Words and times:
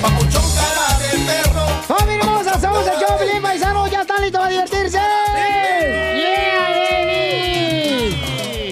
Papuchón 0.00 0.42
cara 0.54 0.98
de 0.98 1.08
perro. 1.26 1.66
¡Familia 1.86 2.24
hermosa! 2.24 2.60
¡Somos 2.60 2.86
el 2.86 2.98
show, 2.98 3.18
Pelín 3.18 3.42
Paisano! 3.42 3.86
¡Ya 3.88 4.00
están 4.02 4.22
listos 4.22 4.40
para 4.40 4.50
divertirse! 4.50 4.98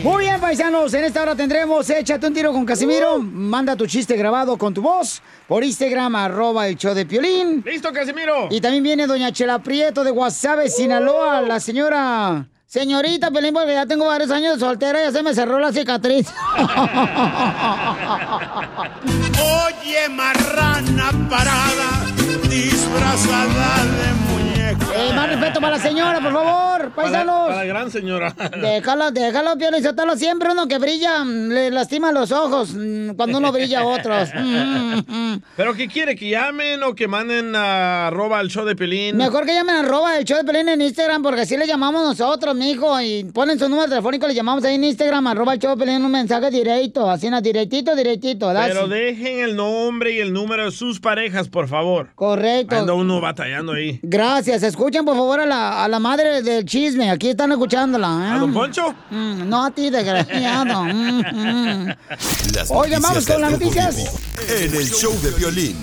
Muy 0.02 0.24
bien, 0.24 0.40
paisanos. 0.40 0.94
En 0.94 1.04
esta 1.04 1.22
hora 1.22 1.34
tendremos 1.34 1.90
Échate 1.90 2.26
un 2.26 2.34
tiro 2.34 2.52
con 2.52 2.64
Casimiro. 2.64 3.18
Manda 3.18 3.74
tu 3.76 3.86
chiste 3.86 4.16
grabado 4.16 4.56
con 4.56 4.72
tu 4.72 4.82
voz 4.82 5.20
por 5.48 5.64
Instagram, 5.64 6.14
arroba 6.14 6.68
el 6.68 6.76
show 6.76 6.94
de 6.94 7.04
Piolín. 7.06 7.62
¡Listo, 7.66 7.92
Casimiro! 7.92 8.48
Y 8.50 8.60
también 8.60 8.82
viene 8.84 9.06
doña 9.06 9.32
Chela 9.32 9.58
Prieto 9.58 10.04
de 10.04 10.10
Guasave, 10.12 10.68
Sinaloa, 10.68 11.40
la 11.42 11.58
señora... 11.60 12.46
Señorita 12.76 13.30
Pelín, 13.30 13.54
porque 13.54 13.72
ya 13.72 13.86
tengo 13.86 14.04
varios 14.04 14.30
años 14.30 14.56
de 14.56 14.60
soltera 14.60 15.00
y 15.00 15.04
ya 15.04 15.10
se 15.10 15.22
me 15.22 15.34
cerró 15.34 15.58
la 15.58 15.72
cicatriz. 15.72 16.28
Oye, 19.40 20.10
marrana 20.10 21.10
parada, 21.30 22.04
disfrazada 22.50 23.82
de. 23.86 24.25
Eh, 24.96 25.12
más 25.14 25.28
respeto 25.28 25.60
para 25.60 25.76
la 25.76 25.82
señora, 25.82 26.20
por 26.20 26.32
favor, 26.32 26.90
paisanos. 26.92 27.48
Para 27.48 27.56
la 27.56 27.64
gran 27.64 27.90
señora. 27.90 28.34
Déjalo, 28.60 29.10
déjalo, 29.10 29.56
Piolín, 29.58 29.82
Sotelo. 29.82 30.16
Siempre 30.16 30.50
uno 30.52 30.66
que 30.68 30.78
brilla 30.78 31.22
mm, 31.24 31.48
le 31.48 31.70
lastima 31.70 32.12
los 32.12 32.32
ojos 32.32 32.74
mm, 32.74 33.10
cuando 33.10 33.38
uno 33.38 33.52
brilla 33.52 33.80
a 33.80 33.84
otros. 33.84 34.30
Mm, 35.06 35.36
¿Pero 35.56 35.74
qué 35.74 35.88
quiere? 35.88 36.16
¿Que 36.16 36.30
llamen 36.30 36.82
o 36.82 36.94
que 36.94 37.06
manden 37.06 37.54
a 37.54 38.08
arroba 38.08 38.38
al 38.38 38.48
show 38.48 38.64
de 38.64 38.74
Pelín? 38.74 39.16
Mejor 39.16 39.44
que 39.44 39.54
llamen 39.54 39.76
arroba 39.76 40.16
el 40.16 40.24
show 40.24 40.38
de 40.38 40.44
Pelín 40.44 40.68
en 40.68 40.80
Instagram, 40.80 41.22
porque 41.22 41.42
así 41.42 41.56
le 41.56 41.66
llamamos 41.66 42.02
nosotros, 42.02 42.54
mijo. 42.54 43.00
Y 43.00 43.24
ponen 43.24 43.58
su 43.58 43.68
número 43.68 43.88
telefónico, 43.88 44.26
le 44.26 44.34
llamamos 44.34 44.64
ahí 44.64 44.76
en 44.76 44.84
Instagram, 44.84 45.26
arroba 45.26 45.54
el 45.54 45.58
show 45.58 45.76
de 45.76 45.84
Pelín, 45.84 46.04
un 46.04 46.10
mensaje 46.10 46.50
directo, 46.50 47.08
así, 47.10 47.28
no, 47.28 47.40
directito, 47.40 47.94
directito. 47.94 48.52
Pero 48.52 48.88
dejen 48.88 49.40
el 49.40 49.54
nombre 49.56 50.12
y 50.12 50.20
el 50.20 50.32
número 50.32 50.64
de 50.64 50.70
sus 50.70 50.98
parejas, 50.98 51.48
por 51.48 51.68
favor. 51.68 52.08
Correcto. 52.14 52.76
Anda 52.76 52.94
uno 52.94 53.20
batallando 53.20 53.72
ahí. 53.72 54.00
Gracias. 54.02 54.62
Escuchen, 54.66 55.04
por 55.04 55.14
favor, 55.16 55.40
a 55.40 55.46
la, 55.46 55.84
a 55.84 55.88
la 55.88 55.98
madre 55.98 56.42
del 56.42 56.64
chisme. 56.64 57.10
Aquí 57.10 57.28
están 57.28 57.52
escuchándola. 57.52 58.06
¿eh? 58.06 58.30
¿A 58.32 58.38
don 58.38 58.52
Poncho? 58.52 58.94
Mm, 59.10 59.48
no 59.48 59.64
a 59.64 59.70
ti, 59.70 59.90
desgraciado. 59.90 60.84
Mm, 60.96 61.20
mm. 61.20 61.96
Oigan, 62.70 63.02
vamos 63.02 63.26
con 63.26 63.40
las 63.40 63.52
noticias. 63.52 63.96
En 64.48 64.74
el 64.74 64.88
show 64.88 65.12
de 65.22 65.30
violín. 65.32 65.76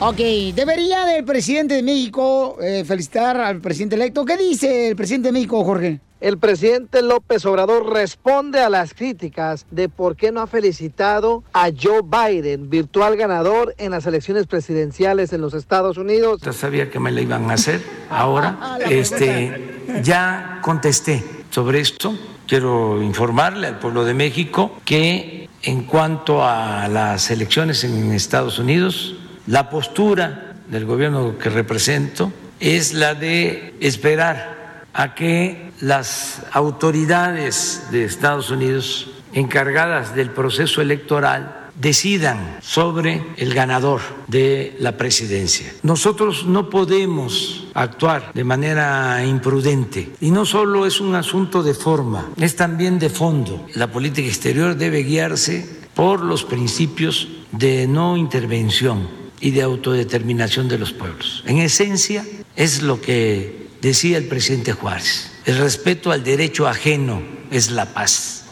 Ok, 0.00 0.18
debería 0.54 1.04
del 1.04 1.24
presidente 1.24 1.74
de 1.74 1.82
México 1.82 2.58
eh, 2.60 2.84
felicitar 2.84 3.36
al 3.36 3.60
presidente 3.60 3.96
electo. 3.96 4.24
¿Qué 4.24 4.36
dice 4.36 4.88
el 4.88 4.96
presidente 4.96 5.28
de 5.28 5.32
México, 5.32 5.64
Jorge? 5.64 6.00
El 6.20 6.38
presidente 6.38 7.02
López 7.02 7.44
Obrador 7.44 7.92
responde 7.92 8.60
a 8.60 8.70
las 8.70 8.94
críticas 8.94 9.66
de 9.70 9.88
por 9.88 10.16
qué 10.16 10.32
no 10.32 10.40
ha 10.40 10.46
felicitado 10.46 11.42
a 11.52 11.68
Joe 11.70 12.00
Biden, 12.02 12.70
virtual 12.70 13.16
ganador 13.16 13.74
en 13.78 13.90
las 13.90 14.06
elecciones 14.06 14.46
presidenciales 14.46 15.32
en 15.32 15.40
los 15.40 15.54
Estados 15.54 15.98
Unidos. 15.98 16.40
Ya 16.42 16.52
sabía 16.52 16.90
que 16.90 17.00
me 17.00 17.10
la 17.10 17.20
iban 17.20 17.50
a 17.50 17.54
hacer 17.54 17.82
ahora. 18.08 18.78
Este, 18.88 19.82
ya 20.02 20.60
contesté 20.62 21.22
sobre 21.50 21.80
esto. 21.80 22.16
Quiero 22.46 23.02
informarle 23.02 23.66
al 23.66 23.78
pueblo 23.78 24.04
de 24.04 24.14
México 24.14 24.78
que 24.84 25.48
en 25.62 25.84
cuanto 25.84 26.44
a 26.44 26.88
las 26.88 27.30
elecciones 27.30 27.84
en 27.84 28.12
Estados 28.12 28.58
Unidos, 28.58 29.16
la 29.46 29.68
postura 29.68 30.54
del 30.68 30.86
gobierno 30.86 31.36
que 31.38 31.50
represento 31.50 32.32
es 32.60 32.94
la 32.94 33.14
de 33.14 33.74
esperar 33.80 34.63
a 34.94 35.14
que 35.14 35.72
las 35.80 36.42
autoridades 36.52 37.88
de 37.90 38.04
Estados 38.04 38.50
Unidos 38.50 39.10
encargadas 39.32 40.14
del 40.14 40.30
proceso 40.30 40.80
electoral 40.80 41.64
decidan 41.80 42.58
sobre 42.62 43.24
el 43.36 43.52
ganador 43.52 44.00
de 44.28 44.76
la 44.78 44.96
presidencia. 44.96 45.72
Nosotros 45.82 46.46
no 46.46 46.70
podemos 46.70 47.66
actuar 47.74 48.32
de 48.32 48.44
manera 48.44 49.24
imprudente 49.26 50.12
y 50.20 50.30
no 50.30 50.46
solo 50.46 50.86
es 50.86 51.00
un 51.00 51.16
asunto 51.16 51.64
de 51.64 51.74
forma, 51.74 52.30
es 52.36 52.54
también 52.54 53.00
de 53.00 53.10
fondo. 53.10 53.66
La 53.74 53.90
política 53.90 54.28
exterior 54.28 54.76
debe 54.76 55.02
guiarse 55.02 55.68
por 55.94 56.22
los 56.22 56.44
principios 56.44 57.28
de 57.50 57.88
no 57.88 58.16
intervención 58.16 59.08
y 59.40 59.50
de 59.50 59.62
autodeterminación 59.62 60.68
de 60.68 60.78
los 60.78 60.92
pueblos. 60.92 61.42
En 61.46 61.58
esencia 61.58 62.24
es 62.56 62.82
lo 62.82 63.00
que 63.00 63.63
decía 63.84 64.16
el 64.16 64.24
presidente 64.24 64.72
Juárez, 64.72 65.30
el 65.44 65.58
respeto 65.58 66.10
al 66.10 66.24
derecho 66.24 66.66
ajeno 66.66 67.22
es 67.50 67.70
la 67.70 67.92
paz. 67.92 68.46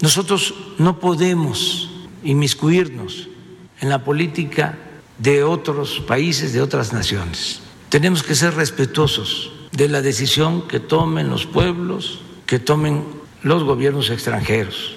Nosotros 0.00 0.54
no 0.78 0.98
podemos 0.98 1.88
inmiscuirnos 2.24 3.28
en 3.80 3.88
la 3.88 4.02
política 4.02 4.76
de 5.18 5.44
otros 5.44 6.00
países, 6.00 6.52
de 6.52 6.60
otras 6.60 6.92
naciones. 6.92 7.60
Tenemos 7.90 8.24
que 8.24 8.34
ser 8.34 8.54
respetuosos 8.54 9.52
de 9.70 9.88
la 9.88 10.02
decisión 10.02 10.66
que 10.66 10.80
tomen 10.80 11.30
los 11.30 11.46
pueblos, 11.46 12.18
que 12.46 12.58
tomen 12.58 13.04
los 13.42 13.62
gobiernos 13.62 14.10
extranjeros. 14.10 14.96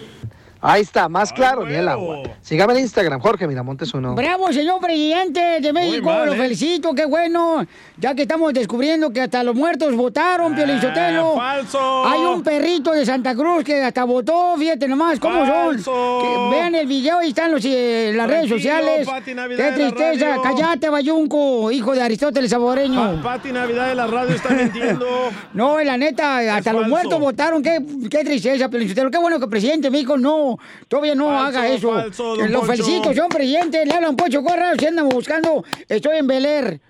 Ahí 0.62 0.82
está, 0.82 1.08
más 1.10 1.32
claro 1.32 1.64
ni 1.66 1.76
el 1.76 1.88
agua. 1.88 2.24
Sígame 2.42 2.74
en 2.74 2.80
Instagram, 2.80 3.20
Jorge 3.20 3.48
Miramontes 3.48 3.94
uno. 3.94 4.16
Bravo, 4.16 4.52
señor 4.52 4.80
presidente 4.82 5.62
de 5.62 5.72
México, 5.74 6.06
mal, 6.10 6.26
lo 6.26 6.34
¿eh? 6.34 6.38
felicito, 6.38 6.94
qué 6.96 7.06
bueno. 7.06 7.66
Ya 7.98 8.16
que 8.16 8.24
estamos 8.24 8.52
descubriendo 8.54 9.12
que 9.12 9.22
hasta 9.22 9.44
los 9.44 9.54
muertos 9.56 9.96
votaron, 9.96 10.56
Piolín 10.56 10.82
Sotelo. 10.82 11.36
falso. 11.36 12.06
Hay 12.08 12.20
un 12.20 12.42
perrito 12.42 12.92
de 12.94 13.06
Santa 13.06 13.36
Cruz 13.36 13.64
que 13.64 13.84
hasta 13.84 14.04
votó, 14.06 14.56
fíjate 14.58 14.88
nomás 14.88 15.20
cómo 15.20 15.46
Falso. 15.46 15.84
son. 15.84 16.22
Que 16.52 16.56
vean 16.56 16.74
el 16.76 16.88
video 16.88 17.22
y 17.22 17.28
están 17.30 17.52
los, 17.52 17.64
eh, 17.64 18.12
las 18.16 18.28
redes 18.28 18.50
sociales. 18.50 19.08
Pati 19.08 19.34
Navidad 19.36 19.58
Qué 19.58 19.64
de 19.64 19.84
la 19.84 19.92
tristeza, 19.96 20.30
radio. 20.30 20.42
cállate, 20.42 20.90
Bayunco, 20.90 21.72
hijo 21.72 21.94
de 21.94 22.02
Aristóteles 22.02 22.50
Saboreño. 22.50 23.22
Pa- 23.22 23.34
Pati 23.36 23.52
Navidad 23.52 23.88
de 23.90 23.96
la 23.96 24.08
radio 24.08 24.36
está 24.36 24.50
mintiendo. 24.50 25.06
No, 25.54 25.80
la 25.82 25.96
neta, 25.98 26.56
hasta 26.56 26.74
los 26.74 26.82
falso. 26.84 26.90
muertos 26.90 27.20
votaron. 27.20 27.62
Qué, 27.62 27.80
qué 28.10 28.24
tristeza, 28.24 28.68
Piolín 28.68 28.90
Sotelo. 28.90 29.12
Qué 29.12 29.18
bueno 29.20 29.38
que 29.38 29.46
el 29.46 29.50
presidente 29.50 29.90
me 29.90 30.00
dijo, 30.00 30.18
no, 30.18 30.55
todavía 30.88 31.16
no 31.16 31.28
Falso, 31.30 31.46
haga 31.60 31.68
eso. 31.70 31.94
falso, 31.94 32.36
don 32.36 32.52
Lo 32.52 32.60
Poncho. 32.62 32.72
felicito, 32.74 33.10
señor 33.10 33.30
presidente. 33.30 33.86
Le 33.86 33.94
hablan 33.94 34.16
Pocho 34.16 34.44
Corra, 34.44 34.74
si 34.78 34.86
andan 34.86 35.10
buscando, 35.10 35.64
estoy 35.88 36.18
en 36.18 36.28
Beler. 36.28 36.82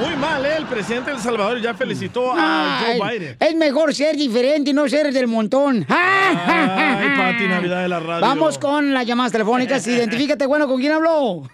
Muy 0.00 0.16
mal, 0.16 0.44
¿eh? 0.44 0.54
El 0.58 0.66
presidente 0.66 1.10
de 1.10 1.16
El 1.16 1.22
Salvador 1.22 1.60
ya 1.60 1.72
felicitó 1.74 2.32
a 2.32 2.80
Ay, 2.80 2.98
Joe 2.98 3.10
Biden. 3.18 3.36
Es 3.38 3.54
mejor 3.54 3.94
ser 3.94 4.16
diferente 4.16 4.70
y 4.70 4.72
no 4.72 4.88
ser 4.88 5.12
del 5.12 5.28
montón. 5.28 5.86
Ay, 5.88 7.08
Pati 7.16 7.46
Navidad 7.46 7.82
de 7.82 7.88
la 7.88 8.00
radio. 8.00 8.20
Vamos 8.26 8.58
con 8.58 8.92
las 8.92 9.06
llamadas 9.06 9.32
telefónicas. 9.32 9.86
Identifícate, 9.86 10.44
bueno, 10.46 10.66
¿con 10.66 10.80
quién 10.80 10.92
habló? 10.92 11.48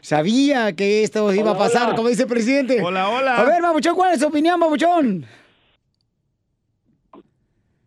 Sabía 0.00 0.72
que 0.74 1.02
esto 1.02 1.32
iba 1.34 1.50
a 1.50 1.52
Hola, 1.52 1.58
pasar, 1.58 1.86
hola. 1.88 1.96
como 1.96 2.08
dice 2.08 2.22
el 2.22 2.28
presidente. 2.28 2.80
Hola, 2.82 3.08
hola. 3.08 3.36
A 3.36 3.44
ver, 3.44 3.60
Babuchón, 3.60 3.94
¿cuál 3.94 4.14
es 4.14 4.20
su 4.20 4.26
opinión, 4.28 4.58
Babuchón? 4.58 5.26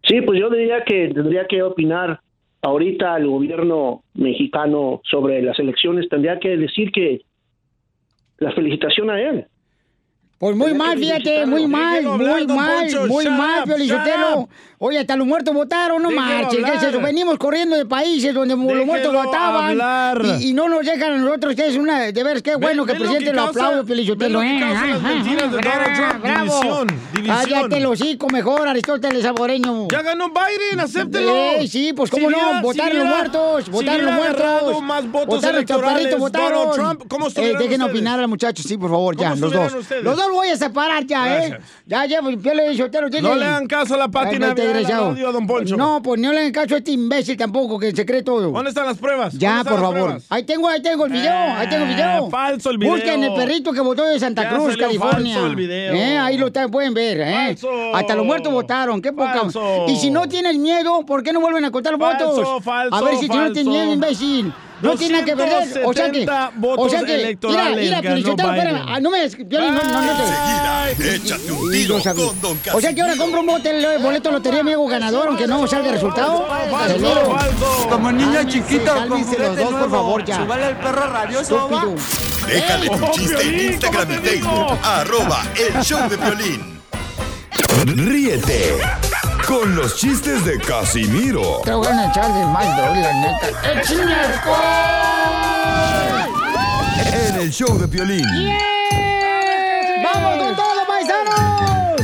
Sí, 0.03 0.21
pues 0.21 0.39
yo 0.39 0.49
diría 0.49 0.83
que 0.83 1.09
tendría 1.09 1.45
que 1.45 1.61
opinar 1.61 2.19
ahorita 2.61 3.17
el 3.17 3.27
gobierno 3.27 4.03
mexicano 4.13 5.01
sobre 5.03 5.41
las 5.41 5.57
elecciones, 5.59 6.09
tendría 6.09 6.39
que 6.39 6.57
decir 6.57 6.91
que 6.91 7.21
la 8.37 8.51
felicitación 8.51 9.09
a 9.09 9.21
él. 9.21 9.45
Pues 10.41 10.55
muy 10.55 10.73
mal, 10.73 10.97
fíjate, 10.97 11.45
muy 11.45 11.67
mal, 11.67 12.01
muy 12.03 12.47
mal, 12.47 12.47
muy 13.07 13.25
mal, 13.27 13.69
up. 13.69 14.49
Oye, 14.79 14.97
hasta 14.97 15.15
los 15.15 15.27
muertos 15.27 15.53
votaron, 15.53 16.01
no 16.01 16.09
marches. 16.09 16.65
Venimos 16.99 17.37
corriendo 17.37 17.75
de 17.75 17.85
países 17.85 18.33
donde 18.33 18.55
los 18.55 18.85
muertos 18.87 19.13
votaban 19.13 19.77
y, 20.41 20.53
no 20.53 20.67
nos 20.67 20.83
dejan 20.83 21.13
a 21.13 21.17
nosotros, 21.19 21.53
es 21.59 21.77
una, 21.77 22.11
de 22.11 22.23
ver, 22.23 22.41
qué 22.41 22.55
bueno 22.55 22.87
que 22.87 22.93
el 22.93 22.97
presidente 22.97 23.33
lo 23.33 23.43
aplaude, 23.43 23.75
ve 23.75 23.83
Piolichotelo. 23.83 24.39
lo 24.39 24.39
que 24.39 24.57
eh, 24.57 26.19
bravo. 26.23 26.85
Cállate 27.23 27.77
el 27.77 27.85
hocico 27.85 28.27
mejor, 28.29 28.67
Aristóteles 28.67 29.21
Saboreño. 29.21 29.87
Ya 29.91 30.01
ganó 30.01 30.29
Biden, 30.29 30.79
acéptelo. 30.79 31.33
Sí, 31.59 31.67
sí, 31.67 31.93
pues 31.93 32.09
cómo 32.09 32.31
no, 32.31 32.61
votaron 32.63 32.97
los 32.97 33.07
muertos, 33.07 33.69
votaron 33.69 34.05
los 34.07 34.15
muertos. 34.15 34.43
agarrado 34.43 34.81
más 34.81 35.11
votos 35.11 35.27
votaron 35.27 35.55
los 35.57 35.65
chaparritos, 35.65 36.19
votaron. 36.19 36.71
Trump, 36.73 37.03
¿cómo 37.07 37.27
eh, 37.27 37.55
dejen 37.59 37.83
opinar 37.83 38.19
al 38.19 38.27
muchacho, 38.27 38.63
sí, 38.63 38.75
por 38.79 38.89
favor, 38.89 39.15
ya, 39.15 39.29
¿Cómo 39.29 39.41
los 39.41 39.53
dos. 39.53 39.73
Los 40.01 40.17
dos 40.17 40.30
voy 40.33 40.47
a 40.49 40.55
separar 40.57 41.05
ya, 41.05 41.25
Gracias. 41.25 41.59
¿eh? 41.59 41.63
Ya 41.85 42.05
llevo, 42.05 42.29
yo 42.31 42.53
le 42.53 42.69
dije, 42.69 42.83
usted 42.83 43.01
lo 43.01 43.09
tiene. 43.09 43.27
No 43.29 43.35
le 43.35 43.45
hagan 43.45 43.67
caso 43.67 43.95
a 43.95 43.97
la 43.97 44.07
desgraciado. 44.07 45.09
radio, 45.11 45.31
don 45.31 45.47
Poncho. 45.47 45.77
No, 45.77 46.01
pues 46.01 46.19
no 46.19 46.31
le 46.33 46.39
hagan 46.39 46.51
caso 46.51 46.75
a 46.75 46.77
este 46.79 46.91
imbécil 46.91 47.37
tampoco, 47.37 47.77
que 47.79 47.91
se 47.95 48.05
cree 48.05 48.23
todo. 48.23 48.51
¿Dónde 48.51 48.69
están 48.69 48.85
las 48.85 48.97
pruebas? 48.97 49.33
Ya, 49.33 49.49
¿Dónde 49.49 49.61
están 49.61 49.73
por 49.75 49.81
favor. 49.83 50.01
pruebas? 50.03 50.25
Ahí 50.29 50.43
tengo, 50.43 50.67
ahí 50.67 50.81
tengo 50.81 51.05
el 51.05 51.11
video, 51.11 51.33
ahí 51.33 51.67
tengo 51.69 51.83
el 51.85 51.89
video. 51.93 52.27
Eh, 52.27 52.31
falso 52.31 52.69
el 52.71 52.77
video. 52.77 52.93
Busquen 52.95 53.23
el 53.23 53.33
perrito 53.33 53.71
que 53.73 53.81
votó 53.81 54.03
de 54.03 54.19
Santa 54.19 54.43
Ya 54.43 54.49
Cruz, 54.55 54.77
California. 54.77 55.35
falso 55.35 55.47
el 55.49 55.55
video. 55.55 55.93
Eh, 55.93 56.17
ahí 56.17 56.37
lo 56.37 56.47
está- 56.47 56.67
pueden 56.67 56.93
ver, 56.93 57.19
¿eh? 57.21 57.33
Falso. 57.47 57.69
Hasta 57.95 58.15
los 58.15 58.25
muertos 58.25 58.51
votaron, 58.53 59.01
qué 59.01 59.11
poca. 59.11 59.41
Falso. 59.41 59.85
Y 59.87 59.95
si 59.97 60.09
no 60.11 60.27
tienes 60.27 60.57
miedo, 60.57 61.05
¿por 61.05 61.23
qué 61.23 61.33
no 61.33 61.39
vuelven 61.41 61.65
a 61.65 61.71
contar 61.71 61.97
Falso, 61.97 62.27
votos? 62.35 62.63
falso, 62.63 62.95
a 62.95 63.01
ver 63.01 63.17
si 63.17 63.27
tú 63.27 63.35
no 63.37 63.51
tienes 63.51 63.65
miedo, 63.67 63.93
imbécil. 63.93 64.53
No 64.81 64.95
tiene 64.95 65.13
nada 65.13 65.25
que 65.25 65.35
perder. 65.35 65.85
O 65.85 65.93
sea 65.93 66.11
que. 66.11 66.25
270 66.25 66.51
votos 66.55 66.85
o 66.85 66.89
sea 66.89 67.03
que. 67.03 67.37
Mira, 67.47 67.69
mira, 67.75 67.99
espérame. 67.99 68.85
Ah, 68.87 68.99
no 68.99 69.09
me. 69.09 69.29
Piolín, 69.29 69.73
no, 69.73 69.83
no, 69.83 70.01
no 70.01 70.13
te. 70.97 71.15
Échate 71.15 71.51
un 71.51 71.71
tiro 71.71 71.99
yo 71.99 72.15
con 72.15 72.41
Don 72.41 72.57
Casimiro. 72.57 72.77
O 72.77 72.81
sea 72.81 72.93
que 72.93 73.01
ahora 73.01 73.15
compro 73.17 73.39
un 73.41 73.47
bote, 73.47 73.69
el 73.69 74.01
boleto 74.01 74.29
de 74.29 74.33
lotería 74.33 74.61
amigo 74.61 74.87
ganador, 74.87 75.27
aunque 75.29 75.47
no 75.47 75.67
salga 75.67 75.87
el 75.87 75.93
resultado. 75.93 76.47
Como 77.89 78.07
cálmense 78.85 79.37
los 79.37 79.49
juguete 79.49 79.63
dos, 79.63 79.73
por 79.73 79.89
favor, 79.89 80.25
ya. 80.25 80.37
Súbale 80.37 80.67
el 80.69 80.75
perro 80.77 81.07
rabioso, 81.07 81.69
va. 81.69 81.79
Estúpido. 81.79 81.95
Déjale 82.47 82.89
tu 82.89 83.11
chiste 83.11 83.41
en 83.41 83.71
Instagram 83.73 84.07
¿cómo 84.07 84.19
y 84.19 84.27
Facebook. 84.27 84.79
Arroba 84.83 85.43
el 85.55 85.83
show 85.83 86.09
de 86.09 86.17
violín. 86.17 86.81
Ríete 87.85 88.75
con 89.51 89.75
los 89.75 89.97
chistes 89.97 90.45
de 90.45 90.57
Casimiro 90.59 91.61
Te 91.65 91.73
voy 91.73 91.85
a 91.85 92.09
echar 92.09 92.33
de 92.33 92.45
mal, 92.45 92.65
la 93.01 93.13
neta. 93.13 93.47
¡Échame 93.81 94.15
alcohol! 94.15 94.57
en 97.13 97.35
el 97.35 97.51
show 97.51 97.77
de 97.77 97.87
violín. 97.87 98.25
¡Vamos 100.03 100.45
con 100.45 100.55
todo, 100.55 100.87
paisanos! 100.87 102.01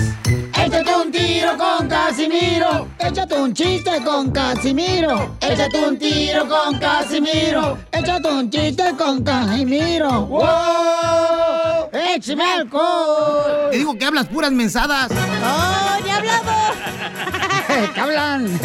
Échate 0.58 0.96
un 0.96 1.10
tiro 1.10 1.58
con 1.58 1.88
Casimiro. 1.88 2.90
Échate 3.00 3.36
un 3.36 3.54
chiste 3.54 3.92
con 4.04 4.32
Casimiro. 4.32 5.38
Échate 5.40 5.88
un 5.88 5.98
tiro 5.98 6.50
con 6.50 6.78
Casimiro. 6.78 7.78
Échate 7.94 8.28
un 8.30 8.50
chiste 8.50 8.94
con 8.98 9.24
Casimiro. 9.24 10.26
¡Wow! 10.26 11.67
¡Échame 12.18 12.44
alcohol! 12.44 13.69
Te 13.72 13.78
digo 13.78 13.96
que 13.96 14.06
hablas 14.06 14.28
puras 14.28 14.52
mensadas. 14.52 15.10
¡Oh, 15.12 16.06
ya 16.06 16.18
hablamos! 16.18 16.54
¿Qué 17.94 18.00
hablan? 18.00 18.60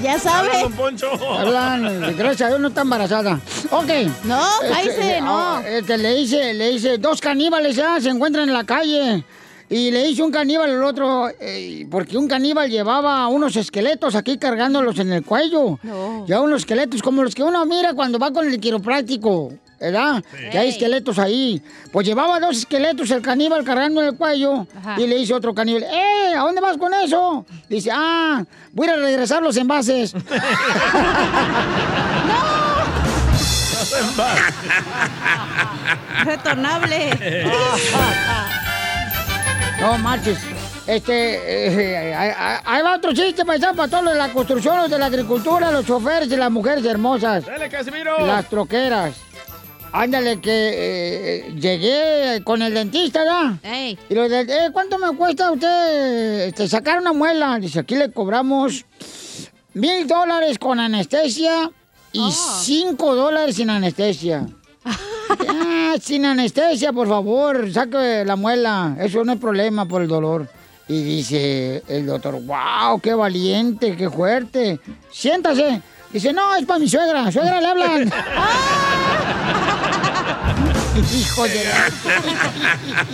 Ya 0.00 0.12
Habla, 0.12 0.18
sabe. 0.20 0.60
don 0.62 0.72
Poncho. 0.74 1.10
Hablan, 1.38 2.16
gracias 2.16 2.42
a 2.42 2.48
Dios 2.48 2.60
no 2.60 2.68
está 2.68 2.82
embarazada. 2.82 3.40
Ok. 3.72 3.88
No, 4.24 4.40
cállese, 4.70 5.20
no. 5.22 5.56
ah, 5.56 5.62
este, 5.66 5.98
le 5.98 6.20
hice, 6.20 6.54
le 6.54 6.70
hice, 6.70 6.98
dos 6.98 7.20
caníbales 7.20 7.74
ya 7.74 8.00
se 8.00 8.10
encuentran 8.10 8.48
en 8.48 8.54
la 8.54 8.62
calle. 8.62 9.24
Y 9.68 9.90
le 9.90 10.08
hice 10.08 10.22
un 10.22 10.30
caníbal 10.30 10.70
al 10.70 10.84
otro, 10.84 11.28
eh, 11.40 11.86
porque 11.90 12.16
un 12.16 12.28
caníbal 12.28 12.70
llevaba 12.70 13.26
unos 13.26 13.56
esqueletos 13.56 14.14
aquí 14.14 14.38
cargándolos 14.38 14.98
en 15.00 15.12
el 15.12 15.24
cuello. 15.24 15.80
No. 15.82 16.24
Ya 16.28 16.40
unos 16.40 16.60
esqueletos 16.60 17.02
como 17.02 17.24
los 17.24 17.34
que 17.34 17.42
uno 17.42 17.64
mira 17.66 17.92
cuando 17.94 18.20
va 18.20 18.30
con 18.30 18.46
el 18.46 18.60
quiropráctico, 18.60 19.52
¿verdad? 19.80 20.22
Que 20.50 20.58
hay 20.58 20.68
esqueletos 20.70 21.18
ahí. 21.18 21.62
Pues 21.92 22.06
llevaba 22.06 22.40
dos 22.40 22.58
esqueletos 22.58 23.10
el 23.10 23.22
caníbal 23.22 23.64
cargando 23.64 24.02
en 24.02 24.08
el 24.08 24.16
cuello. 24.16 24.66
Ajá. 24.76 25.00
Y 25.00 25.06
le 25.06 25.16
dice 25.16 25.34
otro 25.34 25.54
caníbal, 25.54 25.84
¡eh! 25.84 26.34
¿A 26.36 26.40
dónde 26.40 26.60
vas 26.60 26.76
con 26.76 26.92
eso? 26.94 27.46
Dice, 27.68 27.90
ah, 27.92 28.44
voy 28.72 28.88
a 28.88 28.92
ir 28.92 28.98
a 28.98 29.02
regresar 29.02 29.42
los 29.42 29.56
envases. 29.56 30.14
Retornable. 36.24 37.10
No 39.80 39.98
marches. 39.98 40.38
Este, 40.86 42.06
eh, 42.06 42.14
ahí 42.14 42.60
ahí 42.64 42.82
va 42.82 42.96
otro 42.96 43.12
chiste 43.12 43.44
paisano 43.44 43.74
para 43.74 43.88
todos 43.88 44.04
los 44.04 44.12
de 44.14 44.18
la 44.18 44.32
construcción, 44.32 44.78
los 44.78 44.88
de 44.90 44.98
la 44.98 45.06
agricultura, 45.06 45.70
los 45.70 45.84
choferes 45.84 46.30
y 46.30 46.36
las 46.36 46.50
mujeres 46.50 46.84
hermosas, 46.86 47.44
Dale, 47.44 47.68
Casimiro. 47.68 48.24
las 48.26 48.48
troqueras. 48.48 49.14
Ándale, 49.96 50.40
que 50.40 50.50
eh, 51.46 51.54
llegué 51.54 52.42
con 52.42 52.60
el 52.62 52.74
dentista, 52.74 53.20
¿verdad? 53.20 53.52
Ey. 53.62 53.96
Y 54.08 54.14
lo 54.14 54.28
de, 54.28 54.40
eh, 54.40 54.70
¿cuánto 54.72 54.98
me 54.98 55.16
cuesta 55.16 55.52
usted 55.52 56.48
este, 56.48 56.66
sacar 56.68 56.98
una 57.00 57.12
muela? 57.12 57.58
Dice, 57.60 57.78
aquí 57.78 57.94
le 57.94 58.10
cobramos 58.10 58.84
mil 59.74 60.04
dólares 60.08 60.58
con 60.58 60.80
anestesia 60.80 61.70
y 62.10 62.18
Oh. 62.22 62.30
cinco 62.32 63.14
dólares 63.14 63.54
sin 63.56 63.70
anestesia. 63.70 64.46
Ah, 65.48 65.94
sin 66.00 66.24
anestesia, 66.26 66.92
por 66.92 67.08
favor, 67.08 67.72
saque 67.72 68.24
la 68.26 68.36
muela. 68.36 68.96
Eso 69.00 69.24
no 69.24 69.32
es 69.32 69.38
problema 69.38 69.86
por 69.86 70.02
el 70.02 70.08
dolor. 70.08 70.48
Y 70.88 71.02
dice 71.02 71.82
el 71.88 72.06
doctor, 72.06 72.40
wow, 72.42 73.00
qué 73.00 73.14
valiente, 73.14 73.96
qué 73.96 74.10
fuerte. 74.10 74.78
Siéntase. 75.10 75.80
Dice, 76.12 76.32
no, 76.32 76.54
es 76.56 76.66
para 76.66 76.78
mi 76.78 76.88
suegra. 76.88 77.32
Suegra 77.32 77.60
le 77.60 77.66
hablan. 77.66 78.12
Hijo 80.96 81.44
de 81.44 81.64
la... 81.64 81.90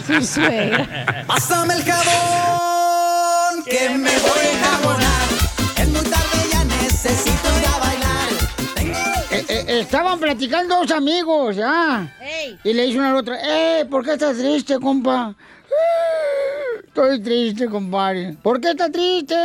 Su 0.21 0.23
suegra. 0.27 1.25
Pásame 1.27 1.75
el 1.75 1.82
jabón, 1.85 3.65
que 3.65 3.88
me 3.91 4.11
voy 4.19 4.47
a 4.55 4.65
jabonar. 4.67 5.29
Es 5.77 5.88
muy 5.88 6.00
tarde, 6.03 6.49
ya 6.53 6.65
necesito 6.65 7.49
ir 7.59 7.67
a 7.67 7.79
bailar. 7.79 8.29
Tengo... 8.75 8.99
Eh, 9.31 9.44
eh, 9.49 9.81
estaban 9.81 10.19
platicando 10.21 10.77
dos 10.77 10.91
amigos, 10.91 11.56
¿ah? 11.65 12.06
Ey. 12.21 12.59
Y 12.65 12.73
le 12.75 12.85
dice 12.87 12.99
uno 12.99 13.09
al 13.09 13.17
otro, 13.17 13.35
¡eh! 13.35 13.87
¿Por 13.91 14.05
qué 14.05 14.12
estás 14.12 14.37
triste, 14.37 14.79
compa? 14.79 15.35
"Eh, 15.67 16.81
Estoy 16.87 17.21
triste, 17.23 17.67
compadre. 17.69 18.37
¿Por 18.43 18.61
qué 18.61 18.71
estás 18.73 18.91
triste? 18.93 19.37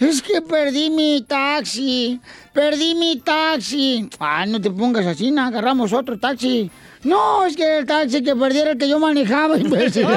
Es 0.00 0.20
que 0.20 0.42
perdí 0.42 0.90
mi 0.90 1.22
taxi. 1.26 2.20
Perdí 2.52 2.94
mi 2.96 3.16
taxi. 3.20 4.10
Ah, 4.18 4.44
no 4.46 4.60
te 4.60 4.70
pongas 4.70 5.06
así, 5.06 5.30
no, 5.30 5.42
agarramos 5.42 5.92
otro 5.92 6.18
taxi. 6.18 6.70
No, 7.06 7.46
es 7.46 7.54
que 7.56 7.78
el 7.78 7.86
taxi 7.86 8.22
que 8.22 8.34
perdí 8.34 8.58
era 8.58 8.72
el 8.72 8.78
que 8.78 8.88
yo 8.88 8.98
manejaba, 8.98 9.56
imbécil. 9.64 10.08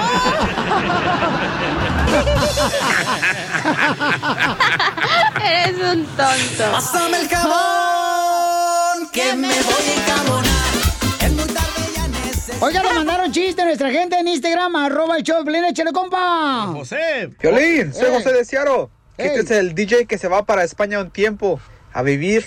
Eres 5.43 5.77
un 5.77 6.05
tonto. 6.05 6.71
Pásame 6.71 7.21
el 7.21 7.27
jabón, 7.29 9.09
que 9.11 9.33
me 9.35 9.47
voy 9.47 9.89
a 9.97 10.13
jabonar. 10.15 10.73
Es 11.21 11.31
muy 11.31 11.45
tarde, 11.45 11.81
ya 11.95 12.07
necesito... 12.07 12.65
Oiga, 12.65 12.83
le 12.83 12.93
mandaron 12.93 13.31
chiste 13.31 13.61
a 13.61 13.65
nuestra 13.65 13.91
gente 13.91 14.17
en 14.19 14.27
Instagram, 14.27 14.75
arroba 14.75 15.17
el 15.17 15.23
show 15.23 15.43
Piolín, 15.43 15.65
échale, 15.65 15.91
compa. 15.91 16.67
José. 16.73 17.29
Violín, 17.41 17.93
soy 17.93 18.07
Eh. 18.07 18.11
José 18.13 18.33
de 18.33 18.45
Ciaro. 18.45 18.89
Este 19.17 19.41
es 19.41 19.51
el 19.51 19.75
DJ 19.75 20.05
que 20.05 20.17
se 20.17 20.27
va 20.29 20.45
para 20.45 20.63
España 20.63 20.99
un 20.99 21.11
tiempo 21.11 21.59
a 21.93 22.01
vivir 22.03 22.45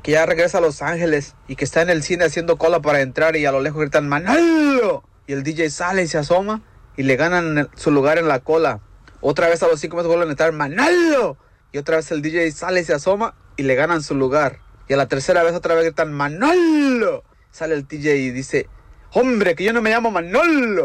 que 0.00 0.12
ya 0.12 0.26
regresa 0.26 0.58
a 0.58 0.60
Los 0.60 0.82
Ángeles 0.82 1.34
y 1.48 1.56
que 1.56 1.64
está 1.64 1.82
en 1.82 1.90
el 1.90 2.02
cine 2.02 2.24
haciendo 2.24 2.56
cola 2.56 2.80
para 2.80 3.00
entrar 3.00 3.36
y 3.36 3.44
a 3.46 3.52
lo 3.52 3.60
lejos 3.60 3.80
gritan 3.80 4.08
Manolo. 4.08 5.04
Y 5.26 5.32
el 5.32 5.42
DJ 5.42 5.70
sale 5.70 6.02
y 6.02 6.08
se 6.08 6.18
asoma 6.18 6.62
y 6.96 7.02
le 7.02 7.16
ganan 7.16 7.68
su 7.74 7.90
lugar 7.90 8.18
en 8.18 8.28
la 8.28 8.40
cola. 8.40 8.80
Otra 9.20 9.48
vez 9.48 9.62
a 9.62 9.68
los 9.68 9.80
cinco 9.80 9.96
meses 9.96 10.08
vuelven 10.08 10.28
a 10.28 10.32
gritar 10.32 10.52
Manolo. 10.52 11.36
Y 11.72 11.78
otra 11.78 11.96
vez 11.96 12.10
el 12.10 12.22
DJ 12.22 12.50
sale 12.52 12.80
y 12.80 12.84
se 12.84 12.94
asoma 12.94 13.34
y 13.56 13.62
le 13.62 13.74
ganan 13.74 14.02
su 14.02 14.14
lugar. 14.14 14.60
Y 14.88 14.94
a 14.94 14.96
la 14.96 15.08
tercera 15.08 15.42
vez 15.42 15.54
otra 15.54 15.74
vez 15.74 15.84
gritan 15.84 16.12
Manolo. 16.12 17.24
Sale 17.50 17.74
el 17.74 17.86
DJ 17.86 18.16
y 18.16 18.30
dice, 18.30 18.68
hombre, 19.12 19.54
que 19.54 19.64
yo 19.64 19.72
no 19.72 19.82
me 19.82 19.90
llamo 19.90 20.10
Manolo. 20.10 20.84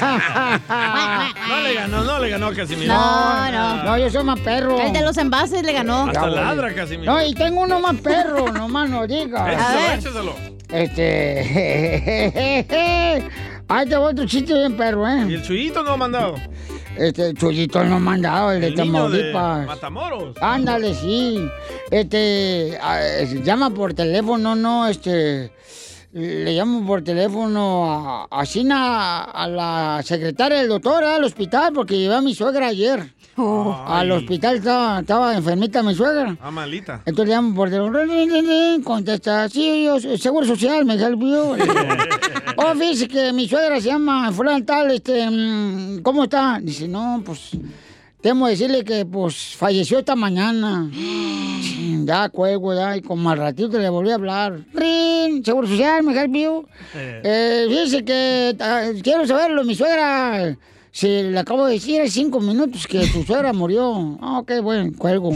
No 0.00 1.60
le 1.62 1.74
ganó, 1.74 2.04
no 2.04 2.18
le 2.18 2.28
ganó 2.30 2.52
Casimiro. 2.52 2.94
No, 2.94 3.50
no. 3.50 3.84
No, 3.84 3.98
yo 3.98 4.10
soy 4.10 4.24
más 4.24 4.40
perro. 4.40 4.80
El 4.80 4.92
de 4.92 5.02
los 5.02 5.16
envases 5.16 5.62
le 5.62 5.72
ganó. 5.72 6.06
Hasta 6.06 6.20
Ya, 6.20 6.26
ladra 6.26 6.74
Casimiro. 6.74 7.12
No, 7.12 7.24
y 7.24 7.34
tengo 7.34 7.62
uno 7.62 7.80
más 7.80 7.96
perro, 7.96 8.52
nomás 8.52 8.88
no 8.90 9.06
digas. 9.06 9.98
Échaselo. 9.98 10.34
Este. 10.70 11.44
Ahí 13.70 13.86
te 13.86 13.96
voy 13.96 14.12
otro 14.12 14.24
chiste 14.26 14.54
bien 14.54 14.76
perro, 14.76 15.06
Y 15.06 15.12
¿eh? 15.32 15.36
el 15.36 15.42
chuyito 15.42 15.82
no 15.82 15.92
ha 15.92 15.96
mandado. 15.96 16.36
Este, 16.98 17.32
Chuyito 17.34 17.84
no 17.84 18.00
me 18.00 18.10
han 18.10 18.22
dado, 18.22 18.50
el 18.50 18.60
de 18.60 18.66
El 18.68 18.74
niño 18.74 19.08
de 19.08 19.30
Tamaulipas. 19.32 19.66
Matamoros. 19.66 20.36
Ándale, 20.40 20.94
sí. 20.94 21.48
Este, 21.92 22.76
ah, 22.82 23.00
llama 23.44 23.70
por 23.70 23.94
teléfono, 23.94 24.56
no, 24.56 24.88
este. 24.88 25.52
Le 26.18 26.52
llamo 26.52 26.84
por 26.84 27.02
teléfono 27.02 27.90
a, 27.90 28.26
a 28.30 28.44
China, 28.44 29.22
a 29.22 29.48
la 29.48 30.02
secretaria 30.04 30.58
del 30.58 30.68
doctor 30.68 31.04
al 31.04 31.24
hospital 31.24 31.72
porque 31.72 31.98
llevé 31.98 32.16
a 32.16 32.20
mi 32.20 32.34
suegra 32.34 32.66
ayer. 32.66 33.14
Al 33.36 34.10
hospital 34.10 34.56
estaba, 34.56 34.98
estaba 35.00 35.36
enfermita 35.36 35.82
mi 35.82 35.94
suegra. 35.94 36.36
Ah, 36.40 36.50
malita. 36.50 37.02
Entonces 37.06 37.28
le 37.28 37.34
llamo 37.36 37.54
por 37.54 37.70
teléfono, 37.70 38.84
contesta, 38.84 39.48
sí, 39.48 39.84
yo, 39.84 40.00
Seguro 40.18 40.44
Social, 40.44 40.84
me 40.84 40.94
help 40.94 41.20
you. 41.20 41.56
oh, 42.56 42.74
fíjese 42.74 43.06
que 43.06 43.32
mi 43.32 43.48
suegra 43.48 43.80
se 43.80 43.88
llama 43.88 44.32
fulano 44.32 44.64
tal, 44.64 44.90
este, 44.90 45.30
mm, 45.30 46.02
¿cómo 46.02 46.24
está? 46.24 46.58
Dice, 46.60 46.88
no, 46.88 47.22
pues, 47.24 47.52
temo 48.20 48.48
decirle 48.48 48.84
que, 48.84 49.04
pues, 49.06 49.54
falleció 49.56 49.98
esta 49.98 50.16
mañana. 50.16 50.90
Ya, 52.08 52.30
cuelgo, 52.30 52.74
ya, 52.74 52.96
y 52.96 53.02
como 53.02 53.28
al 53.28 53.36
ratito 53.36 53.78
le 53.78 53.90
volví 53.90 54.10
a 54.10 54.14
hablar. 54.14 54.60
Rin, 54.72 55.44
Seguro 55.44 55.66
Social, 55.68 56.02
me 56.02 56.18
help 56.18 56.34
you. 56.34 56.66
Eh, 56.94 57.66
fíjese 57.68 58.02
que 58.02 58.56
ah, 58.60 58.88
quiero 59.02 59.26
saberlo, 59.26 59.62
mi 59.62 59.74
suegra... 59.74 60.56
Si 60.90 61.22
le 61.22 61.38
acabo 61.38 61.66
de 61.66 61.74
decir 61.74 62.00
hace 62.00 62.10
cinco 62.10 62.40
minutos 62.40 62.86
que 62.86 63.06
tu 63.08 63.22
suegra 63.22 63.52
murió. 63.52 64.18
Ah, 64.20 64.38
ok, 64.38 64.52
bueno, 64.62 64.90
cuelgo. 64.96 65.32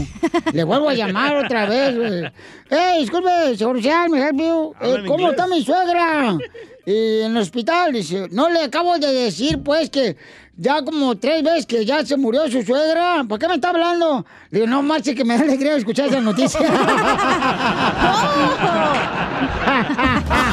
Le 0.51 0.63
vuelvo 0.63 0.89
a 0.89 0.93
llamar 0.93 1.37
otra 1.37 1.65
vez. 1.65 1.95
güey. 1.95 2.23
¡Ey, 2.69 3.01
disculpe, 3.01 3.29
seguro 3.57 3.79
social, 3.79 4.09
me 4.09 4.19
help 4.19 4.39
you. 4.39 4.73
Eh, 4.81 5.03
¿Cómo 5.07 5.29
está 5.29 5.47
mi 5.47 5.63
suegra? 5.63 6.37
Y 6.85 7.21
en 7.21 7.31
el 7.31 7.37
hospital, 7.37 7.93
dice, 7.93 8.27
no 8.31 8.49
le 8.49 8.63
acabo 8.63 8.97
de 8.97 9.13
decir, 9.13 9.61
pues, 9.63 9.89
que 9.89 10.17
ya 10.57 10.83
como 10.83 11.15
tres 11.17 11.43
veces 11.43 11.65
que 11.65 11.85
ya 11.85 12.05
se 12.05 12.17
murió 12.17 12.49
su 12.49 12.61
suegra. 12.63 13.23
¿Por 13.27 13.39
qué 13.39 13.47
me 13.47 13.55
está 13.55 13.69
hablando? 13.69 14.25
Le 14.49 14.59
digo, 14.59 14.69
no 14.69 14.81
marche 14.81 15.15
que 15.15 15.23
me 15.23 15.37
da 15.37 15.43
alegría 15.43 15.77
escuchar 15.77 16.09
esa 16.09 16.19
noticia. 16.19 16.59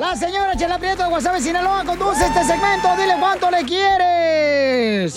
La 0.00 0.16
señora 0.16 0.56
Chela 0.56 0.78
Prieto 0.78 1.02
de 1.02 1.10
Guasave, 1.10 1.42
Sinaloa, 1.42 1.84
conduce 1.84 2.24
este 2.24 2.42
segmento. 2.42 2.88
Dile 2.96 3.16
cuánto 3.20 3.50
le 3.50 3.62
quieres. 3.66 5.14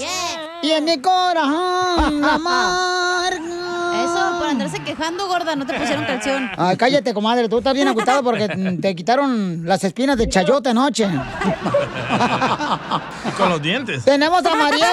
Y 0.61 0.71
en 0.71 0.83
mi 0.83 0.99
corazón, 0.99 2.19
la 2.21 2.33
amarga. 2.33 4.03
Eso, 4.03 4.39
por 4.39 4.47
andarse 4.49 4.83
quejando, 4.83 5.25
gorda, 5.27 5.55
no 5.55 5.65
te 5.65 5.79
pusieron 5.79 6.03
canción. 6.03 6.51
Ay, 6.57 6.75
cállate, 6.75 7.13
comadre. 7.13 7.47
Tú 7.47 7.59
estás 7.59 7.73
bien 7.73 7.87
agotado 7.87 8.23
porque 8.25 8.49
te 8.81 8.93
quitaron 8.93 9.61
las 9.65 9.81
espinas 9.85 10.17
de 10.17 10.27
chayote 10.27 10.71
anoche. 10.71 11.07
Con 13.37 13.49
los 13.51 13.61
dientes. 13.61 14.03
Tenemos 14.03 14.45
a 14.45 14.53
María. 14.53 14.87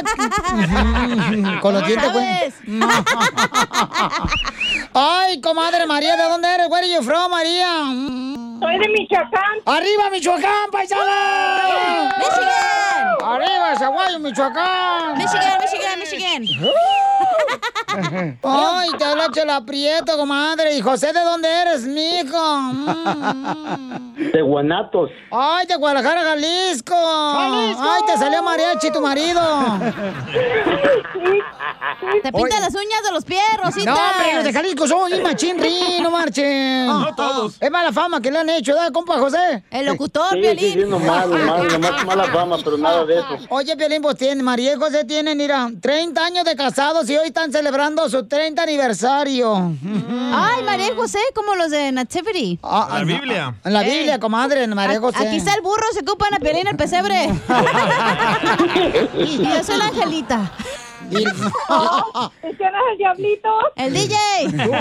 Con 1.61 1.75
los 1.75 1.82
¿Cómo 1.82 1.87
dientes, 1.88 2.12
güey. 2.12 2.52
Ay, 4.94 5.40
comadre 5.40 5.85
María, 5.87 6.14
¿de 6.14 6.23
dónde 6.23 6.49
eres? 6.49 6.68
Where 6.70 6.87
are 6.87 6.94
you 6.94 7.02
from, 7.02 7.32
María? 7.32 8.39
Soy 8.61 8.79
de 8.79 8.88
Michoacán. 8.90 9.59
¡Arriba, 9.64 10.11
Michoacán, 10.11 10.71
paisana! 10.71 12.14
¡Michigan! 12.19 13.17
¡Arriba, 13.25 13.75
Zaguayo, 13.79 14.19
Michoacán! 14.19 15.17
Michigan, 15.17 15.59
Michigan, 15.62 15.99
Michigan. 15.99 16.43
Ay, 18.42 18.90
te 18.99 19.04
habla 19.04 19.30
Chela 19.32 19.64
Prieto, 19.64 20.16
comadre. 20.16 20.76
¿Y 20.76 20.80
José 20.80 21.12
de 21.12 21.20
dónde 21.20 21.49
eres, 21.49 21.82
mijo? 21.82 22.38
Mm. 22.62 24.30
De 24.32 24.42
Guanatos. 24.42 25.11
Ay, 25.30 25.66
de 25.66 25.76
Guadalajara, 25.76 26.23
Jalisco. 26.23 26.94
Ay, 26.94 28.00
te 28.06 28.16
salió 28.18 28.42
mariachi 28.42 28.90
tu 28.92 29.00
marido. 29.00 29.40
Te 32.23 32.32
pinta 32.32 32.61
las 32.61 32.75
uñas 32.75 33.02
de 33.04 33.12
los 33.12 33.25
pies, 33.25 33.40
Rosita. 33.62 33.90
No, 33.92 33.97
hombre, 33.97 34.35
los 34.35 34.44
de 34.44 34.52
Jalisco 34.52 34.87
son 34.87 35.12
un 35.12 35.23
machín 35.23 35.59
rin, 35.59 36.02
no 36.02 36.11
marchen. 36.11 36.87
No 36.87 37.14
todos. 37.14 37.56
Es 37.61 37.70
mala 37.70 37.92
fama 37.92 38.20
que 38.20 38.30
le 38.30 38.38
han 38.38 38.50
hecho, 38.50 38.75
¿verdad, 38.75 38.92
compa 38.92 39.18
José? 39.18 39.62
El 39.70 39.87
locutor, 39.87 40.30
Sí, 40.32 40.42
sí, 40.59 40.73
sí, 40.73 40.85
nomás, 40.87 41.26
nomás, 41.26 41.73
nomás 41.73 42.04
mala 42.06 42.25
fama, 42.25 42.56
pero 42.62 42.78
nada 42.78 43.04
de 43.04 43.18
eso. 43.18 43.38
Oye, 43.49 43.76
Piolín, 43.76 44.02
pues 44.02 44.16
tiene, 44.16 44.42
María 44.42 44.75
y 44.75 44.76
José 44.76 45.04
tienen, 45.04 45.37
mira, 45.38 45.68
30 45.80 46.25
años 46.25 46.44
de 46.44 46.56
casados 46.56 47.09
y 47.11 47.16
hoy 47.16 47.29
están 47.30 47.50
celebrando 47.52 48.08
su 48.08 48.26
30 48.26 48.62
aniversario. 48.62 49.72
Ay, 50.34 50.62
María 50.64 50.94
José, 50.94 51.18
como 51.34 51.54
los 51.54 51.70
de 51.70 51.90
Nativity. 51.92 52.58
La 52.62 53.02
Biblia. 53.04 53.54
En 53.64 53.72
la 53.72 53.82
Biblia, 53.82 54.18
comadre, 54.20 54.64
en 54.64 54.75
María 54.75 54.99
A- 54.99 55.00
José. 55.00 55.26
Aquí 55.26 55.37
está 55.37 55.54
el 55.54 55.62
burro, 55.62 55.84
se 55.92 56.00
ocupan 56.00 56.34
a 56.34 56.38
Piolín 56.38 56.66
el 56.66 56.76
pesebre. 56.76 57.25
y 59.18 59.38
yo 59.38 59.64
soy 59.64 59.78
la 59.78 59.87
angelita. 59.87 60.52
¿Y 61.11 62.55
quién 62.57 62.69
es 62.75 62.83
el 62.93 62.99
diablito? 62.99 63.49
El 63.76 63.93
DJ. 63.95 64.17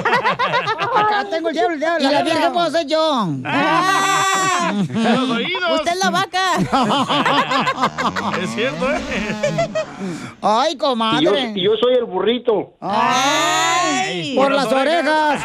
Acá 0.95 1.25
tengo 1.29 1.49
el 1.49 1.53
diablo, 1.55 1.73
el 1.73 1.79
diablo. 1.79 2.07
Y 2.09 2.11
la 2.11 2.21
virgen 2.23 2.53
puedo 2.53 2.69
ser 2.71 2.85
yo. 2.87 3.27
Los 4.93 5.29
oídos. 5.29 5.71
Usted 5.75 5.91
es 5.91 5.97
la 6.03 6.09
vaca. 6.09 6.39
Es 8.41 8.49
cierto, 8.51 8.85
¿eh? 8.91 8.99
Ay, 10.41 10.71
Y 10.71 10.75
yo, 10.75 10.79
comadre. 10.79 11.53
y 11.55 11.63
yo 11.63 11.71
soy 11.81 11.93
el 11.95 12.05
burrito. 12.05 12.73
Ay, 12.79 14.35
por 14.35 14.51
las 14.51 14.71
orejas. 14.71 15.41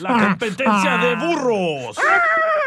La 0.00 0.18
competencia 0.28 0.96
de 0.98 1.14
burros. 1.16 1.96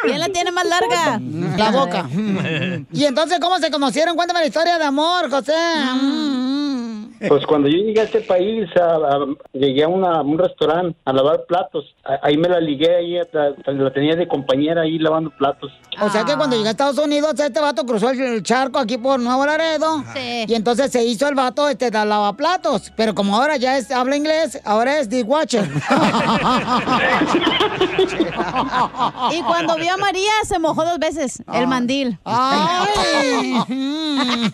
¿Quién 0.03 0.19
la 0.19 0.27
tiene 0.29 0.51
más 0.51 0.65
larga? 0.65 1.19
La 1.57 1.71
boca. 1.71 2.07
Y 2.91 3.05
entonces, 3.05 3.39
¿cómo 3.39 3.57
se 3.57 3.71
conocieron? 3.71 4.15
Cuéntame 4.15 4.39
la 4.41 4.45
historia 4.47 4.77
de 4.77 4.85
amor, 4.85 5.29
José. 5.29 5.53
Pues 7.27 7.45
cuando 7.47 7.67
yo 7.69 7.77
llegué 7.77 8.01
a 8.01 8.03
este 8.03 8.21
país, 8.21 8.67
a- 8.75 8.95
a- 9.15 9.25
llegué 9.53 9.83
a, 9.83 9.87
una- 9.87 10.17
a 10.17 10.21
un 10.21 10.37
restaurante 10.37 10.97
a 11.05 11.13
lavar 11.13 11.45
platos. 11.47 11.95
A- 12.03 12.19
ahí 12.27 12.37
me 12.37 12.47
la 12.49 12.59
ligué, 12.59 12.93
ahí 12.97 13.17
la, 13.31 13.51
la 13.73 13.93
tenía 13.93 14.15
de 14.15 14.27
compañera 14.27 14.81
ahí 14.81 14.99
lavando 14.99 15.31
platos. 15.31 15.71
O 16.01 16.09
sea 16.09 16.23
que 16.25 16.35
cuando 16.35 16.55
llegué 16.57 16.67
a 16.67 16.71
Estados 16.71 16.97
Unidos, 16.99 17.33
este 17.39 17.59
vato 17.61 17.85
cruzó 17.85 18.09
el 18.09 18.21
el 18.21 18.43
charco 18.43 18.79
aquí 18.79 18.97
por 18.97 19.19
Nuevo 19.19 19.45
Laredo. 19.45 20.03
Sí. 20.13 20.45
Y 20.47 20.53
entonces 20.55 20.91
se 20.91 21.03
hizo 21.05 21.27
el 21.27 21.35
vato 21.35 21.67
este 21.69 21.89
de 21.89 22.05
lavaplatos. 22.05 22.91
Pero 22.97 23.15
como 23.15 23.35
ahora 23.37 23.55
ya 23.57 23.77
es, 23.77 23.89
habla 23.91 24.17
inglés, 24.17 24.34
ahora 24.63 24.99
es 24.99 25.09
dishwasher. 25.09 25.69
Y 29.31 29.41
cuando 29.43 29.75
vio 29.75 29.93
a 29.93 29.97
María, 29.97 30.31
se 30.47 30.59
mojó 30.59 30.83
dos 30.85 30.99
veces 30.99 31.41
el 31.53 31.67
mandil. 31.67 32.17
¡Ay! 32.25 33.55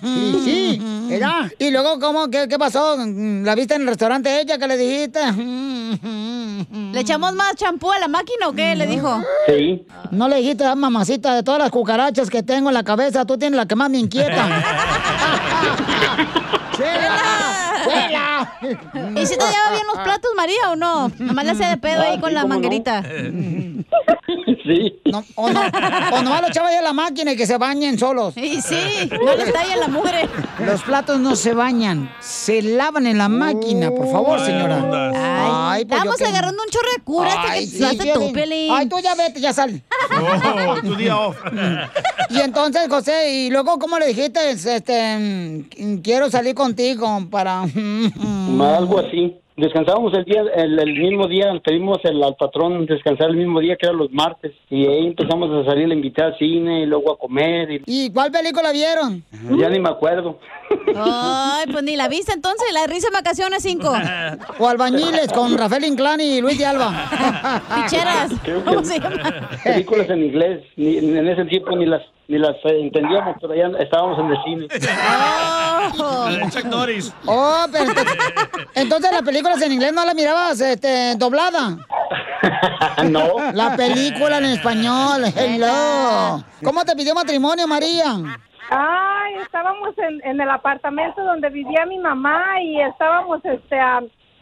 Y 0.03 0.41
sí, 0.43 0.81
era. 1.09 1.49
Y 1.59 1.71
luego, 1.71 1.99
¿cómo? 1.99 2.29
¿Qué, 2.29 2.47
qué 2.47 2.57
pasó? 2.57 2.95
¿La 2.97 3.55
viste 3.55 3.75
en 3.75 3.81
el 3.81 3.87
restaurante 3.87 4.39
ella? 4.41 4.57
¿Qué 4.57 4.67
le 4.67 4.77
dijiste? 4.77 5.19
¿Le 6.91 6.99
echamos 6.99 7.33
más 7.33 7.55
champú 7.55 7.91
a 7.91 7.99
la 7.99 8.07
máquina 8.07 8.47
o 8.47 8.53
qué? 8.53 8.75
Le 8.75 8.87
dijo. 8.87 9.21
Sí. 9.47 9.85
No 10.11 10.27
le 10.27 10.37
dijiste, 10.37 10.65
"Ah, 10.65 10.75
mamacita, 10.75 11.33
de 11.35 11.43
todas 11.43 11.59
las 11.59 11.71
cucarachas 11.71 12.29
que 12.29 12.43
tengo 12.43 12.69
en 12.69 12.73
la 12.75 12.83
cabeza, 12.83 13.25
tú 13.25 13.37
tienes 13.37 13.57
la 13.57 13.65
que 13.65 13.75
más 13.75 13.89
me 13.89 13.97
inquieta. 13.97 14.47
¡Chela! 16.77 18.20
¿Y 19.15 19.25
si 19.25 19.37
te 19.37 19.45
lleva 19.45 19.71
bien 19.71 19.87
los 19.87 20.03
platos, 20.03 20.31
María, 20.35 20.71
o 20.71 20.75
no? 20.75 21.11
Nomás 21.19 21.45
le 21.45 21.51
hacía 21.51 21.69
de 21.69 21.77
pedo 21.77 22.01
ahí 22.01 22.19
con 22.19 22.33
la 22.33 22.45
manguerita. 22.45 23.03
Sí. 24.71 25.01
No, 25.05 25.23
o, 25.35 25.49
no, 25.49 25.61
o 26.13 26.21
nomás 26.21 26.41
lo 26.41 26.47
echaba 26.47 26.69
ahí 26.69 26.75
a 26.75 26.81
la 26.81 26.93
máquina 26.93 27.33
y 27.33 27.35
que 27.35 27.45
se 27.45 27.57
bañen 27.57 27.99
solos. 27.99 28.35
Y 28.37 28.61
sí, 28.61 29.09
no 29.25 29.35
les 29.35 29.51
talla 29.51 29.75
la 29.75 29.87
mugre. 29.87 30.29
Los 30.59 30.81
platos 30.83 31.19
no 31.19 31.35
se 31.35 31.53
bañan, 31.53 32.09
se 32.21 32.61
lavan 32.61 33.05
en 33.05 33.17
la 33.17 33.27
máquina, 33.27 33.91
por 33.91 34.09
favor, 34.09 34.39
señora. 34.39 35.11
Ay, 35.71 35.85
pues 35.85 35.99
Estamos 35.99 36.21
agarrando 36.21 36.63
un 36.63 36.69
chorro 36.69 36.87
de 36.95 37.03
cura 37.03 37.29
hasta 37.29 37.51
Ay, 37.51 37.65
que 37.65 37.71
sí, 37.71 37.79
pasaste 37.81 38.13
tú. 38.13 38.33
Ay, 38.73 38.87
tú 38.87 38.99
ya 38.99 39.15
vete, 39.15 39.41
ya 39.41 39.53
sal. 39.53 39.81
Oh, 40.11 40.81
tu 40.81 40.95
día 40.95 41.17
off. 41.17 41.37
Y 42.29 42.39
entonces, 42.39 42.87
José, 42.89 43.31
y 43.31 43.49
luego, 43.49 43.77
¿cómo 43.77 43.99
le 43.99 44.07
dijiste? 44.07 44.51
Este, 44.51 45.17
mm, 45.17 45.97
quiero 46.01 46.29
salir 46.29 46.55
contigo 46.55 47.27
para... 47.29 47.63
Algo 48.81 48.99
así. 48.99 49.40
Descansábamos 49.57 50.13
el 50.13 50.25
día, 50.25 50.43
el, 50.55 50.79
el 50.79 50.93
mismo 50.99 51.27
día, 51.27 51.51
pedimos 51.63 51.99
el, 52.03 52.23
al 52.23 52.35
patrón 52.35 52.85
descansar 52.85 53.29
el 53.29 53.37
mismo 53.37 53.59
día 53.59 53.75
que 53.75 53.85
era 53.87 53.95
los 53.95 54.11
martes 54.11 54.53
y 54.69 54.85
ahí 54.87 55.07
empezamos 55.07 55.49
a 55.51 55.69
salir 55.69 55.89
a 55.89 55.93
invitar 55.93 56.25
al 56.27 56.37
cine 56.37 56.81
y 56.81 56.85
luego 56.85 57.11
a 57.13 57.17
comer 57.17 57.71
y 57.71 57.81
¿Y 57.85 58.11
cuál 58.11 58.31
película 58.31 58.71
vieron? 58.71 59.23
ya 59.59 59.69
ni 59.69 59.79
me 59.79 59.89
acuerdo. 59.89 60.39
Ay, 60.95 61.65
pues 61.71 61.83
ni 61.83 61.95
la 61.95 62.07
viste 62.07 62.33
entonces, 62.33 62.71
la 62.73 62.87
risa 62.87 63.07
en 63.07 63.13
vacaciones 63.13 63.63
5. 63.63 63.93
O 64.59 64.67
Albañiles 64.67 65.31
con 65.33 65.57
Rafael 65.57 65.85
Inclán 65.85 66.21
y 66.21 66.41
Luis 66.41 66.57
de 66.57 66.65
Alba. 66.65 67.61
Picheras. 67.75 68.31
Creo 68.43 68.63
que 68.63 69.01
películas 69.63 70.09
en 70.09 70.23
inglés, 70.23 70.63
ni, 70.75 71.01
ni 71.01 71.17
en 71.17 71.27
ese 71.27 71.45
tiempo 71.45 71.75
ni 71.75 71.85
las 71.85 72.01
ni 72.31 72.37
las 72.37 72.55
eh, 72.63 72.79
entendíamos, 72.79 73.35
pero 73.41 73.53
ya 73.53 73.67
estábamos 73.77 74.17
en 74.17 74.27
el 74.27 74.37
cine. 74.45 74.67
Chuck 76.49 76.63
Norris. 76.63 77.13
Oh, 77.25 77.65
pero 77.69 77.89
entonces, 77.89 78.17
entonces 78.73 79.11
las 79.11 79.21
películas 79.23 79.61
en 79.61 79.73
inglés 79.73 79.91
no 79.93 80.05
las 80.05 80.15
mirabas 80.15 80.61
este, 80.61 81.15
doblada. 81.17 81.77
no. 83.09 83.51
La 83.51 83.75
película 83.75 84.37
en 84.37 84.45
español, 84.45 85.25
hello. 85.35 86.41
¿Cómo 86.63 86.85
te 86.85 86.95
pidió 86.95 87.13
matrimonio, 87.13 87.67
María? 87.67 88.39
Ay, 88.73 89.35
estábamos 89.35 89.97
en, 89.97 90.21
en 90.23 90.39
el 90.39 90.49
apartamento 90.49 91.21
donde 91.21 91.49
vivía 91.49 91.85
mi 91.85 91.99
mamá 91.99 92.61
y 92.61 92.79
estábamos 92.79 93.43
este, 93.43 93.77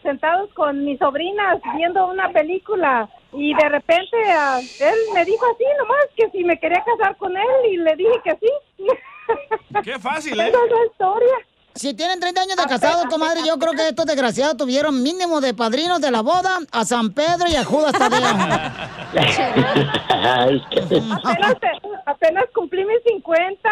sentados 0.04 0.54
con 0.54 0.86
mis 0.86 1.00
sobrinas 1.00 1.60
viendo 1.76 2.06
una 2.08 2.30
película 2.30 3.10
y 3.34 3.56
de 3.56 3.70
repente 3.70 4.18
él 4.82 4.96
me 5.16 5.26
dijo 5.26 5.44
así 5.52 5.64
nomás 5.80 6.06
que 6.16 6.30
si 6.30 6.44
me 6.44 6.60
quería 6.60 6.84
casar 6.84 7.18
con 7.18 7.36
él 7.36 7.72
y 7.72 7.78
le 7.78 7.96
dije 7.96 8.22
que 8.24 8.38
sí. 8.38 8.88
Qué 9.84 9.98
fácil, 9.98 10.40
¿eh? 10.40 10.48
Esa 10.50 10.64
es 10.64 10.72
la 10.72 10.86
historia. 10.86 11.36
Si 11.80 11.94
tienen 11.94 12.20
30 12.20 12.42
años 12.42 12.58
de 12.58 12.66
casados, 12.66 13.06
comadre, 13.10 13.40
yo 13.48 13.58
creo 13.58 13.72
que 13.72 13.88
estos 13.88 14.06
desgraciados 14.06 14.58
tuvieron 14.58 15.02
mínimo 15.02 15.40
de 15.40 15.54
padrinos 15.54 16.02
de 16.02 16.12
la 16.12 16.20
boda 16.22 16.58
a 16.74 16.84
San 16.84 17.12
Pedro 17.14 17.48
y 17.48 17.56
a 17.56 17.64
Judas 17.64 17.94
Tadeo. 17.94 18.20
Ay, 20.10 20.62
qué- 20.72 20.82
Apenas, 20.82 21.56
apenas 22.06 22.44
cumplí 22.54 22.84
mis 22.84 23.02
50. 23.08 23.70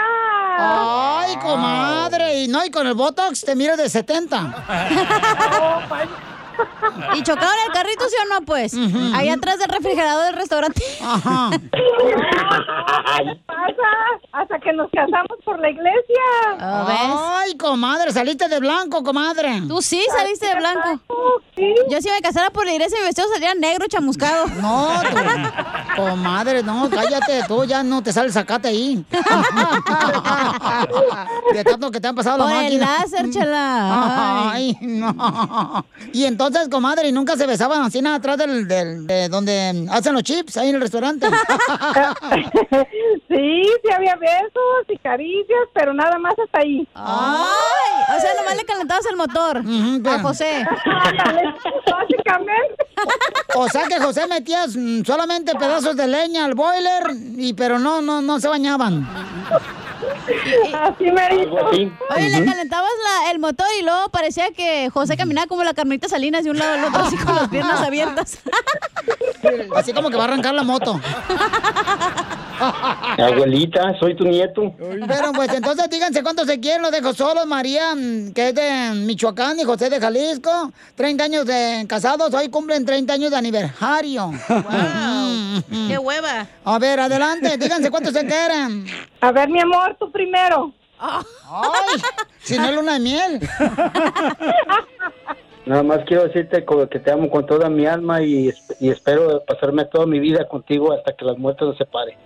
Ay, 0.58 1.36
comadre, 1.36 2.44
y 2.44 2.48
no, 2.48 2.64
y 2.64 2.72
con 2.72 2.88
el 2.88 2.94
Botox 2.94 3.42
te 3.44 3.58
miras 3.58 3.78
de 3.78 3.90
70. 3.90 4.56
¿Y 7.16 7.24
chocaron 7.24 7.54
el 7.68 7.72
carrito, 7.74 8.06
sí 8.10 8.16
o 8.24 8.34
no, 8.40 8.46
pues? 8.46 8.74
Ahí 9.14 9.30
atrás 9.30 9.60
del 9.60 9.70
refrigerador 9.70 10.26
del 10.26 10.36
restaurante. 10.36 10.82
Ajá. 11.04 11.50
¿Qué 11.52 13.40
pasa? 13.46 13.88
Hasta 14.34 14.60
que 14.60 14.72
nos 14.74 14.90
casamos 14.92 15.38
por 15.44 15.60
la 15.60 15.70
iglesia. 15.70 16.22
Ay, 16.60 17.58
comadre, 17.58 18.12
saliste 18.12 18.48
de 18.48 18.60
blanco, 18.60 19.04
comadre. 19.04 19.62
Tú 19.68 19.82
sí 19.82 20.02
saliste 20.16 20.48
de 20.48 20.56
blanco. 20.56 21.02
Yo 21.90 22.02
si 22.02 22.10
me 22.12 22.22
casara 22.22 22.50
por 22.52 22.66
la 22.66 22.74
iglesia, 22.74 22.98
mi 23.00 23.06
vestido 23.06 23.28
salía 23.34 23.56
negro 23.56 23.88
chamuscado. 23.88 24.46
No, 24.62 24.90
tú, 25.02 25.18
comadre, 26.02 26.62
no, 26.64 26.90
cállate, 26.90 27.44
tú 27.48 27.64
ya 27.66 27.82
no 27.84 28.04
te 28.04 28.14
sale 28.14 28.28
el 28.28 28.34
sacate 28.34 28.68
ahí. 28.70 29.04
De 31.54 31.64
tanto 31.64 31.92
que 31.92 32.00
te 32.00 32.08
han 32.08 32.16
pasado 32.16 32.38
Por 32.38 32.48
la 32.48 32.58
el 32.60 32.64
máquina. 32.80 32.98
láser, 33.00 33.30
chela. 33.32 34.52
Ay, 34.52 34.78
no. 34.82 35.86
Y 36.14 36.26
entonces, 36.26 36.47
comadre, 36.70 37.08
¿y 37.10 37.12
nunca 37.12 37.36
se 37.36 37.46
besaban 37.48 37.82
así 37.82 38.02
nada 38.02 38.18
atrás 38.18 38.38
del, 38.38 38.68
del- 38.68 39.06
de 39.08 39.30
donde 39.30 39.88
hacen 39.92 40.14
los 40.14 40.24
chips, 40.24 40.58
ahí 40.58 40.70
en 40.70 40.76
el 40.76 40.82
restaurante? 40.82 41.28
Sí, 43.30 43.62
sí 43.84 43.92
había 43.94 44.16
besos 44.16 44.86
y 44.88 44.98
caricias, 45.00 45.68
pero 45.74 45.94
nada 45.94 46.18
más 46.18 46.34
hasta 46.44 46.60
ahí. 46.60 46.88
Ay, 46.96 48.16
o 48.18 48.22
sea, 48.22 48.32
nomás 48.38 48.56
le 48.56 48.66
calentabas 48.66 49.06
el 49.06 49.16
motor 49.18 49.58
a 49.58 50.20
José. 50.22 50.66
Básicamente. 51.86 52.86
O 53.56 53.68
sea 53.70 53.86
que 53.88 54.00
José 54.00 54.28
metías 54.28 54.76
mm, 54.76 55.04
solamente 55.04 55.54
pedazos 55.56 55.96
de 55.96 56.08
leña 56.08 56.46
al 56.46 56.56
boiler, 56.56 57.04
y 57.38 57.54
pero 57.54 57.80
no, 57.80 58.02
no, 58.02 58.22
no 58.22 58.40
se 58.40 58.48
bañaban. 58.48 59.08
Así 60.74 61.12
me 61.12 61.22
así. 61.22 61.92
Oye, 62.16 62.30
le 62.30 62.46
calentabas 62.46 62.92
la- 63.04 63.32
el 63.32 63.40
motor 63.40 63.68
y 63.80 63.84
luego 63.84 64.10
parecía 64.10 64.52
que 64.52 64.90
José 64.90 65.18
caminaba 65.18 65.48
como 65.48 65.64
la 65.64 65.74
Carmelita 65.74 66.08
Salinas 66.08 66.44
de 66.44 66.52
un 66.52 66.58
lado 66.60 66.74
al 66.74 66.84
otro, 66.86 67.04
así 67.04 67.18
con 67.18 67.36
las 67.36 67.48
piernas 67.50 67.82
abiertas. 67.88 68.40
Así 69.76 69.94
como 69.94 70.10
que 70.10 70.18
va 70.18 70.24
a 70.24 70.28
arrancar 70.28 70.54
la 70.54 70.64
moto. 70.64 71.00
Abuelita, 73.18 73.94
soy 74.00 74.16
tu 74.16 74.24
nieto. 74.26 74.74
Pero 74.80 75.32
pues 75.34 75.54
entonces 75.54 75.90
díganse 75.90 76.24
cuántos 76.24 76.48
se 76.48 76.60
quieren, 76.60 76.82
los 76.82 76.92
dejo 76.92 77.14
solos, 77.14 77.46
María, 77.46 77.94
mm, 77.96 78.32
que 78.34 78.50
es 78.50 78.56
de 78.56 78.92
Michoacán 78.96 79.60
y 79.60 79.64
José 79.64 79.90
de 79.90 80.00
Jalisco. 80.00 80.72
30 80.96 81.24
años 81.24 81.46
de 81.46 81.86
casados, 81.88 82.34
hoy 82.34 82.50
cumplen 82.50 82.86
30 82.86 83.14
años 83.14 83.32
de 83.32 83.38
aniversario. 83.38 84.32
Wow. 84.50 85.88
¡Qué 85.88 85.98
hueva! 85.98 86.48
A 86.66 86.80
ver, 86.80 87.00
adelante, 87.00 87.58
díganse 87.58 87.90
cuántos 87.92 88.14
se 88.14 88.26
quieren. 88.26 88.86
A 89.22 89.32
ver, 89.32 89.50
mi 89.50 89.60
amor, 89.60 89.96
tú 90.00 90.12
primero. 90.12 90.72
Ay, 91.00 92.02
si 92.40 92.58
no 92.58 92.66
es 92.66 92.76
luna 92.76 92.94
de 92.94 93.00
miel. 93.00 93.40
Nada 95.66 95.84
más 95.84 96.00
quiero 96.08 96.24
decirte 96.24 96.64
que 96.90 97.00
te 97.00 97.12
amo 97.12 97.30
con 97.30 97.46
toda 97.46 97.70
mi 97.70 97.86
alma 97.86 98.22
y, 98.22 98.52
y 98.80 98.90
espero 98.90 99.44
pasarme 99.46 99.84
toda 99.86 100.06
mi 100.06 100.20
vida 100.20 100.48
contigo 100.48 100.94
hasta 100.94 101.14
que 101.14 101.26
las 101.26 101.38
muertes 101.38 101.68
nos 101.68 101.78
separen. 101.78 102.18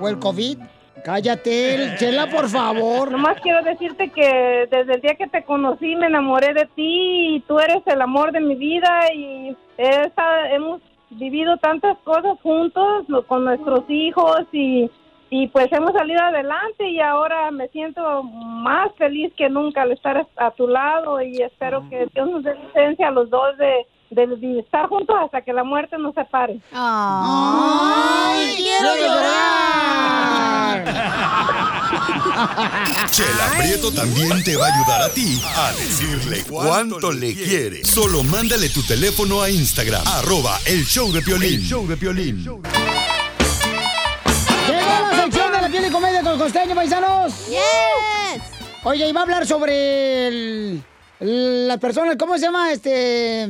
O 0.00 0.08
el 0.08 0.18
COVID. 0.18 0.58
Cállate, 1.02 1.94
Chela, 1.98 2.28
por 2.30 2.48
favor. 2.48 3.10
Nomás 3.10 3.40
quiero 3.40 3.62
decirte 3.64 4.10
que 4.10 4.68
desde 4.70 4.94
el 4.94 5.00
día 5.00 5.14
que 5.16 5.26
te 5.26 5.42
conocí 5.42 5.96
me 5.96 6.06
enamoré 6.06 6.52
de 6.54 6.66
ti 6.76 7.36
y 7.36 7.40
tú 7.48 7.58
eres 7.58 7.82
el 7.86 8.00
amor 8.02 8.30
de 8.30 8.40
mi 8.40 8.54
vida 8.56 9.12
y 9.12 9.56
esa- 9.78 10.50
hemos 10.50 10.80
vivido 11.10 11.56
tantas 11.56 11.96
cosas 12.04 12.38
juntos 12.42 13.06
con 13.26 13.44
nuestros 13.44 13.84
hijos 13.88 14.42
y, 14.52 14.90
y 15.34 15.48
pues 15.48 15.66
hemos 15.72 15.94
salido 15.94 16.20
adelante 16.22 16.86
y 16.90 17.00
ahora 17.00 17.50
me 17.50 17.66
siento 17.68 18.22
más 18.22 18.90
feliz 18.98 19.32
que 19.34 19.48
nunca 19.48 19.80
al 19.80 19.92
estar 19.92 20.26
a 20.36 20.50
tu 20.50 20.68
lado 20.68 21.22
y 21.22 21.40
espero 21.40 21.88
que 21.88 22.06
Dios 22.14 22.28
nos 22.30 22.44
dé 22.44 22.54
licencia 22.54 23.08
a 23.08 23.12
los 23.12 23.30
dos 23.30 23.56
de, 23.56 23.86
de- 24.10 24.26
de 24.36 24.58
estar 24.60 24.88
juntos 24.90 25.16
hasta 25.24 25.40
que 25.40 25.54
la 25.54 25.64
muerte 25.64 25.96
nos 25.96 26.14
separe. 26.14 26.60
¡Ay, 26.72 28.56
quiero 28.58 28.94
llorar! 29.00 30.84
Chela 33.10 33.52
Prieto 33.58 33.90
también 33.92 34.44
te 34.44 34.54
va 34.56 34.66
a 34.66 34.74
ayudar 34.74 35.02
a 35.02 35.08
ti 35.14 35.40
a 35.56 35.72
decirle 35.72 36.44
cuánto 36.48 37.10
le 37.10 37.34
quiere. 37.34 37.82
Solo 37.84 38.22
mándale 38.22 38.68
tu 38.68 38.82
teléfono 38.82 39.40
a 39.40 39.48
Instagram, 39.50 40.02
arroba 40.06 40.58
el 40.66 40.84
show 40.84 41.10
de 41.10 41.22
Piolín. 41.22 41.54
El 41.54 41.62
show 41.62 41.86
de 41.86 41.96
Piolín. 41.96 42.44
Llegó 44.72 45.10
la 45.10 45.22
sección 45.24 45.52
de 45.52 45.60
la 45.60 45.68
piel 45.68 45.86
y 45.86 45.90
comedia 45.90 46.22
con 46.22 46.32
el 46.32 46.38
costeño, 46.38 46.74
paisanos. 46.74 47.46
¡Yes! 47.48 48.42
Oye, 48.84 49.08
iba 49.08 49.20
a 49.20 49.22
hablar 49.22 49.46
sobre 49.46 50.28
el, 50.28 50.82
la 51.20 51.78
persona, 51.78 52.16
¿cómo 52.16 52.36
se 52.36 52.46
llama? 52.46 52.72
Este. 52.72 53.48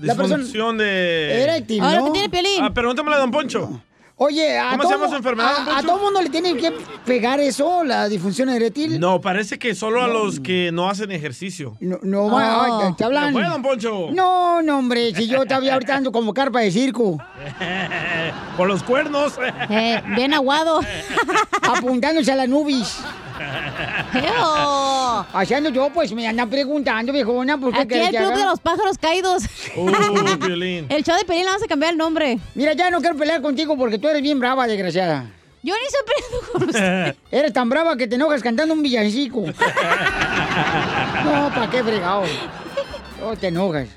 la 0.00 0.14
persona. 0.14 0.44
De... 0.78 1.42
Eréctil, 1.42 1.82
Ahora 1.82 1.98
¿no? 1.98 2.04
que 2.06 2.10
tiene 2.12 2.28
piolín. 2.30 2.62
Ah, 2.62 2.72
a 3.14 3.18
Don 3.18 3.30
Poncho. 3.30 3.82
Oye, 4.16 4.56
a 4.56 4.70
¿Cómo 4.70 4.82
se 4.82 4.88
todo, 4.88 4.98
llama 4.98 5.08
su 5.10 5.16
enfermedad, 5.16 5.68
a, 5.76 5.82
todo 5.82 5.98
mundo 5.98 6.22
le 6.22 6.30
tiene 6.30 6.56
que 6.56 6.72
pegar 7.04 7.40
eso, 7.40 7.82
la 7.82 8.08
disfunción 8.08 8.48
eréctil. 8.48 9.00
No, 9.00 9.20
parece 9.20 9.58
que 9.58 9.74
solo 9.74 10.04
a 10.04 10.06
los 10.06 10.38
que 10.38 10.70
no 10.72 10.88
hacen 10.88 11.10
ejercicio. 11.10 11.76
No, 11.80 11.98
no, 12.02 12.38
ay, 12.38 12.94
te 12.96 13.02
hablan. 13.02 13.34
¿Qué 13.34 13.40
fue, 13.40 13.48
don 13.48 13.62
Poncho? 13.62 14.10
No, 14.12 14.62
no, 14.62 14.78
hombre, 14.78 15.12
si 15.16 15.26
yo 15.26 15.44
todavía 15.44 15.74
ahorita 15.74 15.96
ando 15.96 16.12
como 16.12 16.32
carpa 16.32 16.60
de 16.60 16.70
circo. 16.70 17.18
Por 18.56 18.68
los 18.68 18.84
cuernos. 18.84 19.34
Eh, 19.68 20.00
bien 20.14 20.32
aguado. 20.32 20.80
Apuntándose 21.62 22.30
a 22.30 22.36
la 22.36 22.46
nubis. 22.46 23.00
Haciendo 25.32 25.70
yo, 25.70 25.90
pues 25.92 26.12
me 26.12 26.26
andan 26.26 26.48
preguntando, 26.48 27.12
viejona, 27.12 27.58
pues 27.58 27.74
¿qué 27.74 27.80
Aquí 27.82 27.94
el 27.94 28.08
club 28.08 28.28
haga? 28.32 28.36
de 28.38 28.44
los 28.44 28.60
pájaros 28.60 28.98
caídos. 28.98 29.44
Uh. 29.76 29.88
El 30.88 31.04
show 31.04 31.16
de 31.16 31.24
Pelín 31.24 31.42
le 31.44 31.50
vamos 31.50 31.62
a 31.62 31.66
cambiar 31.66 31.92
el 31.92 31.98
nombre. 31.98 32.38
Mira, 32.54 32.72
ya 32.74 32.90
no 32.90 33.00
quiero 33.00 33.16
pelear 33.16 33.40
contigo 33.42 33.76
porque 33.76 33.98
tú 33.98 34.08
eres 34.08 34.22
bien 34.22 34.38
brava, 34.38 34.66
desgraciada. 34.66 35.26
Yo 35.62 35.74
ni 35.74 35.86
estoy 35.86 36.00
peleando 36.06 36.52
con 36.52 36.62
usted. 36.68 37.16
Eres 37.30 37.52
tan 37.52 37.68
brava 37.68 37.96
que 37.96 38.06
te 38.06 38.14
enojas 38.16 38.42
cantando 38.42 38.74
un 38.74 38.82
villancico. 38.82 39.44
No, 41.24 41.48
¿para 41.54 41.70
qué 41.70 41.82
fregado? 41.82 42.22
No 43.20 43.34
te 43.34 43.48
enojas. 43.48 43.88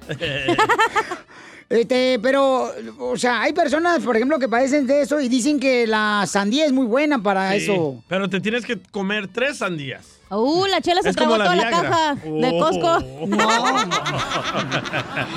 Este, 1.70 2.18
pero, 2.22 2.72
o 3.00 3.18
sea, 3.18 3.42
hay 3.42 3.52
personas, 3.54 4.00
por 4.00 4.16
ejemplo, 4.16 4.40
que 4.40 4.48
padecen 4.48 4.88
de 4.88 5.02
eso 5.02 5.20
y 5.20 5.28
dicen 5.28 5.60
que 5.60 5.86
la 5.86 6.24
sandía 6.26 6.66
es 6.66 6.72
muy 6.72 6.86
buena 6.86 7.22
para 7.22 7.52
Sí, 7.52 7.64
eso. 7.64 8.04
Pero 8.08 8.30
te 8.30 8.40
tienes 8.40 8.66
que 8.66 8.80
comer 8.92 9.28
tres 9.28 9.58
sandías. 9.58 10.17
Uh, 10.30 10.66
la 10.66 10.82
chela 10.82 11.02
se 11.02 11.14
tragó 11.14 11.38
toda 11.38 11.56
la 11.56 11.70
caja 11.70 12.16
de 12.16 12.50
Oh. 12.54 12.60
Costco. 12.60 13.00
No. 13.28 13.48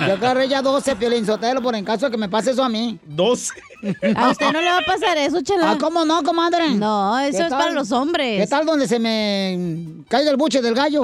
Yo 0.07 0.13
agarré 0.15 0.49
ya 0.49 0.63
12 0.63 0.97
Piolín 0.97 1.27
Sotelo 1.27 1.61
por 1.63 1.75
en 1.75 1.85
caso 1.85 2.07
de 2.07 2.13
que 2.13 2.19
me 2.19 2.29
pase 2.29 2.53
eso 2.53 2.63
a 2.65 2.69
mí. 2.69 2.99
12. 3.05 3.53
A 4.17 4.31
usted 4.31 4.53
no 4.53 4.61
le 4.61 4.71
va 4.71 4.79
a 4.79 4.85
pasar 4.87 5.17
eso, 5.19 5.41
chela. 5.43 5.73
Ah, 5.73 5.77
¿cómo 5.79 6.05
no, 6.05 6.23
comadre? 6.23 6.71
No, 6.71 7.19
eso 7.21 7.39
¿Qué 7.39 7.45
es 7.45 7.51
para 7.51 7.71
los 7.71 7.93
hombres. 7.93 8.41
¿Qué 8.41 8.47
tal 8.47 8.65
donde 8.67 8.89
se 8.89 8.99
me 8.99 10.05
caiga 10.09 10.31
el 10.31 10.37
buche 10.37 10.61
del 10.63 10.75
gallo? 10.75 11.03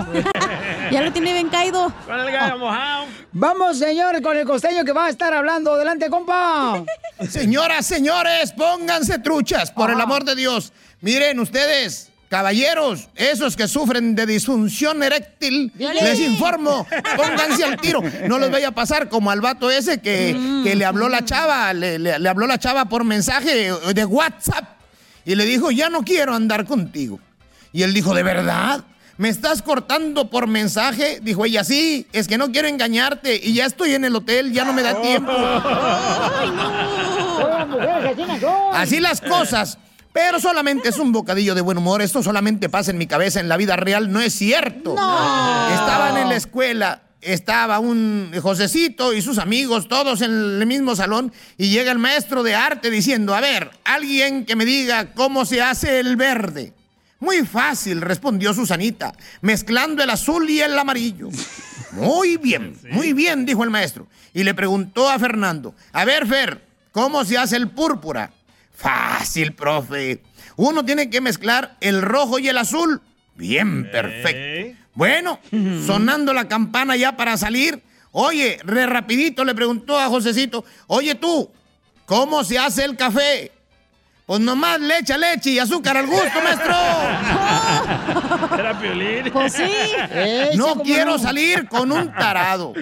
ya 0.91 1.03
lo 1.03 1.13
tiene 1.13 1.33
bien 1.33 1.49
caído. 1.49 1.93
Con 2.07 2.19
el 2.21 2.31
gallo 2.33 2.59
mojado. 2.59 3.05
Vamos, 3.33 3.79
señor, 3.79 4.21
con 4.23 4.37
el 4.37 4.47
costeño 4.47 4.85
que 4.85 4.93
va 4.93 5.07
a 5.07 5.11
estar 5.11 5.33
hablando. 5.35 5.75
Adelante, 5.75 6.09
compa. 6.11 6.83
Señoras, 7.29 7.87
señores, 7.87 8.53
pónganse 8.53 9.19
truchas, 9.19 9.71
por 9.71 9.91
el 9.91 10.01
amor 10.01 10.25
de 10.25 10.35
Dios. 10.35 10.73
Miren 11.01 11.39
ustedes, 11.41 12.11
caballeros, 12.29 13.09
esos 13.15 13.57
que 13.57 13.69
sufren 13.69 14.15
de 14.15 14.27
disfunción 14.27 15.03
eréctil, 15.03 15.71
Violín. 15.75 16.03
les 16.05 16.19
informo, 16.21 16.87
pónganse 17.17 17.65
al 17.65 17.77
tiro. 17.81 18.03
No 18.29 18.39
les 18.39 18.51
vaya 18.51 18.69
a 18.69 18.73
pasar 18.73 19.09
como 19.09 19.31
al 19.31 19.41
vato 19.41 19.71
ese 19.71 20.01
que, 20.01 20.37
que 20.65 20.75
le 20.75 20.85
habló 20.85 21.09
la 21.09 21.25
chava, 21.25 21.73
le, 21.73 21.99
le- 21.99 22.19
le 22.19 22.29
habló 22.29 22.47
la 22.47 22.59
chava 22.59 22.87
por 22.87 23.05
mensaje 23.05 23.73
de 23.95 24.05
WhatsApp 24.05 24.65
y 25.25 25.35
le 25.35 25.45
dijo, 25.45 25.71
ya 25.71 25.89
no 25.89 26.03
quiero 26.03 26.35
andar 26.35 26.65
contigo. 26.67 27.21
Y 27.73 27.83
él 27.83 27.93
dijo, 27.95 28.15
¿de 28.15 28.23
verdad? 28.23 28.85
¿Me 29.19 29.29
estás 29.31 29.63
cortando 29.63 30.29
por 30.29 30.47
mensaje? 30.47 31.21
Dijo 31.23 31.45
ella, 31.47 31.65
sí, 31.65 32.07
es 32.13 32.29
que 32.29 32.37
no 32.39 32.53
quiero 32.53 32.69
engañarte 32.69 33.41
y 33.43 33.55
ya 33.55 33.65
estoy 33.67 33.95
en 33.95 34.05
el 34.05 34.15
hotel, 34.15 34.53
ya 34.53 34.65
no 34.65 34.73
me 34.75 34.83
da 34.83 35.01
tiempo. 35.01 35.33
Así 38.73 39.01
las 39.01 39.21
cosas. 39.21 39.79
Pero 40.17 40.41
solamente 40.41 40.89
es 40.89 40.99
un 40.99 41.13
bocadillo 41.13 41.55
de 41.55 41.61
buen 41.61 41.77
humor. 41.77 42.01
Esto 42.01 42.23
solamente 42.23 42.71
pasa 42.71 42.91
en 42.91 42.97
mi 42.97 43.07
cabeza. 43.07 43.39
En 43.39 43.51
la 43.51 43.59
vida 43.59 43.77
real 43.77 44.11
no 44.11 44.23
es 44.23 44.33
cierto. 44.33 44.93
Estaban 44.95 46.17
en 46.17 46.31
la 46.31 46.37
escuela. 46.37 47.03
Estaba 47.21 47.81
un 47.81 48.33
Josecito 48.41 49.13
y 49.13 49.21
sus 49.21 49.37
amigos, 49.37 49.89
todos 49.89 50.23
en 50.23 50.31
el 50.31 50.67
mismo 50.67 50.97
salón, 50.97 51.35
y 51.59 51.69
llega 51.69 51.93
el 51.93 51.99
maestro 51.99 52.43
de 52.43 52.55
arte 52.55 52.89
diciendo, 52.89 53.35
a 53.35 53.43
ver, 53.43 53.71
alguien 53.85 54.47
que 54.47 54.57
me 54.57 54.65
diga 54.65 55.13
cómo 55.13 55.45
se 55.45 55.61
hace 55.61 56.01
el 56.01 56.17
verde. 56.17 56.73
Muy 57.21 57.45
fácil, 57.45 58.01
respondió 58.01 58.55
Susanita, 58.55 59.13
mezclando 59.43 60.03
el 60.03 60.09
azul 60.09 60.49
y 60.49 60.61
el 60.61 60.79
amarillo. 60.79 61.29
Muy 61.93 62.39
bien, 62.39 62.75
muy 62.91 63.13
bien, 63.13 63.45
dijo 63.45 63.65
el 63.65 63.71
maestro. 63.71 64.07
Y 64.33 64.45
le 64.45 64.55
preguntó 64.55 65.11
a 65.11 65.19
Fernando, 65.19 65.75
a 65.93 66.07
ver, 66.07 66.27
Fer, 66.27 66.65
¿cómo 66.91 67.23
se 67.27 67.37
hace 67.37 67.57
el 67.57 67.69
púrpura? 67.69 68.33
Fácil, 68.77 69.55
profe. 69.55 70.23
Uno 70.57 70.85
tiene 70.85 71.09
que 71.09 71.21
mezclar 71.21 71.77
el 71.81 72.03
rojo 72.03 72.39
y 72.39 72.49
el 72.49 72.59
azul. 72.59 73.01
Bien, 73.35 73.91
perfecto. 73.91 74.79
Bueno, 74.95 75.41
sonando 75.87 76.33
la 76.33 76.47
campana 76.47 76.95
ya 76.97 77.17
para 77.17 77.37
salir. 77.37 77.83
Oye, 78.13 78.59
re 78.65 78.87
rapidito 78.87 79.45
le 79.45 79.55
preguntó 79.55 79.99
a 79.99 80.07
Josecito, 80.07 80.65
oye 80.87 81.15
tú, 81.15 81.51
¿cómo 82.07 82.45
se 82.45 82.59
hace 82.59 82.85
el 82.85 82.97
café? 82.97 83.53
Pues 84.27 84.41
nomás 84.41 84.81
le 84.81 84.99
echa 84.99 85.17
leche 85.17 85.51
y 85.51 85.61
azúcar 85.61 85.97
al 85.97 86.09
gusto, 86.09 86.41
maestro. 86.43 86.75
Era 88.59 88.77
Piolín. 88.77 89.31
Pues 89.33 89.53
sí. 89.53 89.71
No 90.57 90.83
quiero 90.83 91.17
salir 91.17 91.69
con 91.69 91.93
un 91.93 92.13
tarado. 92.13 92.73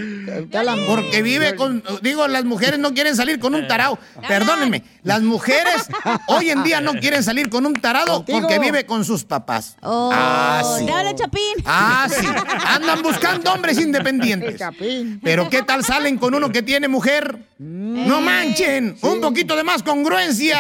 Porque 0.86 1.20
vive 1.20 1.54
con. 1.54 1.84
Digo, 2.00 2.26
las 2.28 2.46
mujeres 2.46 2.78
no 2.78 2.94
quieren 2.94 3.14
salir 3.14 3.38
con 3.40 3.54
un 3.54 3.68
tarado. 3.68 3.98
Perdónenme. 4.26 4.84
Las 5.02 5.20
mujeres 5.20 5.86
hoy 6.28 6.48
en 6.48 6.62
día 6.62 6.80
no 6.80 6.94
quieren 6.94 7.22
salir 7.22 7.50
con 7.50 7.66
un 7.66 7.74
tarado 7.74 8.16
Contigo. 8.16 8.40
porque 8.40 8.58
vive 8.58 8.86
con 8.86 9.04
sus 9.04 9.24
papás. 9.24 9.76
Oh, 9.82 10.10
ah, 10.14 10.62
sí. 10.78 10.88
habla 10.88 11.14
Chapín. 11.14 11.42
Ah, 11.66 12.06
sí. 12.08 12.26
Andan 12.68 13.02
buscando 13.02 13.52
hombres 13.52 13.78
independientes. 13.78 14.58
Pero 15.22 15.50
¿qué 15.50 15.60
tal 15.60 15.84
salen 15.84 16.16
con 16.16 16.34
uno 16.34 16.50
que 16.50 16.62
tiene 16.62 16.88
mujer? 16.88 17.38
No 17.58 18.20
manchen. 18.22 18.96
Un 19.02 19.20
poquito 19.20 19.56
de 19.56 19.62
más 19.62 19.82
congruencia. 19.82 20.58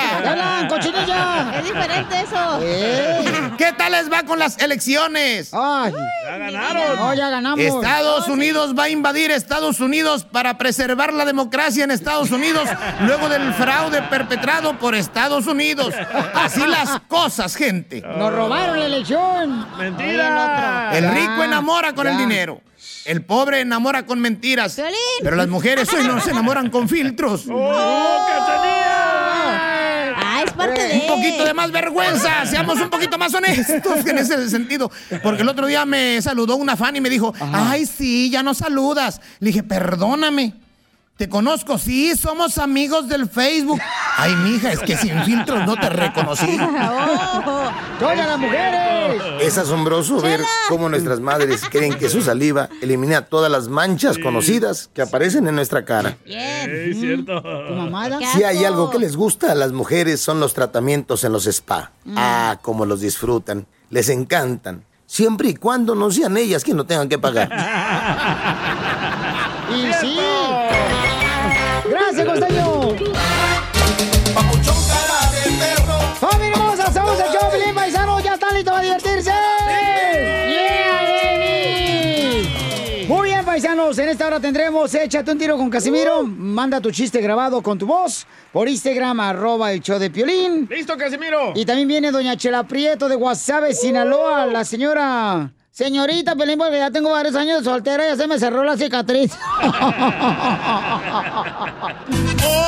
Cochinilla? 0.74 1.58
Es 1.58 1.64
diferente 1.64 2.20
eso. 2.20 3.54
¿Qué 3.56 3.72
tal 3.72 3.92
les 3.92 4.10
va 4.10 4.22
con 4.24 4.38
las 4.38 4.58
elecciones? 4.58 5.50
ya 5.50 6.38
ganaron. 6.38 6.96
No, 6.96 7.14
ya 7.14 7.30
ganamos. 7.30 7.60
Estados 7.60 8.28
Unidos 8.28 8.74
va 8.78 8.84
a 8.84 8.88
invadir 8.88 9.30
Estados 9.30 9.80
Unidos 9.80 10.24
para 10.24 10.58
preservar 10.58 11.12
la 11.12 11.24
democracia 11.24 11.84
en 11.84 11.90
Estados 11.90 12.30
Unidos 12.30 12.68
luego 13.06 13.28
del 13.28 13.52
fraude 13.54 14.02
perpetrado 14.02 14.78
por 14.78 14.94
Estados 14.94 15.46
Unidos. 15.46 15.94
Así 16.34 16.60
las 16.66 17.00
cosas, 17.08 17.54
gente. 17.54 18.00
Nos 18.00 18.32
robaron 18.32 18.78
la 18.78 18.86
elección. 18.86 19.66
Mentira. 19.78 20.90
El 20.92 21.10
rico 21.10 21.42
enamora 21.44 21.94
con 21.94 22.06
el 22.06 22.16
dinero. 22.16 22.60
El 23.04 23.22
pobre 23.24 23.60
enamora 23.60 24.06
con 24.06 24.18
mentiras. 24.20 24.80
Pero 25.22 25.36
las 25.36 25.48
mujeres 25.48 25.92
hoy 25.92 26.06
no 26.06 26.20
se 26.20 26.30
enamoran 26.30 26.70
con 26.70 26.88
filtros. 26.88 27.44
Ah, 30.16 30.42
es 30.44 30.52
parte 30.52 30.80
de. 30.82 30.94
Un 30.94 31.03
poquito 31.14 31.44
de 31.44 31.54
más 31.54 31.70
vergüenza, 31.70 32.46
seamos 32.46 32.80
un 32.80 32.90
poquito 32.90 33.18
más 33.18 33.32
honestos 33.34 34.06
en 34.06 34.18
ese 34.18 34.48
sentido. 34.50 34.90
Porque 35.22 35.42
el 35.42 35.48
otro 35.48 35.66
día 35.66 35.84
me 35.84 36.20
saludó 36.22 36.56
una 36.56 36.76
fan 36.76 36.96
y 36.96 37.00
me 37.00 37.10
dijo, 37.10 37.32
ay, 37.52 37.86
sí, 37.86 38.30
ya 38.30 38.42
no 38.42 38.54
saludas. 38.54 39.20
Le 39.40 39.48
dije, 39.48 39.62
perdóname. 39.62 40.63
Te 41.16 41.28
conozco, 41.28 41.78
sí, 41.78 42.16
somos 42.16 42.58
amigos 42.58 43.08
del 43.08 43.28
Facebook. 43.28 43.80
Ay, 44.16 44.34
mija, 44.34 44.72
es 44.72 44.80
que 44.80 44.96
sin 44.96 45.16
filtros 45.22 45.64
no 45.64 45.76
te 45.76 45.88
reconocí. 45.88 46.58
¡Todas 48.00 48.16
las 48.16 48.36
mujeres! 48.36 49.22
Es 49.40 49.56
asombroso 49.56 50.20
ver 50.20 50.40
cómo 50.68 50.88
nuestras 50.88 51.20
madres 51.20 51.62
creen 51.70 51.94
que 51.94 52.08
su 52.08 52.20
saliva 52.20 52.68
elimina 52.82 53.26
todas 53.26 53.48
las 53.48 53.68
manchas 53.68 54.18
conocidas 54.18 54.90
que 54.92 55.02
aparecen 55.02 55.46
en 55.46 55.54
nuestra 55.54 55.84
cara. 55.84 56.16
Es 56.26 56.98
cierto. 56.98 57.40
Si 58.32 58.42
hay 58.42 58.64
algo 58.64 58.90
que 58.90 58.98
les 58.98 59.14
gusta 59.14 59.52
a 59.52 59.54
las 59.54 59.70
mujeres 59.70 60.20
son 60.20 60.40
los 60.40 60.52
tratamientos 60.52 61.22
en 61.22 61.30
los 61.30 61.46
spa. 61.46 61.92
Mm. 62.04 62.14
Ah, 62.18 62.58
cómo 62.60 62.86
los 62.86 63.00
disfrutan. 63.00 63.66
Les 63.88 64.08
encantan. 64.08 64.84
Siempre 65.06 65.50
y 65.50 65.54
cuando 65.54 65.94
no 65.94 66.10
sean 66.10 66.36
ellas 66.36 66.64
quienes 66.64 66.78
no 66.78 66.86
tengan 66.86 67.08
que 67.08 67.20
pagar. 67.20 67.50
Y 69.74 69.92
sí. 69.94 70.23
Esta 84.14 84.28
hora 84.28 84.38
tendremos 84.38 84.94
Échate 84.94 85.32
un 85.32 85.38
tiro 85.38 85.56
con 85.56 85.68
Casimiro. 85.68 86.22
Manda 86.22 86.80
tu 86.80 86.92
chiste 86.92 87.20
grabado 87.20 87.60
con 87.60 87.76
tu 87.76 87.84
voz 87.84 88.24
por 88.52 88.68
Instagram, 88.68 89.18
arroba 89.18 89.72
el 89.72 89.80
show 89.80 89.98
de 89.98 90.08
Piolín. 90.08 90.68
¡Listo, 90.70 90.96
Casimiro! 90.96 91.52
Y 91.56 91.64
también 91.64 91.88
viene 91.88 92.12
doña 92.12 92.36
Chela 92.36 92.62
Prieto 92.62 93.08
de 93.08 93.16
Guasave, 93.16 93.74
Sinaloa, 93.74 94.46
la 94.46 94.64
señora... 94.64 95.50
Señorita 95.72 96.36
Pelín, 96.36 96.56
porque 96.56 96.78
ya 96.78 96.92
tengo 96.92 97.10
varios 97.10 97.34
años 97.34 97.58
de 97.58 97.64
soltera 97.64 98.06
y 98.06 98.10
ya 98.10 98.16
se 98.16 98.28
me 98.28 98.38
cerró 98.38 98.62
la 98.62 98.76
cicatriz. 98.76 99.32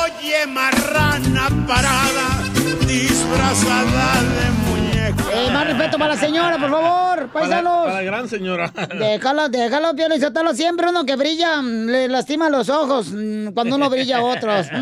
Oye, 0.03 0.45
marrana 0.47 1.47
parada, 1.65 2.43
disfrazada 2.85 4.21
de. 4.23 4.66
Eh, 5.07 5.49
más 5.53 5.65
respeto 5.65 5.97
para 5.97 6.15
la 6.15 6.19
señora, 6.19 6.57
por 6.57 6.69
favor, 6.69 7.29
paisanos. 7.29 7.85
para 7.85 7.93
la 7.93 8.01
gran 8.01 8.27
señora. 8.27 8.73
Déjalo, 8.99 9.47
déjalo, 9.47 9.95
Pio 9.95 10.09
Lizotelo. 10.09 10.53
Siempre 10.53 10.89
uno 10.89 11.05
que 11.05 11.15
brilla 11.15 11.61
mm, 11.61 11.85
le 11.85 12.07
lastima 12.09 12.49
los 12.49 12.67
ojos 12.69 13.11
mm, 13.13 13.53
cuando 13.53 13.77
uno 13.77 13.89
brilla 13.89 14.17
a 14.17 14.23
otros. 14.23 14.67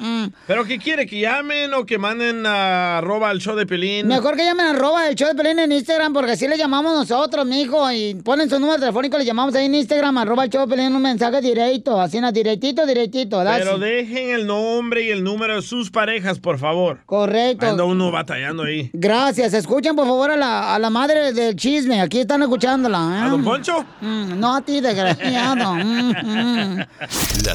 Mm, 0.00 0.28
¿Pero 0.46 0.64
qué 0.64 0.78
quiere? 0.78 1.06
¿Que 1.06 1.20
llamen 1.20 1.74
o 1.74 1.84
que 1.84 1.98
manden 1.98 2.46
a 2.46 2.98
arroba 2.98 3.30
al 3.30 3.38
show 3.38 3.56
de 3.56 3.66
Pelín? 3.66 4.06
Mejor 4.06 4.36
que 4.36 4.44
llamen 4.44 4.66
arroba 4.66 5.08
el 5.08 5.14
show 5.14 5.28
de 5.28 5.34
Pelín 5.34 5.58
en 5.58 5.72
Instagram, 5.72 6.12
porque 6.12 6.32
así 6.32 6.46
le 6.48 6.56
llamamos 6.56 6.92
nosotros, 6.94 7.44
mijo. 7.44 7.90
Y 7.90 8.14
ponen 8.14 8.48
su 8.48 8.58
número 8.58 8.78
telefónico, 8.78 9.18
le 9.18 9.24
llamamos 9.24 9.54
ahí 9.54 9.66
en 9.66 9.74
Instagram, 9.74 10.16
arroba 10.18 10.44
el 10.44 10.50
show 10.50 10.66
de 10.66 10.74
Pelín, 10.74 10.94
un 10.94 11.02
mensaje 11.02 11.40
directo, 11.40 12.00
así, 12.00 12.20
directito, 12.32 12.86
directito. 12.86 13.42
Pero 13.44 13.78
dejen 13.78 14.30
el 14.30 14.46
nombre 14.46 15.02
y 15.04 15.10
el 15.10 15.24
número 15.24 15.56
de 15.56 15.62
sus 15.62 15.90
parejas, 15.90 16.38
por 16.38 16.58
favor. 16.58 17.00
Correcto. 17.04 17.66
Anda 17.66 17.84
uno 17.84 18.10
batallando 18.10 18.62
ahí. 18.62 18.90
Gracias. 18.92 19.49
Escuchen, 19.54 19.96
por 19.96 20.06
favor, 20.06 20.30
a 20.30 20.36
la, 20.36 20.74
a 20.74 20.78
la 20.78 20.90
madre 20.90 21.32
del 21.32 21.56
chisme. 21.56 22.00
Aquí 22.00 22.20
están 22.20 22.42
escuchándola. 22.42 22.98
¿eh? 22.98 23.26
¿A 23.26 23.28
don 23.28 23.44
Poncho? 23.44 23.84
Mm, 24.00 24.38
no 24.38 24.54
a 24.56 24.60
ti, 24.60 24.80
desgraciado. 24.80 25.74
Mm, 25.80 26.10
mm. 26.10 26.86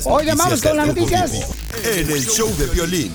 Oigan, 0.06 0.38
vamos 0.38 0.62
con 0.62 0.78
las 0.78 0.88
noticias. 0.88 1.48
En 1.96 2.10
el 2.10 2.26
show 2.26 2.50
de 2.58 2.68
violín. 2.68 3.12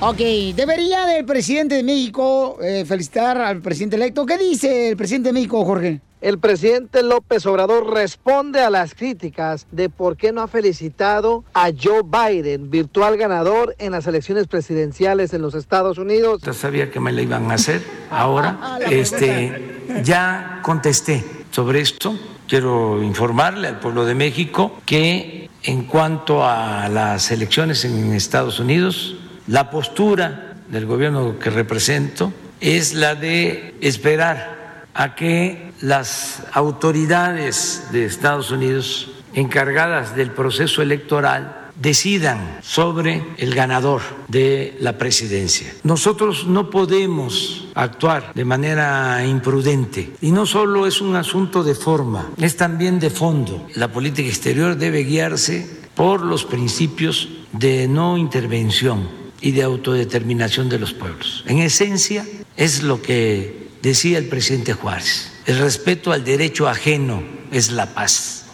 Ok, 0.00 0.18
debería 0.54 1.06
del 1.06 1.24
presidente 1.24 1.74
de 1.74 1.82
México 1.82 2.58
eh, 2.62 2.84
felicitar 2.86 3.36
al 3.38 3.60
presidente 3.60 3.96
electo. 3.96 4.24
¿Qué 4.26 4.38
dice 4.38 4.90
el 4.90 4.96
presidente 4.96 5.30
de 5.30 5.32
México, 5.32 5.64
Jorge? 5.64 6.00
El 6.20 6.38
presidente 6.38 7.04
López 7.04 7.46
Obrador 7.46 7.94
responde 7.94 8.60
a 8.60 8.70
las 8.70 8.94
críticas 8.94 9.68
de 9.70 9.88
por 9.88 10.16
qué 10.16 10.32
no 10.32 10.40
ha 10.42 10.48
felicitado 10.48 11.44
a 11.54 11.70
Joe 11.70 12.02
Biden, 12.02 12.70
virtual 12.70 13.16
ganador 13.16 13.76
en 13.78 13.92
las 13.92 14.06
elecciones 14.08 14.48
presidenciales 14.48 15.32
en 15.32 15.42
los 15.42 15.54
Estados 15.54 15.96
Unidos. 15.96 16.42
Ya 16.42 16.52
sabía 16.52 16.90
que 16.90 16.98
me 16.98 17.12
la 17.12 17.22
iban 17.22 17.48
a 17.52 17.54
hacer. 17.54 17.82
Ahora, 18.10 18.78
este, 18.90 19.78
ya 20.02 20.58
contesté 20.62 21.24
sobre 21.52 21.80
esto. 21.80 22.18
Quiero 22.48 23.00
informarle 23.00 23.68
al 23.68 23.78
pueblo 23.78 24.04
de 24.04 24.16
México 24.16 24.72
que 24.84 25.48
en 25.62 25.84
cuanto 25.84 26.44
a 26.44 26.88
las 26.88 27.30
elecciones 27.30 27.84
en 27.84 28.12
Estados 28.12 28.58
Unidos, 28.58 29.16
la 29.46 29.70
postura 29.70 30.56
del 30.68 30.86
gobierno 30.86 31.38
que 31.38 31.50
represento 31.50 32.32
es 32.60 32.94
la 32.94 33.14
de 33.14 33.76
esperar 33.80 34.57
a 34.98 35.14
que 35.14 35.70
las 35.80 36.42
autoridades 36.52 37.84
de 37.92 38.04
Estados 38.04 38.50
Unidos 38.50 39.12
encargadas 39.32 40.16
del 40.16 40.32
proceso 40.32 40.82
electoral 40.82 41.70
decidan 41.80 42.58
sobre 42.62 43.22
el 43.36 43.54
ganador 43.54 44.02
de 44.26 44.76
la 44.80 44.98
presidencia. 44.98 45.72
Nosotros 45.84 46.48
no 46.48 46.68
podemos 46.68 47.68
actuar 47.76 48.32
de 48.34 48.44
manera 48.44 49.24
imprudente 49.24 50.14
y 50.20 50.32
no 50.32 50.46
solo 50.46 50.88
es 50.88 51.00
un 51.00 51.14
asunto 51.14 51.62
de 51.62 51.76
forma, 51.76 52.30
es 52.36 52.56
también 52.56 52.98
de 52.98 53.10
fondo. 53.10 53.68
La 53.76 53.92
política 53.92 54.28
exterior 54.28 54.76
debe 54.76 55.04
guiarse 55.04 55.78
por 55.94 56.22
los 56.22 56.44
principios 56.44 57.28
de 57.52 57.86
no 57.86 58.18
intervención 58.18 59.08
y 59.40 59.52
de 59.52 59.62
autodeterminación 59.62 60.68
de 60.68 60.80
los 60.80 60.92
pueblos. 60.92 61.44
En 61.46 61.58
esencia 61.58 62.26
es 62.56 62.82
lo 62.82 63.00
que 63.00 63.57
decía 63.82 64.18
el 64.18 64.26
presidente 64.26 64.72
Juárez. 64.72 65.32
El 65.46 65.58
respeto 65.58 66.12
al 66.12 66.24
derecho 66.24 66.68
ajeno 66.68 67.22
es 67.50 67.72
la 67.72 67.94
paz. 67.94 68.46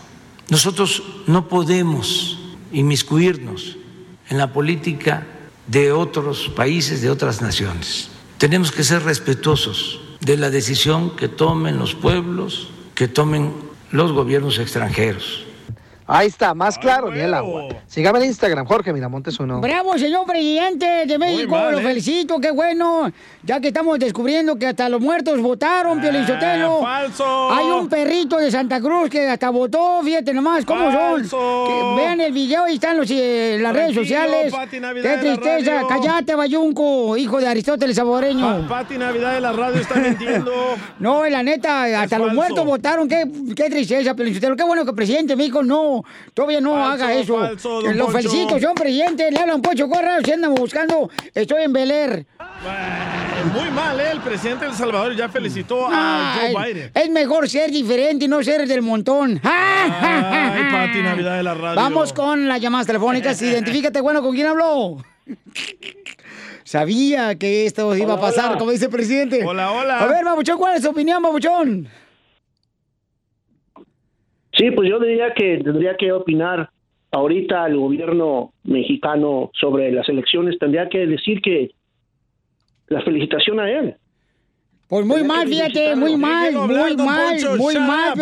Nosotros 0.49 1.03
no 1.27 1.49
podemos 1.49 2.39
inmiscuirnos 2.73 3.77
en 4.29 4.39
la 4.39 4.53
política 4.53 5.27
de 5.67 5.93
otros 5.93 6.51
países, 6.55 7.01
de 7.01 7.11
otras 7.11 7.41
naciones. 7.41 8.09
Tenemos 8.39 8.73
que 8.73 8.85
ser 8.85 9.03
respetuosos 9.03 10.01
de 10.21 10.37
la 10.37 10.51
decisión 10.51 11.17
que 11.17 11.29
tomen 11.29 11.79
los 11.79 11.95
pueblos, 11.95 12.69
que 12.95 13.09
tomen 13.09 13.55
los 13.91 14.13
gobiernos 14.13 14.59
extranjeros. 14.59 15.44
Ahí 16.07 16.27
está, 16.29 16.53
más 16.55 16.79
claro 16.79 17.11
ni 17.11 17.21
el 17.21 17.33
agua. 17.33 17.65
Sígame 17.87 18.19
en 18.19 18.27
Instagram, 18.27 18.67
Jorge 18.67 18.93
Miramontes 18.93 19.39
uno. 19.41 19.61
Bravo, 19.61 19.97
señor 19.99 20.27
presidente 20.27 21.07
de 21.07 21.19
México, 21.19 21.51
mal, 21.57 21.73
lo 21.73 21.79
¿eh? 21.79 21.83
felicito, 21.83 22.39
qué 22.41 22.51
bueno. 22.51 23.11
Ya 23.43 23.61
que 23.61 23.69
estamos 23.69 23.99
descubriendo 23.99 24.57
que 24.57 24.67
hasta 24.67 24.89
los 24.89 25.01
muertos 25.01 25.41
votaron, 25.41 26.01
Piolín 26.01 26.27
Sotelo. 26.27 26.81
falso. 26.83 27.51
Hay 27.53 27.67
un 27.67 27.89
perrito 27.89 28.37
de 28.39 28.51
Santa 28.51 28.81
Cruz 28.81 29.09
que 29.11 29.29
hasta 29.29 29.51
votó, 29.51 30.01
fíjate 30.03 30.35
nomás 30.35 30.65
cómo 30.65 30.91
Falso. 30.91 31.29
son. 31.29 31.69
Que 31.97 32.03
vean 32.03 32.21
el 32.21 32.33
video, 32.33 32.65
ahí 32.65 32.75
están 32.75 32.97
los, 32.97 33.11
eh, 33.11 33.59
las 33.61 33.73
redes 33.73 33.95
sociales. 33.95 34.53
Pati 34.53 34.81
Navidad 34.81 35.03
Qué 35.03 35.09
de 35.09 35.17
la 35.31 35.37
tristeza, 35.37 35.73
radio. 35.75 35.89
cállate, 35.89 36.35
Bayunco, 36.35 37.17
hijo 37.17 37.41
de 37.41 37.49
Aristóteles 37.49 37.97
Saboreño. 37.97 38.67
Pa- 38.69 38.81
Pati 38.83 38.99
Navidad 38.99 39.35
de 39.35 39.41
la 39.41 39.53
radio 39.53 39.81
está 39.81 39.95
mintiendo. 39.97 40.53
No, 40.99 41.27
la 41.27 41.43
neta, 41.43 42.03
hasta 42.03 42.19
los 42.19 42.29
falso. 42.29 42.35
muertos 42.35 42.65
votaron. 42.65 43.09
Qué, 43.09 43.25
qué 43.55 43.69
tristeza, 43.71 44.15
Pelichotelo. 44.15 44.57
Qué 44.57 44.65
bueno 44.65 44.85
que 44.85 44.91
el 44.91 44.97
presidente 44.97 45.37
me 45.37 45.45
dijo, 45.45 45.63
no, 45.63 45.94
todavía 46.33 46.61
no 46.61 46.73
Falso, 46.75 47.05
haga 47.05 47.15
eso. 47.15 47.39
falso, 47.39 47.81
Lo 47.83 48.07
Poncho. 48.07 48.09
felicito, 48.19 48.55
señor 48.55 48.75
presidente. 48.75 49.31
Le 49.31 49.39
hablan 49.39 49.61
Pocho 49.63 49.89
Corra, 49.89 50.19
si 50.25 50.33
andan 50.33 50.55
buscando, 50.55 51.11
estoy 51.35 51.63
en 51.65 51.73
Bel 51.73 51.91
Air. 51.91 52.27
Muy 53.55 53.71
mal, 53.71 54.01
¿eh? 54.01 54.11
El 54.13 54.21
presidente 54.21 54.65
de 54.65 54.71
El 54.71 54.77
Salvador 54.77 55.15
ya 55.15 55.29
felicitó 55.29 55.87
a 55.87 56.35
Ay, 56.35 56.53
Joe 56.55 56.65
Biden. 56.73 56.91
Es 56.95 57.11
mejor 57.11 57.49
ser 57.49 57.71
diferente 57.71 58.25
y 58.25 58.29
no 58.29 58.43
ser 58.43 58.67
del 58.67 58.81
montón. 58.83 59.39
Ay, 59.45 60.63
Pati 60.73 61.03
Navidad 61.03 61.37
de 61.37 61.43
la 61.43 61.55
radio. 61.55 61.77
Vamos 61.81 62.13
con 62.13 62.49
las 62.49 62.61
llamadas 62.61 62.87
telefónicas. 62.87 63.41
Identifícate, 63.43 64.01
bueno, 64.01 64.23
¿con 64.23 64.35
quién 64.35 64.47
habló? 64.47 64.97
Sabía 66.65 67.35
que 67.35 67.67
esto 67.67 67.95
iba 67.97 68.15
a 68.15 68.21
pasar, 68.21 68.51
hola. 68.51 68.59
como 68.59 68.71
dice 68.71 68.87
el 68.87 68.91
presidente. 68.91 69.45
Hola, 69.45 69.71
hola. 69.71 69.99
A 70.01 70.07
ver, 70.07 70.25
Babuchón, 70.25 70.57
¿cuál 70.59 70.77
es 70.77 70.83
tu 70.83 70.89
opinión, 70.91 71.23
Babuchón? 71.23 71.87
Sí, 74.57 74.71
pues 74.71 74.89
yo 74.89 74.99
diría 74.99 75.33
que 75.35 75.59
tendría 75.59 75.97
que 75.97 76.13
opinar 76.13 76.71
ahorita 77.11 77.67
el 77.67 77.77
gobierno 77.77 78.53
mexicano 78.65 79.51
sobre 79.55 79.91
las 79.93 80.09
elecciones, 80.09 80.59
tendría 80.59 80.89
que 80.89 81.07
decir 81.07 81.41
que 81.41 81.71
la 82.89 83.03
felicitación 83.03 83.61
a 83.61 83.71
él. 83.71 83.97
Pues 84.89 85.07
muy 85.07 85.25
mal, 85.25 85.49
fíjate, 85.49 85.97
muy 85.97 86.17
mal, 86.17 86.53
muy 86.55 86.97
mal, 86.97 87.37
muy 87.57 87.75
mal, 87.77 88.15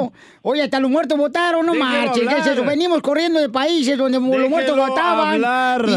up. 0.00 0.12
Oye, 0.50 0.62
hasta 0.62 0.80
los 0.80 0.90
muertos 0.90 1.18
votaron, 1.18 1.66
no 1.66 1.72
Déjelo 1.74 1.90
marches, 1.90 2.26
¿qué 2.26 2.38
es 2.38 2.46
eso? 2.46 2.64
Venimos 2.64 3.02
corriendo 3.02 3.38
de 3.38 3.50
países 3.50 3.98
donde 3.98 4.18
los 4.18 4.48
muertos 4.48 4.74
votaban 4.74 5.42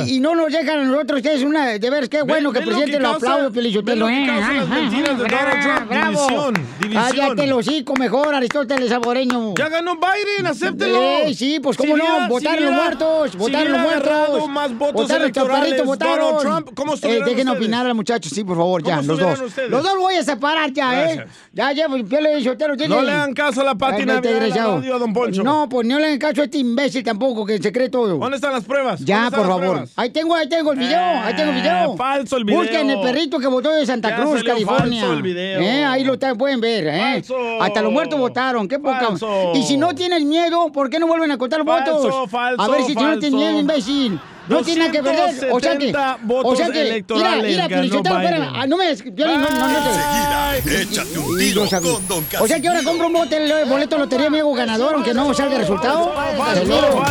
y, 0.08 0.16
y 0.16 0.20
no 0.20 0.36
nos 0.36 0.52
dejan 0.52 0.80
a 0.80 0.84
nosotros, 0.84 1.22
es 1.24 1.44
una, 1.44 1.80
de 1.80 1.90
ver, 1.90 2.10
qué 2.10 2.22
bueno 2.22 2.52
que 2.52 2.60
el 2.60 2.66
presidente 2.66 3.00
lo 3.00 3.12
aplaude, 3.12 3.50
Piolichotelo. 3.50 4.08
ve 4.08 4.12
lo 4.12 4.26
que 4.26 4.30
¿eh? 4.30 5.86
bravo. 5.88 6.52
Cállate 6.92 7.44
el 7.46 7.54
hocico 7.54 7.94
mejor, 7.96 8.36
Aristóteles 8.36 8.90
Saboreño. 8.90 9.54
Ya 9.58 9.70
ganó 9.70 9.96
Biden, 9.96 10.46
acéptelo. 10.46 11.02
Eh, 11.02 11.34
sí, 11.34 11.62
pues 11.62 11.78
cómo 11.78 11.96
Si 11.96 12.02
no, 12.02 12.28
votaron 12.28 12.58
si 12.58 12.64
los 12.66 12.74
muertos, 12.74 13.32
si 13.32 13.38
votaron 13.38 13.72
los 13.72 13.82
hubiera 13.82 13.98
agarrado 13.98 14.30
muertos. 14.32 14.50
más 14.50 14.78
votos 14.78 14.94
votaron 14.96 15.22
electorales 15.24 15.86
votaron. 15.86 16.40
Trump, 16.40 16.70
¿cómo 16.76 16.96
eh, 16.96 17.00
dejen 17.02 17.22
ustedes? 17.30 17.48
opinar 17.48 17.86
al 17.86 17.96
muchacho, 17.96 18.30
sí, 18.30 18.44
por 18.44 18.58
favor, 18.58 18.84
ya, 18.84 18.98
¿Cómo 18.98 19.08
los 19.08 19.20
dos. 19.20 19.42
ustedes? 19.42 19.70
Los 19.70 19.84
dos 19.84 19.98
voy 19.98 20.16
a 20.16 20.24
separar 20.24 20.74
ya, 20.74 21.06
¿eh? 21.10 21.26
Ya 21.54 21.72
llevo, 21.72 22.04
Piolichotelo, 22.04 22.76
dile. 22.76 22.90
No 22.90 23.02
le 23.02 23.12
hagan 23.12 23.34
caso 23.34 23.62
a 23.62 23.64
la 23.64 23.76
Pati 23.76 24.04
Desgraciado. 24.42 24.78
radio, 24.78 25.00
don 25.00 25.14
Poncho. 25.14 25.44
No, 25.44 25.68
pues 25.70 25.88
no 25.88 26.00
le 26.00 26.06
hagan 26.08 26.20
caso 26.20 26.42
a 26.42 26.46
este 26.46 26.58
imbécil 26.60 27.04
tampoco, 27.04 27.46
que 27.46 27.58
se 27.60 27.72
cree 27.72 27.90
todo. 27.90 28.18
¿Dónde 28.18 28.36
están 28.36 28.54
las 28.54 28.64
pruebas? 28.64 29.00
Ya, 29.02 29.16
¿Dónde 29.24 29.28
están 29.28 29.40
por 29.42 29.48
favor. 29.50 29.68
pruebas? 29.72 29.92
Ahí 29.96 30.10
tengo, 30.10 30.36
ahí 30.36 30.50
tengo 30.50 30.72
el 30.74 30.80
video, 30.80 31.00
ahí 31.00 31.36
tengo 31.36 31.52
el 31.52 31.56
video. 31.62 31.94
Eh, 31.94 31.98
falso 31.98 32.38
el 32.38 32.46
video. 32.46 32.60
Busquen 32.62 32.90
el 32.90 33.02
perrito 33.02 33.40
que 33.40 33.48
votó 33.48 33.72
de 33.72 33.86
Santa 33.86 34.10
Ya 34.10 34.16
Cruz, 34.18 34.44
California. 34.44 35.02
falso 35.02 35.14
el 35.18 35.22
video. 35.22 35.62
Eh, 35.62 35.84
ahí 35.84 36.04
lo 36.04 36.18
pueden 36.38 36.62
ver, 36.62 36.88
¿eh? 36.88 37.00
Falso. 37.14 37.36
Hasta 37.62 37.82
los 37.82 37.92
muertos 37.92 38.20
votaron, 38.20 38.68
qué 38.68 38.80
poca. 38.80 39.08
Falso. 39.08 39.54
Y 39.56 39.64
si 39.64 39.78
no 39.78 39.94
tienes 39.96 40.24
miedo, 40.24 40.72
¿por 40.72 40.90
qué 40.90 41.00
no 41.00 41.08
vuelven 41.08 41.32
a 41.32 41.38
contar 41.38 41.64
Falso, 41.66 41.94
votos? 41.94 42.30
falso, 42.32 42.62
a 42.62 42.68
ver 42.68 42.84
si 42.84 42.94
tú 42.94 43.02
no 43.02 43.10
falso. 43.14 43.36
miedo, 43.36 43.60
imbécil. 43.60 44.20
No 44.48 44.62
tiene 44.64 44.80
nada 44.80 44.92
que 44.92 45.02
ver. 45.02 45.20
O 45.52 45.60
sea 45.60 45.78
que. 45.78 45.92
270 45.92 46.18
votos 46.24 46.54
o 46.54 46.56
sea 46.56 46.70
que. 46.72 46.82
electorales 46.82 47.44
mira, 47.52 47.68
mira, 47.68 47.96
espérame. 47.98 48.50
Ah, 48.56 48.66
no 48.68 48.78
me. 48.78 48.96
Piolín, 48.96 49.42
no, 49.42 49.50
no, 49.50 49.68
no 49.68 49.84
te- 49.84 49.90
Enseguida, 49.90 50.82
échate 50.82 51.18
un 51.20 51.38
tiro 51.38 51.66
yo 51.66 51.82
con 51.82 52.08
Don 52.08 52.26
O 52.40 52.48
sea 52.48 52.60
que 52.60 52.68
ahora 52.68 52.84
compro 52.84 53.08
un 53.08 53.14
bote, 53.14 53.38
el 53.38 53.66
boleto 53.70 53.96
de 53.96 54.02
lotería, 54.02 54.30
me 54.30 54.40
hago 54.40 54.54
ganador, 54.54 54.96
aunque 54.96 55.14
no 55.14 55.34
salga 55.34 55.56
el 55.56 55.62
resultado. 55.62 56.14
Seguro. 56.54 57.04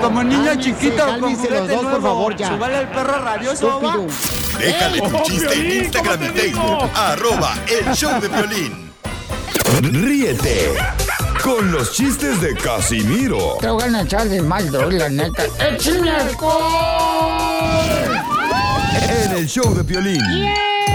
Como 0.00 0.22
chiquito 0.60 0.96
con 1.04 1.06
cálmense 1.06 1.50
los 1.50 1.68
dos, 1.68 1.84
por 1.86 2.02
favor, 2.02 2.36
ya. 2.36 2.48
Súbale 2.48 2.80
el 2.80 2.88
perro 2.88 3.18
rabioso. 3.18 3.80
Déjale 4.58 4.98
tu 5.00 5.16
Oh, 5.16 5.22
chiste 5.24 5.54
en 5.54 5.84
Instagram 5.84 6.18
¿cómo 6.18 6.30
y 6.30 6.38
Facebook. 6.38 6.90
Arroba 6.94 7.54
el 7.66 7.94
show 7.94 8.20
de 8.20 8.28
violín. 8.28 8.92
Ríete 9.82 10.72
con 11.42 11.70
los 11.72 11.92
chistes 11.92 12.40
de 12.40 12.54
Casimiro 12.54 13.58
Te 13.60 13.68
voy 13.68 13.82
a 13.82 14.02
echar 14.02 14.28
de 14.28 14.42
mal, 14.42 14.70
droga, 14.70 14.98
la 14.98 15.08
neta. 15.08 15.44
¡Échame 15.58 16.10
alcohol! 16.10 17.56
en 19.08 19.32
el 19.32 19.46
show 19.46 19.74
de 19.74 19.82
violín. 19.82 20.20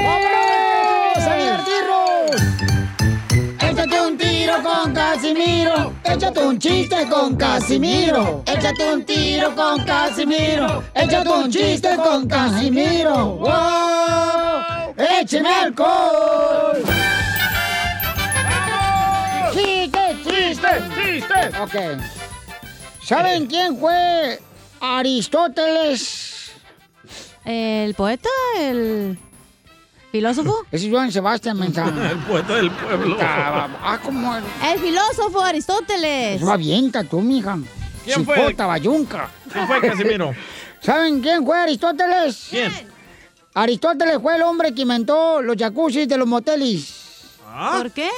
¡Vámonos 0.03 1.17
a 1.17 1.35
divertirnos! 1.35 2.41
Échate 3.59 4.01
un 4.01 4.17
tiro 4.17 4.53
con 4.63 4.93
Casimiro. 4.93 5.93
Échate 6.03 6.39
un 6.39 6.59
chiste 6.59 7.07
con 7.09 7.35
Casimiro. 7.35 8.43
Échate 8.45 8.93
un 8.93 9.05
tiro 9.05 9.55
con 9.55 9.83
Casimiro. 9.85 10.83
Échate 10.93 11.29
un 11.29 11.51
chiste 11.51 11.95
con 11.97 12.27
Casimiro. 12.27 13.37
¡Wow! 13.37 14.93
¡Écheme 15.21 15.49
alcohol! 15.49 17.10
¡Chiste, 20.41 20.67
chiste! 20.95 21.59
Ok. 21.61 22.01
¿Saben 23.03 23.45
quién 23.45 23.77
fue 23.77 24.39
Aristóteles? 24.79 26.51
¿El 27.45 27.93
poeta? 27.93 28.29
¿El 28.59 29.19
filósofo? 30.11 30.65
Ese 30.71 30.87
es 30.87 30.91
Joan 30.91 31.11
Sebastián, 31.11 31.59
mensa. 31.59 31.85
El 32.11 32.17
poeta 32.19 32.55
del 32.55 32.71
pueblo. 32.71 33.17
Ah, 33.19 33.99
como 34.03 34.35
el... 34.35 34.43
El 34.63 34.79
filósofo 34.79 35.41
Aristóteles. 35.41 36.41
Eso 36.41 36.51
avienta 36.51 37.03
tú, 37.03 37.21
mija. 37.21 37.57
¿Quién 38.03 38.25
fue? 38.25 38.35
Cipota, 38.35 38.65
bayunca. 38.65 39.29
¿Quién 39.51 39.67
fue, 39.67 39.81
Casimiro? 39.81 40.33
¿Saben 40.81 41.21
quién 41.21 41.45
fue 41.45 41.57
Aristóteles? 41.59 42.47
¿Quién? 42.49 42.71
Aristóteles 43.53 44.17
fue 44.19 44.35
el 44.35 44.41
hombre 44.41 44.73
que 44.73 44.81
inventó 44.81 45.41
los 45.41 45.55
jacuzzis 45.55 46.07
de 46.07 46.17
los 46.17 46.27
motelis. 46.27 47.37
¿Por 47.77 47.91
qué? 47.91 48.09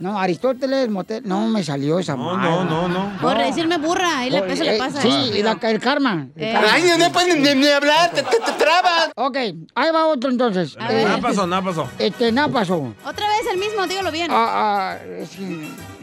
No, 0.00 0.18
Aristóteles, 0.18 0.88
motel... 0.88 1.22
No, 1.26 1.46
me 1.48 1.62
salió 1.64 1.98
esa 1.98 2.14
No, 2.14 2.36
no, 2.36 2.64
no, 2.64 2.88
no. 2.88 3.12
Por 3.20 3.36
decirme 3.38 3.78
burra. 3.78 4.18
Ahí 4.20 4.30
le 4.30 4.42
peso 4.42 4.62
le 4.64 4.76
Eh, 4.76 4.78
pasa. 4.78 5.00
Sí, 5.02 5.08
y 5.34 5.42
la, 5.42 5.58
el 5.62 5.80
karma. 5.80 6.28
el 6.36 6.42
Eh. 6.44 6.52
karma. 6.52 6.68
Ay, 6.72 6.84
no 6.98 7.12
pueden 7.12 7.42
ni, 7.42 7.54
ni 7.54 7.68
hablar, 7.68 8.10
te, 8.12 8.22
te, 8.22 8.38
te 8.38 8.52
trabas. 8.52 9.10
Ok, 9.16 9.36
ahí 9.74 9.90
va 9.92 10.06
otro 10.06 10.30
entonces. 10.30 10.76
A 10.78 10.90
Eh, 10.92 10.94
ver. 10.96 11.04
Nada 11.08 11.18
pasó, 11.20 11.46
nada 11.46 11.62
pasó. 11.62 11.88
este, 11.98 12.30
nada 12.32 12.48
pasó. 12.48 12.94
Otra 13.04 13.26
vez 13.28 13.52
el 13.52 13.58
mismo, 13.58 13.86
dígalo 13.86 14.10
bien. 14.12 14.30
Ah, 14.30 14.94
ah, 14.94 14.96
es- 15.20 15.36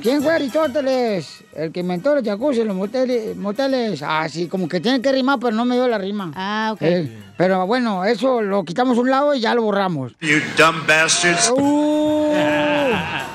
¿Quién 0.01 0.21
fue 0.21 0.33
Aristóteles? 0.33 1.43
El 1.55 1.71
que 1.71 1.79
inventó 1.79 2.13
los 2.13 2.23
jacuzzi, 2.23 2.63
los 2.63 2.75
moteles, 2.75 3.35
moteles. 3.37 4.03
Ah, 4.03 4.27
sí, 4.29 4.47
como 4.47 4.67
que 4.67 4.79
tiene 4.79 5.01
que 5.01 5.11
rimar, 5.11 5.39
pero 5.39 5.55
no 5.55 5.65
me 5.65 5.75
dio 5.75 5.87
la 5.87 5.97
rima. 5.97 6.31
Ah, 6.35 6.71
ok. 6.73 6.81
Eh, 6.81 7.17
pero 7.37 7.65
bueno, 7.65 8.03
eso 8.05 8.41
lo 8.41 8.63
quitamos 8.65 8.97
a 8.97 9.01
un 9.01 9.09
lado 9.09 9.33
y 9.33 9.39
ya 9.39 9.55
lo 9.55 9.63
borramos. 9.63 10.11
You 10.21 10.39
dumb 10.57 10.85
bastards. 10.85 11.49
Uh, 11.55 12.33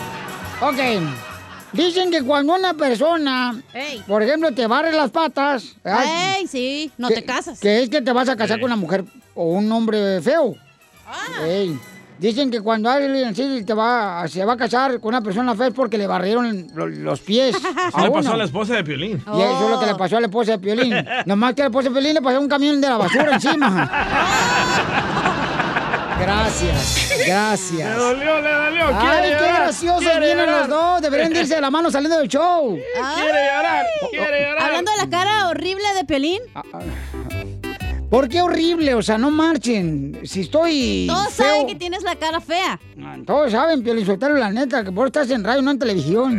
Ok. 0.61 0.77
Dicen 1.73 2.11
que 2.11 2.23
cuando 2.23 2.55
una 2.55 2.75
persona, 2.75 3.55
por 4.07 4.23
ejemplo, 4.23 4.53
te 4.53 4.67
barre 4.67 4.93
las 4.93 5.11
patas. 5.11 5.77
¿verdad? 5.85 6.37
Ey, 6.37 6.47
sí, 6.49 6.91
no 6.99 7.09
que- 7.09 7.15
te 7.15 7.25
casas. 7.25 7.61
Que 7.61 7.83
es 7.83 7.89
que 7.89 8.03
te 8.03 8.13
vas 8.13 8.29
a 8.29 8.37
casar 8.37 8.59
con 8.59 8.67
una 8.67 8.77
mujer 8.77 9.05
o 9.35 9.45
un 9.53 9.71
hombre 9.71 10.21
feo. 10.21 10.57
Ah. 11.07 11.45
Ey. 11.47 11.79
Dicen 12.19 12.51
que 12.51 12.61
cuando 12.61 12.91
alguien 12.91 13.35
sí 13.35 13.63
te 13.65 13.73
va, 13.73 14.27
se 14.29 14.45
va 14.45 14.53
a 14.53 14.57
casar 14.57 15.01
con 15.01 15.09
una 15.09 15.23
persona 15.23 15.55
fea 15.55 15.69
es 15.69 15.73
porque 15.73 15.97
le 15.97 16.07
barrieron 16.07 16.67
lo- 16.75 16.87
los 16.87 17.21
pies. 17.21 17.57
Eso 17.89 17.97
a 17.97 18.03
le 18.03 18.11
pasó 18.11 18.33
a 18.33 18.37
la 18.37 18.45
esposa 18.45 18.75
de 18.75 18.85
Piolín. 18.85 19.13
Y 19.35 19.41
eso 19.41 19.65
es 19.65 19.71
lo 19.71 19.81
que 19.81 19.87
le 19.87 19.95
pasó 19.95 20.19
a 20.19 20.21
la 20.21 20.27
esposa 20.27 20.53
de 20.53 20.59
Piolín. 20.59 20.93
Nomás 21.27 21.55
que 21.55 21.63
a 21.63 21.65
la 21.67 21.69
esposa 21.71 21.89
de 21.89 21.95
Piolín 21.95 22.15
le 22.15 22.21
pasó 22.21 22.39
un 22.41 22.49
camión 22.49 22.79
de 22.81 22.89
la 22.89 22.97
basura 22.99 23.35
encima. 23.37 23.91
Gracias, 26.21 27.13
gracias. 27.27 27.89
Le 27.89 27.95
dolió, 27.95 28.41
le 28.41 28.53
dolió. 28.53 28.87
Ay, 28.89 28.95
quiere 29.01 29.23
qué 29.23 29.33
llorar, 29.45 29.63
graciosos 29.63 30.01
quiere 30.03 30.27
vienen 30.27 30.47
llorar. 30.47 30.61
los 30.61 30.69
dos. 30.69 31.03
Deberían 31.03 31.33
de 31.33 31.41
irse 31.41 31.55
de 31.55 31.61
la 31.61 31.71
mano 31.71 31.91
saliendo 31.91 32.19
del 32.19 32.29
show. 32.29 32.77
Quiere 33.15 33.47
llorar, 33.47 33.87
quiere 34.11 34.41
llorar. 34.49 34.63
Hablando 34.63 34.91
de 34.93 34.97
la 34.99 35.09
cara 35.11 35.49
horrible 35.49 35.85
de 35.95 36.05
Piolín. 36.05 36.41
¿Por 38.11 38.29
qué 38.29 38.43
horrible? 38.43 38.95
O 38.95 39.03
sea, 39.03 39.19
no 39.19 39.31
marchen. 39.31 40.21
Si 40.25 40.41
estoy 40.41 41.07
Todos 41.09 41.33
feo... 41.33 41.47
saben 41.47 41.67
que 41.69 41.75
tienes 41.77 42.03
la 42.03 42.17
cara 42.17 42.41
fea. 42.41 42.79
Todos 43.25 43.53
saben, 43.53 43.83
Piolín 43.83 44.05
Sotelo, 44.05 44.35
la 44.37 44.51
neta, 44.51 44.85
que 44.85 44.91
por 44.93 45.07
estás 45.07 45.31
en 45.31 45.45
radio, 45.45 45.63
no 45.63 45.71
en 45.71 45.79
televisión. 45.79 46.39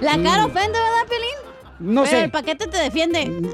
La 0.00 0.12
cara 0.22 0.46
ofende, 0.46 0.78
¿verdad, 0.78 1.06
Piolín? 1.08 1.36
No 1.78 2.02
Pero 2.04 2.16
sé. 2.18 2.24
el 2.24 2.30
paquete 2.30 2.66
te 2.66 2.76
defiende. 2.76 3.24
No, 3.26 3.48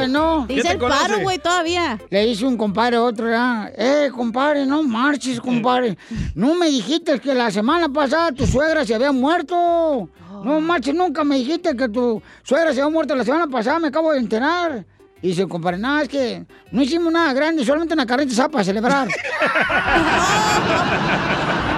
que 0.00 0.08
no. 0.08 0.46
Dice 0.46 0.72
el 0.72 0.78
paro, 0.78 1.20
güey, 1.20 1.38
todavía. 1.38 1.98
Le 2.10 2.26
hice 2.26 2.44
un 2.44 2.56
compadre 2.56 2.96
a 2.96 3.02
otro, 3.02 3.30
ya. 3.30 3.70
Eh, 3.76 4.10
compadre, 4.14 4.66
no 4.66 4.82
marches, 4.82 5.40
compadre. 5.40 5.96
No 6.34 6.54
me 6.54 6.68
dijiste 6.68 7.18
que 7.20 7.34
la 7.34 7.50
semana 7.50 7.88
pasada 7.88 8.32
tu 8.32 8.46
suegra 8.46 8.84
se 8.84 8.94
había 8.94 9.12
muerto. 9.12 10.08
No 10.44 10.60
marches, 10.60 10.94
nunca 10.94 11.24
me 11.24 11.36
dijiste 11.36 11.74
que 11.74 11.88
tu 11.88 12.22
suegra 12.42 12.72
se 12.72 12.80
había 12.80 12.92
muerto 12.92 13.16
la 13.16 13.24
semana 13.24 13.46
pasada, 13.46 13.78
me 13.78 13.88
acabo 13.88 14.12
de 14.12 14.18
enterar. 14.18 14.84
Y 15.22 15.28
dice, 15.28 15.48
compadre, 15.48 15.78
nada, 15.78 16.02
es 16.02 16.08
que 16.08 16.44
no 16.70 16.82
hicimos 16.82 17.12
nada 17.12 17.32
grande, 17.32 17.64
solamente 17.64 17.94
una 17.94 18.06
carreta 18.06 18.42
de 18.42 18.48
para 18.48 18.64
celebrar. 18.64 19.08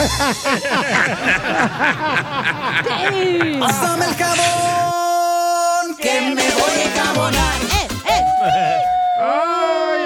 Pásame 3.60 4.06
el 4.06 4.14
jabón, 4.14 4.79
que 6.00 6.20
me 6.20 6.50
voy 6.50 6.72
a 6.76 6.84
enjabonar. 6.84 7.60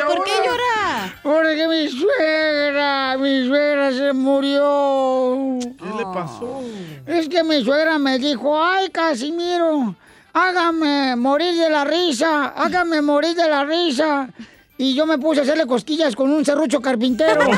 ¿Por 0.06 0.24
qué 0.24 0.32
llora? 0.44 1.14
Porque 1.22 1.68
mi 1.68 1.88
suegra, 1.88 3.16
mi 3.16 3.46
suegra 3.46 3.92
se 3.92 4.12
murió. 4.12 5.58
¿Qué 5.60 5.96
le 5.96 6.04
pasó? 6.12 6.60
Es 7.06 7.28
que 7.28 7.44
mi 7.44 7.64
suegra 7.64 7.98
me 7.98 8.18
dijo, 8.18 8.60
ay, 8.60 8.90
Casimiro, 8.90 9.94
hágame 10.32 11.14
morir 11.16 11.54
de 11.54 11.70
la 11.70 11.84
risa, 11.84 12.46
hágame 12.56 13.00
morir 13.00 13.36
de 13.36 13.48
la 13.48 13.64
risa. 13.64 14.28
Y 14.76 14.94
yo 14.96 15.06
me 15.06 15.18
puse 15.18 15.40
a 15.40 15.42
hacerle 15.44 15.66
cosquillas 15.66 16.16
con 16.16 16.30
un 16.32 16.44
serrucho 16.44 16.80
carpintero. 16.80 17.42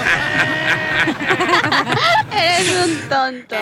Eres 2.41 2.87
un 2.87 3.09
tonto. 3.09 3.55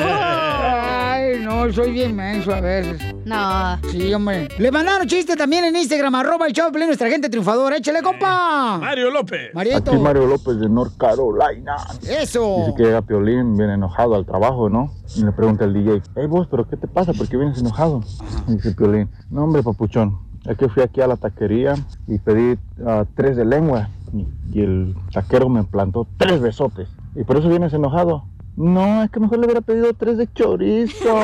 Ay, 0.00 1.40
no, 1.42 1.72
soy 1.72 1.92
bien 1.92 2.14
menso 2.14 2.54
a 2.54 2.60
veces. 2.60 3.00
No. 3.24 3.78
Sí, 3.90 4.12
hombre. 4.12 4.48
Le 4.58 4.70
mandaron 4.70 5.06
chiste 5.06 5.36
también 5.36 5.64
en 5.64 5.76
Instagram, 5.76 6.14
arroba 6.14 6.46
el 6.46 6.52
Piolín, 6.52 6.86
nuestra 6.86 7.08
gente 7.08 7.28
triunfadora. 7.28 7.76
Échale, 7.76 8.02
compa. 8.02 8.78
Mario 8.78 9.10
López. 9.10 9.54
Marieto. 9.54 9.90
Aquí 9.90 10.00
Mario 10.00 10.26
López 10.26 10.58
de 10.58 10.68
North 10.68 10.96
Carolina. 10.98 11.76
Eso. 12.08 12.56
Dice 12.58 12.74
que 12.76 12.82
llega 12.84 13.02
Piolín, 13.02 13.56
viene 13.56 13.74
enojado 13.74 14.14
al 14.14 14.26
trabajo, 14.26 14.68
¿no? 14.68 14.92
Y 15.16 15.24
le 15.24 15.32
pregunta 15.32 15.64
al 15.64 15.72
DJ, 15.72 16.02
hey 16.16 16.26
vos, 16.26 16.46
¿pero 16.50 16.68
qué 16.68 16.76
te 16.76 16.86
pasa? 16.86 17.12
¿Por 17.12 17.28
qué 17.28 17.36
vienes 17.36 17.58
enojado? 17.58 18.02
Y 18.46 18.52
dice 18.52 18.72
Piolín, 18.72 19.08
no 19.30 19.44
hombre, 19.44 19.62
papuchón, 19.62 20.18
es 20.46 20.56
que 20.56 20.68
fui 20.68 20.82
aquí 20.82 21.00
a 21.00 21.06
la 21.06 21.16
taquería 21.16 21.74
y 22.06 22.18
pedí 22.18 22.58
ah, 22.86 23.04
tres 23.14 23.36
de 23.36 23.44
lengua 23.44 23.88
y, 24.12 24.26
y 24.52 24.62
el 24.62 24.94
taquero 25.12 25.48
me 25.48 25.64
plantó 25.64 26.06
tres 26.18 26.40
besotes. 26.40 26.88
¿Y 27.18 27.24
por 27.24 27.36
eso 27.36 27.48
vienes 27.48 27.72
enojado? 27.72 28.24
No, 28.56 29.02
es 29.02 29.10
que 29.10 29.18
mejor 29.20 29.38
le 29.38 29.46
hubiera 29.46 29.60
pedido 29.60 29.92
tres 29.94 30.18
de 30.18 30.32
chorizo. 30.32 31.16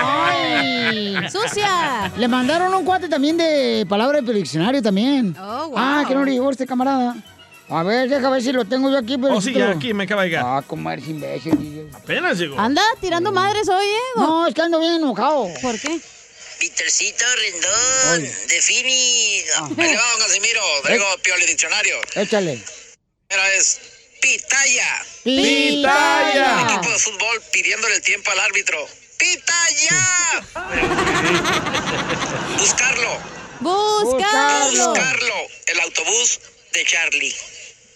¡Ay! 0.00 1.16
¡Sucia! 1.30 2.10
Le 2.16 2.28
mandaron 2.28 2.72
un 2.74 2.84
cuate 2.84 3.08
también 3.08 3.36
de 3.36 3.84
palabra 3.88 4.20
de 4.20 4.32
diccionario 4.32 4.82
también. 4.82 5.36
Oh, 5.40 5.68
wow. 5.68 5.74
Ah, 5.76 6.04
que 6.06 6.14
no 6.14 6.24
le 6.24 6.32
llegó 6.32 6.50
este 6.50 6.66
camarada. 6.66 7.16
A 7.70 7.82
ver, 7.82 8.08
déjame 8.08 8.30
ver 8.36 8.42
si 8.42 8.52
lo 8.52 8.64
tengo 8.64 8.90
yo 8.90 8.96
aquí. 8.96 9.18
Pero 9.18 9.34
Oh, 9.36 9.40
sí, 9.40 9.52
ya 9.52 9.70
aquí 9.70 9.92
me 9.92 10.04
acaba 10.04 10.22
de 10.22 10.28
llegar. 10.28 10.44
Ah, 10.46 10.62
como 10.66 10.90
eres 10.90 11.06
imbécil. 11.06 11.88
Apenas 11.94 12.38
llegó. 12.38 12.58
Anda 12.58 12.80
tirando 13.00 13.30
madres 13.30 13.68
hoy, 13.68 13.84
¿eh? 13.84 13.98
No, 14.16 14.46
es 14.46 14.54
que 14.54 14.62
ando 14.62 14.80
bien 14.80 14.94
enojado. 14.94 15.46
¿Por 15.60 15.78
qué? 15.78 16.00
Petercito 16.58 17.24
Rendón, 17.36 18.22
defini. 18.48 19.44
Ahí 19.56 19.74
le 19.76 19.96
va, 19.96 20.10
don 20.12 20.20
Casimiro. 20.20 20.62
Traigo 20.82 21.18
Pioli 21.22 21.46
Diccionario. 21.46 22.00
Échale. 22.14 22.58
Primera 23.28 23.52
es 23.54 23.78
pitaya. 24.20 25.04
Pitaya. 25.24 26.58
Un 26.62 26.68
equipo 26.70 26.90
de 26.92 26.98
fútbol 26.98 27.42
pidiéndole 27.52 27.94
el 27.94 28.02
tiempo 28.02 28.30
al 28.30 28.40
árbitro. 28.40 28.86
¡Pitaya! 29.18 30.44
Buscarlo. 32.58 33.18
Buscarlo. 33.60 34.70
Buscarlo. 34.70 35.34
El 35.66 35.80
autobús 35.80 36.40
de 36.72 36.84
Charlie. 36.84 37.34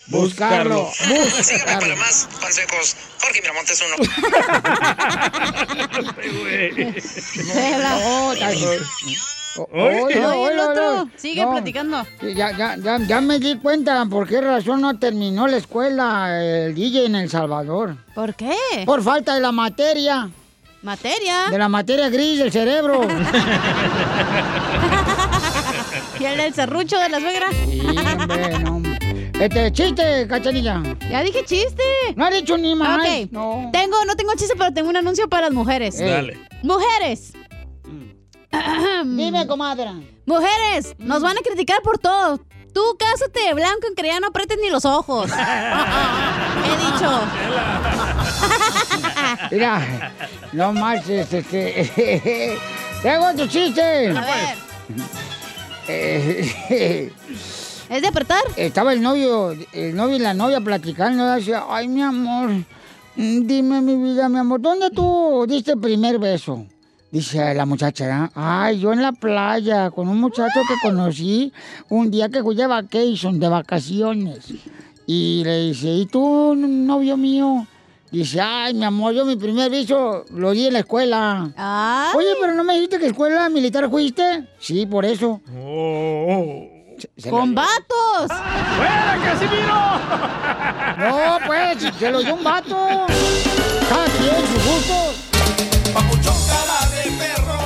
Buscarlo. 0.09 0.91
Sígame 1.43 1.81
para 1.81 1.97
más 1.97 2.29
consejos. 2.41 2.97
Jorge 3.21 3.41
Miramontes 3.41 3.83
uno. 3.87 3.97
No, 7.79 8.33
está 8.33 8.51
bien. 8.51 8.79
O- 9.57 9.69
Oye, 9.71 10.25
oílo, 10.27 10.49
el 10.51 10.61
otro. 10.61 11.09
Sigue 11.17 11.47
platicando. 11.47 12.07
Ya, 12.23 12.57
ya, 12.57 12.77
ya, 12.77 12.99
ya 13.07 13.21
me 13.21 13.39
di 13.39 13.59
cuenta 13.59 14.05
por 14.07 14.27
qué 14.27 14.41
razón 14.41 14.81
no 14.81 14.99
terminó 14.99 15.47
la 15.47 15.59
escuela 15.59 16.43
el 16.43 16.75
DJ 16.75 17.05
en 17.07 17.17
El 17.17 17.29
Salvador. 17.31 17.97
¿Por 18.15 18.35
qué? 18.35 18.57
Por 18.87 19.03
falta 19.03 19.35
de 19.35 19.41
la 19.41 19.53
materia. 19.53 20.31
¿Materia? 20.83 21.49
De 21.51 21.59
la 21.59 21.69
materia 21.69 22.09
gris 22.09 22.39
del 22.39 22.51
cerebro. 22.51 23.03
¿Y 26.19 26.25
el 26.25 26.37
del 26.39 26.55
serrucho 26.55 26.99
de 26.99 27.09
la 27.11 27.21
suegra? 27.21 27.49
Sí, 27.53 27.81
hombre, 27.81 28.59
no. 28.61 28.71
hombre. 28.77 28.92
Este, 29.43 29.73
chiste, 29.73 30.29
cachanilla. 30.29 30.81
Ya 31.11 31.25
dije 31.25 31.45
chiste. 31.45 31.83
No 32.15 32.27
has 32.27 32.33
dicho 32.33 32.57
ni 32.57 32.77
más. 32.77 33.01
Ok. 33.01 33.33
No. 33.33 33.71
Tengo, 33.73 34.05
no 34.05 34.15
tengo 34.15 34.33
chiste, 34.37 34.55
pero 34.57 34.73
tengo 34.73 34.89
un 34.89 34.97
anuncio 34.97 35.29
para 35.29 35.47
las 35.47 35.53
mujeres. 35.53 35.99
Eh. 35.99 36.05
Dale. 36.05 36.39
Mujeres. 36.63 37.33
Dime, 39.05 39.45
comadre. 39.49 39.91
Mujeres, 40.27 40.95
nos 40.99 41.23
van 41.23 41.37
a 41.39 41.41
criticar 41.41 41.83
por 41.83 41.99
todo. 41.99 42.39
Tú 42.73 42.81
cásate 42.97 43.53
blanco 43.53 43.89
en 43.89 43.97
ya 44.05 44.21
no 44.21 44.29
apretes 44.29 44.59
ni 44.63 44.71
los 44.71 44.85
ojos. 44.85 45.29
He 46.65 46.77
dicho. 46.77 47.21
Mira, 49.51 50.13
no 50.53 50.73
marches, 50.73 51.33
este. 51.33 52.57
Tengo 53.03 53.27
otro 53.27 53.49
chiste. 53.49 54.17
A 54.17 54.55
ver. 55.89 57.13
¿Es 57.93 58.01
de 58.01 58.09
apretar? 58.09 58.41
Estaba 58.57 58.95
el 58.95 59.03
novio, 59.03 59.51
el 59.75 59.95
novio 59.95 60.17
y 60.17 60.19
la 60.19 60.33
novia 60.33 60.63
platicando. 60.63 61.27
Decía, 61.27 61.65
ay, 61.69 61.89
mi 61.89 62.01
amor, 62.01 62.49
mm, 63.17 63.47
dime 63.47 63.83
mi 63.83 63.97
vida, 63.97 64.31
mi 64.31 64.39
amor, 64.39 64.63
¿dónde 64.63 64.89
tú 64.89 65.45
diste 65.47 65.73
el 65.73 65.79
primer 65.79 66.19
beso? 66.19 66.65
Dice 67.11 67.53
la 67.53 67.67
muchacha, 67.67 68.31
ay, 68.35 68.81
yo 68.81 68.95
en 68.95 69.03
la 69.03 69.13
playa, 69.13 69.91
con 69.91 70.09
un 70.09 70.19
muchacho 70.19 70.61
que 70.67 70.75
conocí 70.81 71.53
un 71.91 72.11
día 72.11 72.31
que 72.31 72.43
fui 72.43 72.55
de 72.55 72.67
vacation, 72.67 73.39
de 73.39 73.49
vacaciones. 73.49 74.39
Y 75.07 75.43
le 75.45 75.65
dice, 75.67 75.89
¿y 75.89 76.07
tú, 76.07 76.55
novio 76.57 77.19
mío? 77.19 77.67
Dice, 78.11 78.41
ay, 78.41 78.73
mi 78.73 78.85
amor, 78.85 79.13
yo 79.13 79.27
mi 79.27 79.37
primer 79.37 79.71
beso 79.71 80.25
lo 80.31 80.53
di 80.53 80.67
en 80.69 80.73
la 80.73 80.79
escuela. 80.79 81.51
Oye, 82.17 82.29
pero 82.41 82.55
no 82.55 82.65
me 82.65 82.73
dijiste 82.73 82.99
que 82.99 83.09
escuela 83.09 83.51
militar 83.51 83.91
fuiste. 83.91 84.49
Sí, 84.59 84.87
por 84.87 85.05
eso. 85.05 85.43
Lo- 85.53 86.72
¡Con 87.31 87.55
vatos! 87.55 88.27
¡Fuera, 88.77 89.19
Casimiro! 89.25 90.01
No, 90.99 91.39
pues, 91.47 91.79
se 91.99 92.11
lo 92.11 92.21
dio 92.23 92.35
un 92.35 92.45
vato. 92.45 93.07
Cada 93.89 94.05
quien, 94.07 94.47
su 94.47 94.71
gusto. 94.71 95.15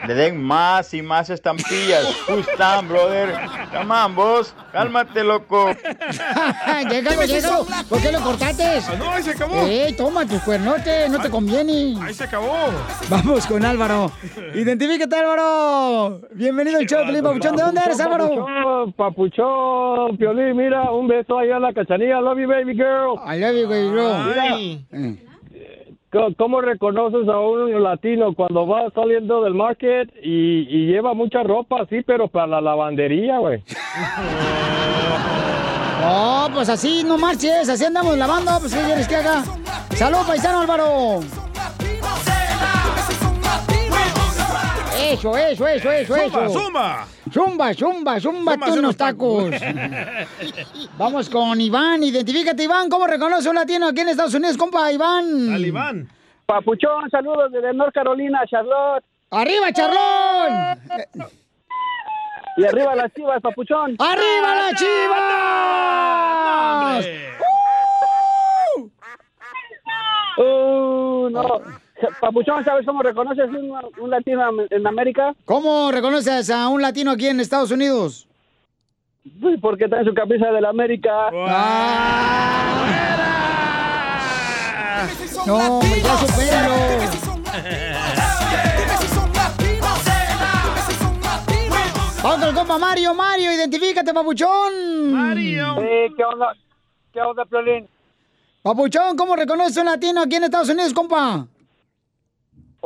le 0.07 0.15
den 0.15 0.43
más 0.43 0.93
y 0.95 1.03
más 1.03 1.31
estampillas. 1.31 2.07
Down, 2.59 2.89
brother? 2.89 3.35
Come 3.73 3.95
on, 3.95 4.15
vos. 4.15 4.55
Cálmate, 4.73 5.25
loco. 5.25 5.71
llégalo, 6.91 7.25
llégalo. 7.25 7.67
¿Por 7.89 8.01
qué 8.01 8.13
lo 8.13 8.21
cortaste? 8.21 8.65
Ah, 8.65 8.95
no, 8.99 9.11
ahí 9.11 9.23
se 9.23 9.31
acabó. 9.31 9.67
Eh, 9.67 9.95
toma 9.97 10.27
tus 10.27 10.43
cuernotes, 10.43 11.11
no 11.11 11.21
te 11.21 11.31
conviene. 11.31 11.97
Ahí 12.03 12.15
se 12.15 12.25
acabó. 12.25 12.55
Vamos 13.09 13.47
con 13.47 13.65
Álvaro. 13.65 14.11
Identifícate, 14.55 15.17
Álvaro. 15.17 16.21
Bienvenido 16.33 16.79
al 16.79 16.87
show, 16.87 17.05
Felipe 17.05 17.23
Papuchón. 17.23 17.57
¿De 17.57 17.63
dónde 17.63 17.81
eres, 17.85 18.01
Álvaro? 18.01 18.29
Papuchón, 18.29 18.93
papuchón, 18.93 20.17
Piolín, 20.17 20.57
mira, 20.57 20.91
un 20.91 21.09
beso 21.09 21.39
ahí 21.39 21.51
a 21.51 21.59
la 21.59 21.73
cachanilla. 21.73 22.21
Love 22.21 22.39
you, 22.39 22.49
baby 22.49 22.75
girl. 22.75 23.19
I 23.27 23.39
love 23.39 23.57
you, 23.57 23.69
baby 23.69 23.91
girl. 23.91 24.87
Mira, 24.91 25.26
¿Cómo 26.37 26.61
reconoces 26.61 27.29
a 27.29 27.39
un 27.39 27.83
latino 27.83 28.35
cuando 28.35 28.67
va 28.67 28.91
saliendo 28.95 29.43
del 29.43 29.55
market 29.55 30.11
y, 30.23 30.87
lleva 30.87 31.15
mucha 31.15 31.43
ropa 31.43 31.83
así, 31.83 32.03
pero 32.03 32.29
para 32.29 32.47
la 32.47 32.61
lavandería, 32.61 33.39
güey? 33.39 33.63
Oh, 36.09 36.49
pues 36.55 36.69
así, 36.69 37.03
no 37.05 37.19
marches, 37.19 37.69
así 37.69 37.85
andamos 37.85 38.17
lavando, 38.17 38.53
pues 38.61 38.73
¿qué 38.73 38.81
quieres 38.83 39.09
que 39.09 39.17
haga? 39.17 39.43
¡Salud, 39.97 40.19
paisano 40.25 40.61
Álvaro! 40.61 41.46
Eso, 44.99 45.37
eso, 45.37 45.67
eso, 45.67 45.91
eso, 45.91 46.15
Zumba, 46.15 46.47
eso. 46.47 46.59
zumba. 46.59 47.07
Zumba, 47.33 47.75
zumba, 47.75 48.21
zumba, 48.21 48.57
tú 48.57 48.73
unos 48.79 48.97
tacos. 48.97 49.51
Vamos 50.99 51.29
con 51.29 51.61
Iván, 51.61 52.03
identifícate, 52.03 52.63
Iván. 52.63 52.89
¿Cómo 52.89 53.07
reconoce 53.07 53.49
un 53.49 53.57
latino 53.57 53.89
aquí 53.89 54.01
en 54.01 54.09
Estados 54.09 54.35
Unidos, 54.35 54.57
compa, 54.57 54.91
Iván? 54.91 55.49
Dale, 55.53 55.69
Iván. 55.69 56.09
Papuchón, 56.47 57.11
saludos 57.11 57.53
desde 57.53 57.75
North 57.75 57.93
Carolina, 57.93 58.41
Charlotte. 58.49 59.05
¡Arriba, 59.31 59.73
Charlón! 59.73 60.79
Y 62.57 62.65
arriba 62.65 62.95
las 62.95 63.13
chivas, 63.13 63.43
Papuchón. 63.43 63.97
¡Arriba 63.99 64.55
las 64.55 64.75
chivas! 64.81 65.77
Uh, 70.39 71.29
no. 71.31 71.86
Papuchón, 72.21 72.65
¿sabes 72.65 72.85
cómo 72.85 73.03
reconoces 73.03 73.49
un, 73.49 73.73
un 73.99 74.11
latino 74.11 74.43
en 74.71 74.87
América? 74.87 75.35
¿Cómo 75.45 75.91
reconoces 75.91 76.51
a 76.51 76.69
un 76.69 76.83
latino 76.83 77.11
aquí 77.11 77.27
en 77.27 77.41
Estados 77.41 77.71
Unidos? 77.71 78.29
Pues 79.41 79.59
porque 79.61 79.89
trae 79.89 80.05
su 80.05 80.15
camisa 80.15 80.51
de 80.53 80.61
la 80.61 80.69
América. 80.69 81.31
No, 85.47 85.57
hombre, 85.57 86.01
ya 86.03 86.17
supéralo. 86.19 86.75
Vamos 92.23 92.41
con 92.41 92.49
el 92.49 92.55
compa 92.55 92.79
Mario, 92.79 93.15
Mario, 93.15 93.53
identifícate, 93.53 94.13
papuchón. 94.13 95.13
Mario. 95.13 95.77
¿qué 96.17 96.25
onda? 96.25 96.53
¿Qué 97.13 97.21
onda, 97.21 97.45
Piolín? 97.45 97.89
Papuchón, 98.63 99.17
¿cómo 99.17 99.37
reconoce 99.37 99.81
un 99.81 99.87
latino 99.87 100.23
aquí 100.23 100.37
en 100.37 100.45
Estados 100.45 100.69
Unidos, 100.69 100.93
compa? 100.93 101.47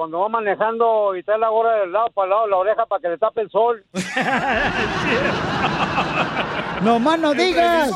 Cuando 0.00 0.20
va 0.20 0.30
manejando 0.30 1.14
y 1.14 1.22
trae 1.22 1.38
la 1.38 1.50
gorra 1.50 1.80
del 1.80 1.92
lado 1.92 2.06
para 2.14 2.24
el 2.24 2.30
lado 2.30 2.44
de 2.44 2.50
la 2.52 2.56
oreja 2.56 2.86
para 2.86 3.02
que 3.02 3.08
le 3.10 3.18
tape 3.18 3.42
el 3.42 3.50
sol. 3.50 3.84
No 6.82 6.98
más 6.98 7.18
no 7.18 7.34
digas. 7.34 7.90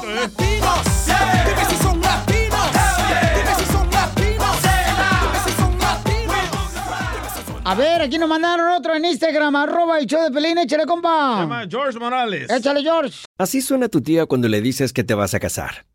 A 7.65 7.75
ver, 7.75 8.03
aquí 8.03 8.19
nos 8.19 8.29
mandaron 8.29 8.69
otro 8.73 8.95
en 8.95 9.07
Instagram, 9.07 9.57
arroba 9.57 9.99
el 9.99 10.05
show 10.05 10.23
de 10.23 10.31
Pelín, 10.31 10.59
échale, 10.59 10.85
compa. 10.85 11.37
Se 11.37 11.41
llama 11.41 11.65
George 11.67 11.99
Morales. 11.99 12.51
Échale, 12.51 12.83
George. 12.83 13.25
Así 13.39 13.63
suena 13.63 13.89
tu 13.89 14.03
tía 14.03 14.27
cuando 14.27 14.49
le 14.49 14.61
dices 14.61 14.93
que 14.93 15.05
te 15.05 15.15
vas 15.15 15.33
a 15.33 15.41
casar. 15.41 15.87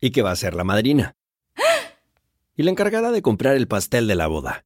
Y 0.00 0.12
que 0.12 0.22
va 0.22 0.30
a 0.30 0.36
ser 0.36 0.54
la 0.54 0.64
madrina. 0.64 1.12
Y 2.56 2.62
la 2.62 2.70
encargada 2.70 3.10
de 3.10 3.20
comprar 3.20 3.56
el 3.56 3.68
pastel 3.68 4.06
de 4.06 4.14
la 4.14 4.28
boda. 4.28 4.65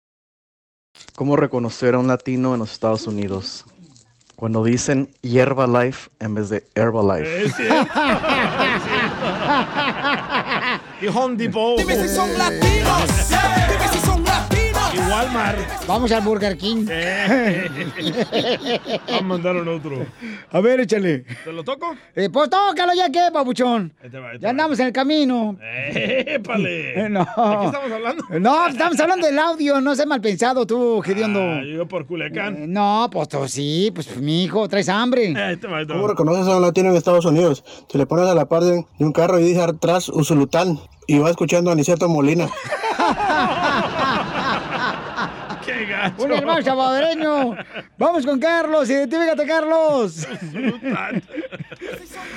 ¿Cómo 1.15 1.35
reconocer 1.35 1.95
a 1.95 1.99
un 1.99 2.07
latino 2.07 2.53
en 2.53 2.59
los 2.59 2.71
Estados 2.71 3.07
Unidos? 3.07 3.65
Cuando 4.35 4.63
dicen 4.63 5.09
hierba 5.21 5.67
life 5.67 6.09
en 6.19 6.33
vez 6.33 6.49
de 6.49 6.65
Herbalife. 6.73 7.45
Es 7.45 7.55
cierto. 7.55 7.93
y 11.01 11.07
Home 11.07 11.35
Depot. 11.35 11.77
Dime 11.77 11.95
si 11.95 12.15
son 12.15 12.35
latinos. 12.37 13.60
Walmart. 15.31 15.59
Vamos 15.87 16.11
al 16.11 16.21
Burger 16.21 16.57
King. 16.57 16.85
Ah, 16.89 17.69
mandaron 19.23 19.67
otro. 19.67 20.05
A 20.51 20.61
ver, 20.61 20.81
échale. 20.81 21.25
¿Te 21.43 21.51
lo 21.53 21.63
toco? 21.63 21.95
Eh, 22.15 22.29
pues 22.29 22.49
tócalo 22.49 22.93
ya 22.93 23.09
que, 23.09 23.29
papuchón. 23.31 23.93
Va, 24.03 24.09
Ya 24.09 24.19
va. 24.19 24.49
andamos 24.49 24.79
en 24.79 24.87
el 24.87 24.93
camino. 24.93 25.57
¡Épale! 25.61 26.91
No. 27.11 27.19
¿De 27.21 27.57
qué 27.59 27.65
estamos 27.65 27.91
hablando? 27.91 28.23
No, 28.39 28.67
estamos 28.67 28.99
hablando 28.99 29.27
del 29.27 29.39
audio, 29.39 29.81
no 29.81 29.95
seas 29.95 30.07
mal 30.07 30.21
pensado 30.21 30.65
tú, 30.65 31.01
Gediondo. 31.01 31.39
Ah, 31.41 31.61
yo 31.63 31.87
por 31.87 32.05
Culiacán. 32.05 32.55
Eh, 32.63 32.67
No, 32.67 33.09
pues 33.11 33.27
tú 33.27 33.47
sí, 33.47 33.91
pues 33.93 34.15
mi 34.17 34.43
hijo, 34.43 34.67
traes 34.69 34.87
hambre. 34.89 35.33
Ahí 35.35 35.57
te 35.57 35.67
va. 35.67 35.85
¿Cómo 35.85 36.07
reconoces 36.07 36.47
a 36.47 36.55
un 36.57 36.61
latino 36.61 36.89
en 36.89 36.95
Estados 36.95 37.25
Unidos? 37.25 37.63
Te 37.89 37.97
le 37.97 38.05
pones 38.05 38.27
a 38.27 38.35
la 38.35 38.45
par 38.47 38.63
de, 38.63 38.85
un 38.99 39.11
carro 39.11 39.39
y 39.39 39.43
dice 39.43 39.61
atrás 39.61 40.09
Usulután 40.09 40.79
y 41.07 41.19
va 41.19 41.29
escuchando 41.29 41.69
a 41.69 41.73
Aniceto 41.73 42.07
Molina. 42.07 42.49
¡Qué 46.01 46.09
gacho! 46.09 46.23
Un 46.23 46.31
hermano 46.31 46.61
salvadoreño. 46.61 47.55
Vamos 47.97 48.25
con 48.25 48.39
Carlos, 48.39 48.89
identifícate, 48.89 49.45
Carlos. 49.45 50.27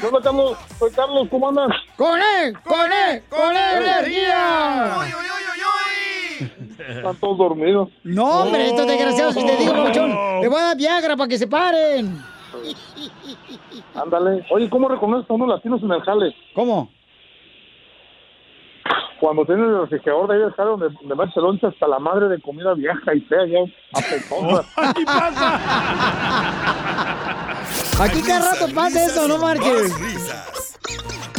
Hola, 0.02 0.20
Carlos. 0.22 0.58
Soy 0.78 0.90
Carlos, 0.92 1.28
¿cómo 1.30 1.48
andas? 1.48 1.70
¡Con 1.96 2.18
él! 2.20 2.54
¡Con 2.64 2.92
él! 2.92 3.22
¡Con 3.28 3.56
él, 3.56 3.82
energía! 3.82 4.94
Están 6.88 7.16
todos 7.16 7.38
dormidos. 7.38 7.88
No, 8.02 8.42
hombre, 8.42 8.66
estos 8.68 8.86
desgraciados, 8.86 9.34
si 9.34 9.46
te 9.46 9.56
digo, 9.56 9.72
papuchón, 9.72 10.10
le 10.40 10.48
voy 10.48 10.58
a 10.60 10.64
dar 10.64 10.76
Viagra 10.76 11.16
para 11.16 11.28
que 11.28 11.38
se 11.38 11.46
paren. 11.46 12.22
Ándale. 13.94 14.44
Oye, 14.50 14.68
¿cómo 14.68 14.88
reconoces 14.88 15.30
a 15.30 15.34
unos 15.34 15.48
latinos 15.48 15.82
en 15.82 15.92
el 15.92 16.00
jale? 16.02 16.34
¿Cómo? 16.54 16.90
Cuando 19.24 19.46
tienes 19.46 19.64
el 19.64 19.80
refrigerador 19.80 20.28
de 20.28 20.34
ahí 20.34 20.40
del 20.42 20.54
donde, 20.54 20.88
donde 21.00 21.14
metes 21.14 21.34
el 21.34 21.44
hasta 21.66 21.88
la 21.88 21.98
madre 21.98 22.28
de 22.28 22.42
comida 22.42 22.74
vieja 22.74 23.14
y 23.14 23.20
fea, 23.22 23.46
ya 23.46 23.60
apetosa. 23.98 24.68
¡Aquí 24.76 25.02
pasa! 25.06 25.60
Aquí 28.04 28.20
cada 28.20 28.52
rato 28.52 28.66
pasa 28.74 29.06
eso, 29.06 29.26
no 29.26 29.38
risas. 29.98 30.78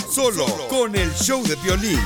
Solo 0.09 0.45
con 0.67 0.95
el 0.95 1.11
show 1.11 1.43
de 1.43 1.55
violín. 1.57 1.99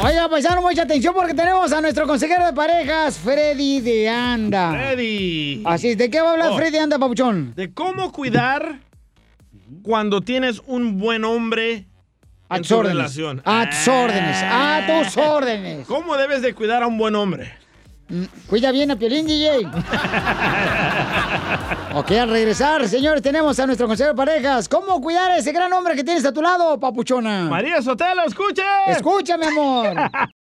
Oiga, 0.00 0.28
paisano, 0.28 0.62
mucha 0.62 0.82
atención 0.82 1.14
porque 1.14 1.32
tenemos 1.32 1.72
a 1.72 1.80
nuestro 1.80 2.08
consejero 2.08 2.44
de 2.46 2.54
parejas, 2.54 3.20
Freddy 3.20 3.80
de 3.82 4.08
Anda. 4.08 4.72
Freddy. 4.72 5.62
Así 5.64 5.90
es, 5.90 5.98
¿de 5.98 6.10
qué 6.10 6.20
va 6.20 6.30
a 6.30 6.32
hablar 6.32 6.50
Oh. 6.50 6.56
Freddy 6.56 6.72
de 6.72 6.80
Anda, 6.80 6.98
papuchón? 6.98 7.54
De 7.54 7.72
cómo 7.72 8.10
cuidar 8.10 8.87
cuando 9.82 10.20
tienes 10.20 10.62
un 10.66 10.98
buen 10.98 11.24
hombre 11.24 11.86
A 12.48 12.56
en 12.56 12.62
tus 12.62 12.68
tu 12.68 12.76
órdenes. 12.76 12.96
relación. 12.96 13.42
A 13.44 13.68
tus 13.70 13.88
órdenes. 13.88 14.36
A 14.42 14.80
tus 14.86 15.16
órdenes. 15.16 15.86
¿Cómo 15.86 16.16
debes 16.16 16.42
de 16.42 16.54
cuidar 16.54 16.82
a 16.82 16.86
un 16.86 16.98
buen 16.98 17.14
hombre? 17.14 17.52
Cuida 18.48 18.72
bien 18.72 18.90
a 18.90 18.96
Piolín, 18.96 19.26
DJ. 19.26 19.66
ok, 21.94 22.10
al 22.12 22.30
regresar, 22.30 22.88
señores, 22.88 23.20
tenemos 23.20 23.58
a 23.60 23.66
nuestro 23.66 23.86
consejero 23.86 24.14
de 24.14 24.16
parejas. 24.16 24.66
¿Cómo 24.68 24.98
cuidar 25.00 25.32
a 25.32 25.36
ese 25.36 25.52
gran 25.52 25.70
hombre 25.74 25.94
que 25.94 26.02
tienes 26.04 26.24
a 26.24 26.32
tu 26.32 26.40
lado, 26.40 26.80
papuchona? 26.80 27.44
María 27.50 27.82
Sotelo, 27.82 28.22
escuche. 28.24 28.62
Escúchame, 28.86 29.46
amor. 29.46 29.94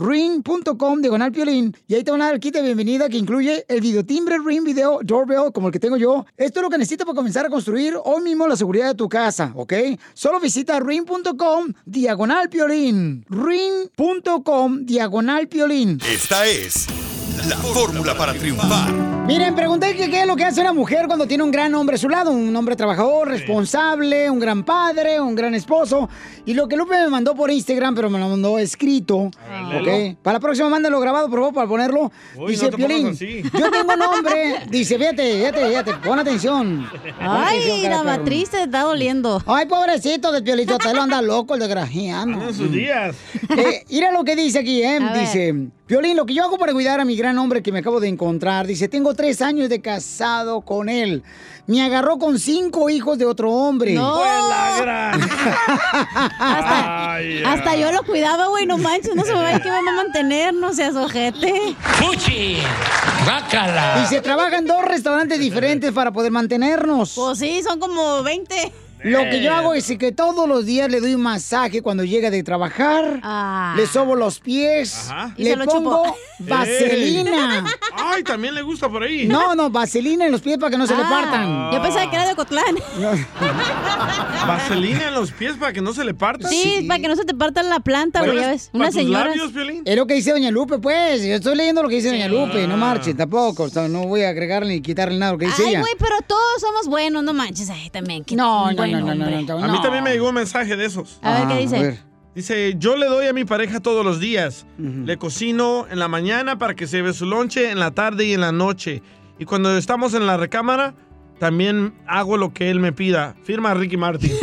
ring.com 0.00 1.00
diagonal 1.00 1.30
piolín 1.30 1.76
y 1.86 1.94
ahí 1.94 2.02
te 2.02 2.10
van 2.10 2.22
a 2.22 2.26
dar 2.26 2.34
el 2.34 2.40
kit 2.40 2.54
de 2.54 2.62
bienvenida 2.62 3.08
que 3.08 3.18
incluye 3.18 3.64
el 3.68 3.80
videotimbre 3.80 4.38
Ring 4.44 4.64
Video 4.64 5.00
Doorbell 5.02 5.52
como 5.52 5.68
el 5.68 5.72
que 5.72 5.78
tengo 5.78 5.96
yo. 5.96 6.24
Esto 6.36 6.60
es 6.60 6.62
lo 6.62 6.70
que 6.70 6.78
necesitas 6.78 7.04
para 7.04 7.16
comenzar 7.16 7.46
a 7.46 7.50
construir 7.50 7.94
hoy 8.04 8.22
mismo 8.22 8.48
la 8.48 8.56
seguridad 8.56 8.88
de 8.88 8.94
tu 8.94 9.08
casa, 9.08 9.52
¿ok? 9.54 9.72
Solo 10.14 10.40
visita 10.40 10.80
ring.com 10.80 11.72
diagonal 11.84 12.48
piolín. 12.48 13.24
ring.com 13.28 14.84
diagonal 14.86 15.48
piolín. 15.48 15.98
Esta 16.08 16.46
es 16.46 16.86
la 17.46 17.56
fórmula 17.56 18.14
para 18.14 18.34
triunfar. 18.34 18.92
Miren, 19.26 19.54
pregunté 19.54 19.94
que 19.94 20.10
qué 20.10 20.22
es 20.22 20.26
lo 20.26 20.34
que 20.34 20.44
hace 20.44 20.60
una 20.60 20.72
mujer 20.72 21.06
cuando 21.06 21.26
tiene 21.26 21.44
un 21.44 21.52
gran 21.52 21.72
hombre 21.74 21.94
a 21.94 21.98
su 21.98 22.08
lado, 22.08 22.32
un 22.32 22.54
hombre 22.56 22.74
trabajador, 22.74 23.28
responsable, 23.28 24.28
un 24.28 24.40
gran 24.40 24.64
padre, 24.64 25.20
un 25.20 25.36
gran 25.36 25.54
esposo. 25.54 26.08
Y 26.46 26.54
lo 26.54 26.66
que 26.66 26.76
Lupe 26.76 26.98
me 26.98 27.08
mandó 27.08 27.34
por 27.36 27.50
Instagram, 27.50 27.94
pero 27.94 28.10
me 28.10 28.18
lo 28.18 28.28
mandó 28.28 28.58
escrito. 28.58 29.30
léelo. 29.70 30.10
¿ok? 30.12 30.16
Para 30.20 30.38
la 30.38 30.40
próxima, 30.40 30.68
mándalo 30.68 30.98
grabado, 30.98 31.28
por 31.28 31.38
favor, 31.38 31.54
para 31.54 31.68
ponerlo. 31.68 32.10
Uy, 32.36 32.52
dice 32.52 32.64
no 32.64 32.70
te 32.72 32.76
Piolín, 32.78 33.12
yo 33.58 33.70
tengo 33.70 33.96
nombre. 33.96 34.66
Dice, 34.68 34.98
fíjate, 34.98 35.32
fíjate, 35.38 35.66
fíjate, 35.68 35.94
pon 36.04 36.18
atención. 36.18 36.88
Pon 36.90 37.12
Ay, 37.20 37.60
atención, 37.60 37.90
la 37.92 38.02
matriz 38.02 38.50
te 38.50 38.62
está 38.64 38.80
doliendo. 38.82 39.40
Ay, 39.46 39.66
pobrecito 39.66 40.32
de 40.32 40.42
Piolito, 40.42 40.76
te 40.78 40.92
lo 40.92 41.02
anda 41.02 41.22
loco 41.22 41.54
el 41.54 41.60
desgraciado. 41.60 42.48
En 42.48 42.54
sus 42.54 42.72
días. 42.72 43.14
Eh, 43.56 43.84
mira 43.88 44.10
lo 44.10 44.24
que 44.24 44.34
dice 44.34 44.58
aquí, 44.58 44.82
¿eh? 44.82 44.96
A 44.96 45.12
ver. 45.12 45.20
Dice, 45.20 45.54
Piolín, 45.86 46.16
lo 46.16 46.24
que 46.26 46.34
yo 46.34 46.44
hago 46.44 46.56
para 46.56 46.72
cuidar 46.72 47.00
a 47.00 47.04
mi 47.04 47.16
gran 47.16 47.29
hombre 47.38 47.62
que 47.62 47.72
me 47.72 47.78
acabo 47.80 48.00
de 48.00 48.08
encontrar, 48.08 48.66
dice, 48.66 48.88
tengo 48.88 49.14
tres 49.14 49.40
años 49.42 49.68
de 49.68 49.80
casado 49.80 50.60
con 50.62 50.88
él. 50.88 51.22
Me 51.66 51.82
agarró 51.82 52.18
con 52.18 52.38
cinco 52.38 52.90
hijos 52.90 53.16
de 53.18 53.26
otro 53.26 53.52
hombre. 53.52 53.94
No. 53.94 54.16
Fue 54.16 54.24
la 54.26 54.76
gran. 54.80 55.20
Hasta, 56.40 57.12
Ay, 57.14 57.42
hasta 57.44 57.70
ay. 57.70 57.80
yo 57.80 57.92
lo 57.92 58.02
cuidaba, 58.04 58.48
güey, 58.48 58.66
no 58.66 58.78
manches, 58.78 59.14
no 59.14 59.24
se 59.24 59.32
me 59.32 59.40
vaya 59.42 59.60
que 59.60 59.68
me 59.70 59.74
va 59.74 59.90
a 59.90 59.94
mantener, 59.94 60.54
no 60.54 60.72
seas 60.72 60.96
ojete. 60.96 61.76
¡Fuchi! 61.80 62.58
¡Bácala! 63.26 64.00
Dice, 64.00 64.20
trabaja 64.20 64.56
en 64.58 64.66
dos 64.66 64.82
restaurantes 64.84 65.38
diferentes 65.38 65.92
para 65.92 66.10
poder 66.12 66.32
mantenernos. 66.32 67.12
Pues 67.14 67.38
sí, 67.38 67.62
son 67.62 67.78
como 67.78 68.22
20. 68.22 68.72
Lo 69.02 69.20
que 69.30 69.42
yo 69.42 69.54
hago 69.54 69.74
es 69.74 69.86
que 69.98 70.12
todos 70.12 70.48
los 70.48 70.66
días 70.66 70.90
le 70.90 71.00
doy 71.00 71.14
un 71.14 71.22
masaje 71.22 71.82
cuando 71.82 72.04
llega 72.04 72.30
de 72.30 72.42
trabajar. 72.42 73.20
Ah. 73.22 73.74
Le 73.76 73.86
sobo 73.86 74.14
los 74.16 74.40
pies. 74.40 75.08
Ajá. 75.10 75.34
Y 75.36 75.44
Le 75.44 75.50
se 75.50 75.56
lo 75.56 75.64
pongo 75.66 76.02
chupo. 76.04 76.16
vaselina. 76.40 77.64
Ay, 77.96 78.22
también 78.22 78.54
le 78.54 78.62
gusta 78.62 78.88
por 78.88 79.02
ahí. 79.02 79.26
No, 79.26 79.54
no, 79.54 79.70
vaselina 79.70 80.26
en 80.26 80.32
los 80.32 80.40
pies 80.40 80.58
para 80.58 80.70
que 80.70 80.78
no 80.78 80.86
se 80.86 80.94
le 80.96 81.02
Ah, 81.02 81.08
partan. 81.08 81.72
Yo 81.72 81.82
pensaba 81.82 82.10
que 82.10 82.16
era 82.16 82.26
de 82.26 82.32
Ocotlán. 82.32 82.74
Vaselina 84.46 85.08
en 85.08 85.14
los 85.14 85.30
pies 85.32 85.54
para 85.58 85.72
que 85.72 85.80
no 85.80 85.92
se 85.92 86.04
le 86.04 86.14
parta. 86.14 86.48
Sí, 86.48 86.84
para 86.88 87.00
que 87.00 87.08
no 87.08 87.16
se 87.16 87.24
te 87.24 87.34
parta 87.34 87.62
la 87.62 87.80
planta, 87.80 88.20
güey, 88.20 88.32
¿Para- 88.32 88.42
ya 88.42 88.50
ves. 88.52 88.70
labios, 89.08 89.52
Piolín? 89.52 89.82
Es 89.84 89.96
lo 89.96 90.06
que 90.06 90.14
dice 90.14 90.32
Doña 90.32 90.50
Lupe, 90.50 90.78
pues. 90.78 91.22
Yo 91.24 91.34
estoy 91.34 91.56
leyendo 91.56 91.82
lo 91.82 91.88
que 91.88 91.96
dice 91.96 92.08
Doña 92.10 92.28
Lupe. 92.28 92.66
No 92.66 92.74
Ah. 92.74 92.78
marche, 92.78 93.14
tampoco. 93.14 93.64
O 93.64 93.68
sea, 93.68 93.88
no 93.88 94.02
voy 94.06 94.22
a 94.22 94.30
agregarle 94.30 94.74
ni 94.74 94.80
quitarle 94.82 95.18
nada 95.18 95.32
lo 95.32 95.38
que 95.38 95.46
dice 95.46 95.62
Ay, 95.64 95.70
ella. 95.70 95.80
güey, 95.80 95.92
pero 95.98 96.16
todos 96.26 96.60
somos 96.60 96.86
buenos, 96.88 97.22
no 97.22 97.32
manches. 97.32 97.70
Ay, 97.70 97.90
también. 97.90 98.24
qué 98.24 98.34
No, 98.36 98.70
no, 98.72 98.86
no, 98.90 99.14
no, 99.14 99.14
no, 99.14 99.42
no, 99.42 99.64
A 99.64 99.68
mí 99.68 99.78
también 99.82 100.04
me 100.04 100.12
llegó 100.12 100.28
un 100.28 100.34
mensaje 100.34 100.76
de 100.76 100.84
esos. 100.84 101.18
A 101.22 101.38
ver, 101.40 101.48
¿qué 101.48 101.54
Ah, 101.54 101.58
dice? 101.58 101.76
a 101.76 101.82
ver. 101.82 101.98
Dice, 102.34 102.74
yo 102.78 102.96
le 102.96 103.06
doy 103.06 103.26
a 103.26 103.32
mi 103.32 103.44
pareja 103.44 103.80
todos 103.80 104.04
los 104.04 104.20
días. 104.20 104.64
Le 104.78 105.16
cocino 105.16 105.86
en 105.90 105.98
la 105.98 106.06
mañana 106.08 106.58
para 106.58 106.74
que 106.74 106.86
se 106.86 106.98
lleve 106.98 107.12
su 107.12 107.26
lonche, 107.26 107.70
en 107.70 107.80
la 107.80 107.90
tarde 107.90 108.24
y 108.24 108.32
en 108.34 108.40
la 108.40 108.52
noche. 108.52 109.02
Y 109.38 109.44
cuando 109.46 109.76
estamos 109.76 110.14
en 110.14 110.26
la 110.28 110.36
recámara, 110.36 110.94
también 111.40 111.92
hago 112.06 112.36
lo 112.36 112.52
que 112.54 112.70
él 112.70 112.78
me 112.78 112.92
pida. 112.92 113.34
Firma 113.42 113.74
Ricky 113.74 113.96
Martin. 113.96 114.30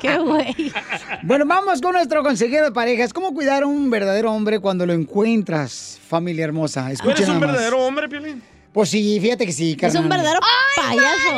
Qué 0.00 0.18
güey. 0.18 0.72
Bueno, 1.22 1.44
vamos 1.46 1.80
con 1.80 1.92
nuestro 1.92 2.22
consejero 2.22 2.66
de 2.66 2.72
parejas. 2.72 3.12
¿Cómo 3.12 3.32
cuidar 3.34 3.62
a 3.62 3.66
un 3.66 3.88
verdadero 3.90 4.32
hombre 4.32 4.58
cuando 4.60 4.84
lo 4.86 4.92
encuentras, 4.92 5.98
familia 6.08 6.44
hermosa? 6.44 6.86
¿Tú 6.86 6.92
Escuchen 6.92 7.16
eres 7.16 7.28
un 7.28 7.40
verdadero 7.40 7.78
hombre, 7.84 8.08
Piolín? 8.08 8.42
Pues 8.72 8.88
sí, 8.90 9.18
fíjate 9.20 9.44
que 9.46 9.52
sí, 9.52 9.72
Es 9.72 9.76
carnal. 9.78 10.02
un 10.04 10.08
verdadero 10.08 10.40
payaso. 10.76 11.30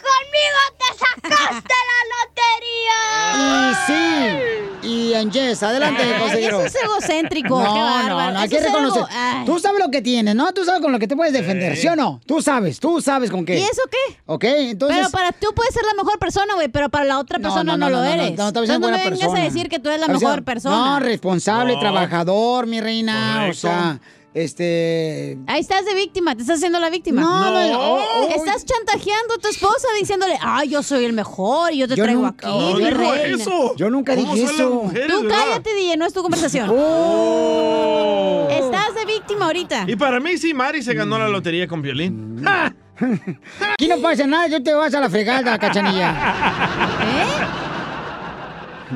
¡Conmigo 0.00 0.60
te 0.78 0.98
sacaste 0.98 1.74
la 1.90 2.00
lotería! 2.16 3.70
Y 3.70 3.74
sí. 3.86 4.88
Y 4.88 5.12
en 5.14 5.30
adelante, 5.62 6.02
Ay, 6.02 6.18
consejero. 6.20 6.64
eso 6.64 6.78
es 6.78 6.84
egocéntrico, 6.84 7.62
No, 7.62 7.74
qué 7.74 7.78
no, 8.08 8.30
no, 8.32 8.38
hay 8.38 8.48
que 8.48 8.56
es 8.56 8.64
algo- 8.64 8.78
reconocer. 8.78 9.04
Ay. 9.10 9.44
Tú 9.44 9.58
sabes 9.58 9.78
lo 9.78 9.90
que 9.90 10.00
tienes, 10.00 10.34
¿no? 10.34 10.52
Tú 10.54 10.64
sabes 10.64 10.80
con 10.80 10.90
lo 10.92 10.98
que 10.98 11.06
te 11.06 11.14
puedes 11.16 11.32
defender, 11.34 11.76
¿sí 11.76 11.86
o 11.88 11.94
no? 11.96 12.20
Tú 12.26 12.40
sabes, 12.40 12.80
tú 12.80 13.00
sabes 13.02 13.30
con 13.30 13.44
qué. 13.44 13.58
¿Y 13.58 13.62
eso 13.62 13.82
qué? 13.90 14.16
Ok, 14.26 14.44
entonces. 14.44 14.96
Pero 14.98 15.10
para 15.10 15.32
tú 15.32 15.48
puedes 15.54 15.74
ser 15.74 15.84
la 15.84 15.94
mejor 16.02 16.18
persona, 16.18 16.54
güey, 16.54 16.68
pero 16.68 16.88
para 16.88 17.04
la 17.04 17.18
otra 17.18 17.38
persona 17.38 17.64
no, 17.64 17.76
no, 17.76 17.84
no, 17.86 17.90
lo 17.90 17.96
no, 17.98 18.04
no, 18.04 18.10
eres. 18.10 18.38
no, 18.38 18.50
no, 18.50 18.62
es 18.62 18.68
no 18.70 18.78
me 18.78 18.90
vengas 18.92 19.10
persona. 19.10 19.40
a 19.40 19.44
decir 19.44 19.68
que 19.68 19.78
tú 19.78 19.90
eres 19.90 20.00
la 20.00 20.08
mejor 20.08 20.42
persona. 20.44 20.74
No, 20.76 21.00
responsable, 21.00 21.74
No. 21.74 21.80
trabajador, 21.80 22.66
mi 22.66 22.80
reina. 22.80 23.34
Correcto. 23.34 23.50
O 23.50 23.70
sea, 23.70 24.00
este. 24.34 25.38
Ahí 25.46 25.60
estás 25.60 25.84
de 25.84 25.94
víctima, 25.94 26.34
te 26.34 26.42
estás 26.42 26.56
haciendo 26.58 26.78
la 26.80 26.88
víctima. 26.90 27.20
No, 27.20 27.50
no, 27.50 27.68
no. 27.72 27.80
Oh, 27.80 28.04
oh, 28.22 28.28
Estás 28.36 28.64
chantajeando 28.64 29.34
a 29.34 29.38
tu 29.38 29.48
esposa 29.48 29.88
diciéndole, 29.98 30.38
ay, 30.40 30.68
yo 30.68 30.82
soy 30.82 31.04
el 31.04 31.12
mejor 31.12 31.72
y 31.72 31.78
yo 31.78 31.88
te 31.88 31.96
Yo 31.96 32.04
traigo 32.04 32.22
nunca- 32.22 32.48
aquí. 32.48 32.58
No 32.58 32.78
dijo 32.78 32.90
reina". 33.12 33.42
eso. 33.42 33.76
Yo 33.76 33.90
nunca 33.90 34.14
¿Cómo 34.14 34.34
dije 34.34 34.46
eso. 34.54 34.70
mujeres, 34.84 35.08
Tú 35.08 35.26
cállate, 35.28 35.74
DJ, 35.74 35.96
no 35.96 36.06
es 36.06 36.12
tu 36.12 36.22
conversación. 36.22 36.70
Oh. 36.72 38.46
Estás 38.50 38.94
de 38.94 39.04
víctima 39.06 39.46
ahorita. 39.46 39.84
Y 39.88 39.96
para 39.96 40.20
mí 40.20 40.36
sí, 40.38 40.54
Mari 40.54 40.82
se 40.82 40.94
ganó 40.94 41.18
la 41.18 41.28
lotería 41.28 41.66
con 41.66 41.82
Piolín. 41.82 42.44
Aquí 43.72 43.88
no 43.88 43.98
pasa 44.02 44.26
nada, 44.26 44.46
yo 44.48 44.62
te 44.62 44.74
vas 44.74 44.92
a 44.94 45.00
la 45.00 45.08
fregada, 45.10 45.58
cachanilla. 45.58 46.14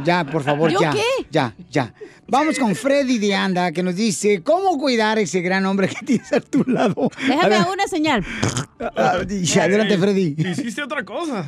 Ya, 0.04 0.24
por 0.24 0.42
favor, 0.42 0.70
¿Yo 0.70 0.80
ya. 0.80 0.90
qué? 0.92 1.02
Ya, 1.30 1.54
ya. 1.70 1.92
Vamos 2.26 2.58
con 2.58 2.74
Freddy 2.74 3.18
de 3.18 3.34
Anda, 3.34 3.70
que 3.72 3.82
nos 3.82 3.94
dice 3.96 4.42
cómo 4.42 4.78
cuidar 4.78 5.18
a 5.18 5.20
ese 5.20 5.40
gran 5.42 5.66
hombre 5.66 5.88
que 5.88 5.96
tienes 6.06 6.32
a 6.32 6.40
tu 6.40 6.64
lado. 6.64 7.10
Déjame 7.26 7.70
una 7.70 7.86
señal. 7.86 8.24
ah, 8.96 9.18
adelante, 9.60 9.98
Freddy. 9.98 10.34
Hiciste 10.38 10.82
otra 10.82 11.04
cosa. 11.04 11.44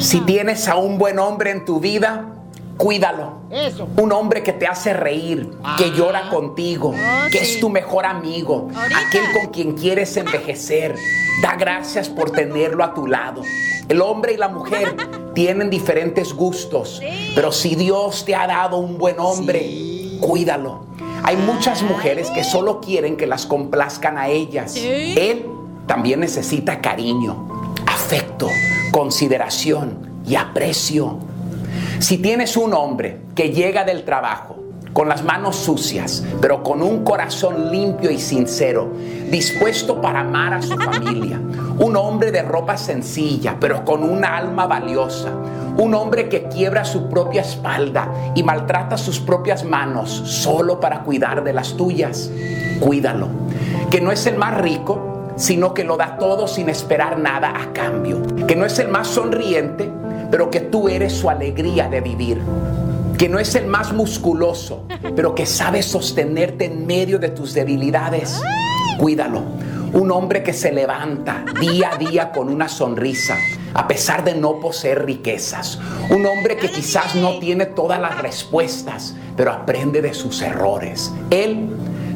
Si 0.00 0.20
tienes 0.20 0.68
a 0.68 0.76
un 0.76 0.98
buen 0.98 1.18
hombre 1.18 1.50
en 1.50 1.64
tu 1.64 1.80
vida, 1.80 2.26
cuídalo. 2.76 3.42
Eso. 3.50 3.88
Un 3.96 4.12
hombre 4.12 4.42
que 4.42 4.52
te 4.52 4.66
hace 4.66 4.92
reír, 4.92 5.50
que 5.76 5.90
llora 5.90 6.28
contigo, 6.30 6.94
Oh, 6.94 7.30
que 7.30 7.38
sí. 7.44 7.54
es 7.56 7.60
tu 7.60 7.68
mejor 7.68 8.06
amigo, 8.06 8.68
aquel 8.74 9.24
con 9.32 9.52
quien 9.52 9.72
quieres 9.74 10.16
envejecer. 10.16 10.94
Da 11.42 11.56
gracias 11.56 12.08
por 12.08 12.30
tenerlo 12.30 12.84
a 12.84 12.94
tu 12.94 13.06
lado. 13.08 13.42
El 13.88 14.00
hombre 14.00 14.34
y 14.34 14.36
la 14.36 14.48
mujer 14.48 14.94
tienen 15.34 15.70
diferentes 15.70 16.32
gustos, 16.32 17.00
pero 17.34 17.52
si 17.52 17.74
Dios 17.74 18.24
te 18.24 18.34
ha 18.34 18.46
dado 18.46 18.78
un 18.78 18.98
buen 18.98 19.18
hombre, 19.18 20.18
cuídalo. 20.20 20.84
Hay 21.24 21.36
muchas 21.36 21.82
mujeres 21.82 22.30
que 22.30 22.44
solo 22.44 22.80
quieren 22.80 23.16
que 23.16 23.26
las 23.26 23.46
complazcan 23.46 24.18
a 24.18 24.28
ellas. 24.28 24.74
Él 24.76 25.46
también 25.86 26.20
necesita 26.20 26.80
cariño, 26.80 27.74
afecto, 27.86 28.48
consideración 28.90 30.22
y 30.26 30.34
aprecio. 30.34 31.18
Si 31.98 32.18
tienes 32.18 32.56
un 32.56 32.74
hombre 32.74 33.20
que 33.34 33.50
llega 33.50 33.84
del 33.84 34.04
trabajo 34.04 34.56
con 34.92 35.08
las 35.08 35.24
manos 35.24 35.56
sucias, 35.56 36.24
pero 36.40 36.62
con 36.62 36.82
un 36.82 37.04
corazón 37.04 37.70
limpio 37.70 38.10
y 38.10 38.18
sincero, 38.18 38.92
dispuesto 39.30 40.00
para 40.00 40.20
amar 40.20 40.54
a 40.54 40.62
su 40.62 40.76
familia, 40.76 41.40
un 41.78 41.96
hombre 41.96 42.32
de 42.32 42.42
ropa 42.42 42.76
sencilla, 42.76 43.56
pero 43.58 43.84
con 43.84 44.02
una 44.02 44.36
alma 44.36 44.66
valiosa, 44.66 45.30
un 45.76 45.94
hombre 45.94 46.28
que 46.28 46.44
quiebra 46.44 46.84
su 46.84 47.08
propia 47.08 47.42
espalda 47.42 48.32
y 48.34 48.42
maltrata 48.42 48.98
sus 48.98 49.20
propias 49.20 49.64
manos 49.64 50.10
solo 50.10 50.80
para 50.80 51.02
cuidar 51.02 51.42
de 51.44 51.52
las 51.52 51.76
tuyas, 51.76 52.30
cuídalo. 52.80 53.28
Que 53.90 54.00
no 54.00 54.12
es 54.12 54.26
el 54.26 54.36
más 54.36 54.58
rico, 54.58 55.32
sino 55.36 55.74
que 55.74 55.84
lo 55.84 55.96
da 55.96 56.18
todo 56.18 56.46
sin 56.46 56.68
esperar 56.68 57.18
nada 57.18 57.52
a 57.60 57.72
cambio. 57.72 58.22
Que 58.46 58.56
no 58.56 58.66
es 58.66 58.78
el 58.78 58.88
más 58.88 59.08
sonriente, 59.08 59.90
pero 60.30 60.50
que 60.50 60.60
tú 60.60 60.88
eres 60.88 61.12
su 61.12 61.30
alegría 61.30 61.88
de 61.88 62.00
vivir. 62.00 62.40
Que 63.16 63.28
no 63.28 63.38
es 63.38 63.54
el 63.54 63.66
más 63.66 63.92
musculoso, 63.92 64.84
pero 65.14 65.34
que 65.34 65.46
sabe 65.46 65.82
sostenerte 65.82 66.66
en 66.66 66.86
medio 66.86 67.18
de 67.18 67.28
tus 67.28 67.54
debilidades. 67.54 68.42
Cuídalo. 68.98 69.42
Un 69.92 70.10
hombre 70.10 70.42
que 70.42 70.54
se 70.54 70.72
levanta 70.72 71.44
día 71.60 71.90
a 71.92 71.98
día 71.98 72.32
con 72.32 72.48
una 72.48 72.66
sonrisa, 72.68 73.36
a 73.74 73.86
pesar 73.86 74.24
de 74.24 74.34
no 74.34 74.58
poseer 74.58 75.04
riquezas. 75.04 75.78
Un 76.08 76.24
hombre 76.24 76.56
que 76.56 76.70
quizás 76.70 77.14
no 77.14 77.38
tiene 77.40 77.66
todas 77.66 78.00
las 78.00 78.22
respuestas, 78.22 79.14
pero 79.36 79.52
aprende 79.52 80.00
de 80.00 80.14
sus 80.14 80.40
errores. 80.40 81.12
Él 81.28 81.68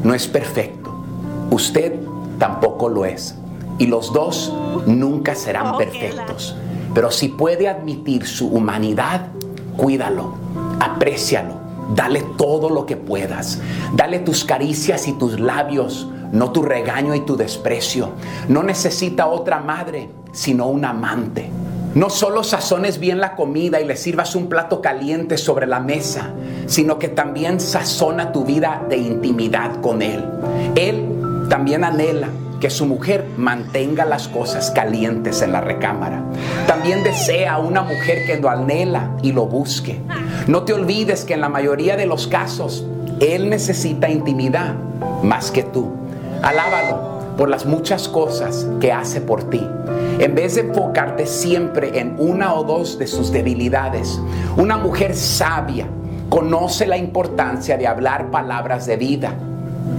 no 0.02 0.14
es 0.14 0.26
perfecto. 0.26 1.04
Usted 1.50 2.00
tampoco 2.38 2.88
lo 2.88 3.04
es. 3.04 3.34
Y 3.78 3.86
los 3.88 4.10
dos 4.10 4.54
nunca 4.86 5.34
serán 5.34 5.76
perfectos. 5.76 6.56
Pero 6.94 7.10
si 7.10 7.28
puede 7.28 7.68
admitir 7.68 8.26
su 8.26 8.48
humanidad, 8.48 9.28
cuídalo, 9.76 10.32
aprécialo, 10.80 11.60
dale 11.94 12.24
todo 12.38 12.70
lo 12.70 12.86
que 12.86 12.96
puedas. 12.96 13.60
Dale 13.92 14.18
tus 14.20 14.46
caricias 14.46 15.06
y 15.08 15.12
tus 15.12 15.38
labios, 15.38 16.08
no 16.36 16.52
tu 16.52 16.62
regaño 16.62 17.14
y 17.14 17.20
tu 17.20 17.34
desprecio. 17.34 18.10
No 18.48 18.62
necesita 18.62 19.26
otra 19.26 19.58
madre, 19.60 20.10
sino 20.32 20.66
un 20.66 20.84
amante. 20.84 21.48
No 21.94 22.10
solo 22.10 22.44
sazones 22.44 23.00
bien 23.00 23.20
la 23.20 23.34
comida 23.36 23.80
y 23.80 23.86
le 23.86 23.96
sirvas 23.96 24.34
un 24.34 24.50
plato 24.50 24.82
caliente 24.82 25.38
sobre 25.38 25.66
la 25.66 25.80
mesa, 25.80 26.34
sino 26.66 26.98
que 26.98 27.08
también 27.08 27.58
sazona 27.58 28.32
tu 28.32 28.44
vida 28.44 28.84
de 28.86 28.98
intimidad 28.98 29.80
con 29.80 30.02
Él. 30.02 30.22
Él 30.74 31.06
también 31.48 31.84
anhela 31.84 32.28
que 32.60 32.68
su 32.68 32.84
mujer 32.84 33.24
mantenga 33.38 34.04
las 34.04 34.28
cosas 34.28 34.70
calientes 34.70 35.40
en 35.40 35.52
la 35.52 35.62
recámara. 35.62 36.22
También 36.66 37.02
desea 37.02 37.56
una 37.56 37.80
mujer 37.80 38.26
que 38.26 38.36
lo 38.36 38.50
anhela 38.50 39.16
y 39.22 39.32
lo 39.32 39.46
busque. 39.46 39.98
No 40.48 40.64
te 40.64 40.74
olvides 40.74 41.24
que 41.24 41.32
en 41.32 41.40
la 41.40 41.48
mayoría 41.48 41.96
de 41.96 42.04
los 42.04 42.26
casos, 42.26 42.84
Él 43.20 43.48
necesita 43.48 44.10
intimidad 44.10 44.74
más 45.22 45.50
que 45.50 45.62
tú. 45.62 46.05
Alábalo 46.42 47.16
por 47.36 47.48
las 47.48 47.66
muchas 47.66 48.08
cosas 48.08 48.66
que 48.80 48.92
hace 48.92 49.20
por 49.20 49.50
ti. 49.50 49.66
En 50.18 50.34
vez 50.34 50.54
de 50.54 50.62
enfocarte 50.62 51.26
siempre 51.26 51.98
en 51.98 52.16
una 52.18 52.54
o 52.54 52.64
dos 52.64 52.98
de 52.98 53.06
sus 53.06 53.30
debilidades, 53.30 54.20
una 54.56 54.76
mujer 54.76 55.14
sabia 55.14 55.86
conoce 56.28 56.86
la 56.86 56.96
importancia 56.96 57.76
de 57.76 57.86
hablar 57.86 58.30
palabras 58.30 58.86
de 58.86 58.96
vida, 58.96 59.34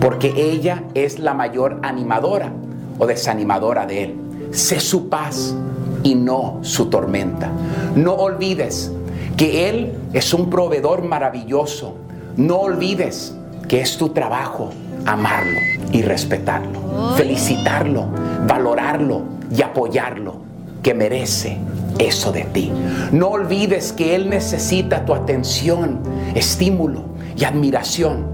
porque 0.01 0.33
ella 0.35 0.83
es 0.93 1.19
la 1.19 1.33
mayor 1.33 1.79
animadora 1.83 2.51
o 2.97 3.05
desanimadora 3.05 3.85
de 3.85 4.03
él. 4.03 4.15
Sé 4.51 4.79
su 4.79 5.09
paz 5.09 5.55
y 6.03 6.15
no 6.15 6.59
su 6.61 6.89
tormenta. 6.89 7.51
No 7.95 8.13
olvides 8.13 8.91
que 9.35 9.69
Él 9.69 9.93
es 10.13 10.33
un 10.33 10.49
proveedor 10.49 11.03
maravilloso. 11.03 11.95
No 12.38 12.57
olvides 12.59 13.35
que 13.67 13.81
es 13.81 13.97
tu 13.97 14.09
trabajo 14.09 14.69
amarlo 15.07 15.59
y 15.91 16.01
respetarlo, 16.01 17.15
felicitarlo, 17.15 18.07
valorarlo 18.45 19.23
y 19.55 19.61
apoyarlo, 19.61 20.35
que 20.83 20.93
merece 20.93 21.57
eso 21.97 22.31
de 22.31 22.43
ti. 22.43 22.71
No 23.11 23.29
olvides 23.29 23.93
que 23.93 24.15
Él 24.15 24.29
necesita 24.29 25.05
tu 25.05 25.15
atención, 25.15 26.01
estímulo 26.35 27.05
y 27.35 27.45
admiración, 27.45 28.27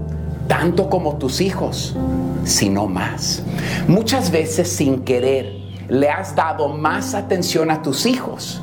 tanto 0.48 0.90
como 0.90 1.16
tus 1.16 1.40
hijos, 1.40 1.96
sino 2.44 2.86
más. 2.86 3.42
Muchas 3.88 4.30
veces 4.30 4.70
sin 4.70 5.00
querer 5.04 5.64
le 5.88 6.10
has 6.10 6.34
dado 6.34 6.68
más 6.68 7.14
atención 7.14 7.70
a 7.70 7.82
tus 7.82 8.04
hijos 8.04 8.60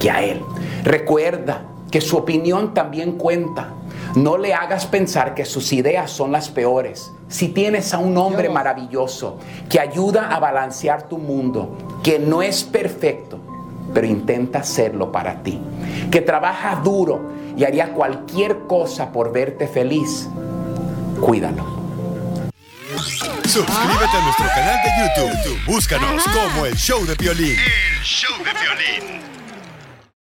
que 0.00 0.10
a 0.10 0.22
Él. 0.22 0.40
Recuerda 0.82 1.62
que 1.90 2.00
su 2.00 2.16
opinión 2.16 2.74
también 2.74 3.12
cuenta. 3.12 3.68
No 4.16 4.38
le 4.38 4.54
hagas 4.54 4.86
pensar 4.86 5.34
que 5.34 5.44
sus 5.44 5.72
ideas 5.72 6.08
son 6.08 6.30
las 6.30 6.48
peores. 6.48 7.10
Si 7.28 7.48
tienes 7.48 7.92
a 7.94 7.98
un 7.98 8.16
hombre 8.16 8.48
maravilloso 8.48 9.38
que 9.68 9.80
ayuda 9.80 10.28
a 10.28 10.38
balancear 10.38 11.08
tu 11.08 11.18
mundo, 11.18 11.76
que 12.02 12.20
no 12.20 12.40
es 12.40 12.62
perfecto, 12.62 13.40
pero 13.92 14.06
intenta 14.06 14.60
hacerlo 14.60 15.10
para 15.10 15.42
ti, 15.42 15.60
que 16.12 16.20
trabaja 16.20 16.76
duro 16.76 17.32
y 17.56 17.64
haría 17.64 17.92
cualquier 17.92 18.60
cosa 18.68 19.10
por 19.10 19.32
verte 19.32 19.66
feliz, 19.66 20.28
cuídalo. 21.20 21.64
Suscríbete 23.44 24.16
a 24.16 24.24
nuestro 24.24 24.46
canal 24.54 24.78
de 24.84 25.26
YouTube. 25.26 25.64
Búscanos 25.66 26.22
como 26.24 26.66
el 26.66 26.76
show 26.76 27.04
de 27.04 27.14
violín. 27.16 27.56
El 27.58 28.04
show 28.04 28.36
de 28.38 28.52
violín. 28.52 29.33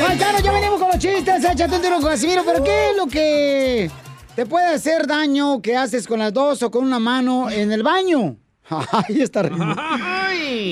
Paisano, 0.00 0.38
ya 0.40 0.52
venimos 0.52 0.80
con 0.80 0.88
los 0.88 0.98
chistes, 0.98 1.44
échate 1.44 1.76
un 1.76 1.82
tiro 1.82 2.00
con 2.00 2.10
Casimiro, 2.10 2.42
pero 2.44 2.62
¿qué 2.64 2.90
es 2.90 2.96
lo 2.96 3.06
que 3.06 3.90
te 4.34 4.46
puede 4.46 4.74
hacer 4.74 5.06
daño 5.06 5.62
que 5.62 5.76
haces 5.76 6.06
con 6.06 6.18
las 6.18 6.32
dos 6.32 6.62
o 6.62 6.70
con 6.70 6.84
una 6.84 6.98
mano 6.98 7.48
en 7.50 7.72
el 7.72 7.82
baño? 7.82 8.36
Ay, 8.68 9.20
está 9.20 9.42
riendo. 9.42 9.74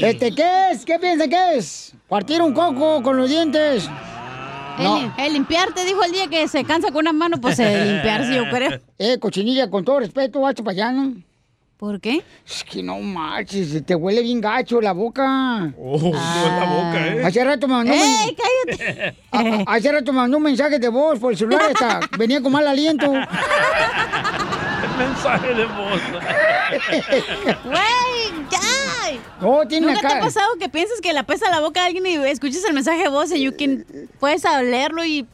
Este, 0.03 0.35
¿qué 0.35 0.71
es? 0.73 0.85
¿Qué 0.85 0.99
piensa 0.99 1.29
que 1.29 1.57
es? 1.57 1.95
¿Partir 2.09 2.43
un 2.43 2.53
coco 2.53 3.03
con 3.03 3.17
los 3.17 3.29
dientes? 3.29 3.89
El, 4.79 5.13
el 5.19 5.33
limpiarte, 5.35 5.85
dijo 5.85 6.03
el 6.03 6.13
día 6.13 6.29
que 6.29 6.49
se 6.49 6.65
cansa 6.65 6.89
con 6.89 7.01
una 7.01 7.13
mano, 7.13 7.41
pues 7.41 7.59
el 7.59 7.89
limpiarse, 7.95 8.35
yo 8.35 8.49
creo. 8.51 8.81
Eh, 8.99 9.19
cochinilla, 9.19 9.71
con 9.71 9.85
todo 9.85 10.01
respeto, 10.01 10.41
gacho 10.41 10.65
para 10.65 10.73
allá, 10.73 10.93
¿no? 10.93 11.15
¿Por 11.81 11.99
qué? 11.99 12.23
Es 12.47 12.63
que 12.63 12.83
no 12.83 12.99
marches, 13.01 13.85
te 13.87 13.95
huele 13.95 14.21
bien 14.21 14.39
gacho 14.39 14.83
la 14.83 14.93
boca. 14.93 15.73
Oh, 15.79 15.99
no 15.99 16.09
es 16.09 16.13
la 16.13 16.67
boca, 16.67 17.07
¿eh? 17.07 17.25
Hace 17.25 17.43
rato 17.43 17.67
me 17.67 17.73
mandó 17.75 17.95
un 17.95 17.99
men- 17.99 18.11
¡Ey, 18.29 18.37
cállate! 18.37 19.17
a- 19.33 19.39
a- 19.73 19.77
hace 19.77 19.91
rato 19.91 20.13
me 20.13 20.19
mandó 20.19 20.37
un 20.37 20.43
mensaje 20.43 20.79
de 20.79 20.89
voz 20.91 21.19
por 21.19 21.33
el 21.33 21.39
celular 21.39 21.63
hasta 21.73 22.01
venía 22.19 22.43
con 22.43 22.53
mal 22.53 22.69
aliento. 22.69 23.11
Mensaje 24.99 25.55
de 25.55 25.65
voz. 25.65 26.01
¡Güey, 27.65 28.47
ya! 28.51 28.60
No, 29.41 29.67
tiene 29.67 29.87
¿Nunca 29.87 30.01
te 30.01 30.15
ha 30.15 30.21
pasado 30.21 30.47
que 30.59 30.69
piensas 30.69 31.01
que 31.01 31.13
la 31.13 31.23
pesa 31.23 31.51
la 31.51 31.61
boca 31.61 31.83
a 31.83 31.87
alguien 31.87 32.07
y 32.07 32.15
escuchas 32.27 32.63
el 32.65 32.75
mensaje 32.75 33.03
de 33.05 33.09
voz 33.09 33.33
y 33.33 33.41
you 33.43 33.53
can- 33.59 33.85
puedes 34.19 34.43
leerlo 34.63 35.05
y... 35.05 35.27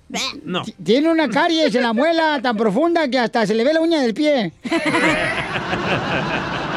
No. 0.45 0.63
Tiene 0.85 1.11
una 1.11 1.29
caries 1.29 1.75
en 1.75 1.83
la 1.83 1.93
muela 1.93 2.41
tan 2.43 2.57
profunda 2.57 3.09
que 3.09 3.19
hasta 3.19 3.47
se 3.47 3.55
le 3.55 3.65
ve 3.65 3.73
la 3.75 3.81
uña 3.81 4.01
del 4.01 4.15
pie. 4.15 4.53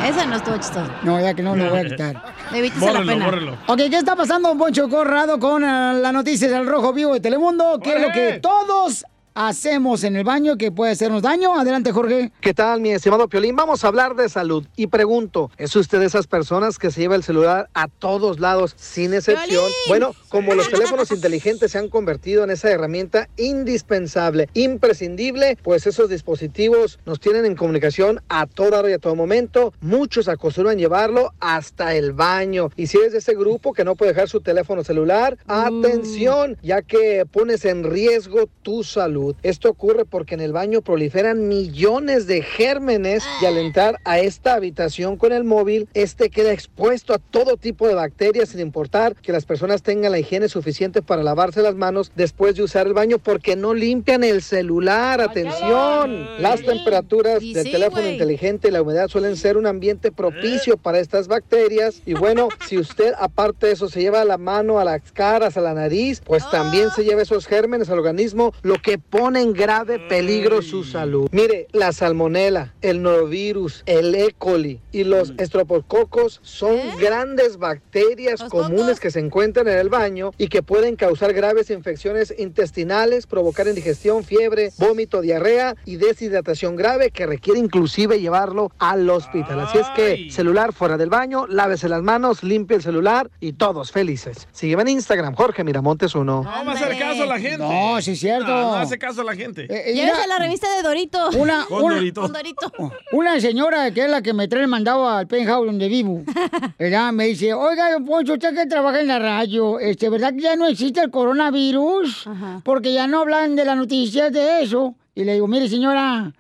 Esa 0.08 0.26
no 0.26 0.38
estuvo 0.38 0.56
chistosa. 0.58 0.90
No, 1.04 1.20
ya 1.20 1.34
que 1.34 1.44
no 1.44 1.56
lo 1.56 1.70
voy 1.70 1.80
a 1.80 1.86
quitar. 1.86 2.24
Evítense 2.54 2.94
la 2.94 3.04
pena. 3.04 3.60
Ok, 3.68 3.78
¿qué 3.78 3.98
está 3.98 4.16
pasando, 4.16 4.58
Poncho 4.58 4.90
Corrado, 4.90 5.40
con 5.40 5.64
eh, 5.64 5.94
las 6.02 6.14
noticias 6.14 6.50
del 6.50 6.66
Rojo 6.66 6.94
Vivo 6.94 7.14
de 7.14 7.20
Telemundo? 7.20 7.80
¿Qué 7.84 7.96
es 7.96 8.02
lo 8.02 8.12
que 8.12 8.40
todos 8.42 9.06
hacemos 9.40 10.04
en 10.04 10.18
el 10.18 10.26
baño 10.26 10.58
que 10.58 10.70
puede 10.70 10.92
hacernos 10.92 11.22
daño? 11.22 11.58
Adelante, 11.58 11.94
Jorge. 11.94 12.34
¿Qué 12.42 12.54
tal, 12.54 12.82
mi 12.82 12.92
estimado 12.92 13.30
Piolín? 13.30 13.56
Vamos 13.56 13.86
a 13.86 13.88
hablar 13.88 14.14
de 14.18 14.28
salud. 14.28 14.66
Y 14.76 14.88
pregunto, 14.88 15.50
¿es 15.58 15.74
usted 15.78 16.02
de 16.02 16.08
esas 16.08 16.28
personas 16.28 16.78
que 16.78 16.92
se 16.92 17.00
lleva 17.00 17.16
el 17.16 17.24
celular 17.24 17.70
a 17.74 17.88
todos 17.88 18.42
lados 18.42 18.76
sin 18.78 19.14
excepción? 19.14 19.64
Bueno, 19.88 20.14
como 20.28 20.56
los 20.56 20.68
teléfonos 20.68 21.12
inteligentes 21.12 21.72
se 21.72 21.78
han 21.78 21.88
convertido 21.88 22.44
en 22.44 22.50
esa 22.50 22.70
herramienta 22.70 23.30
indispensable, 23.38 24.50
imprescindible, 24.56 25.58
pues 25.64 25.88
esos 25.88 26.10
dispositivos 26.10 27.00
nos 27.06 27.22
tienen 27.22 27.46
en 27.46 27.56
comunicación 27.56 28.22
a 28.28 28.46
toda 28.46 28.80
hora 28.80 28.90
y 28.90 28.94
a 28.94 29.00
todo 29.00 29.16
momento. 29.16 29.74
Muchos 29.80 30.28
acostumbran 30.28 30.78
llevarlo 30.78 31.32
hasta 31.40 31.96
el 31.96 32.12
baño. 32.12 32.72
Y 32.76 32.88
si 32.88 32.98
eres 32.98 33.14
de 33.14 33.20
ese 33.20 33.36
grupo 33.36 33.72
que 33.72 33.86
no 33.86 33.96
puede 33.96 34.12
dejar 34.12 34.28
su 34.28 34.42
teléfono 34.42 34.84
celular, 34.84 35.38
atención, 35.48 36.58
ya 36.62 36.82
que 36.82 37.26
pones 37.26 37.64
en 37.64 37.86
riesgo 37.86 38.50
tu 38.64 38.84
salud. 38.84 39.29
Esto 39.44 39.70
ocurre 39.70 40.06
porque 40.06 40.36
en 40.36 40.42
el 40.42 40.54
baño 40.54 40.82
proliferan 40.82 41.48
millones 41.48 42.28
de 42.28 42.42
gérmenes 42.42 43.24
y 43.42 43.46
al 43.46 43.58
entrar 43.58 44.00
a 44.06 44.20
esta 44.20 44.54
habitación 44.54 45.18
con 45.18 45.32
el 45.32 45.44
móvil, 45.44 45.88
este 45.94 46.30
queda 46.30 46.52
expuesto 46.52 47.14
a 47.14 47.20
todo 47.20 47.58
tipo 47.58 47.88
de 47.88 47.96
bacterias 47.96 48.50
sin 48.50 48.60
importar 48.60 49.16
que 49.16 49.32
las 49.32 49.46
personas 49.46 49.84
tengan 49.84 50.12
la 50.12 50.20
higiene 50.20 50.50
suficiente 50.50 51.02
para 51.02 51.24
lavarse 51.24 51.62
las 51.62 51.76
manos 51.76 52.12
después 52.16 52.56
de 52.56 52.64
usar 52.64 52.88
el 52.88 52.94
baño 52.94 53.20
porque 53.20 53.56
no 53.56 53.74
limpian 53.74 54.24
el 54.24 54.42
celular. 54.42 55.22
Atención, 55.22 56.42
las 56.42 56.62
temperaturas 56.62 57.40
del 57.40 57.72
teléfono 57.72 58.08
inteligente 58.08 58.68
y 58.68 58.72
la 58.72 58.82
humedad 58.82 59.08
suelen 59.08 59.36
ser 59.36 59.58
un 59.58 59.68
ambiente 59.68 60.12
propicio 60.12 60.78
para 60.78 61.00
estas 61.00 61.28
bacterias. 61.28 62.02
Y 62.06 62.14
bueno, 62.14 62.50
si 62.68 62.78
usted 62.78 63.14
aparte 63.18 63.68
de 63.68 63.74
eso 63.74 63.90
se 63.90 64.02
lleva 64.02 64.26
la 64.26 64.38
mano 64.38 64.80
a 64.80 64.86
las 64.86 65.12
caras, 65.12 65.58
a 65.58 65.62
la 65.62 65.74
nariz, 65.74 66.22
pues 66.26 66.50
también 66.50 66.90
se 66.92 67.04
lleva 67.04 67.22
esos 67.22 67.48
gérmenes 67.48 67.90
al 67.90 68.00
organismo, 68.00 68.54
lo 68.62 68.76
que 68.76 68.98
pone 69.20 69.42
en 69.42 69.52
grave 69.52 70.00
peligro 70.00 70.62
su 70.62 70.86
salud. 70.86 71.28
Mire, 71.34 71.68
la 71.74 71.92
salmonela, 71.92 72.74
el 72.82 73.02
norovirus, 73.02 73.84
el 73.86 74.16
E. 74.16 74.34
coli 74.38 74.80
y 74.94 75.04
los 75.04 75.34
estropococos 75.38 76.40
son 76.42 76.78
grandes 76.98 77.58
bacterias 77.58 78.42
comunes 78.44 79.02
que 79.02 79.12
se 79.12 79.20
encuentran 79.20 79.68
en 79.68 79.78
el 79.78 79.90
baño 79.90 80.32
y 80.38 80.48
que 80.48 80.64
pueden 80.64 80.96
causar 80.96 81.34
graves 81.34 81.70
infecciones 81.70 82.34
intestinales, 82.38 83.28
provocar 83.28 83.68
indigestión, 83.68 84.24
fiebre, 84.24 84.72
vómito, 84.78 85.20
diarrea 85.20 85.76
y 85.84 85.98
deshidratación 85.98 86.78
grave 86.78 87.12
que 87.12 87.26
requiere 87.26 87.60
inclusive 87.60 88.22
llevarlo 88.22 88.72
al 88.80 89.10
hospital. 89.10 89.60
Así 89.60 89.80
es 89.80 89.88
que 89.98 90.32
celular 90.32 90.72
fuera 90.72 90.96
del 90.96 91.10
baño, 91.10 91.46
lávese 91.46 91.90
las 91.90 92.04
manos, 92.04 92.42
limpie 92.42 92.78
el 92.78 92.84
celular 92.84 93.30
y 93.42 93.52
todos 93.52 93.92
felices. 93.92 94.48
Sígueme 94.54 94.84
en 94.84 94.90
Instagram, 94.90 95.36
Jorge 95.36 95.66
Miramontes 95.66 96.16
1. 96.16 96.44
No 96.44 96.50
a 96.50 96.72
hacer 96.72 96.98
caso 96.98 97.24
a 97.24 97.26
la 97.26 97.40
gente. 97.40 97.58
No, 97.58 98.02
sí 98.02 98.12
es 98.12 98.20
cierto. 98.22 98.48
No, 98.48 98.62
no 98.62 98.76
hace 98.76 98.98
caso 99.00 99.22
a 99.22 99.24
la 99.24 99.36
gente. 99.36 99.66
Eh, 99.70 99.94
Llévese 99.96 100.28
la 100.28 100.38
revista 100.38 100.68
de 100.76 100.84
Dorito. 100.84 101.30
Una, 101.38 101.66
Con 101.70 101.84
una- 101.84 101.96
Dorito. 101.96 102.22
Con 102.22 102.34
Dorito. 102.34 102.72
Una 103.14 103.40
señora 103.42 103.92
que 103.92 104.02
es 104.06 104.10
la 104.12 104.22
que 104.22 104.34
me 104.34 104.48
trae 104.48 104.62
el 104.64 104.68
mandado 104.68 105.10
al 105.10 105.26
penthouse 105.28 105.66
donde 105.66 105.88
vivo, 105.88 106.22
¿verdad? 106.78 107.12
Me 107.14 107.26
dice, 107.26 107.54
oiga, 107.54 107.92
don 107.92 108.06
Poncho, 108.06 108.34
usted 108.34 108.54
que 108.54 108.66
trabaja 108.68 109.00
en 109.00 109.08
la 109.08 109.18
radio, 109.20 109.80
este, 109.80 110.10
¿verdad 110.10 110.34
que 110.36 110.42
ya 110.42 110.56
no 110.56 110.68
existe 110.68 111.02
el 111.02 111.10
coronavirus? 111.10 112.30
Porque 112.64 112.94
ya 112.94 113.08
no 113.08 113.22
hablan 113.22 113.56
de 113.56 113.66
las 113.66 113.78
noticias 113.78 114.32
de 114.32 114.62
eso. 114.62 114.96
Y 115.16 115.24
le 115.24 115.34
digo, 115.34 115.48
mire, 115.48 115.68
señora, 115.68 116.32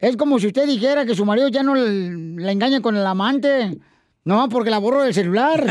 es 0.00 0.16
como 0.16 0.38
si 0.38 0.48
usted 0.48 0.66
dijera 0.66 1.06
que 1.06 1.14
su 1.14 1.24
marido 1.24 1.48
ya 1.48 1.62
no 1.62 1.74
la 1.74 2.52
engaña 2.52 2.80
con 2.80 2.96
el 2.96 3.06
amante. 3.06 3.78
No, 4.24 4.48
porque 4.48 4.70
la 4.70 4.78
borro 4.78 5.02
del 5.04 5.14
celular. 5.14 5.64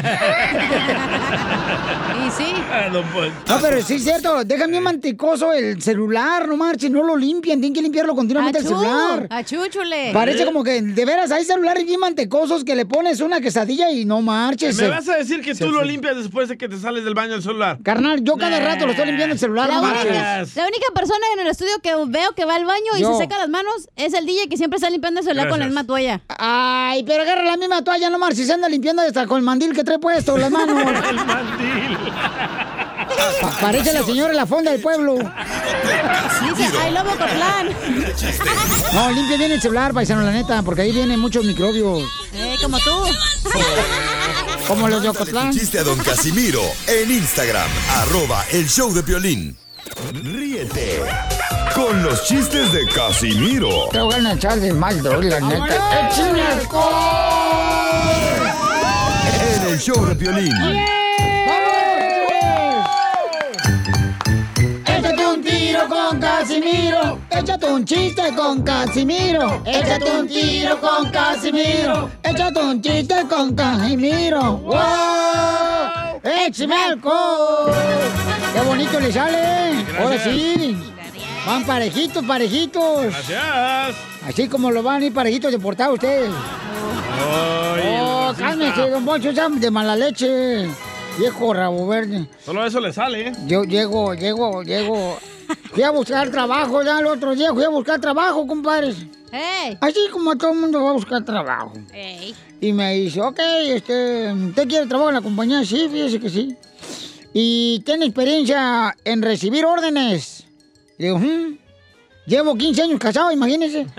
Sí. 2.38 2.54
No, 3.48 3.60
pero 3.62 3.82
sí 3.82 3.96
es 3.96 4.04
cierto, 4.04 4.44
dejan 4.44 4.70
bien 4.72 4.84
mantecoso 4.84 5.54
el 5.54 5.82
celular, 5.82 6.48
no 6.48 6.58
marchen, 6.58 6.92
no 6.92 7.04
lo 7.04 7.16
limpian, 7.16 7.60
tienen 7.60 7.74
que 7.74 7.82
limpiarlo 7.82 8.16
continuamente 8.16 8.60
el 8.60 8.66
celular. 8.66 9.28
achúchule. 9.30 10.12
Parece 10.14 10.46
como 10.46 10.64
que, 10.64 10.82
de 10.82 11.06
veras, 11.06 11.32
hay 11.32 11.46
celulares 11.46 11.86
bien 11.86 12.00
mantecosos 12.00 12.64
que 12.64 12.76
le 12.76 12.86
pones 12.86 13.22
una 13.22 13.40
quesadilla 13.42 13.92
y 13.92 14.06
no 14.06 14.22
marches. 14.22 14.78
¿Me 14.78 14.88
vas 14.90 15.08
a 15.10 15.16
decir 15.18 15.42
que 15.42 15.56
tú 15.56 15.70
lo 15.72 15.84
limpias 15.84 16.18
después 16.18 16.50
de 16.50 16.58
que 16.58 16.68
te 16.68 16.78
sales 16.78 17.04
del 17.06 17.14
baño 17.14 17.34
del 17.34 17.42
celular? 17.44 17.78
Carnal, 17.84 18.24
yo 18.24 18.36
cada 18.38 18.60
rato 18.60 18.86
lo 18.86 18.92
estoy 18.92 19.08
limpiando 19.08 19.34
el 19.34 19.40
celular, 19.40 19.70
La 19.70 19.76
no 19.76 19.82
única, 19.84 20.04
marches. 20.04 20.56
la 20.56 20.64
única 20.64 20.86
persona 20.94 21.26
en 21.34 21.40
el 21.42 21.48
estudio 21.48 21.72
que 21.82 21.94
veo 22.08 22.34
que 22.34 22.46
va 22.46 22.56
al 22.56 22.66
baño 22.66 22.98
y 22.98 23.02
Yo. 23.02 23.14
se 23.14 23.24
seca 23.24 23.38
las 23.38 23.50
manos 23.50 23.90
es 23.96 24.14
el 24.14 24.26
DJ 24.26 24.50
que 24.50 24.58
siempre 24.58 24.78
está 24.78 24.90
limpiando 24.90 25.20
el 25.22 25.26
celular 25.26 25.50
con 25.50 25.60
la 25.60 25.66
misma 25.66 25.86
toalla. 25.86 26.22
Ay, 26.28 27.04
pero 27.04 27.24
agarra 27.24 27.44
la 27.44 27.58
misma 27.58 27.84
toalla, 27.84 28.10
no 28.10 28.18
marches, 28.20 28.48
se 28.48 28.54
anda 28.54 28.68
limpiando 28.70 29.02
hasta 29.02 29.26
con 29.28 29.38
el 29.38 29.44
mandil 29.44 29.74
que 29.74 29.84
trae 29.84 30.00
puesto 30.00 30.38
las 30.38 30.52
manos. 30.52 30.78
el 31.10 31.16
mandil. 31.26 31.98
Pa- 33.42 33.58
parece 33.62 33.94
la 33.94 34.04
señora 34.04 34.32
en 34.32 34.38
la 34.38 34.46
fonda 34.46 34.72
del 34.72 34.82
pueblo. 34.82 35.16
Dice, 35.16 36.78
ay, 36.80 36.94
lobo 36.94 37.12
Cotlán. 37.12 37.70
No, 38.94 39.12
limpia 39.12 39.38
bien 39.38 39.52
el 39.52 39.62
celular, 39.62 39.94
paisano, 39.94 40.22
la 40.22 40.32
neta, 40.32 40.62
porque 40.64 40.84
ahí 40.84 40.92
vienen 40.92 41.20
muchos 41.20 41.44
microbios. 41.46 42.04
Eh, 42.34 42.56
como 42.62 42.80
tú. 42.80 42.92
Como 44.68 44.88
los 44.88 45.02
de 45.02 45.10
Ocotlán. 45.10 45.52
chiste 45.52 45.80
a 45.80 45.84
don 45.84 45.98
Casimiro 46.00 46.62
en 46.88 47.12
Instagram, 47.12 47.70
arroba 47.98 48.44
el 48.52 48.68
show 48.68 48.94
de 48.94 49.04
Piolín. 49.04 49.58
Ríete 50.14 51.02
con 51.76 52.02
los 52.04 52.24
chistes 52.26 52.72
de 52.74 52.88
Casimiro 52.88 53.88
Te 53.92 54.00
voy 54.00 54.16
a 54.16 54.34
echar 54.34 54.60
de 54.60 54.74
mal, 54.74 55.02
la 55.04 55.40
neta. 55.40 56.10
¡Échame 56.10 56.42
alcohol! 56.42 57.36
show 59.80 60.06
de 60.06 60.16
Piolín. 60.16 60.95
Casimiro. 66.46 67.18
Échate 67.32 67.66
un 67.66 67.84
chiste 67.84 68.22
con 68.36 68.62
Casimiro. 68.62 69.64
Échate 69.66 70.12
un 70.12 70.28
tiro 70.28 70.80
con 70.80 71.10
Casimiro. 71.10 72.12
Échate 72.22 72.60
un 72.60 72.80
chiste 72.80 73.16
con 73.28 73.56
Casimiro. 73.56 74.58
¡Wow! 74.58 76.22
¡Échame 76.24 76.76
alcohol! 76.76 77.74
¡Qué 78.54 78.62
bonito 78.62 79.00
le 79.00 79.12
sale! 79.12 79.86
Ahora 80.00 80.24
sí. 80.24 80.78
Van 81.48 81.66
parejitos, 81.66 82.24
parejitos. 82.24 83.06
Gracias. 83.06 83.96
Así 84.28 84.48
como 84.48 84.70
lo 84.70 84.84
van 84.84 85.02
a 85.02 85.06
ir 85.06 85.14
parejitos 85.16 85.52
de 85.52 85.58
portar 85.58 85.92
ustedes. 85.92 86.30
Oh, 87.90 88.32
cálmese, 88.38 88.88
don 88.92 89.04
Poncho, 89.04 89.32
de 89.34 89.72
mala 89.72 89.96
leche. 89.96 90.68
Viejo 91.18 91.54
rabo 91.56 91.88
verde. 91.88 92.28
Solo 92.46 92.64
eso 92.68 92.80
le 92.80 92.94
sale, 92.94 93.30
¿eh? 93.30 93.32
Yo 93.48 93.64
llego, 93.64 94.14
llego, 94.14 94.62
llego. 94.62 95.18
Fui 95.72 95.84
a 95.84 95.92
buscar 95.92 96.30
trabajo 96.30 96.82
ya 96.84 97.00
el 97.00 97.06
otro 97.08 97.36
día, 97.36 97.54
fui 97.54 97.64
a 97.64 97.70
buscar 97.70 98.00
trabajo, 98.00 98.46
compadres. 98.48 98.98
Así 99.82 100.00
como 100.12 100.38
todo 100.38 100.52
el 100.54 100.60
mundo 100.60 100.84
va 100.84 100.92
a 100.92 100.94
buscar 100.94 101.24
trabajo. 101.26 101.74
Y 102.62 102.72
me 102.74 102.94
dice, 102.96 103.22
ok, 103.22 103.40
este, 103.68 104.32
¿usted 104.32 104.68
quiere 104.68 104.86
trabajo 104.88 105.10
en 105.10 105.16
la 105.16 105.22
compañía? 105.22 105.64
Sí, 105.66 105.88
fíjese 105.92 106.20
que 106.20 106.30
sí. 106.30 106.56
¿Y 107.34 107.82
tiene 107.86 108.06
experiencia 108.06 108.96
en 109.04 109.22
recibir 109.22 109.66
órdenes? 109.66 110.46
Le 110.98 111.08
digo, 111.08 111.18
"Hmm, 111.20 111.58
llevo 112.26 112.56
15 112.56 112.84
años 112.84 113.00
casado, 113.00 113.30
imagínese. 113.32 113.86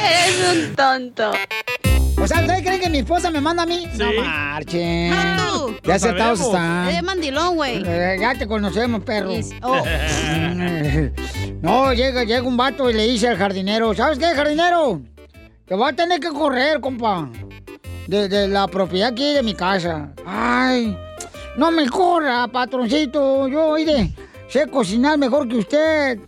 Eres 0.00 0.48
un 0.70 0.76
tonto. 0.76 1.32
O 2.24 2.26
sea, 2.26 2.40
¿ustedes 2.40 2.62
creen 2.62 2.80
que 2.80 2.88
mi 2.88 2.98
esposa 3.00 3.30
me 3.30 3.38
manda 3.38 3.64
a 3.64 3.66
mí? 3.66 3.86
No 3.98 4.06
marchen. 4.14 5.12
tú. 5.36 5.76
Ya 5.84 5.98
sabemos. 5.98 6.40
están. 6.40 6.88
Eres 6.88 7.02
mandilón, 7.02 7.56
güey. 7.56 7.82
Eh, 7.86 8.16
ya 8.18 8.32
te 8.34 8.46
conocemos, 8.46 9.02
perro. 9.04 9.32
Oh. 9.62 9.82
No, 11.60 11.92
llega, 11.92 12.24
llega 12.24 12.42
un 12.42 12.56
vato 12.56 12.90
y 12.90 12.94
le 12.94 13.06
dice 13.06 13.28
al 13.28 13.36
jardinero, 13.36 13.94
¿sabes 13.94 14.18
qué, 14.18 14.26
jardinero? 14.26 15.02
Te 15.66 15.74
va 15.74 15.90
a 15.90 15.92
tener 15.92 16.20
que 16.20 16.28
correr, 16.28 16.80
compa. 16.80 17.28
De, 18.06 18.28
de 18.28 18.48
la 18.48 18.68
propiedad 18.68 19.10
aquí 19.10 19.34
de 19.34 19.42
mi 19.42 19.54
casa. 19.54 20.12
Ay, 20.26 20.96
no 21.56 21.70
me 21.70 21.88
corra, 21.88 22.46
patroncito. 22.48 23.48
Yo, 23.48 23.68
oye, 23.68 24.14
sé 24.48 24.66
cocinar 24.66 25.18
mejor 25.18 25.46
que 25.48 25.56
usted. 25.56 26.18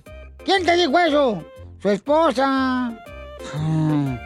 ¿Quién 0.44 0.64
te 0.64 0.76
dijo 0.76 0.98
eso? 0.98 1.44
Su 1.80 1.88
esposa. 1.88 2.98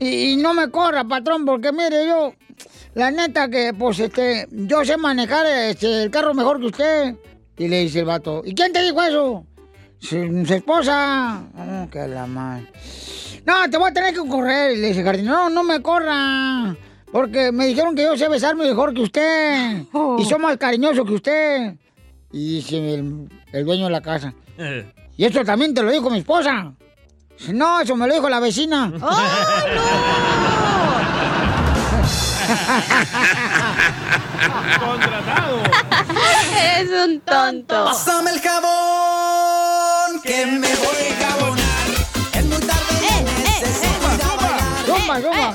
Y, 0.00 0.32
y 0.32 0.36
no 0.36 0.54
me 0.54 0.70
corra, 0.70 1.04
patrón, 1.04 1.44
porque 1.44 1.72
mire, 1.72 2.06
yo, 2.06 2.34
la 2.94 3.10
neta 3.10 3.48
que, 3.48 3.72
pues, 3.74 3.98
este, 4.00 4.46
yo 4.50 4.84
sé 4.84 4.96
manejar 4.96 5.46
este, 5.46 6.04
el 6.04 6.10
carro 6.10 6.34
mejor 6.34 6.60
que 6.60 6.66
usted. 6.66 7.16
Y 7.56 7.68
le 7.68 7.80
dice 7.80 8.00
el 8.00 8.06
vato, 8.06 8.42
¿y 8.44 8.54
quién 8.54 8.72
te 8.72 8.82
dijo 8.82 9.02
eso? 9.02 9.46
Su, 9.98 10.44
su 10.46 10.54
esposa. 10.54 11.44
Oh, 11.56 11.88
que 11.90 12.06
la 12.06 12.26
madre. 12.26 12.66
No, 13.46 13.68
te 13.70 13.76
voy 13.76 13.90
a 13.90 13.92
tener 13.92 14.14
que 14.14 14.28
correr. 14.28 14.72
Y 14.72 14.80
le 14.80 14.88
dice 14.88 15.00
el 15.00 15.06
jardinero, 15.06 15.34
no, 15.34 15.50
no 15.50 15.64
me 15.64 15.80
corra. 15.80 16.76
Porque 17.12 17.52
me 17.52 17.66
dijeron 17.66 17.94
que 17.94 18.02
yo 18.02 18.16
sé 18.16 18.28
besarme 18.28 18.64
mejor 18.64 18.92
que 18.92 19.02
usted. 19.02 19.82
Y 20.18 20.24
soy 20.24 20.38
más 20.38 20.56
cariñoso 20.56 21.04
que 21.04 21.14
usted. 21.14 21.74
Y 22.32 22.56
dice 22.56 22.94
el, 22.94 23.28
el 23.52 23.64
dueño 23.64 23.84
de 23.84 23.90
la 23.90 24.00
casa. 24.00 24.34
Y 25.16 25.24
eso 25.24 25.44
también 25.44 25.72
te 25.72 25.80
lo 25.80 25.92
dijo 25.92 26.10
mi 26.10 26.18
esposa. 26.18 26.74
No, 27.48 27.80
eso 27.80 27.96
me 27.96 28.06
lo 28.06 28.14
dijo 28.14 28.28
la 28.28 28.40
vecina. 28.40 28.92
Contratado. 34.80 35.62
Eres 36.76 36.90
un 36.90 37.20
tonto. 37.20 37.84
Pásame 37.84 38.30
el 38.30 38.40
jabón 38.40 40.20
que 40.22 40.46
me 40.46 40.68
voy 40.68 41.06
a 41.10 41.28
jabonar. 41.28 41.64
Es 42.32 42.44
muy 42.44 42.58
tarde 42.58 42.94
Eh, 43.02 43.24
ya 43.24 43.42
necesito 43.42 44.14
ir 44.14 44.22
a 44.22 44.36
bailar. 44.36 44.86
¡Zumba, 44.86 45.20
zumba! 45.20 45.48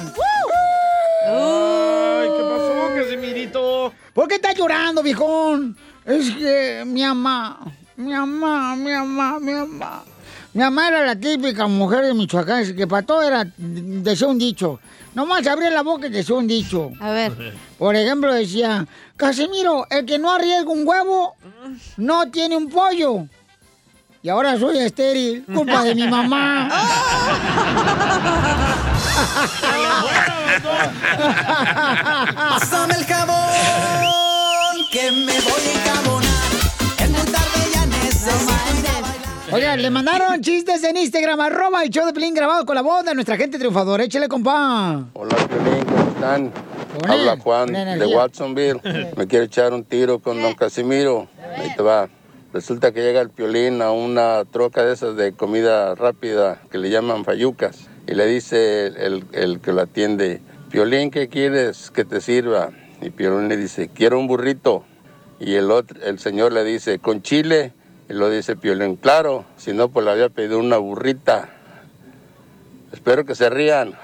Ay, 1.26 2.30
¿qué 2.36 2.44
pasó, 2.44 2.72
Casimirito? 2.96 3.94
¿Por 4.14 4.28
qué 4.28 4.36
estás 4.36 4.56
llorando, 4.56 5.04
viejón? 5.04 5.78
Es 6.06 6.32
que 6.32 6.84
mi 6.86 7.04
mamá, 7.04 7.60
mi 7.98 8.14
mamá, 8.14 8.76
mi 8.76 8.92
mamá, 8.92 9.40
mi 9.40 9.52
mamá. 9.54 10.04
Mi 10.54 10.62
mamá 10.62 10.88
era 10.88 11.06
la 11.06 11.16
típica 11.16 11.68
mujer 11.68 12.06
de 12.06 12.14
Michoacán, 12.14 12.76
que 12.76 12.88
para 12.88 13.06
todo 13.06 13.22
era, 13.22 13.45
decía 13.58 14.28
un 14.28 14.39
dicho. 14.39 14.80
Nomás 15.14 15.45
abría 15.45 15.70
la 15.70 15.84
boca 15.84 16.08
y 16.08 16.10
decía 16.10 16.36
un 16.36 16.47
dicho. 16.47 16.91
A 17.00 17.12
ver. 17.12 17.54
Por 17.78 17.95
ejemplo, 17.95 18.34
decía, 18.34 18.88
Casimiro, 19.16 19.86
el 19.89 20.06
que 20.06 20.18
no 20.18 20.32
arriesga 20.32 20.72
un 20.72 20.88
huevo, 20.88 21.36
no 21.97 22.30
tiene 22.32 22.58
un 22.58 22.70
pollo. 22.70 23.28
Y 24.22 24.30
ahora 24.30 24.60
soy 24.60 24.80
estéril, 24.80 25.45
culpa 25.45 25.84
de 25.84 25.95
mi 25.95 26.08
mamá. 26.08 26.70
Pásame 32.36 32.99
Oiga, 39.52 39.76
le 39.76 39.89
mandaron 39.97 40.41
chistes 40.41 40.84
en 40.84 40.97
Instagram, 40.97 41.39
arroba 41.39 41.84
el 41.84 41.89
show 41.89 42.06
de 42.06 42.14
Pelín 42.14 42.34
grabado 42.34 42.66
con 42.66 42.76
la 42.76 42.82
voz 42.82 43.04
de 43.06 43.14
nuestra 43.16 43.38
gente 43.38 43.58
triunfadora. 43.58 44.04
Échale, 44.04 44.28
compa. 44.28 45.06
Hola, 45.14 45.36
Piolín, 45.47 45.86
¿cómo 45.86 46.12
están? 46.12 46.52
Con 47.00 47.10
Habla 47.12 47.38
Juan 47.38 47.72
de. 47.74 48.06
Watsonville. 48.16 48.80
Me 49.18 49.28
quiere 49.28 49.45
echar 49.45 49.74
un 49.74 49.84
tiro 49.84 50.20
con 50.20 50.41
don 50.41 50.54
Casimiro. 50.56 51.28
Ahí 51.58 51.74
te 51.76 51.82
va. 51.84 52.10
Resulta 52.52 52.91
que 52.91 53.02
llega 53.02 53.22
el 53.22 53.30
Piolín 53.30 53.82
a 53.82 53.91
una 53.91 54.43
troca 54.45 54.84
de 54.84 54.93
esas 54.93 55.16
de 55.16 55.34
comida 55.34 55.93
rápida 55.95 56.62
que 56.72 56.78
le 56.80 56.89
llaman 56.89 57.24
fayucas. 57.24 57.88
Y 58.08 58.16
le 58.16 58.26
dice 58.26 58.88
el, 58.88 58.97
el- 58.97 59.26
el 59.34 59.60
que 59.60 59.72
lo 59.72 59.82
atiende, 59.82 60.41
Piolín, 60.72 61.12
¿qué 61.12 61.28
quieres 61.30 61.91
que 61.91 62.06
te 62.06 62.22
sirva? 62.22 62.72
Y 63.02 63.12
Piolín 63.12 63.50
le 63.50 63.58
dice, 63.58 63.89
quiero 63.93 64.20
un 64.20 64.28
burrito. 64.28 64.84
Y 65.39 65.54
el, 65.56 65.70
otro, 65.72 66.02
el 66.04 66.18
señor 66.20 66.52
le 66.52 66.64
dice, 66.64 66.97
¿con 67.00 67.22
chile? 67.22 67.72
Y 68.10 68.14
lo 68.14 68.30
dice 68.30 68.55
Piolín, 68.55 68.95
claro, 68.95 69.45
si 69.57 69.72
no, 69.74 69.89
pues 69.89 70.03
le 70.05 70.12
había 70.12 70.30
pedido 70.30 70.57
una 70.60 70.78
burrita. 70.78 71.49
Espero 72.91 73.24
que 73.24 73.36
se 73.36 73.49
rían. 73.51 73.93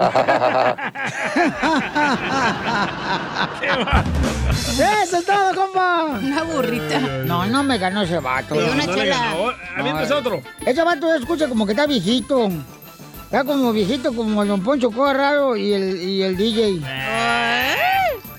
¡Eso 5.03 5.18
es 5.18 5.26
todo, 5.26 5.56
compa! 5.56 6.20
Una 6.22 6.43
burrita. 6.43 6.99
No, 6.99 7.45
no 7.47 7.64
me 7.64 7.78
ganó 7.78 8.01
ese 8.03 8.20
vato. 8.20 8.56
Una 8.56 8.68
No 8.68 8.76
le 8.76 8.86
chela. 8.93 9.18
ganó. 9.18 9.51
Aviéntese 9.78 10.14
otro. 10.14 10.41
Ese 10.66 10.84
vato 10.84 11.14
escucha 11.16 11.47
como 11.47 11.66
que 11.66 11.72
está 11.72 11.88
viejito. 11.88 12.49
Está 13.26 13.43
como 13.43 13.74
viejito 13.74 14.14
como 14.14 14.43
el 14.43 14.47
Don 14.49 14.62
Poncho 14.64 14.91
Corrado 14.91 15.56
y 15.56 15.74
el, 15.74 16.01
y 16.01 16.22
el 16.22 16.38
DJ. 16.38 16.80
Eh, 16.86 17.14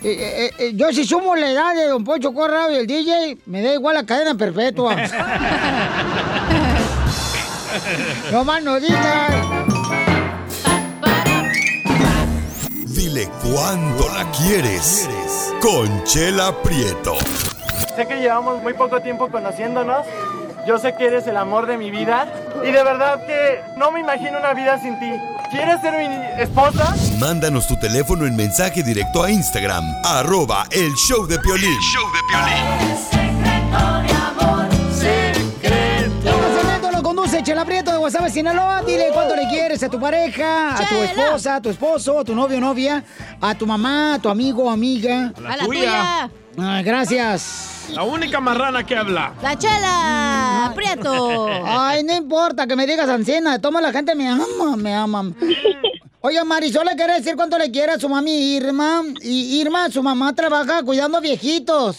eh, 0.08 0.52
eh, 0.58 0.72
yo 0.74 0.92
si 0.92 1.04
sumo 1.04 1.34
la 1.34 1.50
edad 1.50 1.74
de 1.74 1.88
Don 1.88 2.04
Poncho 2.04 2.32
Corrado 2.32 2.70
y 2.70 2.76
el 2.76 2.86
DJ, 2.86 3.38
me 3.46 3.60
da 3.60 3.74
igual 3.74 3.96
la 3.96 4.06
cadena 4.06 4.36
perpetua. 4.36 4.94
no 8.32 8.44
más 8.44 8.62
no 8.62 8.78
digas. 8.78 9.34
Dile 12.86 13.28
cuándo 13.42 14.08
la 14.14 14.30
quieres. 14.30 15.08
Conchela 15.60 16.62
Prieto. 16.62 17.16
Sé 17.96 18.06
que 18.06 18.16
llevamos 18.16 18.62
muy 18.62 18.74
poco 18.74 19.00
tiempo 19.00 19.28
conociéndonos. 19.28 20.06
Yo 20.66 20.78
sé 20.78 20.94
que 20.96 21.06
eres 21.06 21.26
el 21.26 21.36
amor 21.36 21.66
de 21.66 21.78
mi 21.78 21.90
vida. 21.90 22.26
Y 22.62 22.72
de 22.72 22.82
verdad 22.82 23.24
que 23.26 23.60
no 23.76 23.92
me 23.92 24.00
imagino 24.00 24.38
una 24.38 24.52
vida 24.54 24.80
sin 24.80 24.98
ti. 24.98 25.10
¿Quieres 25.50 25.80
ser 25.80 25.94
mi 25.96 26.42
esposa? 26.42 26.94
Mándanos 27.20 27.68
tu 27.68 27.76
teléfono 27.78 28.26
en 28.26 28.34
mensaje 28.34 28.82
directo 28.82 29.22
a 29.22 29.30
Instagram. 29.30 29.84
Arroba 30.04 30.64
el 30.72 30.92
show 30.94 31.26
de 31.26 31.38
Piolín. 31.38 31.78
Este 36.22 36.60
segmento 36.60 36.90
lo 36.90 37.02
conduce 37.02 37.42
Chela 37.42 37.64
Prieto 37.64 37.90
de 37.92 37.98
Guasave, 37.98 38.30
Sinaloa. 38.30 38.82
Dile 38.82 39.08
cuánto 39.12 39.36
le 39.36 39.48
quieres 39.48 39.82
a 39.82 39.88
tu 39.88 39.98
pareja, 40.00 40.74
a 40.76 40.86
tu 40.88 40.96
esposa, 40.96 41.56
a 41.56 41.60
tu 41.62 41.70
esposo, 41.70 42.18
a 42.20 42.24
tu 42.24 42.34
novio 42.34 42.58
o 42.58 42.60
novia, 42.60 43.02
a 43.40 43.54
tu 43.54 43.66
mamá, 43.66 44.14
a 44.14 44.18
tu 44.18 44.28
amigo 44.28 44.64
o 44.64 44.70
amiga. 44.70 45.32
A 45.36 45.40
la 45.40 45.52
A 45.52 45.56
la 45.56 45.64
tuya. 45.64 45.80
tuya. 45.80 46.30
Ah, 46.58 46.82
gracias. 46.84 47.86
La 47.92 48.02
única 48.02 48.40
marrana 48.40 48.84
que 48.84 48.96
habla. 48.96 49.32
La 49.42 49.56
chela, 49.56 50.72
Prieto. 50.74 51.48
Ay, 51.64 52.02
no 52.02 52.14
importa 52.16 52.66
que 52.66 52.74
me 52.76 52.86
digas 52.86 53.08
anciana. 53.08 53.60
Toma 53.60 53.80
la 53.80 53.92
gente 53.92 54.14
me 54.14 54.28
ama, 54.28 54.76
me 54.76 54.94
ama. 54.94 55.32
Oye, 56.20 56.42
Marisol 56.44 56.86
le 56.86 56.96
quiere 56.96 57.14
decir 57.14 57.36
cuánto 57.36 57.56
le 57.58 57.70
quiere 57.70 57.92
a 57.92 57.98
su 57.98 58.08
mami 58.08 58.56
Irma. 58.56 59.02
Y 59.22 59.60
Irma, 59.60 59.88
su 59.90 60.02
mamá 60.02 60.34
trabaja 60.34 60.82
cuidando 60.82 61.20
viejitos. 61.20 61.98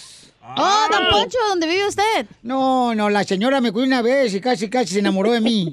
Oh, 0.59 0.85
don 0.91 1.09
Poncho, 1.11 1.37
¿dónde 1.49 1.67
vive 1.67 1.87
usted? 1.87 2.25
No, 2.41 2.95
no, 2.95 3.09
la 3.09 3.23
señora 3.25 3.59
me 3.61 3.71
cuidó 3.73 3.85
una 3.85 4.01
vez 4.01 4.33
y 4.33 4.39
casi, 4.41 4.69
casi 4.69 4.93
se 4.93 4.99
enamoró 4.99 5.31
de 5.33 5.41
mí. 5.41 5.69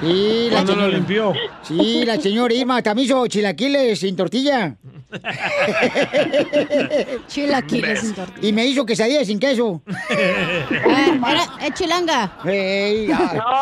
Sí, 0.00 0.46
la 0.50 0.52
Cuando 0.56 0.74
lo 0.74 0.80
señora- 0.82 0.88
limpió. 0.96 1.32
Sí, 1.62 2.04
la 2.06 2.18
señora 2.20 2.54
Irma 2.54 2.82
también 2.82 3.06
hizo 3.06 3.26
chilaquiles 3.26 4.00
sin 4.00 4.16
tortilla. 4.16 4.76
Chilaquiles 7.28 8.00
sin 8.00 8.14
tortilla. 8.14 8.48
Y 8.48 8.52
me 8.52 8.66
hizo 8.66 8.84
quesadillas 8.84 9.26
sin 9.26 9.38
queso. 9.38 9.80
era, 10.10 11.46
es 11.60 11.74
chilanga. 11.74 12.32
no, 12.44 12.50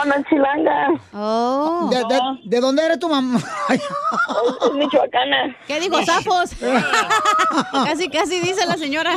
no 0.04 0.14
es 0.14 0.26
chilanga. 0.28 0.88
Oh. 1.12 1.88
¿De, 1.90 1.98
de, 1.98 2.20
de 2.44 2.60
dónde 2.60 2.84
eres 2.84 2.98
tu 2.98 3.08
mamá? 3.08 3.38
Es, 3.70 3.82
michoacana. 4.74 5.56
¿Qué 5.66 5.80
dijo 5.80 6.04
Zafos? 6.04 6.50
casi, 7.84 8.08
casi 8.08 8.40
dice 8.40 8.66
la 8.66 8.76
señora. 8.76 9.16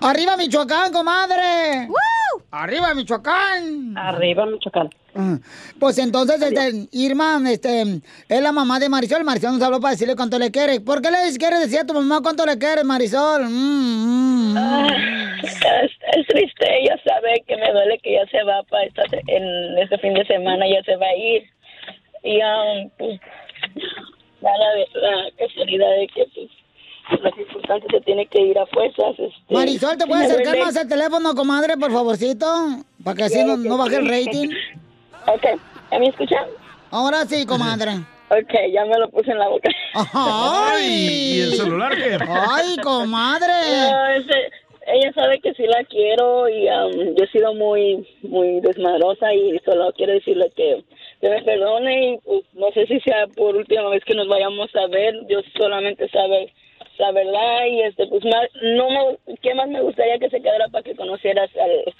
¡Arriba 0.00 0.36
Michoacán, 0.36 0.92
comadre! 0.92 1.88
¡Arriba 2.56 2.94
Michoacán! 2.94 3.98
Arriba 3.98 4.46
Michoacán. 4.46 4.88
Ah, 5.16 5.38
Pues 5.80 5.98
entonces, 5.98 6.40
este, 6.40 6.86
Irma, 6.92 7.40
este, 7.50 7.82
es 8.28 8.40
la 8.40 8.52
mamá 8.52 8.78
de 8.78 8.88
Marisol. 8.88 9.24
Marisol 9.24 9.54
nos 9.54 9.62
habló 9.62 9.80
para 9.80 9.92
decirle 9.92 10.14
cuánto 10.14 10.38
le 10.38 10.52
quiere. 10.52 10.80
¿Por 10.80 11.02
qué 11.02 11.10
le 11.10 11.36
quieres 11.36 11.60
decir 11.60 11.80
a 11.80 11.86
tu 11.86 11.94
mamá 11.94 12.20
cuánto 12.22 12.46
le 12.46 12.56
quieres, 12.56 12.84
Marisol? 12.84 13.46
Mm, 13.46 14.52
mm. 14.52 14.56
Ah, 14.56 14.86
es, 15.42 15.90
es 16.16 16.26
triste, 16.28 16.64
ella 16.80 16.96
sabe 17.04 17.42
que 17.46 17.56
me 17.56 17.72
duele 17.72 17.98
que 17.98 18.12
ya 18.14 18.26
se 18.30 18.42
va 18.44 18.62
para 18.64 18.84
esta, 18.84 19.02
en 19.26 19.78
este 19.78 19.98
fin 19.98 20.14
de 20.14 20.24
semana, 20.26 20.64
ya 20.68 20.82
se 20.84 20.94
va 20.96 21.06
a 21.06 21.16
ir. 21.16 21.42
Y 22.22 22.36
um, 22.38 22.90
pues, 22.98 23.20
da 24.40 24.50
la, 24.56 25.00
la 25.00 25.30
casualidad 25.38 25.90
de 25.98 26.06
que 26.06 26.24
pues, 26.34 26.50
las 27.22 27.34
circunstancias 27.34 27.90
se 27.92 28.00
tiene 28.00 28.26
que 28.26 28.40
ir 28.40 28.58
a 28.58 28.66
fuerzas. 28.66 29.18
Este, 29.18 29.54
Marisol, 29.54 29.96
¿te 29.96 30.06
puedes 30.06 30.30
acercar 30.30 30.58
más 30.58 30.76
al 30.76 30.88
teléfono, 30.88 31.34
comadre, 31.34 31.76
por 31.76 31.92
favorcito? 31.92 32.46
Para 33.02 33.16
que 33.16 33.24
así 33.24 33.42
no, 33.44 33.76
baje 33.76 33.96
el 33.96 34.08
rating. 34.08 34.48
Ok, 35.26 35.46
¿ya 35.90 35.98
me 35.98 36.06
escuchan? 36.08 36.44
Ahora 36.90 37.24
sí, 37.26 37.44
comadre. 37.46 37.92
Ok, 38.30 38.52
ya 38.72 38.84
me 38.86 38.98
lo 38.98 39.08
puse 39.10 39.30
en 39.30 39.38
la 39.38 39.48
boca. 39.48 39.68
¡Ay! 40.12 40.84
¿Y 41.36 41.40
el 41.42 41.52
celular 41.54 41.94
qué? 41.94 42.18
¡Ay, 42.28 42.76
comadre! 42.82 43.52
No, 43.90 44.06
ese- 44.08 44.50
ella 44.86 45.12
sabe 45.14 45.40
que 45.40 45.54
sí 45.54 45.64
la 45.66 45.82
quiero 45.84 46.46
y 46.48 46.68
um, 46.68 47.14
yo 47.16 47.24
he 47.24 47.28
sido 47.28 47.54
muy 47.54 48.06
muy 48.22 48.60
desmadrosa 48.60 49.32
y 49.32 49.58
solo 49.64 49.90
quiero 49.96 50.12
decirle 50.12 50.52
que, 50.54 50.84
que 51.22 51.30
me 51.30 51.42
perdone 51.42 52.12
y 52.12 52.18
pues, 52.18 52.42
no 52.52 52.70
sé 52.72 52.86
si 52.86 53.00
sea 53.00 53.26
por 53.34 53.56
última 53.56 53.88
vez 53.88 54.04
que 54.04 54.14
nos 54.14 54.28
vayamos 54.28 54.68
a 54.76 54.86
ver. 54.88 55.14
Yo 55.28 55.38
solamente 55.56 56.06
sabe 56.10 56.52
la 56.98 57.12
verdad 57.12 57.66
y 57.70 57.82
este 57.82 58.06
pues 58.06 58.24
más 58.24 58.48
no 58.62 58.90
me 58.90 59.36
qué 59.42 59.54
más 59.54 59.68
me 59.68 59.80
gustaría 59.80 60.18
que 60.18 60.30
se 60.30 60.40
quedara 60.40 60.68
para 60.68 60.82
que 60.82 60.94
conocieras 60.94 61.50
al, 61.56 61.94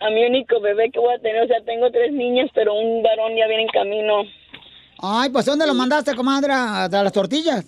a 0.00 0.10
mi 0.10 0.24
único 0.24 0.60
bebé 0.60 0.90
que 0.90 0.98
voy 0.98 1.14
a 1.14 1.18
tener 1.18 1.42
o 1.42 1.46
sea 1.46 1.60
tengo 1.64 1.90
tres 1.90 2.12
niñas 2.12 2.50
pero 2.54 2.74
un 2.74 3.02
varón 3.02 3.36
ya 3.36 3.46
viene 3.46 3.62
en 3.62 3.68
camino 3.68 4.22
Ay, 5.02 5.30
pues 5.30 5.46
¿dónde 5.46 5.66
lo 5.66 5.72
mandaste, 5.72 6.14
comadre? 6.14 6.52
¿A 6.52 6.84
a 6.84 6.88
las 6.88 7.12
tortillas? 7.12 7.64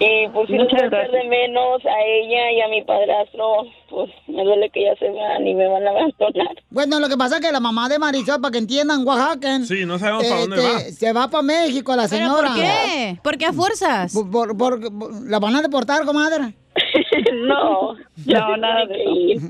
Y 0.00 0.26
pues 0.32 0.48
si 0.48 0.54
no 0.54 0.64
Muchas 0.64 0.82
hacer 0.82 1.10
de 1.12 1.24
menos 1.24 1.84
a 1.84 2.00
ella 2.04 2.50
y 2.50 2.60
a 2.62 2.68
mi 2.68 2.82
padrastro, 2.82 3.64
pues 3.88 4.10
me 4.26 4.42
duele 4.42 4.68
que 4.70 4.82
ya 4.84 4.96
se 4.96 5.08
van 5.10 5.46
y 5.46 5.54
me 5.54 5.68
van 5.68 5.86
a 5.86 5.90
abandonar. 5.90 6.48
Bueno, 6.70 6.98
lo 6.98 7.08
que 7.08 7.16
pasa 7.16 7.36
es 7.36 7.42
que 7.46 7.52
la 7.52 7.60
mamá 7.60 7.88
de 7.88 8.00
Marisol, 8.00 8.40
para 8.40 8.50
que 8.50 8.58
entiendan, 8.58 9.06
Oaxaca. 9.06 9.60
Sí, 9.60 9.84
no 9.86 9.98
sabemos 10.00 10.24
para 10.26 10.40
dónde 10.40 10.56
este, 10.56 10.72
va. 10.72 10.80
Se 10.90 11.12
va 11.12 11.28
para 11.28 11.42
México 11.42 11.94
la 11.94 12.08
¿Pero 12.08 12.16
señora. 12.26 12.48
por 12.48 12.56
qué? 12.58 13.18
¿Por 13.22 13.38
qué 13.38 13.46
a 13.46 13.52
fuerzas? 13.52 14.12
Por, 14.12 14.56
por- 14.56 14.58
por- 14.58 14.80
¿La 15.28 15.38
van 15.38 15.54
a 15.54 15.62
deportar, 15.62 16.04
comadre? 16.04 16.54
no, 17.34 17.94
ya 18.26 18.46
se 18.46 18.54
tienen 18.54 18.88
que 18.88 19.04
ir. 19.04 19.40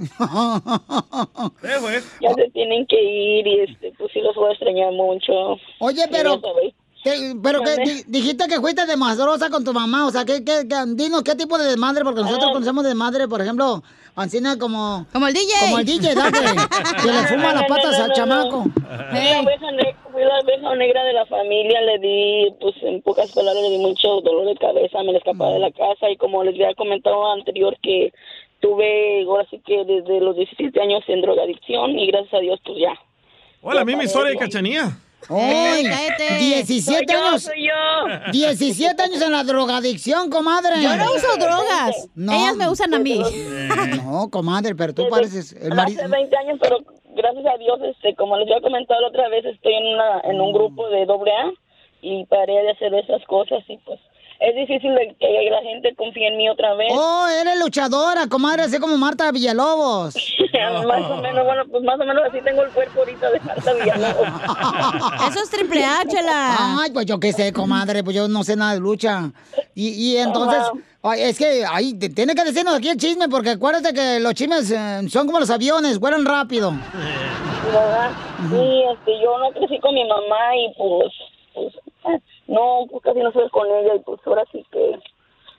Ya 2.20 2.34
se 2.34 2.50
tienen 2.50 2.86
que 2.86 3.02
ir 3.02 3.46
y 3.46 3.60
este, 3.60 3.92
pues 3.96 4.10
sí 4.12 4.20
los 4.20 4.34
voy 4.34 4.50
a 4.50 4.52
extrañar 4.52 4.92
mucho. 4.92 5.56
Oye, 5.78 6.02
pero... 6.10 6.40
ya 7.04 7.12
sabéis. 7.14 7.32
¿qué- 7.34 7.40
pero 7.42 7.60
que 7.62 8.04
dijiste 8.06 8.46
que 8.48 8.60
fuiste 8.60 8.86
desmadrosa 8.86 9.50
con 9.50 9.64
tu 9.64 9.72
mamá, 9.72 10.06
o 10.06 10.10
sea, 10.10 10.24
¿qué, 10.24 10.44
qué, 10.44 10.66
qué- 10.68 10.84
dinos 10.94 11.22
qué 11.22 11.34
tipo 11.34 11.58
de 11.58 11.64
desmadre, 11.66 12.04
porque 12.04 12.20
nosotros 12.22 12.48
Ah. 12.50 12.52
conocemos 12.52 12.84
desmadre, 12.84 13.28
por 13.28 13.40
ejemplo, 13.40 13.82
Ancina 14.14 14.58
como... 14.58 15.06
Como 15.10 15.26
el 15.26 15.32
DJ. 15.32 15.48
Como 15.62 15.78
el 15.78 15.86
DJ, 15.86 16.14
dale, 16.14 16.38
que 17.02 17.08
le 17.10 17.22
fuma 17.28 17.54
las 17.54 17.64
patas 17.66 17.98
al 17.98 18.12
chamaco. 18.12 18.64
Fui 18.64 18.74
la, 18.82 19.42
fui 20.12 20.22
la 20.22 20.38
oveja 20.40 20.74
negra 20.76 21.02
de 21.04 21.12
la 21.14 21.24
familia, 21.24 21.80
le 21.80 21.98
di, 21.98 22.54
pues 22.60 22.74
en 22.82 23.00
pocas 23.00 23.32
palabras, 23.32 23.62
le 23.62 23.70
di 23.70 23.78
mucho 23.78 24.20
dolor 24.20 24.44
de 24.48 24.54
cabeza, 24.56 25.02
me 25.02 25.12
le 25.12 25.16
escapaba 25.18 25.54
de 25.54 25.60
la 25.60 25.70
casa 25.70 26.10
y 26.10 26.18
como 26.18 26.44
les 26.44 26.52
había 26.56 26.74
comentado 26.74 27.32
anterior 27.32 27.74
que 27.82 28.12
tuve, 28.60 29.22
ahora 29.26 29.46
sí 29.50 29.62
que 29.64 29.82
desde 29.84 30.20
los 30.20 30.36
17 30.36 30.78
años 30.80 31.02
en 31.08 31.22
drogadicción 31.22 31.98
y 31.98 32.06
gracias 32.08 32.34
a 32.34 32.40
Dios 32.40 32.60
pues 32.66 32.78
ya. 32.80 32.92
Hola, 33.62 33.82
Ya 33.82 34.04
historia 34.04 34.32
de. 34.32 34.36
Cachanía. 34.38 34.90
¡Ay! 35.28 35.84
cállate. 35.84 36.36
17 36.38 36.82
Soy 36.82 37.06
yo, 37.06 37.26
años. 37.28 37.42
soy 37.42 37.66
yo. 37.68 38.32
17 38.32 39.02
años 39.02 39.22
en 39.22 39.32
la 39.32 39.44
drogadicción, 39.44 40.30
comadre. 40.30 40.82
Yo 40.82 40.96
no 40.96 41.12
uso 41.14 41.36
drogas. 41.38 42.08
Ellas 42.16 42.56
me 42.56 42.68
usan 42.68 42.94
a 42.94 42.98
mí. 42.98 43.20
No, 44.04 44.28
comadre, 44.30 44.74
pero 44.74 44.92
tú 44.94 45.08
pareces 45.08 45.52
el 45.52 45.74
marido. 45.74 46.00
Hace 46.02 46.10
20 46.10 46.36
años, 46.36 46.58
pero 46.60 46.78
gracias 47.14 47.46
a 47.46 47.58
Dios, 47.58 47.78
este, 47.84 48.14
como 48.14 48.36
les 48.36 48.48
había 48.48 48.60
comentado 48.60 49.00
la 49.00 49.08
otra 49.08 49.28
vez, 49.28 49.44
estoy 49.44 49.74
en, 49.74 49.86
una, 49.94 50.20
en 50.24 50.40
un 50.40 50.52
grupo 50.52 50.88
de 50.90 51.06
doble 51.06 51.30
A 51.32 51.50
y 52.02 52.24
paré 52.26 52.52
de 52.62 52.70
hacer 52.72 52.92
esas 52.94 53.24
cosas 53.26 53.62
y 53.68 53.78
pues 53.78 53.98
es 54.40 54.54
difícil 54.56 54.94
de 54.94 55.14
que 55.18 55.50
la 55.50 55.60
gente 55.62 55.94
confíe 55.96 56.28
en 56.28 56.36
mí 56.36 56.48
otra 56.48 56.74
vez. 56.74 56.88
Oh, 56.92 57.26
eres 57.28 57.58
luchadora, 57.58 58.26
comadre, 58.28 58.62
así 58.62 58.78
como 58.78 58.96
Marta 58.96 59.30
Villalobos. 59.32 60.14
más 60.86 61.10
o 61.10 61.16
menos, 61.18 61.44
bueno, 61.44 61.62
pues 61.70 61.82
más 61.82 62.00
o 62.00 62.04
menos 62.04 62.24
así 62.28 62.40
tengo 62.42 62.62
el 62.62 62.70
cuerpo 62.70 63.00
ahorita 63.00 63.30
de 63.30 63.40
Marta 63.40 63.72
Villalobos. 63.72 64.28
Eso 65.30 65.42
es 65.42 65.50
triple 65.50 65.84
H, 65.84 66.22
la. 66.22 66.78
Ay, 66.82 66.90
pues 66.92 67.06
yo 67.06 67.18
qué 67.20 67.32
sé, 67.32 67.52
comadre, 67.52 68.02
pues 68.02 68.16
yo 68.16 68.28
no 68.28 68.44
sé 68.44 68.56
nada 68.56 68.74
de 68.74 68.80
lucha. 68.80 69.30
Y, 69.74 69.88
y 69.90 70.16
entonces, 70.16 70.62
ay, 71.02 71.22
es 71.22 71.38
que 71.38 71.64
ahí 71.64 71.94
tiene 71.94 72.34
que 72.34 72.44
decirnos 72.44 72.74
aquí 72.74 72.88
el 72.88 72.96
chisme, 72.96 73.28
porque 73.28 73.50
acuérdate 73.50 73.92
que 73.94 74.20
los 74.20 74.34
chismes 74.34 74.70
eh, 74.70 75.08
son 75.08 75.26
como 75.26 75.40
los 75.40 75.50
aviones, 75.50 75.98
vuelan 75.98 76.24
rápido. 76.24 76.72
¿verdad? 77.72 78.10
Sí, 78.50 78.82
este, 78.92 79.20
yo 79.22 79.38
no 79.38 79.50
crecí 79.52 79.78
con 79.78 79.94
mi 79.94 80.04
mamá 80.04 80.56
y 80.56 80.74
pues, 80.76 81.12
pues 81.54 81.74
no, 82.52 82.86
pues 82.90 83.02
casi 83.02 83.18
no 83.20 83.28
estoy 83.28 83.48
con 83.50 83.66
ella 83.70 83.94
y 83.96 84.00
pues 84.00 84.20
ahora 84.26 84.44
sí 84.52 84.64
que 84.70 84.98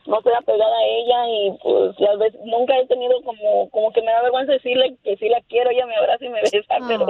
no 0.05 0.17
estoy 0.17 0.33
apegada 0.33 0.77
a 0.77 0.85
ella 0.85 1.29
y 1.29 1.51
pues 1.63 2.09
a 2.09 2.15
veces 2.17 2.39
nunca 2.45 2.77
he 2.77 2.85
tenido 2.87 3.21
como 3.23 3.69
como 3.69 3.91
que 3.93 4.01
me 4.01 4.11
da 4.11 4.21
vergüenza 4.21 4.51
decirle 4.53 4.95
que 5.03 5.15
sí 5.17 5.29
la 5.29 5.41
quiero, 5.47 5.69
ella 5.71 5.85
me 5.85 5.95
abraza 5.95 6.25
y 6.25 6.29
me 6.29 6.41
besa, 6.41 6.75
pero 6.87 7.07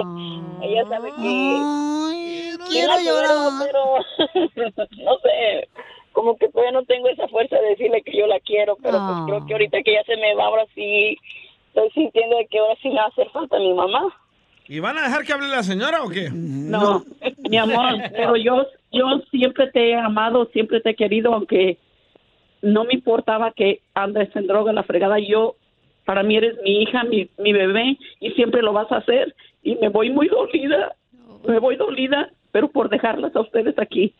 ella 0.62 0.84
sabe 0.88 1.12
que 1.12 1.20
sí 1.20 2.58
quiero 2.70 2.94
llorar. 3.00 3.52
pero 3.58 3.84
no 5.04 5.18
sé, 5.18 5.68
como 6.12 6.36
que 6.36 6.48
todavía 6.48 6.72
no 6.72 6.84
tengo 6.84 7.08
esa 7.08 7.26
fuerza 7.28 7.56
de 7.58 7.70
decirle 7.70 8.02
que 8.02 8.16
yo 8.16 8.26
la 8.26 8.38
quiero, 8.40 8.76
pero 8.76 8.98
pues 9.04 9.18
Ah. 9.18 9.24
creo 9.26 9.46
que 9.46 9.52
ahorita 9.54 9.82
que 9.82 9.92
ya 9.94 10.04
se 10.04 10.16
me 10.16 10.34
va, 10.36 10.44
ahora 10.46 10.64
sí 10.74 11.18
estoy 11.68 11.90
sintiendo 11.90 12.36
de 12.36 12.46
que 12.46 12.58
ahora 12.60 12.76
sí 12.80 12.88
me 12.90 13.00
hace 13.00 13.24
falta 13.30 13.58
mi 13.58 13.74
mamá. 13.74 14.14
¿Y 14.66 14.80
van 14.80 14.96
a 14.96 15.02
dejar 15.02 15.24
que 15.24 15.32
hable 15.32 15.48
la 15.48 15.62
señora 15.62 16.02
o 16.02 16.08
qué? 16.08 16.30
No, 16.32 17.04
mi 17.50 17.56
amor, 17.56 18.00
pero 18.12 18.36
yo, 18.36 18.66
yo 18.92 19.20
siempre 19.30 19.70
te 19.70 19.90
he 19.90 19.94
amado, 19.94 20.46
siempre 20.46 20.80
te 20.80 20.90
he 20.90 20.96
querido, 20.96 21.34
aunque 21.34 21.78
no 22.62 22.84
me 22.84 22.94
importaba 22.94 23.52
que 23.52 23.82
andes 23.94 24.34
en 24.34 24.46
droga 24.46 24.70
en 24.70 24.76
la 24.76 24.82
fregada. 24.82 25.18
Yo, 25.18 25.56
para 26.06 26.22
mí 26.22 26.36
eres 26.36 26.56
mi 26.62 26.82
hija, 26.82 27.04
mi, 27.04 27.28
mi 27.38 27.52
bebé, 27.52 27.98
y 28.20 28.30
siempre 28.30 28.62
lo 28.62 28.72
vas 28.72 28.90
a 28.90 28.96
hacer. 28.96 29.34
Y 29.62 29.74
me 29.76 29.90
voy 29.90 30.10
muy 30.10 30.28
dolida, 30.28 30.94
me 31.46 31.58
voy 31.58 31.76
dolida, 31.76 32.30
pero 32.52 32.68
por 32.68 32.88
dejarlas 32.88 33.36
a 33.36 33.40
ustedes 33.40 33.78
aquí. 33.78 34.14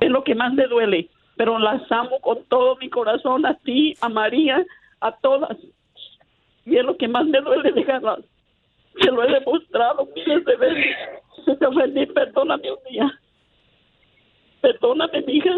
Es 0.00 0.10
lo 0.10 0.24
que 0.24 0.34
más 0.34 0.54
me 0.54 0.66
duele, 0.66 1.08
pero 1.36 1.58
las 1.58 1.80
amo 1.92 2.20
con 2.20 2.42
todo 2.44 2.76
mi 2.76 2.88
corazón, 2.88 3.44
a 3.44 3.54
ti, 3.54 3.94
a 4.00 4.08
María, 4.08 4.64
a 5.00 5.12
todas. 5.12 5.58
Y 6.64 6.76
es 6.76 6.84
lo 6.84 6.96
que 6.96 7.08
más 7.08 7.26
me 7.26 7.40
duele 7.40 7.72
dejarlas. 7.72 8.20
Se 9.00 9.10
lo 9.10 9.24
he 9.24 9.32
demostrado 9.32 10.08
miles 10.14 10.44
de 10.44 10.56
veces. 10.56 10.96
Si 11.44 11.56
te 11.56 11.66
ofendí, 11.66 12.06
perdóname 12.06 12.72
un 12.72 12.78
día. 12.90 13.20
Perdóname, 14.60 15.22
mi 15.22 15.34
hija. 15.34 15.56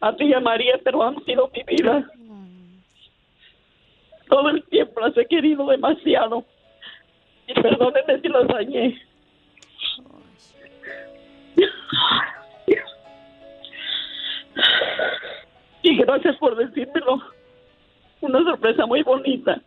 A 0.00 0.14
ti 0.16 0.24
y 0.24 0.34
a 0.34 0.40
María, 0.40 0.78
pero 0.84 1.02
han 1.02 1.22
sido 1.24 1.50
mi 1.54 1.62
vida. 1.62 2.10
Todo 4.28 4.48
el 4.50 4.62
tiempo 4.64 5.00
las 5.00 5.16
he 5.16 5.26
querido 5.26 5.66
demasiado. 5.66 6.44
Y 7.46 7.54
perdónenme 7.54 8.20
si 8.20 8.28
las 8.28 8.48
dañé. 8.48 9.00
Y 15.82 15.96
gracias 15.96 16.36
por 16.36 16.56
decírmelo. 16.56 17.20
Una 18.20 18.42
sorpresa 18.44 18.86
muy 18.86 19.02
bonita. 19.02 19.60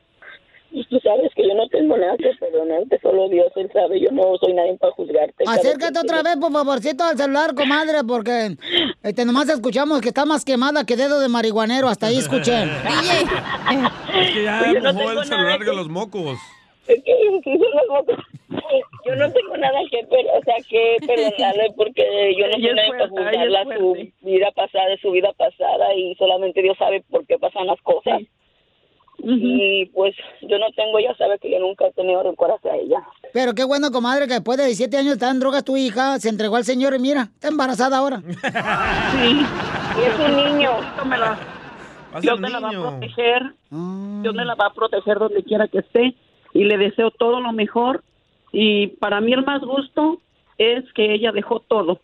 Pues 0.74 0.88
tú 0.90 1.00
sabes 1.02 1.32
que 1.36 1.48
yo 1.48 1.54
no 1.56 1.68
tengo 1.70 1.96
nada 1.98 2.16
que 2.18 2.32
perdonarte, 2.40 3.00
solo 3.02 3.30
Dios, 3.30 3.52
Él 3.56 3.70
sabe, 3.72 4.00
yo 4.00 4.10
no 4.12 4.36
soy 4.42 4.54
nadie 4.54 4.76
para 4.78 4.92
juzgarte. 4.94 5.44
Acércate 5.48 5.94
que 5.94 6.00
otra 6.00 6.18
sí. 6.20 6.24
vez, 6.26 6.38
por 6.38 6.52
favorcito, 6.52 7.04
al 7.04 7.18
celular, 7.18 7.54
comadre, 7.56 8.00
porque 8.08 8.58
este, 9.04 9.26
nomás 9.26 9.48
escuchamos 9.50 10.02
que 10.02 10.10
está 10.10 10.26
más 10.26 10.44
quemada 10.44 10.86
que 10.86 10.96
dedo 10.96 11.20
de 11.20 11.30
marihuanero. 11.30 11.88
Hasta 11.88 12.08
ahí 12.08 12.18
escuché. 12.18 12.54
Es 14.14 14.32
que 14.34 14.44
ya 14.44 14.60
Pues 14.60 14.84
no 14.84 14.94
mojó 14.94 15.08
tengo 15.08 15.22
el 15.22 15.28
celular 15.28 15.60
nada 15.60 15.72
de 15.72 15.76
los 15.76 15.90
mocos. 15.90 16.38
Es 16.88 17.04
que 17.04 17.14
sí, 17.44 17.52
son 17.52 17.60
los 17.60 17.88
mocos. 17.90 18.26
Yo 19.06 19.16
no 19.16 19.32
tengo 19.32 19.58
nada 19.58 19.80
que, 19.90 20.06
per- 20.08 20.28
o 20.28 20.44
sea, 20.44 20.56
que 20.70 20.98
perdonarle 21.06 21.72
porque 21.76 22.36
yo 22.38 22.48
no 22.48 22.54
Ella 22.58 22.60
soy 22.60 22.70
es 22.70 22.76
nadie 22.76 22.90
para 22.90 23.08
fuerte, 23.10 23.32
ella 23.32 23.44
es 23.44 23.50
juzgarla 23.50 23.78
su 23.78 23.94
vida 24.24 24.52
pasada, 24.52 24.98
su 25.02 25.12
vida 25.12 25.34
pasada 25.38 25.96
y 25.96 26.16
solamente 26.16 26.62
Dios 26.62 26.78
sabe 26.78 27.04
por 27.10 27.26
qué 27.26 27.38
pasan 27.40 27.68
las 27.68 27.82
cosas. 27.82 28.22
Y 29.20 29.86
pues 29.94 30.16
yo 30.42 30.58
no 30.60 30.66
tengo, 30.76 31.00
ella 31.00 31.16
sabe 31.18 31.40
que 31.40 31.50
yo 31.52 31.60
nunca 31.60 31.86
he 31.88 31.92
tenido 31.94 32.24
rencor 32.24 32.52
hacia 32.52 32.76
ella. 32.76 32.98
Pero 33.32 33.54
qué 33.54 33.64
bueno, 33.64 33.90
comadre, 33.92 34.28
que 34.28 34.34
después 34.34 34.58
de 34.58 34.66
17 34.66 34.98
años 34.98 35.22
en 35.22 35.40
drogas, 35.40 35.64
tu 35.64 35.78
hija 35.78 36.20
se 36.20 36.30
entregó 36.30 36.56
al 36.58 36.66
señor 36.66 36.94
y 36.96 37.00
mira, 37.00 37.30
está 37.34 37.48
embarazada 37.48 37.98
ahora. 37.98 38.22
Sí. 38.22 39.40
Y 39.98 40.02
es 40.02 40.20
un 40.20 40.36
niño. 40.56 40.72
Me 41.06 41.18
la- 41.18 41.38
Dios 42.22 42.40
me 42.40 42.50
la 42.50 42.60
va 42.60 42.70
a 42.70 42.72
proteger. 42.72 43.42
Dios 43.70 44.36
me 44.36 44.46
la 44.46 44.56
va 44.56 44.68
a 44.68 44.74
proteger 44.74 45.18
donde 45.20 45.44
quiera 45.44 45.68
que 45.68 45.80
esté. 45.80 46.16
Y 46.54 46.66
le 46.66 46.78
deseo 46.78 47.10
todo 47.12 47.40
lo 47.40 47.52
mejor. 47.54 48.04
Y 48.52 48.88
para 48.88 49.22
mí 49.22 49.34
el 49.34 49.44
más 49.46 49.62
gusto 49.62 50.20
es 50.58 50.84
que 50.94 51.14
ella 51.14 51.32
dejó 51.32 51.60
todo. 51.62 52.00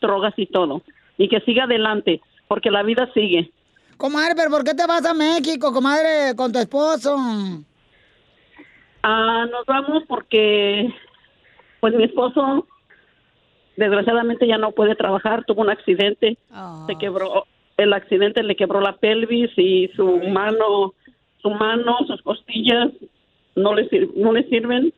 Drogas 0.00 0.34
y 0.36 0.46
todo. 0.46 0.82
Y 1.18 1.28
que 1.28 1.40
siga 1.40 1.64
adelante. 1.64 2.20
Porque 2.48 2.70
la 2.70 2.82
vida 2.82 3.10
sigue. 3.12 3.50
Comadre, 4.02 4.34
pero 4.34 4.50
¿por 4.50 4.64
qué 4.64 4.74
te 4.74 4.84
vas 4.84 5.06
a 5.06 5.14
México, 5.14 5.72
comadre, 5.72 6.34
con 6.34 6.50
tu 6.50 6.58
esposo? 6.58 7.16
Ah, 9.00 9.46
nos 9.48 9.64
vamos 9.64 10.02
porque, 10.08 10.92
pues 11.78 11.94
mi 11.94 12.02
esposo, 12.02 12.66
desgraciadamente 13.76 14.48
ya 14.48 14.58
no 14.58 14.72
puede 14.72 14.96
trabajar, 14.96 15.44
tuvo 15.44 15.60
un 15.60 15.70
accidente, 15.70 16.36
se 16.88 16.96
quebró, 16.98 17.46
el 17.76 17.92
accidente 17.92 18.42
le 18.42 18.56
quebró 18.56 18.80
la 18.80 18.96
pelvis 18.96 19.52
y 19.56 19.86
su 19.94 20.16
mano, 20.30 20.94
su 21.40 21.50
mano, 21.50 21.98
sus 22.08 22.20
costillas 22.22 22.90
no 23.54 23.72
le 23.72 23.88
no 24.16 24.32
le 24.32 24.48
sirven 24.48 24.92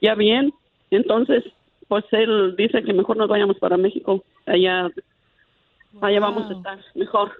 ya 0.00 0.14
bien, 0.14 0.54
entonces, 0.92 1.42
pues 1.88 2.04
él 2.12 2.54
dice 2.56 2.84
que 2.84 2.92
mejor 2.92 3.16
nos 3.16 3.28
vayamos 3.28 3.58
para 3.58 3.76
México, 3.76 4.22
allá, 4.46 4.88
allá 6.00 6.20
vamos 6.20 6.48
a 6.48 6.52
estar 6.52 6.78
mejor. 6.94 7.32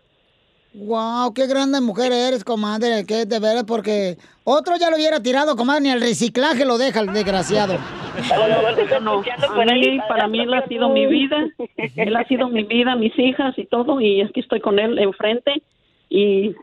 Wow, 0.75 1.33
qué 1.33 1.47
grande 1.47 1.81
mujer 1.81 2.13
eres, 2.13 2.45
comadre, 2.45 3.05
que 3.07 3.25
de 3.25 3.39
veras, 3.41 3.65
porque 3.65 4.19
otro 4.45 4.77
ya 4.77 4.91
lo 4.91 4.97
hubiera 4.97 5.21
tirado, 5.21 5.57
comadre, 5.57 5.81
ni 5.81 5.91
el 5.91 6.01
reciclaje 6.01 6.65
lo 6.65 6.77
deja 6.77 7.01
el 7.01 7.13
desgraciado. 7.13 7.79
No, 9.03 9.23
a 9.23 9.75
mí, 9.75 9.99
para 10.09 10.29
mí 10.29 10.41
él 10.41 10.53
ha 10.53 10.67
sido 10.67 10.91
mi 10.91 11.07
vida, 11.07 11.37
él 11.97 12.17
ha 12.17 12.25
sido 12.25 12.49
mi 12.49 12.65
vida, 12.65 12.97
mis 12.97 13.19
hijas 13.19 13.55
y 13.57 13.65
todo, 13.67 14.01
y 14.01 14.21
aquí 14.21 14.41
estoy 14.41 14.61
con 14.61 14.79
él 14.79 14.99
enfrente 14.99 15.63
y 16.11 16.55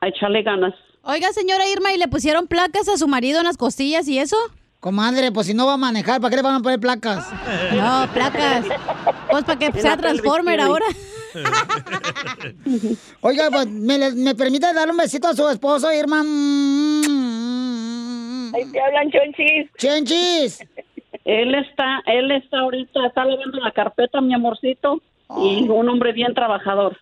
a 0.00 0.08
echarle 0.08 0.42
ganas. 0.42 0.74
Oiga, 1.02 1.32
señora 1.32 1.68
Irma, 1.68 1.92
¿y 1.92 1.98
le 1.98 2.08
pusieron 2.08 2.46
placas 2.46 2.88
a 2.88 2.96
su 2.96 3.08
marido 3.08 3.40
en 3.40 3.44
las 3.44 3.56
costillas 3.56 4.06
y 4.06 4.18
eso? 4.18 4.36
Comadre, 4.78 5.32
pues 5.32 5.48
si 5.48 5.54
no 5.54 5.66
va 5.66 5.74
a 5.74 5.78
manejar, 5.78 6.20
¿para 6.20 6.30
qué 6.30 6.36
le 6.36 6.42
van 6.42 6.56
a 6.56 6.60
poner 6.60 6.78
placas? 6.78 7.28
No, 7.74 8.06
placas. 8.12 8.66
Pues 9.30 9.44
para 9.44 9.58
que 9.58 9.80
sea 9.80 9.96
Transformer 9.96 10.60
ahora. 10.60 10.86
Oiga, 13.20 13.50
pues, 13.50 13.66
¿me, 13.68 14.34
permite 14.34 14.72
darle 14.72 14.92
un 14.92 14.98
besito 14.98 15.28
a 15.28 15.34
su 15.34 15.48
esposo, 15.48 15.92
Irma? 15.92 16.20
Ahí 18.54 18.70
te 18.70 18.80
hablan 18.80 19.10
chonchis. 19.10 19.70
Chonchis. 19.78 20.66
Él 21.24 21.54
está, 21.54 22.02
él 22.06 22.30
está 22.32 22.58
ahorita, 22.60 23.06
está 23.06 23.24
lavando 23.24 23.58
la 23.60 23.70
carpeta, 23.70 24.20
mi 24.20 24.34
amorcito, 24.34 25.00
y 25.38 25.68
un 25.68 25.88
hombre 25.88 26.12
bien 26.12 26.34
trabajador. 26.34 26.98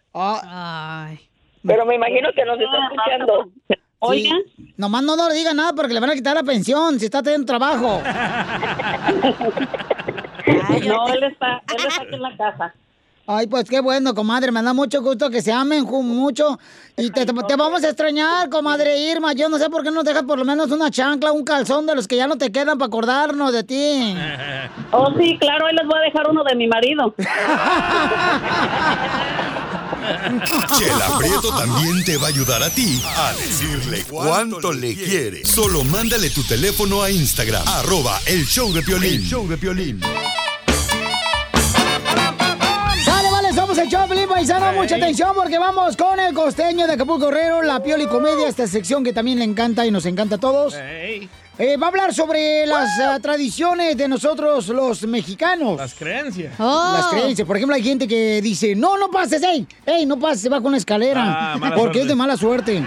Pero 1.63 1.87
me 1.87 1.97
imagino 1.97 2.29
que 2.35 2.45
nos 2.45 2.61
está 2.61 2.79
escuchando. 2.85 3.51
Oiga. 4.01 4.35
Nomás 4.77 5.03
no 5.03 5.17
nos 5.17 5.35
diga 5.35 5.53
nada 5.53 5.75
porque 5.75 5.93
le 5.93 6.01
van 6.01 6.11
a 6.11 6.15
quitar 6.15 6.35
la 6.35 6.43
pensión 6.43 6.99
si 6.99 7.05
está 7.07 7.23
teniendo 7.23 7.47
trabajo. 7.47 8.01
no, 10.87 11.09
él 11.13 11.23
está, 11.25 11.63
él 11.69 11.87
está 11.87 12.03
aquí 12.03 12.15
en 12.15 12.23
la 12.23 12.35
casa. 12.37 12.75
Ay, 13.27 13.47
pues 13.47 13.65
qué 13.69 13.81
bueno, 13.81 14.13
comadre. 14.15 14.51
Me 14.51 14.61
da 14.63 14.73
mucho 14.73 15.01
gusto 15.03 15.31
que 15.31 15.41
se 15.41 15.53
amen 15.53 15.85
mucho. 15.85 16.59
Y 16.97 17.11
te, 17.11 17.25
te- 17.25 17.33
te 17.33 17.57
vamos 17.57 17.85
a 17.85 17.89
extrañar, 17.89 18.49
comadre 18.51 18.99
Irma. 19.09 19.33
Yo 19.35 19.49
no 19.49 19.57
sé 19.59 19.71
por 19.71 19.83
qué 19.85 19.91
no 19.91 19.97
nos 19.97 20.05
dejas 20.05 20.25
por 20.25 20.37
lo 20.39 20.45
menos 20.45 20.71
una 20.73 20.91
chancla, 20.91 21.31
un 21.31 21.45
calzón 21.45 21.87
de 21.87 21.95
los 21.95 22.09
que 22.09 22.17
ya 22.17 22.27
no 22.27 22.37
te 22.37 22.51
quedan 22.51 22.77
para 22.79 22.89
acordarnos 22.89 23.53
de 23.53 23.63
ti. 23.65 24.17
Oh, 24.93 25.07
sí, 25.17 25.39
claro, 25.39 25.69
él 25.69 25.77
les 25.77 25.87
voy 25.87 25.97
a 25.99 26.03
dejar 26.03 26.29
uno 26.29 26.43
de 26.43 26.57
mi 26.57 26.67
marido. 26.67 27.15
Chela 30.77 31.17
Prieto 31.19 31.55
también 31.57 32.03
te 32.05 32.17
va 32.17 32.27
a 32.27 32.31
ayudar 32.31 32.61
a 32.65 32.71
ti 32.71 33.01
a 33.17 33.33
decirle 33.35 34.05
cuánto 34.09 34.73
le 34.73 34.95
quiere. 34.97 35.45
Solo 35.45 35.85
mándale 35.85 36.31
tu 36.31 36.43
teléfono 36.43 37.03
a 37.05 37.11
Instagram, 37.11 37.63
arroba 37.69 38.19
el 38.27 38.45
show 38.47 38.73
de 38.73 38.83
Piolín. 38.83 39.15
El 39.15 39.23
show 39.25 39.47
de 39.47 39.57
Piolín. 39.59 40.01
Somos 43.61 43.77
el 43.77 43.91
Choplin 43.91 44.27
Paisano. 44.27 44.73
Mucha 44.73 44.97
atención 44.97 45.33
porque 45.35 45.59
vamos 45.59 45.95
con 45.95 46.19
el 46.19 46.33
costeño 46.33 46.87
de 46.87 46.95
Acapulco 46.95 47.27
Guerrero, 47.27 47.63
la 47.63 47.83
Pioli 47.83 48.07
Comedia, 48.07 48.49
esta 48.49 48.67
sección 48.67 49.05
que 49.05 49.13
también 49.13 49.39
le 49.39 49.45
encanta 49.45 49.85
y 49.85 49.91
nos 49.91 50.07
encanta 50.07 50.37
a 50.37 50.39
todos. 50.39 50.75
Eh, 51.61 51.77
va 51.77 51.89
a 51.89 51.91
hablar 51.91 52.15
sobre 52.15 52.67
las 52.67 52.89
ah, 53.01 53.19
tradiciones 53.21 53.95
de 53.95 54.09
nosotros 54.09 54.67
los 54.69 55.03
mexicanos. 55.03 55.77
Las 55.77 55.93
creencias. 55.93 56.59
Las 56.59 57.09
creencias. 57.09 57.47
Por 57.47 57.55
ejemplo, 57.55 57.77
hay 57.77 57.83
gente 57.83 58.09
que 58.09 58.41
dice, 58.41 58.75
no, 58.75 58.97
no 58.97 59.11
pases, 59.11 59.43
ey, 59.43 59.67
ey, 59.85 60.07
no 60.07 60.19
pases, 60.19 60.41
se 60.41 60.49
va 60.49 60.57
con 60.57 60.69
una 60.69 60.79
escalera. 60.79 61.23
Ah, 61.53 61.57
porque 61.61 61.77
suerte. 61.79 62.01
es 62.01 62.09
de 62.09 62.15
mala 62.15 62.37
suerte. 62.39 62.83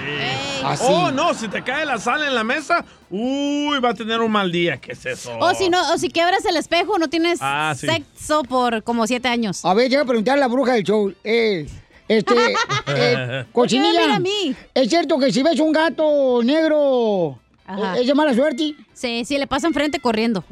Así. 0.66 0.86
Oh, 0.90 1.12
no, 1.12 1.36
si 1.36 1.50
te 1.50 1.64
cae 1.64 1.86
la 1.86 2.00
sal 2.00 2.24
en 2.24 2.34
la 2.34 2.44
mesa, 2.44 2.84
uy, 3.12 3.80
va 3.80 3.90
a 3.90 3.94
tener 3.94 4.22
un 4.22 4.32
mal 4.32 4.52
día. 4.52 4.78
¿Qué 4.78 4.94
es 4.94 5.06
eso? 5.06 5.38
O 5.40 5.54
si 5.54 5.70
no, 5.70 5.94
o 5.94 5.98
si 6.00 6.10
quebras 6.10 6.44
el 6.46 6.58
espejo, 6.58 6.98
no 6.98 7.10
tienes 7.10 7.38
Ah, 7.44 7.76
sí. 7.78 7.86
sexo 7.86 8.42
por 8.42 8.82
como 8.82 9.06
siete 9.06 9.28
años. 9.28 9.64
A 9.66 9.76
ver, 9.76 9.88
llega 9.88 10.02
a 10.02 10.06
preguntar 10.06 10.36
a 10.38 10.40
la 10.40 10.48
bruja 10.48 10.74
del 10.74 10.84
show. 10.84 11.14
Eh, 11.24 11.68
este, 12.08 12.34
eh, 12.44 12.56
¿Por 12.86 12.96
qué 12.96 13.16
me 13.28 13.46
cochinilla. 13.52 14.02
mira 14.02 14.16
a 14.16 14.20
mí? 14.20 14.56
¿Es 14.74 14.90
cierto 14.90 15.20
que 15.20 15.32
si 15.32 15.44
ves 15.44 15.60
un 15.60 15.72
gato 15.72 16.42
negro, 16.44 17.40
Ajá. 17.66 17.98
es 18.00 18.08
de 18.08 18.14
mala 18.14 18.34
suerte? 18.34 18.76
Sí, 18.94 19.26
sí, 19.26 19.38
le 19.38 19.48
pasa 19.48 19.68
enfrente 19.68 20.00
corriendo. 20.00 20.44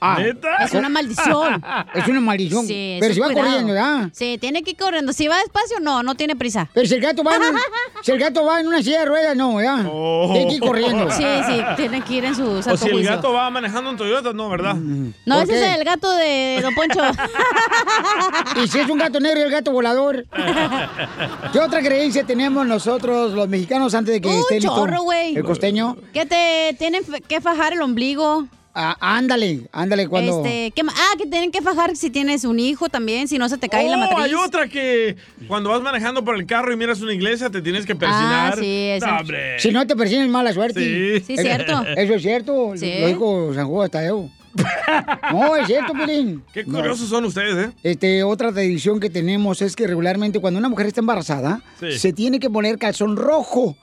Ah, 0.00 0.18
Es 0.64 0.72
una 0.72 0.88
maldición. 0.88 1.62
Es 1.94 2.06
una 2.08 2.20
maldición. 2.20 2.66
Sí, 2.66 2.98
Pero 3.00 3.14
si 3.14 3.20
va 3.20 3.26
cuidado. 3.28 3.46
corriendo, 3.48 3.74
¿ya? 3.74 4.10
Sí, 4.12 4.38
tiene 4.40 4.62
que 4.62 4.70
ir 4.72 4.76
corriendo. 4.76 5.12
Si 5.12 5.26
va 5.28 5.38
despacio, 5.38 5.80
no, 5.80 6.02
no 6.02 6.14
tiene 6.14 6.36
prisa. 6.36 6.68
Pero 6.74 6.86
si 6.86 6.94
el 6.94 7.00
gato 7.00 7.22
va 7.24 7.36
en, 7.36 7.42
un- 7.42 7.58
si 8.02 8.10
el 8.12 8.18
gato 8.18 8.44
va 8.44 8.60
en 8.60 8.68
una 8.68 8.82
silla 8.82 9.00
de 9.00 9.04
ruedas, 9.06 9.36
no, 9.36 9.60
¿ya? 9.62 9.76
Tiene 10.32 10.48
que 10.48 10.54
ir 10.56 10.60
corriendo. 10.60 11.10
Sí, 11.10 11.24
sí, 11.46 11.60
tiene 11.76 12.00
que 12.02 12.14
ir 12.14 12.24
en 12.26 12.34
su 12.34 12.44
O 12.48 12.62
santo 12.62 12.76
si 12.78 12.86
el 12.88 12.92
juicio. 12.94 13.16
gato 13.16 13.32
va 13.32 13.48
manejando 13.50 13.90
un 13.90 13.96
Toyota, 13.96 14.32
no, 14.32 14.48
¿verdad? 14.48 14.74
No, 14.74 15.34
¿Por 15.36 15.44
ese 15.44 15.52
qué? 15.52 15.70
es 15.72 15.78
el 15.78 15.84
gato 15.84 16.10
de 16.12 16.58
Don 16.62 16.74
Poncho. 16.74 17.00
Y 18.62 18.68
si 18.68 18.78
es 18.78 18.88
un 18.88 18.98
gato 18.98 19.18
negro 19.20 19.40
y 19.40 19.42
el 19.44 19.50
gato 19.50 19.72
volador. 19.72 20.26
¿Qué 21.52 21.58
otra 21.58 21.80
creencia 21.80 22.24
tenemos 22.24 22.66
nosotros, 22.66 23.32
los 23.32 23.48
mexicanos, 23.48 23.94
antes 23.94 24.14
de 24.14 24.20
que 24.20 24.28
Un 24.28 24.38
esté 24.40 24.60
chorro, 24.60 25.02
güey. 25.02 25.34
el 25.36 25.44
costeño? 25.44 25.96
que 26.12 26.26
te 26.26 26.76
tienen 26.78 27.02
que 27.28 27.40
fajar 27.40 27.61
el 27.72 27.82
ombligo. 27.82 28.46
Ah, 28.74 28.96
ándale, 29.00 29.68
ándale, 29.70 30.08
cuando... 30.08 30.38
Este, 30.38 30.70
¿qué 30.74 30.82
ma- 30.82 30.94
ah, 30.96 31.16
que 31.18 31.26
tienen 31.26 31.50
que 31.52 31.60
fajar 31.60 31.94
si 31.94 32.08
tienes 32.08 32.44
un 32.46 32.58
hijo 32.58 32.88
también, 32.88 33.28
si 33.28 33.36
no 33.36 33.46
se 33.50 33.58
te 33.58 33.68
cae 33.68 33.86
la 33.90 33.96
Oh, 33.98 34.00
matriz. 34.00 34.18
hay 34.24 34.32
otra 34.34 34.66
que 34.66 35.14
cuando 35.46 35.68
vas 35.68 35.82
manejando 35.82 36.24
por 36.24 36.36
el 36.36 36.46
carro 36.46 36.72
y 36.72 36.76
miras 36.78 37.02
una 37.02 37.12
iglesia, 37.12 37.50
te 37.50 37.60
tienes 37.60 37.84
que 37.84 37.94
persinar. 37.94 38.54
Ah, 38.54 38.56
sí, 38.58 38.92
hombre. 39.20 39.58
Si 39.60 39.70
no 39.72 39.86
te 39.86 39.94
persiguen 39.94 40.30
mala 40.30 40.54
suerte. 40.54 40.80
Sí. 41.20 41.24
Sí, 41.26 41.32
Eso- 41.34 41.42
cierto. 41.42 41.84
Eso 41.98 42.14
es 42.14 42.22
cierto, 42.22 42.72
Sí. 42.76 42.90
lo 43.00 43.06
dijo 43.08 43.52
San 43.54 43.68
Juan 43.68 43.90
Tadeo. 43.90 44.30
No, 45.32 45.56
es 45.56 45.66
cierto, 45.66 45.92
Pilín. 45.92 46.42
Qué 46.52 46.64
curiosos 46.64 47.08
son 47.08 47.24
ustedes, 47.26 47.68
¿eh? 47.68 47.72
Este, 47.82 48.22
otra 48.22 48.52
tradición 48.52 49.00
que 49.00 49.10
tenemos 49.10 49.62
es 49.62 49.76
que 49.76 49.86
regularmente 49.86 50.40
cuando 50.40 50.58
una 50.58 50.68
mujer 50.68 50.86
está 50.86 51.00
embarazada, 51.00 51.62
Sí. 51.80 51.98
se 51.98 52.12
tiene 52.12 52.38
que 52.38 52.50
poner 52.50 52.78
calzón 52.78 53.16
rojo 53.16 53.76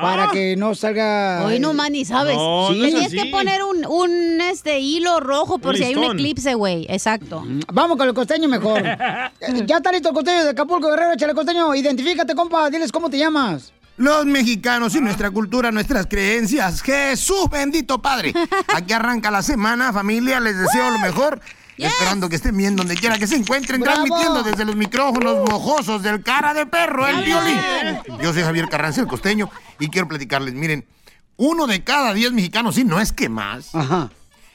para 0.00 0.24
Ah. 0.24 0.30
que 0.30 0.56
no 0.56 0.74
salga... 0.74 1.42
Hoy 1.44 1.58
no 1.58 1.72
más 1.72 1.90
ni 1.90 2.04
sabes. 2.04 2.36
No, 2.36 2.68
Sí. 2.70 2.74
Te 2.74 2.78
no 2.80 2.86
es 2.86 3.08
tienes 3.08 3.24
que 3.24 3.30
poner 3.30 3.62
un, 3.62 3.86
un 3.86 4.40
este 4.42 4.78
hilo 4.78 5.20
rojo 5.20 5.58
por 5.58 5.72
Un 5.74 5.78
si 5.78 5.84
hay 5.84 5.94
un 5.94 6.04
eclipse, 6.12 6.54
güey. 6.54 6.86
Exacto. 6.88 7.42
Vamos 7.72 7.96
con 7.96 8.06
el 8.06 8.14
costeño 8.14 8.48
mejor. 8.48 8.82
Eh, 9.40 9.62
ya 9.66 9.76
está 9.78 9.92
listo 9.92 10.08
el 10.08 10.14
costeño 10.14 10.44
de 10.44 10.50
Acapulco, 10.50 10.88
Guerrero, 10.90 11.12
échale 11.12 11.34
costeño. 11.34 11.74
Identifícate, 11.74 12.34
compa, 12.34 12.70
diles 12.70 12.90
cómo 12.92 13.10
te 13.10 13.18
llamas. 13.18 13.72
Los 13.96 14.24
mexicanos 14.26 14.94
y 14.94 15.00
nuestra 15.00 15.30
cultura, 15.30 15.70
nuestras 15.72 16.06
creencias. 16.06 16.82
Jesús 16.82 17.48
bendito 17.50 18.00
Padre. 18.00 18.32
Aquí 18.74 18.92
arranca 18.92 19.30
la 19.30 19.42
semana, 19.42 19.92
familia. 19.92 20.40
Les 20.40 20.58
deseo 20.58 20.90
lo 20.90 20.98
mejor. 20.98 21.40
Esperando 21.78 22.28
que 22.28 22.36
estén 22.36 22.56
bien 22.56 22.76
donde 22.76 22.94
quiera 22.94 23.18
que 23.18 23.26
se 23.26 23.36
encuentren, 23.36 23.80
¡Bravo! 23.80 24.04
transmitiendo 24.04 24.42
desde 24.42 24.64
los 24.64 24.76
micrófonos 24.76 25.48
mojosos 25.48 26.02
del 26.02 26.22
cara 26.22 26.54
de 26.54 26.66
perro, 26.66 27.06
el 27.06 27.22
violín. 27.22 27.60
Yo 28.22 28.32
soy 28.32 28.42
Javier 28.42 28.68
Carranza, 28.68 29.00
el 29.00 29.06
costeño, 29.06 29.50
y 29.78 29.88
quiero 29.88 30.08
platicarles, 30.08 30.54
miren, 30.54 30.86
uno 31.36 31.66
de 31.66 31.84
cada 31.84 32.14
diez 32.14 32.32
mexicanos, 32.32 32.76
sí, 32.76 32.84
no 32.84 33.00
es 33.00 33.12
que 33.12 33.28
más, 33.28 33.72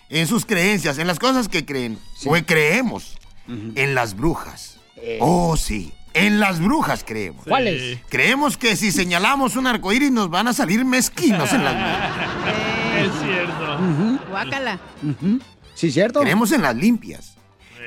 en 0.10 0.27
sus 0.27 0.45
creencias, 0.45 0.98
en 0.98 1.07
las 1.07 1.19
cosas 1.19 1.48
que 1.48 1.65
creen, 1.65 1.99
o 2.26 2.34
creemos, 2.45 3.18
en 3.48 3.95
las 3.95 4.15
brujas. 4.15 4.77
Oh, 5.19 5.57
sí. 5.57 5.93
En 6.14 6.41
las 6.41 6.60
brujas 6.60 7.06
creemos. 7.06 7.45
¿Cuáles? 7.45 7.99
Creemos 8.10 8.57
que 8.57 8.76
si 8.76 8.91
señalamos 8.91 9.56
un 9.56 9.65
arcoíris 9.68 10.11
nos 10.11 10.30
van 10.30 10.49
a 10.49 10.53
salir 10.53 10.84
mezquinos 10.84 11.53
en 11.53 11.64
las 11.64 11.73
brujas. 11.73 12.11
Es 13.02 13.11
cierto. 13.23 14.30
Guácala. 14.30 14.80
Sí, 15.82 15.91
cierto. 15.91 16.22
Creemos 16.22 16.52
en 16.52 16.62
las 16.62 16.76
limpias. 16.76 17.34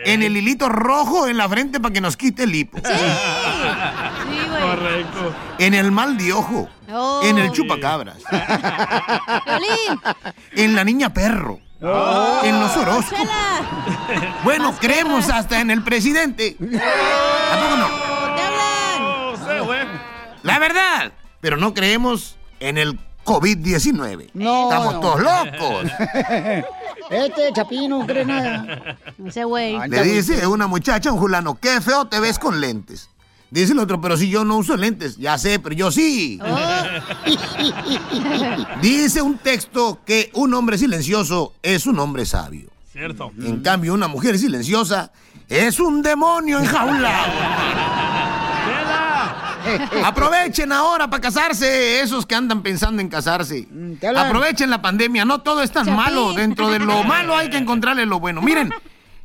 En 0.05 0.25
el 0.25 0.37
hilito 0.37 0.69
rojo 0.69 1.29
en 1.29 1.37
la 1.37 1.49
frente 1.49 1.79
para 1.79 1.93
que 1.93 2.01
nos 2.01 2.16
quite 2.16 2.43
el 2.43 2.53
hipo. 2.53 2.83
Correcto. 2.83 2.99
En 5.61 5.75
el 5.75 5.93
mal 5.93 6.19
de 6.19 6.33
ojo. 6.33 6.69
Oh. 6.91 7.21
En 7.23 7.39
el 7.39 7.53
chupacabras. 7.53 8.16
en 10.57 10.75
la 10.75 10.83
niña 10.83 11.15
perro. 11.15 11.61
Oh. 11.81 12.41
En 12.43 12.59
los 12.59 12.77
horóscopos. 12.77 13.29
Bueno, 14.43 14.75
creemos 14.81 15.31
hasta 15.31 15.61
en 15.61 15.71
el 15.71 15.85
presidente. 15.85 16.57
¿A 16.59 17.61
poco 17.62 17.77
no? 17.77 17.87
La 20.43 20.59
verdad. 20.59 21.12
Pero 21.41 21.59
no 21.59 21.75
creemos 21.75 22.35
en 22.59 22.77
el 22.77 22.99
COVID-19. 23.25 24.31
No. 24.35 24.65
Estamos 24.65 24.95
no. 24.95 25.01
todos 25.01 25.21
locos. 25.21 25.91
Este 27.11 27.53
chapino 27.53 27.99
no 27.99 28.07
cree 28.07 28.25
nada. 28.25 28.97
Ese 29.27 29.45
güey. 29.45 29.77
Le 29.89 30.03
dice 30.05 30.47
una 30.47 30.67
muchacha 30.67 31.13
un 31.13 31.21
fulano, 31.21 31.59
qué 31.61 31.83
feo 31.83 32.07
te 32.07 32.19
ves 32.19 32.39
con 32.39 32.63
lentes. 32.63 33.11
Dice 33.51 33.73
el 33.73 33.79
otro, 33.79 34.01
pero 34.01 34.17
si 34.17 34.31
yo 34.31 34.45
no 34.45 34.57
uso 34.57 34.77
lentes. 34.77 35.17
Ya 35.17 35.39
sé, 35.39 35.59
pero 35.59 35.75
yo 35.75 35.93
sí. 35.93 36.41
Dice 38.83 39.23
un 39.23 39.39
texto 39.39 40.01
que 40.05 40.31
un 40.35 40.55
hombre 40.55 40.79
silencioso 40.79 41.53
es 41.63 41.87
un 41.87 41.99
hombre 41.99 42.27
sabio. 42.27 42.71
Cierto. 42.91 43.33
En 43.39 43.61
cambio, 43.61 43.93
una 43.93 44.09
mujer 44.09 44.39
silenciosa 44.39 45.13
es 45.49 45.79
un 45.81 46.03
demonio 46.03 46.59
enjaulado. 46.59 47.33
Aprovechen 50.05 50.73
ahora 50.73 51.09
para 51.09 51.20
casarse, 51.20 52.01
esos 52.01 52.27
que 52.27 52.35
andan 52.35 52.62
pensando 52.62 53.01
en 53.01 53.09
casarse. 53.09 53.66
hablan. 54.03 54.27
Aprovechen 54.27 54.70
la 54.70 54.82
pandemia, 54.82 55.24
no 55.24 55.41
todo 55.41 55.62
es 55.62 55.70
tan 55.70 55.85
Chapín. 55.86 55.97
malo. 55.97 56.32
Dentro 56.32 56.70
de 56.70 56.78
lo 56.78 57.03
malo 57.05 57.36
hay 57.36 57.51
que 57.51 57.57
encontrarle 57.59 58.07
lo 58.07 58.20
bueno. 58.20 58.43
Miren, 58.43 58.73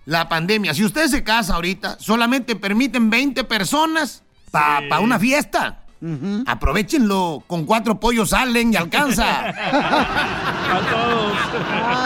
la 0.05 0.27
pandemia, 0.29 0.73
si 0.73 0.83
usted 0.85 1.07
se 1.07 1.23
casa 1.23 1.55
ahorita, 1.55 1.97
solamente 1.99 2.55
permiten 2.55 3.09
20 3.09 3.43
personas 3.43 4.23
para 4.51 4.99
una 4.99 5.19
fiesta. 5.19 5.79
Aprovechenlo, 6.45 7.43
con 7.45 7.65
cuatro 7.65 7.99
pollos 7.99 8.29
salen 8.29 8.73
y 8.73 8.77
alcanza. 8.77 9.49
A 9.49 10.79
todos. 10.89 11.37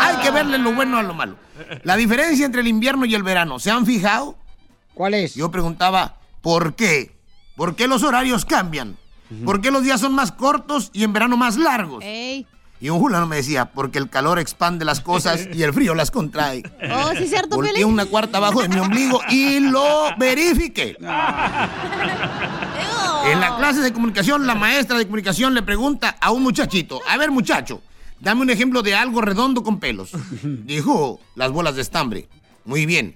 Hay 0.01 0.15
que 0.17 0.31
verle 0.31 0.57
lo 0.57 0.73
bueno 0.73 0.97
a 0.97 1.03
lo 1.03 1.13
malo. 1.13 1.35
La 1.83 1.95
diferencia 1.95 2.45
entre 2.45 2.61
el 2.61 2.67
invierno 2.67 3.05
y 3.05 3.13
el 3.13 3.21
verano, 3.23 3.59
¿se 3.59 3.69
han 3.71 3.85
fijado? 3.85 4.35
¿Cuál 4.95 5.13
es? 5.13 5.35
Yo 5.35 5.51
preguntaba, 5.51 6.15
¿por 6.41 6.75
qué? 6.75 7.12
¿Por 7.55 7.75
qué 7.75 7.87
los 7.87 8.03
horarios 8.03 8.45
cambian? 8.45 8.97
¿Por 9.45 9.61
qué 9.61 9.71
los 9.71 9.83
días 9.83 9.99
son 10.01 10.13
más 10.13 10.31
cortos 10.31 10.89
y 10.93 11.03
en 11.03 11.13
verano 11.13 11.37
más 11.37 11.57
largos? 11.57 12.03
Ey. 12.03 12.45
Y 12.79 12.89
un 12.89 12.99
fulano 12.99 13.25
me 13.27 13.37
decía, 13.37 13.65
porque 13.71 13.97
el 13.97 14.09
calor 14.09 14.39
expande 14.39 14.83
las 14.83 14.99
cosas 14.99 15.47
y 15.53 15.63
el 15.63 15.71
frío 15.73 15.95
las 15.95 16.11
contrae. 16.11 16.63
Oh, 16.91 17.11
sí, 17.11 17.23
es 17.23 17.29
cierto, 17.29 17.55
Volteé 17.55 17.75
Piolín. 17.75 17.93
una 17.93 18.05
cuarta 18.05 18.39
abajo 18.39 18.61
de 18.61 18.67
mi 18.67 18.77
ombligo 18.77 19.21
y 19.29 19.61
lo 19.61 20.07
verifiqué. 20.17 20.97
En 23.25 23.39
la 23.39 23.55
clase 23.57 23.79
de 23.79 23.93
comunicación, 23.93 24.45
la 24.45 24.55
maestra 24.55 24.97
de 24.97 25.05
comunicación 25.05 25.53
le 25.53 25.61
pregunta 25.61 26.17
a 26.19 26.31
un 26.31 26.43
muchachito, 26.43 26.99
a 27.07 27.15
ver 27.17 27.31
muchacho, 27.31 27.81
dame 28.19 28.41
un 28.41 28.49
ejemplo 28.49 28.81
de 28.81 28.95
algo 28.95 29.21
redondo 29.21 29.63
con 29.63 29.79
pelos. 29.79 30.11
Dijo, 30.43 31.21
las 31.35 31.51
bolas 31.51 31.75
de 31.75 31.81
estambre. 31.83 32.27
Muy 32.65 32.85
bien. 32.85 33.15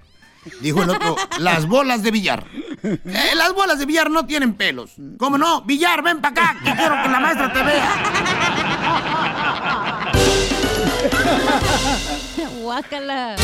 Dijo 0.61 0.81
el 0.81 0.91
otro, 0.91 1.17
las 1.39 1.67
bolas 1.67 2.03
de 2.03 2.11
billar. 2.11 2.45
"Eh, 2.83 3.31
las 3.35 3.53
bolas 3.53 3.79
de 3.79 3.85
billar 3.85 4.09
no 4.09 4.25
tienen 4.25 4.53
pelos. 4.53 4.91
¿Cómo 5.17 5.37
no? 5.37 5.61
Billar, 5.61 6.01
ven 6.03 6.21
para 6.21 6.31
acá, 6.51 6.57
que 6.63 6.71
quiero 6.73 6.95
que 7.03 7.09
la 7.09 7.19
maestra 7.19 7.53
te 7.53 7.63
vea. 7.63 7.95
Guácala. 12.61 13.35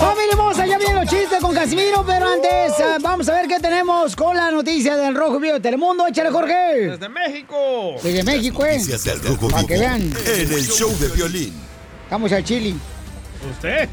Familia 0.00 0.32
hermosa, 0.32 0.66
ya 0.66 0.78
vienen 0.78 0.96
los 0.96 1.06
chistes 1.08 1.38
con 1.40 1.54
Casimiro, 1.54 2.04
pero 2.06 2.26
antes 2.28 2.78
eh, 2.80 2.96
vamos 3.00 3.28
a 3.28 3.34
ver 3.34 3.46
qué 3.48 3.60
tenemos 3.60 4.16
con 4.16 4.36
la 4.36 4.50
noticia 4.50 4.96
del 4.96 5.14
Rojo 5.14 5.38
Vivo 5.38 5.54
de 5.54 5.60
Telemundo. 5.60 6.06
Échale, 6.06 6.30
Jorge. 6.30 6.88
Desde 6.90 7.08
México. 7.08 7.56
Desde 8.02 8.22
México, 8.24 8.64
¿eh? 8.64 8.78
Noticias 8.78 9.04
del 9.04 9.22
Rojo 9.22 9.48
Para 9.48 9.66
que 9.66 9.74
Vivo 9.74 9.86
vean. 9.86 10.00
En 10.02 10.52
el 10.52 10.66
show 10.66 10.90
de 10.98 11.08
violín. 11.08 11.52
Vamos 12.10 12.32
al 12.32 12.42
Chile. 12.44 12.74
¿Usted? 13.50 13.88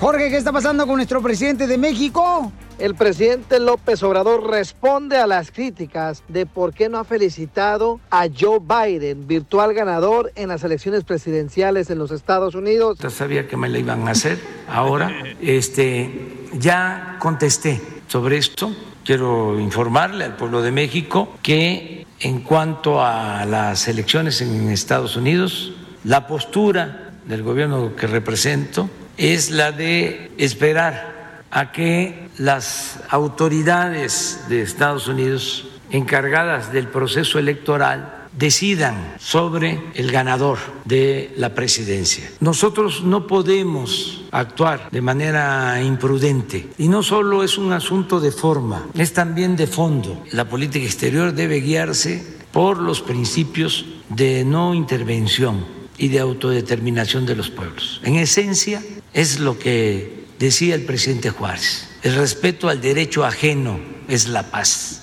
Jorge, 0.00 0.30
¿qué 0.30 0.36
está 0.36 0.52
pasando 0.52 0.86
con 0.86 0.94
nuestro 0.94 1.20
presidente 1.20 1.66
de 1.66 1.76
México? 1.76 2.52
El 2.78 2.94
presidente 2.94 3.58
López 3.58 4.00
Obrador 4.04 4.48
responde 4.48 5.16
a 5.16 5.26
las 5.26 5.50
críticas 5.50 6.22
de 6.28 6.46
por 6.46 6.72
qué 6.72 6.88
no 6.88 6.98
ha 6.98 7.04
felicitado 7.04 7.98
a 8.08 8.28
Joe 8.28 8.60
Biden, 8.60 9.26
virtual 9.26 9.74
ganador 9.74 10.30
en 10.36 10.50
las 10.50 10.62
elecciones 10.62 11.02
presidenciales 11.02 11.90
en 11.90 11.98
los 11.98 12.12
Estados 12.12 12.54
Unidos. 12.54 13.00
Ya 13.00 13.10
sabía 13.10 13.48
que 13.48 13.56
me 13.56 13.68
la 13.68 13.80
iban 13.80 14.06
a 14.06 14.12
hacer. 14.12 14.38
Ahora, 14.68 15.12
este, 15.42 16.46
ya 16.52 17.16
contesté 17.18 17.80
sobre 18.06 18.38
esto. 18.38 18.70
Quiero 19.04 19.58
informarle 19.58 20.26
al 20.26 20.36
pueblo 20.36 20.62
de 20.62 20.70
México 20.70 21.34
que 21.42 22.06
en 22.20 22.42
cuanto 22.42 23.02
a 23.04 23.44
las 23.46 23.88
elecciones 23.88 24.40
en 24.42 24.70
Estados 24.70 25.16
Unidos, 25.16 25.72
la 26.04 26.28
postura 26.28 27.14
del 27.26 27.42
gobierno 27.42 27.96
que 27.96 28.06
represento 28.06 28.88
es 29.18 29.50
la 29.50 29.72
de 29.72 30.30
esperar 30.38 31.42
a 31.50 31.72
que 31.72 32.28
las 32.38 33.00
autoridades 33.10 34.44
de 34.48 34.62
Estados 34.62 35.08
Unidos 35.08 35.66
encargadas 35.90 36.72
del 36.72 36.86
proceso 36.86 37.38
electoral 37.38 38.14
decidan 38.38 39.16
sobre 39.18 39.80
el 39.94 40.12
ganador 40.12 40.58
de 40.84 41.34
la 41.36 41.54
presidencia. 41.54 42.30
Nosotros 42.40 43.02
no 43.02 43.26
podemos 43.26 44.22
actuar 44.30 44.88
de 44.92 45.00
manera 45.00 45.82
imprudente 45.82 46.68
y 46.78 46.86
no 46.86 47.02
solo 47.02 47.42
es 47.42 47.58
un 47.58 47.72
asunto 47.72 48.20
de 48.20 48.30
forma, 48.30 48.86
es 48.94 49.12
también 49.12 49.56
de 49.56 49.66
fondo. 49.66 50.22
La 50.30 50.48
política 50.48 50.84
exterior 50.84 51.32
debe 51.32 51.60
guiarse 51.60 52.38
por 52.52 52.78
los 52.78 53.00
principios 53.00 53.86
de 54.08 54.44
no 54.44 54.74
intervención 54.74 55.77
y 55.98 56.08
de 56.08 56.20
autodeterminación 56.20 57.26
de 57.26 57.36
los 57.36 57.50
pueblos. 57.50 58.00
En 58.04 58.16
esencia 58.16 58.82
es 59.12 59.40
lo 59.40 59.58
que 59.58 60.24
decía 60.38 60.74
el 60.74 60.84
presidente 60.84 61.30
Juárez, 61.30 61.88
el 62.02 62.14
respeto 62.14 62.68
al 62.68 62.80
derecho 62.80 63.24
ajeno 63.24 63.80
es 64.08 64.28
la 64.28 64.50
paz. 64.50 65.02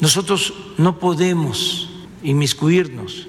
Nosotros 0.00 0.54
no 0.76 0.98
podemos 1.00 1.90
inmiscuirnos 2.22 3.26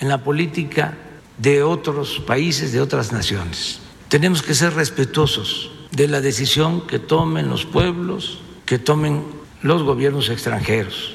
en 0.00 0.08
la 0.08 0.24
política 0.24 0.98
de 1.38 1.62
otros 1.62 2.20
países, 2.26 2.72
de 2.72 2.80
otras 2.80 3.12
naciones. 3.12 3.78
Tenemos 4.08 4.42
que 4.42 4.54
ser 4.54 4.74
respetuosos 4.74 5.70
de 5.92 6.08
la 6.08 6.20
decisión 6.20 6.86
que 6.86 6.98
tomen 6.98 7.48
los 7.48 7.64
pueblos, 7.64 8.38
que 8.66 8.78
tomen 8.78 9.24
los 9.62 9.82
gobiernos 9.82 10.28
extranjeros. 10.28 11.14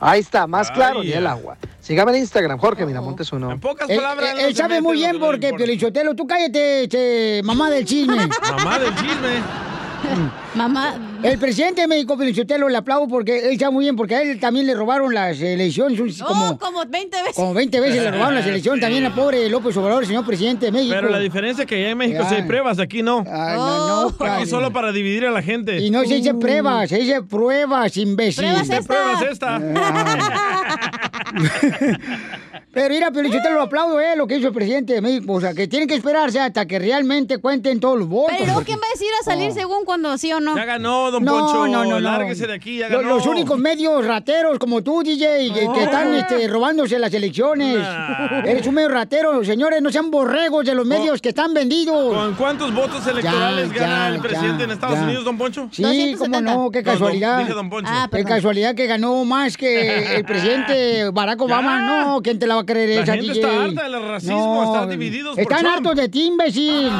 Ahí 0.00 0.20
está, 0.20 0.46
más 0.46 0.70
claro 0.70 1.02
ni 1.02 1.12
el 1.12 1.26
agua. 1.26 1.56
Sígame 1.80 2.12
en 2.12 2.18
Instagram, 2.18 2.58
Jorge 2.58 2.86
Miramontes 2.86 3.30
uno. 3.32 3.50
En 3.52 3.60
pocas 3.60 3.88
Él, 3.90 4.00
él- 4.00 4.40
él 4.46 4.56
sabe 4.56 4.80
muy 4.80 4.96
bien 4.96 5.18
porque, 5.20 5.52
Piolichotelo, 5.52 6.14
tú 6.14 6.26
cállate, 6.26 6.88
che, 6.88 7.40
mamá 7.44 7.70
del 7.70 7.84
chisme. 7.84 8.28
Mamá 8.50 8.78
del 8.78 8.94
chisme. 8.94 9.69
Mamá. 10.54 10.94
El 11.22 11.38
presidente 11.38 11.82
de 11.82 11.86
México, 11.86 12.16
Piolichotelo, 12.16 12.68
le 12.68 12.76
aplaudo 12.78 13.06
porque 13.06 13.50
él 13.50 13.58
sabe 13.58 13.72
muy 13.72 13.84
bien, 13.84 13.94
porque 13.96 14.16
a 14.16 14.22
él 14.22 14.40
también 14.40 14.66
le 14.66 14.74
robaron 14.74 15.12
las 15.14 15.40
elecciones. 15.40 16.20
Como, 16.22 16.50
Oh, 16.50 16.58
como 16.58 16.84
20 16.86 17.16
veces. 17.18 17.34
como 17.36 17.52
20 17.54 17.80
veces 17.80 18.02
le 18.02 18.10
robaron 18.10 18.34
las 18.34 18.46
elecciones 18.46 18.80
también 18.80 19.04
al 19.04 19.12
pobre 19.12 19.48
López 19.50 19.76
Obrador, 19.76 20.06
señor 20.06 20.24
presidente 20.26 20.66
de 20.66 20.72
México. 20.72 20.94
Pero 20.94 21.10
la 21.10 21.18
diferencia 21.18 21.62
es 21.64 21.68
que 21.68 21.76
allá 21.76 21.90
en 21.90 21.98
México 21.98 22.20
Ya. 22.22 22.28
sí 22.28 22.34
hay 22.36 22.42
pruebas, 22.42 22.78
aquí 22.78 23.02
no. 23.02 23.22
no, 23.22 24.10
no, 24.10 24.26
Aquí 24.26 24.46
solo 24.46 24.72
para 24.72 24.92
dividir 24.92 25.26
a 25.26 25.30
la 25.30 25.42
gente. 25.42 25.78
Y 25.78 25.90
no 25.90 26.02
se 26.04 26.14
dice 26.14 26.34
pruebas, 26.34 26.88
se 26.88 26.98
dice 26.98 27.22
pruebas, 27.22 27.96
imbécil. 27.96 28.44
Pruebas 28.44 28.68
¿Qué 28.68 28.76
esta? 28.76 28.94
pruebas 28.94 29.22
esta? 29.30 29.60
Pero 32.72 32.88
mira, 32.94 33.10
pero 33.10 33.28
yo 33.28 33.42
te 33.42 33.50
lo 33.50 33.62
aplaudo, 33.62 34.00
eh, 34.00 34.14
lo 34.16 34.26
que 34.28 34.36
hizo 34.36 34.48
el 34.48 34.54
presidente 34.54 34.92
de 34.94 35.00
México. 35.00 35.32
O 35.32 35.40
sea, 35.40 35.52
que 35.54 35.66
tienen 35.66 35.88
que 35.88 35.96
esperarse 35.96 36.38
hasta 36.38 36.66
que 36.66 36.78
realmente 36.78 37.38
cuenten 37.38 37.80
todos 37.80 37.98
los 37.98 38.08
votos. 38.08 38.36
Pero 38.38 38.54
porque- 38.54 38.66
¿quién 38.66 38.78
va 38.78 38.86
a 38.88 38.92
decir 38.92 39.08
a 39.20 39.24
salir 39.24 39.50
Oh. 39.50 39.54
según 39.54 39.84
cuando 39.84 40.16
sí 40.18 40.32
o 40.32 40.38
no? 40.38 40.54
Ya 40.56 40.64
ganó, 40.64 41.10
don 41.10 41.24
No, 41.24 41.32
Poncho. 41.32 41.66
no, 41.66 41.84
no, 41.84 41.90
no. 41.90 42.00
Lárguese 42.00 42.46
de 42.46 42.54
aquí, 42.54 42.78
ya 42.78 42.88
Lo- 42.88 42.98
ganó. 43.00 43.16
Los 43.16 43.26
únicos 43.26 43.58
medios 43.58 44.06
rateros 44.06 44.58
como 44.60 44.82
tú, 44.82 45.02
DJ, 45.02 45.50
que, 45.52 45.68
que 45.74 45.82
están 45.82 46.14
este, 46.14 46.46
robándose 46.46 46.96
las 47.00 47.12
elecciones. 47.12 47.76
Nah. 47.78 48.42
Eres 48.46 48.64
un 48.68 48.74
medio 48.74 48.88
ratero, 48.88 49.42
señores, 49.44 49.82
no 49.82 49.90
sean 49.90 50.10
borregos 50.10 50.64
de 50.64 50.74
los 50.76 50.86
medios 50.86 51.20
que 51.20 51.30
están 51.30 51.52
vendidos. 51.52 52.14
¿Con 52.14 52.34
cuántos 52.34 52.72
votos 52.72 53.04
electorales 53.06 53.68
Ya, 53.72 53.80
gana 53.80 54.08
ya, 54.10 54.14
el 54.14 54.20
presidente 54.20 54.58
ya, 54.58 54.64
en 54.64 54.70
Estados 54.70 54.94
ya. 54.96 55.04
Unidos, 55.04 55.24
don 55.24 55.36
Poncho? 55.38 55.68
Sí, 55.72 56.14
cómo 56.16 56.40
no, 56.40 56.70
qué 56.70 56.82
No, 56.82 56.84
don- 56.90 56.94
casualidad. 56.94 57.38
dije 57.40 57.52
don 57.52 57.68
Poncho. 57.68 57.90
Ah, 57.92 58.08
qué 58.12 58.24
casualidad 58.24 58.74
que 58.76 58.86
ganó 58.86 59.24
más 59.24 59.56
que 59.56 60.14
el 60.16 60.24
presidente 60.64 61.10
Barack 61.10 61.40
Obama. 61.42 61.80
No, 61.80 62.20
que 62.22 62.30
entre 62.30 62.46
la 62.48 62.59
va 62.60 62.62
a 62.62 62.66
creer 62.66 62.88
La 62.96 63.02
esa, 63.02 63.12
gente 63.14 63.26
DJ? 63.32 63.40
está 63.40 63.62
harta 63.64 63.82
del 63.88 64.08
racismo, 64.08 64.64
están 64.74 64.90
divididos 64.90 65.34
por 65.34 65.40
Están 65.42 65.58
Trump. 65.60 65.74
hartos 65.76 65.94
de 65.96 66.08
ti, 66.08 66.26
imbécil. 66.26 66.90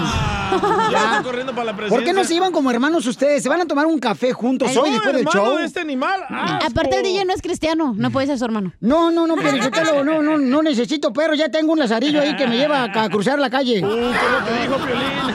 Ya 0.90 1.04
está 1.04 1.22
corriendo 1.22 1.52
para 1.52 1.66
la 1.66 1.72
¿Por 1.72 1.80
presidencia. 1.80 2.06
qué 2.06 2.12
no 2.12 2.24
se 2.24 2.34
iban 2.34 2.50
como 2.52 2.70
hermanos 2.70 3.06
ustedes? 3.06 3.42
Se 3.42 3.48
van 3.48 3.60
a 3.60 3.66
tomar 3.66 3.86
un 3.86 3.98
café 4.00 4.32
juntos 4.32 4.68
hoy 4.76 4.90
No, 4.90 4.94
después 4.96 5.14
del 5.16 5.26
show. 5.26 5.56
de 5.58 5.64
este 5.64 5.80
animal. 5.80 6.20
Aparte 6.28 6.96
el 6.96 7.02
DJ 7.04 7.24
no 7.24 7.32
es 7.34 7.40
cristiano, 7.42 7.94
no 7.96 8.10
puede 8.10 8.26
ser 8.26 8.38
su 8.38 8.44
hermano. 8.46 8.72
No, 8.80 9.10
no, 9.12 9.26
no, 9.26 9.36
pero 9.36 9.56
yo 9.56 9.70
te 9.70 9.84
lo- 9.84 10.02
no, 10.02 10.22
no, 10.22 10.38
no 10.38 10.62
necesito 10.62 11.12
perro, 11.12 11.34
ya 11.34 11.48
tengo 11.50 11.72
un 11.72 11.78
lazarillo 11.78 12.20
ahí 12.20 12.34
que 12.36 12.46
me 12.48 12.56
lleva 12.56 12.84
a, 12.84 13.02
a 13.04 13.08
cruzar 13.08 13.38
la 13.38 13.48
calle. 13.50 13.78
Uh, 13.84 13.88
¿qué 13.88 13.94
lo 13.96 14.44
que 14.44 14.62
dijo 14.62 14.76
Piolín? 14.84 15.34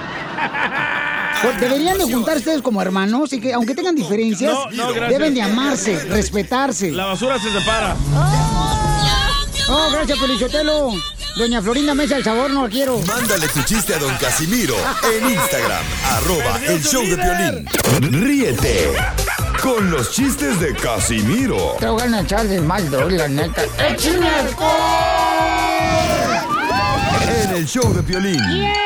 Pues 1.41 1.60
deberían 1.61 1.97
de 1.97 2.06
juntar 2.11 2.38
ustedes 2.38 2.61
como 2.61 2.81
hermanos 2.81 3.31
y 3.34 3.39
que 3.39 3.53
aunque 3.53 3.76
tengan 3.76 3.95
diferencias, 3.95 4.53
No, 4.73 4.91
no, 4.91 5.07
deben 5.07 5.34
de 5.34 5.41
amarse, 5.41 5.97
respetarse. 6.10 6.91
La 6.91 7.06
basura 7.06 7.38
se 7.39 7.52
separa. 7.52 7.95
Oh, 8.15 8.74
gracias, 9.91 10.19
Pelichotelo. 10.19 10.93
Doña 11.37 11.61
Florinda 11.61 11.93
Mesa, 11.93 12.17
el 12.17 12.23
sabor 12.23 12.49
no 12.51 12.63
lo 12.63 12.69
quiero. 12.69 12.97
Mándale 12.99 13.47
tu 13.49 13.61
chiste 13.63 13.93
a 13.93 13.99
don 13.99 14.15
Casimiro 14.17 14.75
en 15.13 15.31
Instagram, 15.31 15.83
arroba 16.11 16.59
el 16.65 16.81
show 16.83 17.01
de. 17.03 17.17
Piolín. 17.17 18.23
Ríete 18.23 18.93
con 19.61 19.89
los 19.89 20.11
chistes 20.11 20.59
de 20.59 20.75
Casimiro 20.75 21.77
Te 21.79 21.87
voy 21.87 22.01
a 22.01 22.21
echar 22.21 22.47
de 22.47 22.61
mal, 22.61 22.89
doy, 22.89 23.17
la 23.17 23.27
neta. 23.27 23.63
¡Échame 23.89 24.29
en 27.43 27.55
el 27.55 27.65
show 27.67 27.93
de 27.93 28.03
Piolín. 28.03 28.84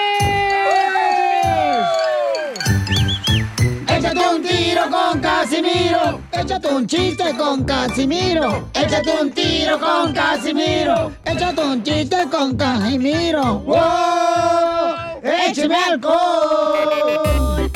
Échate 6.49 6.67
un 6.73 6.87
chiste 6.87 7.37
con 7.37 7.63
Casimiro. 7.63 8.71
Échate 8.73 9.21
un 9.21 9.29
tiro 9.29 9.79
con 9.79 10.11
Casimiro. 10.11 11.11
Échate 11.23 11.61
un 11.61 11.83
chiste 11.83 12.27
con 12.31 12.57
Casimiro. 12.57 13.59
¡Wow! 13.59 15.21
¡Échame 15.47 15.75
alcohol! 15.75 17.69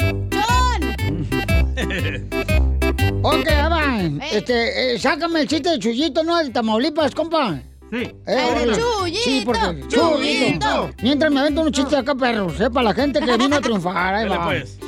Ok, 3.21 3.45
ya 3.45 3.69
va. 3.69 4.01
Este, 4.31 4.95
eh, 4.95 4.97
sácame 4.97 5.41
el 5.41 5.47
chiste 5.47 5.69
de 5.69 5.77
Chuyito, 5.77 6.23
¿no? 6.23 6.43
De 6.43 6.49
Tamaulipas, 6.49 7.13
compa. 7.13 7.61
Sí. 7.93 8.11
Eh, 8.25 8.73
sí, 8.73 9.21
Chuyito, 9.23 9.45
porque... 9.45 9.87
Chuyito. 9.87 10.89
Mientras 11.03 11.31
me 11.31 11.41
avento 11.41 11.61
unos 11.61 11.73
chistes 11.73 11.99
acá, 11.99 12.15
perro. 12.15 12.49
Sepa 12.49 12.81
la 12.81 12.91
gente 12.91 13.19
que 13.19 13.37
vino 13.37 13.55
a 13.55 13.61
triunfar. 13.61 14.15
Ahí 14.15 14.27
va. 14.27 14.45
pues. 14.45 14.79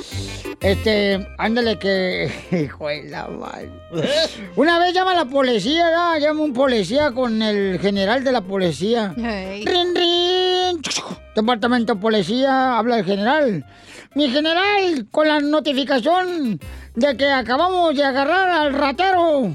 Este, 0.60 1.24
ándale 1.38 1.78
que... 1.78 2.32
Hijo 2.64 2.88
de 2.88 3.04
la 3.04 3.28
madre. 3.28 3.70
Una 4.56 4.80
vez 4.80 4.92
llama 4.92 5.14
la 5.14 5.24
policía, 5.24 5.88
¿ya? 5.88 6.18
llama 6.18 6.40
un 6.40 6.52
policía 6.52 7.12
con 7.12 7.40
el 7.42 7.78
general 7.78 8.24
de 8.24 8.32
la 8.32 8.40
policía. 8.40 9.14
Rin, 9.16 9.94
rin. 9.94 10.82
Departamento 11.36 11.94
de 11.94 12.00
Policía, 12.00 12.76
habla 12.76 12.98
el 12.98 13.04
general. 13.04 13.64
Mi 14.16 14.30
general, 14.30 15.06
con 15.12 15.28
la 15.28 15.38
notificación 15.38 16.58
de 16.96 17.16
que 17.16 17.30
acabamos 17.30 17.94
de 17.94 18.02
agarrar 18.02 18.48
al 18.48 18.72
ratero. 18.72 19.54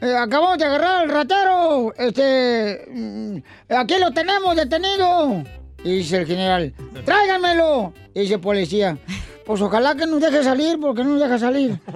Eh, 0.00 0.16
acabamos 0.16 0.56
de 0.58 0.64
agarrar 0.64 1.02
al 1.02 1.10
ratero. 1.10 1.92
Este, 1.96 2.86
mm, 2.90 3.36
aquí 3.76 3.98
lo 3.98 4.10
tenemos 4.12 4.56
detenido. 4.56 5.44
Y 5.84 5.98
dice 5.98 6.18
el 6.18 6.26
general, 6.26 6.72
tráiganmelo. 7.04 7.92
Y 8.14 8.20
dice 8.20 8.34
el 8.34 8.40
policía, 8.40 8.96
pues 9.44 9.60
ojalá 9.60 9.94
que 9.94 10.06
nos 10.06 10.20
deje 10.20 10.42
salir 10.42 10.78
porque 10.80 11.04
no 11.04 11.10
nos 11.10 11.20
deja 11.20 11.38
salir. 11.38 11.78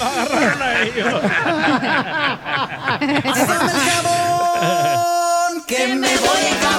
Agarraron 0.00 0.62
a 0.62 0.82
ellos. 0.82 1.06
El 3.00 3.22
jabón, 3.90 5.64
que 5.66 5.94
me 5.94 6.16
voy 6.16 6.46
a 6.66 6.73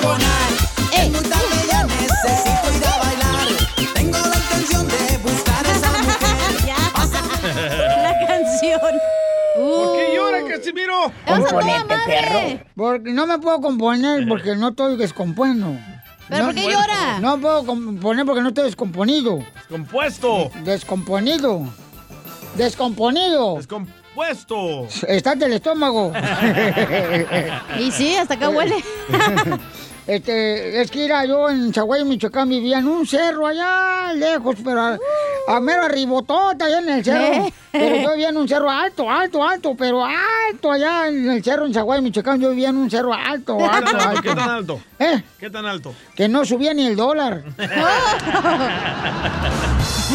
Componente, 11.26 11.95
perro. 12.06 12.60
Porque 12.76 13.11
no 13.11 13.27
me 13.27 13.38
puedo 13.39 13.61
componer 13.61 14.27
porque 14.27 14.56
no 14.56 14.69
estoy 14.69 14.97
descompuesto. 14.97 15.76
¿Pero 16.27 16.39
no, 16.39 16.45
por 16.47 16.56
qué 16.56 16.72
llora? 16.72 17.19
No 17.19 17.39
puedo 17.39 17.65
componer 17.65 18.26
porque 18.26 18.41
no 18.41 18.49
estoy 18.49 18.65
descomponido. 18.65 19.39
Compuesto. 19.69 20.49
Descomponido. 20.64 21.68
Descomponido. 22.56 23.57
Descompuesto. 23.57 24.88
Está 25.07 25.35
del 25.35 25.53
estómago. 25.53 26.14
Y 27.80 27.91
sí, 27.91 28.15
hasta 28.15 28.35
acá 28.35 28.49
huele. 28.49 28.76
Este, 30.07 30.82
es 30.82 30.91
que 30.91 31.03
era 31.06 31.26
yo 31.26 31.49
en 31.49 31.72
Chaguay, 31.72 32.03
Michoacán, 32.06 32.48
vivía 32.48 32.77
en 32.77 32.88
un 32.88 33.07
cerro 33.07 33.48
allá 33.48 34.14
lejos, 34.14 34.56
pero 34.64 34.80
a, 34.80 34.98
a 35.48 35.60
mero 35.60 35.82
arribotota 35.84 36.65
allá 36.65 36.77
en 36.80 36.90
el 36.90 37.03
cerro. 37.03 37.23
¿Eh? 37.48 37.53
Pero 37.72 37.95
yo 37.98 38.11
vivía 38.11 38.30
en 38.30 38.38
un 38.38 38.48
cerro 38.48 38.69
alto, 38.69 39.10
alto, 39.10 39.44
alto, 39.44 39.76
pero 39.76 40.06
alto 40.06 40.72
allá 40.72 41.07
en 41.07 41.32
el 41.32 41.44
cerro 41.44 41.65
en 41.65 41.73
Chaguay, 41.73 42.02
Michoacán. 42.03 42.40
Yo 42.40 42.49
vivía 42.52 42.69
en 42.69 42.77
un 42.77 42.90
cerro 42.91 43.14
alto, 43.15 43.57
¿Qué 43.57 43.64
tan 43.64 43.73
alto, 43.84 43.98
alto? 43.98 44.07
alto. 44.10 44.22
¿Qué 44.22 44.36
tan 44.36 44.49
alto? 44.49 44.80
¿Eh? 44.99 45.23
¿Qué 45.40 45.49
tan 45.49 45.65
alto? 45.65 45.95
Que 46.15 46.27
no 46.27 46.45
subía 46.45 46.73
ni 46.76 46.86
el 46.86 46.95
dólar. 46.95 47.41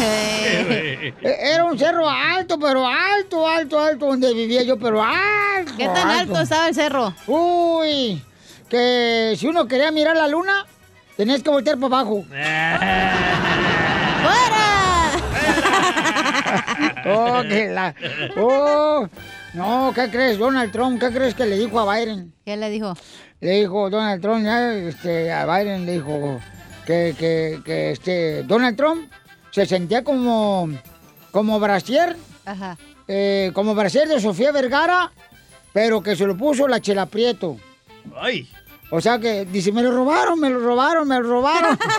Eh. 0.03 1.13
E- 1.21 1.53
Era 1.53 1.65
un 1.65 1.77
cerro 1.77 2.09
alto, 2.09 2.57
pero 2.57 2.87
alto, 2.87 3.47
alto, 3.47 3.79
alto, 3.79 4.05
donde 4.07 4.33
vivía 4.33 4.63
yo, 4.63 4.77
pero 4.79 5.03
alto. 5.03 5.73
¿Qué 5.77 5.85
tan 5.87 6.09
alto 6.09 6.39
estaba 6.41 6.69
el 6.69 6.73
cerro? 6.75 7.13
Uy, 7.27 8.21
que 8.71 9.35
si 9.37 9.47
uno 9.47 9.67
quería 9.67 9.91
mirar 9.91 10.15
la 10.15 10.29
luna, 10.29 10.65
tenías 11.17 11.43
que 11.43 11.49
voltear 11.49 11.77
para 11.77 11.99
abajo. 11.99 12.25
Oh, 17.05 17.41
que 17.47 17.67
la... 17.69 17.95
Oh, 18.37 19.07
no, 19.53 19.91
¿qué 19.93 20.09
crees, 20.09 20.37
Donald 20.37 20.71
Trump? 20.71 20.99
¿Qué 20.99 21.09
crees 21.11 21.33
que 21.35 21.45
le 21.45 21.57
dijo 21.57 21.79
a 21.79 21.95
Biden? 21.95 22.33
¿Qué 22.45 22.55
le 22.57 22.69
dijo? 22.69 22.95
Le 23.39 23.51
dijo 23.61 23.89
Donald 23.89 24.21
Trump, 24.21 24.45
ya, 24.45 24.73
este, 24.73 25.31
a 25.31 25.45
Biden 25.45 25.85
le 25.85 25.93
dijo 25.93 26.39
que, 26.85 27.15
que, 27.17 27.59
que 27.65 27.91
este, 27.91 28.43
Donald 28.43 28.77
Trump 28.77 29.11
se 29.51 29.65
sentía 29.65 30.03
como, 30.03 30.69
como 31.31 31.59
brasier, 31.59 32.15
Ajá. 32.45 32.77
eh, 33.07 33.51
como 33.53 33.73
brasier 33.73 34.07
de 34.07 34.19
Sofía 34.19 34.51
Vergara, 34.51 35.11
pero 35.73 36.03
que 36.03 36.15
se 36.15 36.27
lo 36.27 36.37
puso 36.37 36.67
la 36.67 36.79
Chela 36.79 37.05
Prieto. 37.07 37.57
Ay. 38.15 38.47
O 38.91 38.99
sea 39.01 39.17
que 39.19 39.45
dice, 39.45 39.71
me 39.71 39.81
lo 39.81 39.91
robaron, 39.91 40.39
me 40.39 40.49
lo 40.49 40.59
robaron, 40.59 41.07
me 41.07 41.15
lo 41.19 41.23
robaron. 41.29 41.77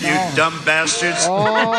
You 0.00 0.08
dumb 0.34 0.54
bastards. 0.64 1.26
Oh. 1.28 1.72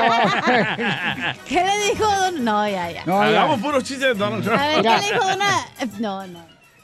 ¿Qué 1.47 1.55
le 1.63 1.89
dijo 1.91 2.05
Don? 2.05 2.43
No, 2.45 2.67
ya, 2.69 2.91
ya. 2.91 3.03
No, 3.07 3.19
ya. 3.23 3.29
Hagamos 3.29 3.59
puros 3.61 3.83
chistes 3.83 4.09
de 4.09 4.13
Donald 4.13 4.43
Trump. 4.43 4.59
A 4.61 4.67
ver. 4.67 4.81
¿qué 4.83 4.89
le 4.89 4.99
dijo 5.11 5.23
Dona? 5.27 5.65
Eh, 5.79 5.87
No, 5.99 6.27
no. 6.27 6.39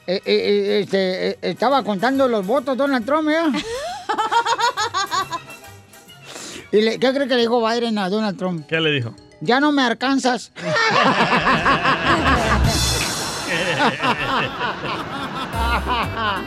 Eh, 0.08 0.16
eh, 0.16 0.22
eh, 0.26 0.80
este, 0.82 1.30
eh, 1.30 1.38
estaba 1.44 1.84
contando 1.84 2.28
los 2.28 2.44
votos 2.46 2.76
Donald 2.76 3.06
Trump, 3.06 3.30
¿eh? 3.30 3.38
¿Y 6.72 6.82
le- 6.82 6.98
qué 7.00 7.14
cree 7.14 7.28
que 7.28 7.36
le 7.36 7.42
dijo 7.42 7.62
Biden 7.66 8.00
a 8.00 8.10
Donald 8.10 8.36
Trump? 8.38 8.66
¿Qué 8.68 8.80
le 8.82 8.90
dijo? 8.92 9.14
Ya 9.42 9.60
no 9.60 9.72
me 9.72 9.84
alcanzas. 9.84 10.52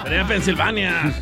Venía 0.05 0.23
a 0.23 0.27
Pensilvania. 0.29 1.13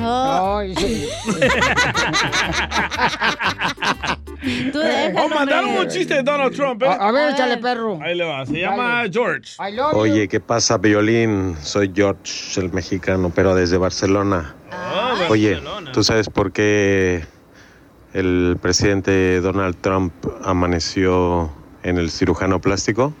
Ay, 0.00 0.74
sí. 0.76 1.08
Tú 4.72 4.78
déjalo, 4.78 5.24
Oh, 5.24 5.28
mandaron 5.28 5.70
un 5.70 5.88
chiste 5.88 6.14
de 6.14 6.22
Donald 6.22 6.54
Trump, 6.54 6.82
¿eh? 6.82 6.86
A, 6.88 7.08
a 7.08 7.12
ver, 7.12 7.30
échale 7.32 7.56
perro. 7.58 7.98
Ahí 8.02 8.14
le 8.16 8.24
va. 8.24 8.46
Se 8.46 8.58
llama 8.60 9.02
George. 9.10 9.54
Oye, 9.92 10.28
¿qué 10.28 10.40
pasa, 10.40 10.78
Violín? 10.78 11.56
Soy 11.60 11.92
George, 11.94 12.60
el 12.60 12.72
mexicano, 12.72 13.32
pero 13.34 13.54
desde 13.54 13.76
Barcelona. 13.78 14.54
Oye, 15.28 15.60
¿tú 15.92 16.02
sabes 16.04 16.28
por 16.28 16.52
qué 16.52 17.24
el 18.14 18.56
presidente 18.60 19.40
Donald 19.40 19.76
Trump 19.80 20.12
amaneció 20.44 21.50
en 21.82 21.98
el 21.98 22.10
cirujano 22.10 22.60
plástico? 22.60 23.12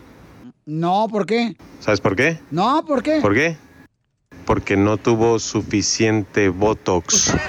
No, 0.70 1.08
¿por 1.10 1.24
qué? 1.24 1.56
¿Sabes 1.80 1.98
por 1.98 2.14
qué? 2.14 2.40
No, 2.50 2.84
¿por 2.84 3.02
qué? 3.02 3.20
¿Por 3.22 3.32
qué? 3.32 3.56
Porque 4.44 4.76
no 4.76 4.98
tuvo 4.98 5.38
suficiente 5.38 6.50
Botox. 6.50 7.34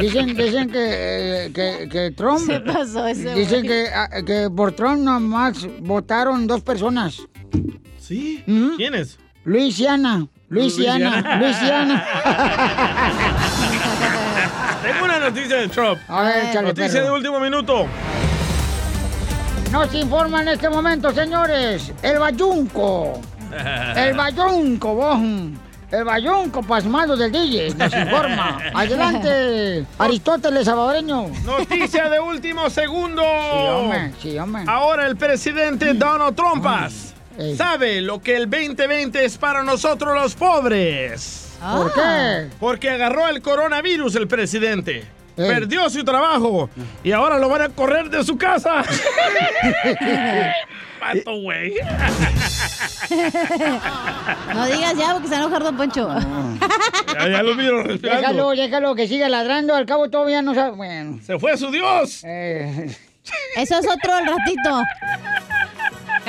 Dicen, 0.00 0.34
dicen 0.36 0.70
que, 0.70 1.44
eh, 1.46 1.52
que, 1.54 1.88
que 1.88 2.10
Trump. 2.10 2.40
Se 2.40 2.58
pasó 2.58 3.06
ese 3.06 3.34
Dicen 3.34 3.62
que, 3.62 3.86
ah, 3.94 4.08
que 4.26 4.50
por 4.50 4.72
Trump 4.72 5.02
nomás 5.02 5.64
votaron 5.80 6.48
dos 6.48 6.62
personas. 6.62 7.22
¿Sí? 8.00 8.42
Ujú. 8.48 8.76
¿Quiénes? 8.76 9.16
Luisiana. 9.44 10.26
Luisiana. 10.48 11.38
Luisiana. 11.38 12.04
Luisiana. 12.04 13.64
Tengo 14.82 15.04
una 15.04 15.18
noticia 15.18 15.56
de 15.56 15.68
Trump. 15.68 15.98
A 16.08 16.22
ver, 16.22 16.44
échale, 16.46 16.68
Noticia 16.68 16.92
perro. 17.00 17.04
de 17.06 17.10
último 17.12 17.40
minuto. 17.40 17.86
Nos 19.72 19.94
informa 19.94 20.42
en 20.42 20.48
este 20.48 20.68
momento, 20.70 21.12
señores, 21.12 21.92
el 22.02 22.18
bayunco. 22.18 23.20
El 23.96 24.14
bayunco, 24.14 24.94
vos. 24.94 25.18
El 25.90 26.04
bayunco 26.04 26.62
pasmado 26.62 27.16
del 27.16 27.32
DJ 27.32 27.74
nos 27.74 27.94
informa. 27.96 28.58
Adelante, 28.74 29.86
Aristóteles 29.98 30.66
salvadoreño. 30.66 31.28
Noticia 31.44 32.10
de 32.10 32.20
último 32.20 32.68
segundo. 32.68 33.22
Sí, 33.22 33.66
hombre, 33.68 34.12
sí, 34.20 34.38
hombre. 34.38 34.64
Ahora 34.66 35.06
el 35.06 35.16
presidente 35.16 35.94
Donald 35.94 36.36
Trumpas 36.36 37.14
sabe 37.56 38.02
lo 38.02 38.20
que 38.20 38.36
el 38.36 38.50
2020 38.50 39.24
es 39.24 39.38
para 39.38 39.62
nosotros 39.62 40.14
los 40.14 40.34
pobres. 40.34 41.47
¿Por 41.60 41.92
qué? 41.92 42.48
Porque 42.60 42.90
agarró 42.90 43.28
el 43.28 43.42
coronavirus 43.42 44.14
el 44.16 44.28
presidente. 44.28 45.04
Perdió 45.36 45.88
su 45.88 46.04
trabajo 46.04 46.68
y 47.04 47.12
ahora 47.12 47.38
lo 47.38 47.48
van 47.48 47.62
a 47.62 47.68
correr 47.68 48.10
de 48.10 48.24
su 48.24 48.36
casa. 48.36 48.82
Pato, 51.00 51.40
güey. 51.42 51.74
No 54.54 54.66
digas 54.66 54.94
ya 54.98 55.12
porque 55.12 55.28
se 55.28 55.34
enojar 55.36 55.62
Don 55.62 55.76
Poncho. 55.76 56.08
Ya, 57.14 57.28
ya 57.28 57.42
lo 57.42 57.54
miro 57.54 57.82
respirando. 57.82 58.20
Déjalo, 58.20 58.50
déjalo 58.50 58.94
que 58.94 59.08
siga 59.08 59.28
ladrando, 59.28 59.74
al 59.74 59.86
cabo 59.86 60.10
todavía 60.10 60.42
no 60.42 60.54
sabe. 60.54 60.76
Bueno. 60.76 61.18
Se 61.24 61.38
fue 61.38 61.56
su 61.56 61.70
Dios. 61.70 62.22
Eso 62.24 63.78
es 63.78 63.86
otro 63.86 64.14
al 64.14 64.26
ratito. 64.26 64.82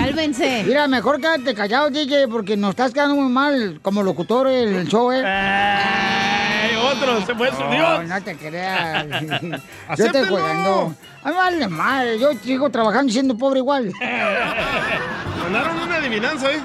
Cálmense. 0.10 0.64
Mira, 0.66 0.88
mejor 0.88 1.22
quédate 1.22 1.54
callado, 1.54 1.90
DJ, 1.92 2.28
porque 2.28 2.58
nos 2.58 2.72
estás 2.72 2.92
quedando 2.94 3.16
muy 3.16 3.32
mal 3.32 3.80
como 3.82 4.02
locutor 4.02 4.48
el 4.48 4.88
show, 4.88 5.12
¿eh? 5.12 5.24
Ay, 5.24 6.76
otro, 6.76 7.24
se 7.26 7.36
fue 7.36 7.52
su 7.52 7.60
No, 7.62 7.70
Dios. 7.72 8.08
no 8.08 8.24
te 8.24 8.36
creas. 8.36 9.06
Yo 9.98 10.06
estoy 10.06 10.28
jugando. 10.28 10.96
A 11.24 11.28
mí 11.30 11.32
me 11.34 11.38
vale 11.38 11.68
madre, 11.68 12.18
yo 12.20 12.30
sigo 12.44 12.70
trabajando 12.70 13.10
y 13.10 13.14
siendo 13.14 13.38
pobre 13.38 13.60
igual. 13.60 13.92
Mandaron 15.44 15.80
una 15.80 15.96
adivinanza, 15.98 16.50
¿eh? 16.52 16.60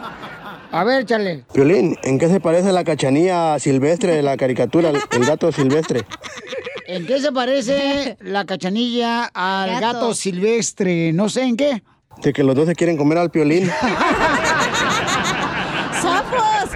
A 0.71 0.85
ver, 0.85 1.05
chale. 1.05 1.45
Violín, 1.53 1.97
¿en 2.03 2.19
qué 2.19 2.29
se 2.29 2.41
parece 2.41 2.73
la 2.73 2.85
cachanilla 2.85 3.59
silvestre 3.59 4.13
de 4.15 4.23
la 4.23 4.37
caricatura, 4.37 4.91
el, 4.91 5.01
el 5.11 5.27
gato 5.27 5.51
silvestre? 5.53 6.03
¿En 6.87 7.07
qué 7.07 7.19
se 7.21 7.33
parece 7.33 8.17
la 8.21 8.45
cachanilla 8.45 9.25
al 9.35 9.71
gato. 9.81 9.81
Gato. 9.81 10.15
silvestre? 10.15 11.13
No 11.13 11.29
sé 11.29 11.43
en 11.43 11.57
qué. 11.57 11.83
De 12.25 12.33
que 12.33 12.43
los 12.43 12.57
dos 12.57 12.67
se 12.67 12.75
quieren 12.75 12.97
comer 12.97 13.19
al 13.19 13.31
piolín. 13.31 13.71
¡Sapos! 16.03 16.71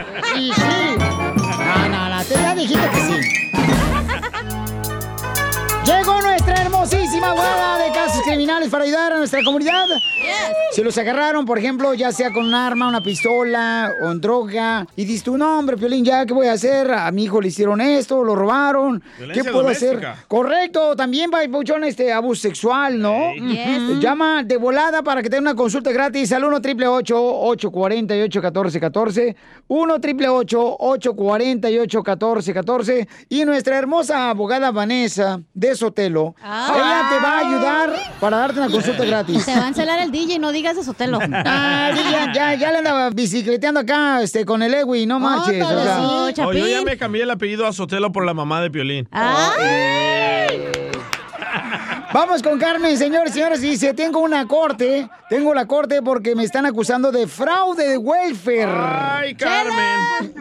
Nuestra 6.88 6.98
hermosísima 7.00 7.30
abogada 7.30 7.84
de 7.84 7.92
casos 7.92 8.22
criminales 8.22 8.68
para 8.70 8.84
ayudar 8.84 9.12
a 9.12 9.18
nuestra 9.18 9.42
comunidad. 9.44 9.86
Si 10.72 10.82
los 10.82 10.96
agarraron, 10.96 11.44
por 11.44 11.58
ejemplo, 11.58 11.92
ya 11.94 12.12
sea 12.12 12.32
con 12.32 12.46
un 12.46 12.54
arma, 12.54 12.88
una 12.88 13.02
pistola 13.02 13.92
o 14.02 14.10
en 14.10 14.20
droga, 14.20 14.86
y 14.96 15.04
dices 15.04 15.22
tú, 15.22 15.36
no, 15.36 15.58
hombre, 15.58 15.76
Piolín, 15.76 16.04
¿ya 16.04 16.24
qué 16.24 16.32
voy 16.32 16.46
a 16.46 16.52
hacer? 16.52 16.90
A 16.90 17.10
mi 17.10 17.24
hijo 17.24 17.40
le 17.40 17.48
hicieron 17.48 17.80
esto, 17.80 18.24
lo 18.24 18.34
robaron. 18.34 19.02
¿Qué 19.32 19.42
puedo 19.44 19.62
doméstica. 19.62 20.12
hacer? 20.12 20.26
Correcto, 20.28 20.96
también 20.96 21.30
va 21.32 21.38
Pauchón, 21.50 21.84
este 21.84 22.12
abuso 22.12 22.42
sexual, 22.42 23.00
¿no? 23.00 23.32
Ujú. 23.32 24.00
Llama 24.00 24.42
de 24.42 24.56
volada 24.56 25.02
para 25.02 25.22
que 25.22 25.30
tenga 25.30 25.42
una 25.42 25.54
consulta 25.54 25.90
gratis 25.92 26.32
al 26.32 26.44
1 26.44 26.56
888 26.56 27.16
848 27.18 28.40
1414 28.40 29.36
1 29.68 29.94
888 29.94 30.76
848 30.78 31.98
1414 31.98 33.08
y 33.28 33.44
nuestra 33.44 33.78
hermosa 33.78 34.30
abogada 34.30 34.70
Vanessa 34.70 35.40
de 35.54 35.74
Sotelo. 35.74 36.34
Ella 36.78 37.06
te 37.08 37.18
va 37.20 37.32
a 37.34 37.38
ayudar 37.38 37.92
para 38.20 38.36
darte 38.38 38.60
una 38.60 38.70
consulta 38.70 39.04
gratis. 39.04 39.44
Se 39.44 39.54
va 39.54 39.64
a 39.66 39.68
encelar 39.68 39.98
el 40.00 40.10
DJ, 40.10 40.38
no 40.38 40.52
digas 40.52 40.76
de 40.76 40.84
Sotelo. 40.84 41.18
Ah, 41.20 41.90
sí, 41.94 42.02
ya, 42.10 42.32
ya, 42.32 42.54
ya 42.54 42.72
le 42.72 42.78
andaba 42.78 43.10
bicicleteando 43.10 43.80
acá 43.80 44.22
este, 44.22 44.44
con 44.44 44.62
el 44.62 44.74
Ewi, 44.74 45.06
no 45.06 45.18
marches. 45.20 45.64
o 45.64 45.82
sea. 45.82 46.00
Oh, 46.00 46.52
yo 46.52 46.66
ya 46.66 46.82
me 46.82 46.96
cambié 46.96 47.22
el 47.22 47.30
apellido 47.30 47.66
a 47.66 47.72
Sotelo 47.72 48.12
por 48.12 48.24
la 48.24 48.34
mamá 48.34 48.60
de 48.60 48.70
Piolín. 48.70 49.08
Vamos 52.12 52.42
con 52.42 52.58
Carmen, 52.58 52.96
señores 52.96 53.30
y 53.30 53.34
señores. 53.34 53.60
Dice, 53.60 53.92
tengo 53.92 54.20
una 54.20 54.46
corte, 54.46 55.08
tengo 55.28 55.52
la 55.52 55.66
corte 55.66 56.00
porque 56.02 56.34
me 56.34 56.42
están 56.42 56.64
acusando 56.64 57.12
de 57.12 57.26
fraude 57.26 57.86
de 57.86 57.98
welfare. 57.98 58.64
Ay, 58.66 59.34
Carmen. 59.34 60.34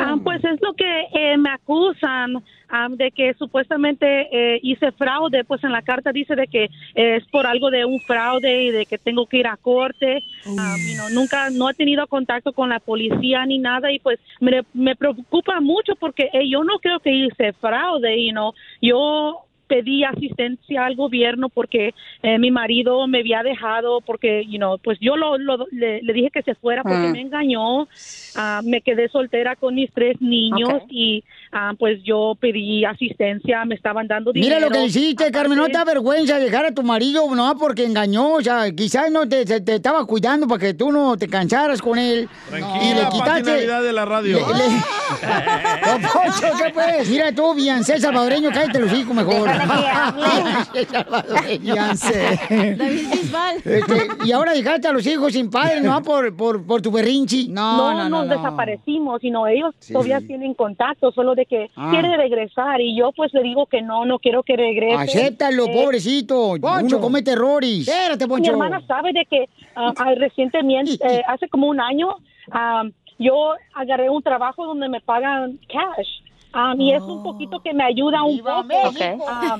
Ah, 0.00 0.16
pues 0.22 0.42
es 0.44 0.60
lo 0.62 0.72
que 0.74 1.02
eh, 1.14 1.36
me 1.36 1.50
acusan 1.50 2.42
ah, 2.68 2.86
de 2.90 3.10
que 3.10 3.34
supuestamente 3.34 4.06
eh, 4.30 4.60
hice 4.62 4.92
fraude. 4.92 5.42
Pues 5.44 5.64
en 5.64 5.72
la 5.72 5.82
carta 5.82 6.12
dice 6.12 6.36
de 6.36 6.46
que 6.46 6.64
eh, 6.64 7.16
es 7.16 7.24
por 7.26 7.44
algo 7.44 7.70
de 7.70 7.84
un 7.84 7.98
fraude 8.00 8.62
y 8.62 8.70
de 8.70 8.86
que 8.86 8.98
tengo 8.98 9.26
que 9.26 9.38
ir 9.38 9.48
a 9.48 9.56
corte. 9.56 10.22
Know, 10.44 11.10
nunca, 11.12 11.50
no 11.50 11.70
he 11.70 11.74
tenido 11.74 12.06
contacto 12.06 12.52
con 12.52 12.68
la 12.68 12.78
policía 12.78 13.44
ni 13.46 13.58
nada 13.58 13.90
y 13.90 13.98
pues 13.98 14.20
me, 14.40 14.62
me 14.74 14.94
preocupa 14.94 15.60
mucho 15.60 15.96
porque 15.96 16.30
eh, 16.32 16.48
yo 16.48 16.62
no 16.62 16.78
creo 16.78 17.00
que 17.00 17.10
hice 17.10 17.52
fraude, 17.54 18.16
y 18.16 18.30
no 18.30 18.54
yo 18.80 19.44
pedí 19.66 20.04
asistencia 20.04 20.84
al 20.84 20.96
gobierno 20.96 21.48
porque 21.48 21.94
eh, 22.22 22.38
mi 22.38 22.50
marido 22.50 23.06
me 23.06 23.20
había 23.20 23.42
dejado 23.42 24.00
porque, 24.00 24.44
you 24.46 24.58
know, 24.58 24.78
pues 24.78 24.98
yo 25.00 25.16
lo, 25.16 25.38
lo- 25.38 25.66
le, 25.70 26.02
le 26.02 26.12
dije 26.12 26.30
que 26.30 26.42
se 26.42 26.54
fuera 26.54 26.82
porque 26.82 27.08
Mm. 27.08 27.12
me 27.12 27.20
engañó. 27.20 27.88
Ah, 28.34 28.60
me 28.64 28.80
quedé 28.80 29.08
soltera 29.08 29.56
con 29.56 29.74
mis 29.74 29.90
tres 29.92 30.20
niños 30.20 30.82
y 30.88 31.22
ah, 31.52 31.72
pues 31.78 32.02
yo 32.02 32.34
pedí 32.40 32.84
asistencia, 32.84 33.64
me 33.64 33.74
estaban 33.74 34.06
dando 34.08 34.32
dinero. 34.32 34.56
Mira 34.56 34.66
lo 34.66 34.72
que 34.72 34.78
le 34.80 34.86
hiciste, 34.86 35.30
Carmen, 35.30 35.58
no 35.58 35.66
te 35.66 35.72
da 35.72 35.84
vergüenza 35.84 36.38
dejar 36.38 36.64
a 36.66 36.72
tu 36.72 36.82
marido, 36.82 37.22
no, 37.34 37.56
porque 37.58 37.84
engañó, 37.84 38.34
o 38.34 38.40
sea, 38.42 38.70
quizás 38.72 39.10
no 39.10 39.28
te, 39.28 39.44
te- 39.44 39.60
te 39.60 39.74
estaba 39.74 40.04
cuidando 40.06 40.46
para 40.48 40.60
que 40.60 40.74
tú 40.74 40.90
no 40.92 41.16
te 41.16 41.28
cansaras 41.28 41.80
con 41.82 41.98
él. 41.98 42.28
y 42.50 42.54
le 42.54 42.60
Tranquila, 42.60 43.08
quitaste... 43.10 43.50
Navidad 43.52 43.82
de 43.82 43.92
la 43.92 44.04
radio. 44.04 44.38
Le- 44.38 44.54
le- 44.54 44.62
Don 45.86 46.00
Poncho, 46.02 46.46
¿qué 46.62 46.70
pues? 46.72 47.08
Mira 47.08 47.32
tú, 47.32 47.54
Biancé 47.54 47.98
salvadoreño, 47.98 48.50
cállate 48.52 48.78
los 48.80 48.92
hijos 48.92 49.14
mejor. 49.14 49.48
Biancé 49.50 50.84
salvadoreño. 50.90 51.74
Biancé. 51.74 52.40
David 52.78 53.08
Bisbal. 53.12 53.56
Este, 53.64 54.08
y 54.24 54.32
ahora 54.32 54.52
dejaste 54.52 54.88
a 54.88 54.92
los 54.92 55.06
hijos 55.06 55.32
sin 55.32 55.50
padre, 55.50 55.80
¿no? 55.80 56.02
Por, 56.02 56.34
por, 56.34 56.64
por 56.64 56.80
tu 56.82 56.90
berrinchi. 56.90 57.48
No, 57.48 57.76
No, 57.92 58.08
no, 58.08 58.08
no. 58.08 58.21
Nos 58.26 58.36
no. 58.36 58.42
desaparecimos, 58.42 59.20
sino 59.20 59.46
ellos 59.46 59.74
Sí. 59.78 59.92
todavía 59.92 60.20
tienen 60.20 60.54
contacto, 60.54 61.12
solo 61.12 61.34
de 61.34 61.46
que 61.46 61.70
Ah. 61.76 61.88
quiere 61.90 62.16
regresar 62.16 62.80
y 62.80 62.96
yo 62.96 63.12
pues 63.12 63.32
le 63.34 63.42
digo 63.42 63.66
que 63.66 63.82
no, 63.82 64.04
no 64.04 64.18
quiero 64.18 64.42
que 64.42 64.56
regrese. 64.56 64.96
Acéptalo, 65.18 65.66
Eh, 65.66 65.72
pobrecito. 65.82 66.52
Uno 66.52 67.00
comete 67.00 67.32
errores. 67.32 67.86
Espérate, 67.88 68.24
Mi 68.24 68.28
Poncho. 68.30 68.50
hermana 68.52 68.80
sabe 68.86 69.12
de 69.12 69.24
que 69.26 69.48
ah, 69.76 69.92
recientemente, 70.16 70.94
eh, 71.06 71.22
hace 71.26 71.48
como 71.48 71.68
un 71.68 71.80
año, 71.80 72.16
ah, 72.50 72.84
yo 73.18 73.52
agarré 73.74 74.10
un 74.10 74.22
trabajo 74.22 74.66
donde 74.66 74.88
me 74.88 75.00
pagan 75.00 75.58
cash. 75.68 76.08
Ah, 76.52 76.74
y 76.78 76.92
es 76.92 77.02
un 77.02 77.22
poquito 77.22 77.60
que 77.60 77.72
me 77.72 77.84
ayuda 77.84 78.22
un 78.24 78.38
poco. 78.40 79.24
Ah, 79.28 79.58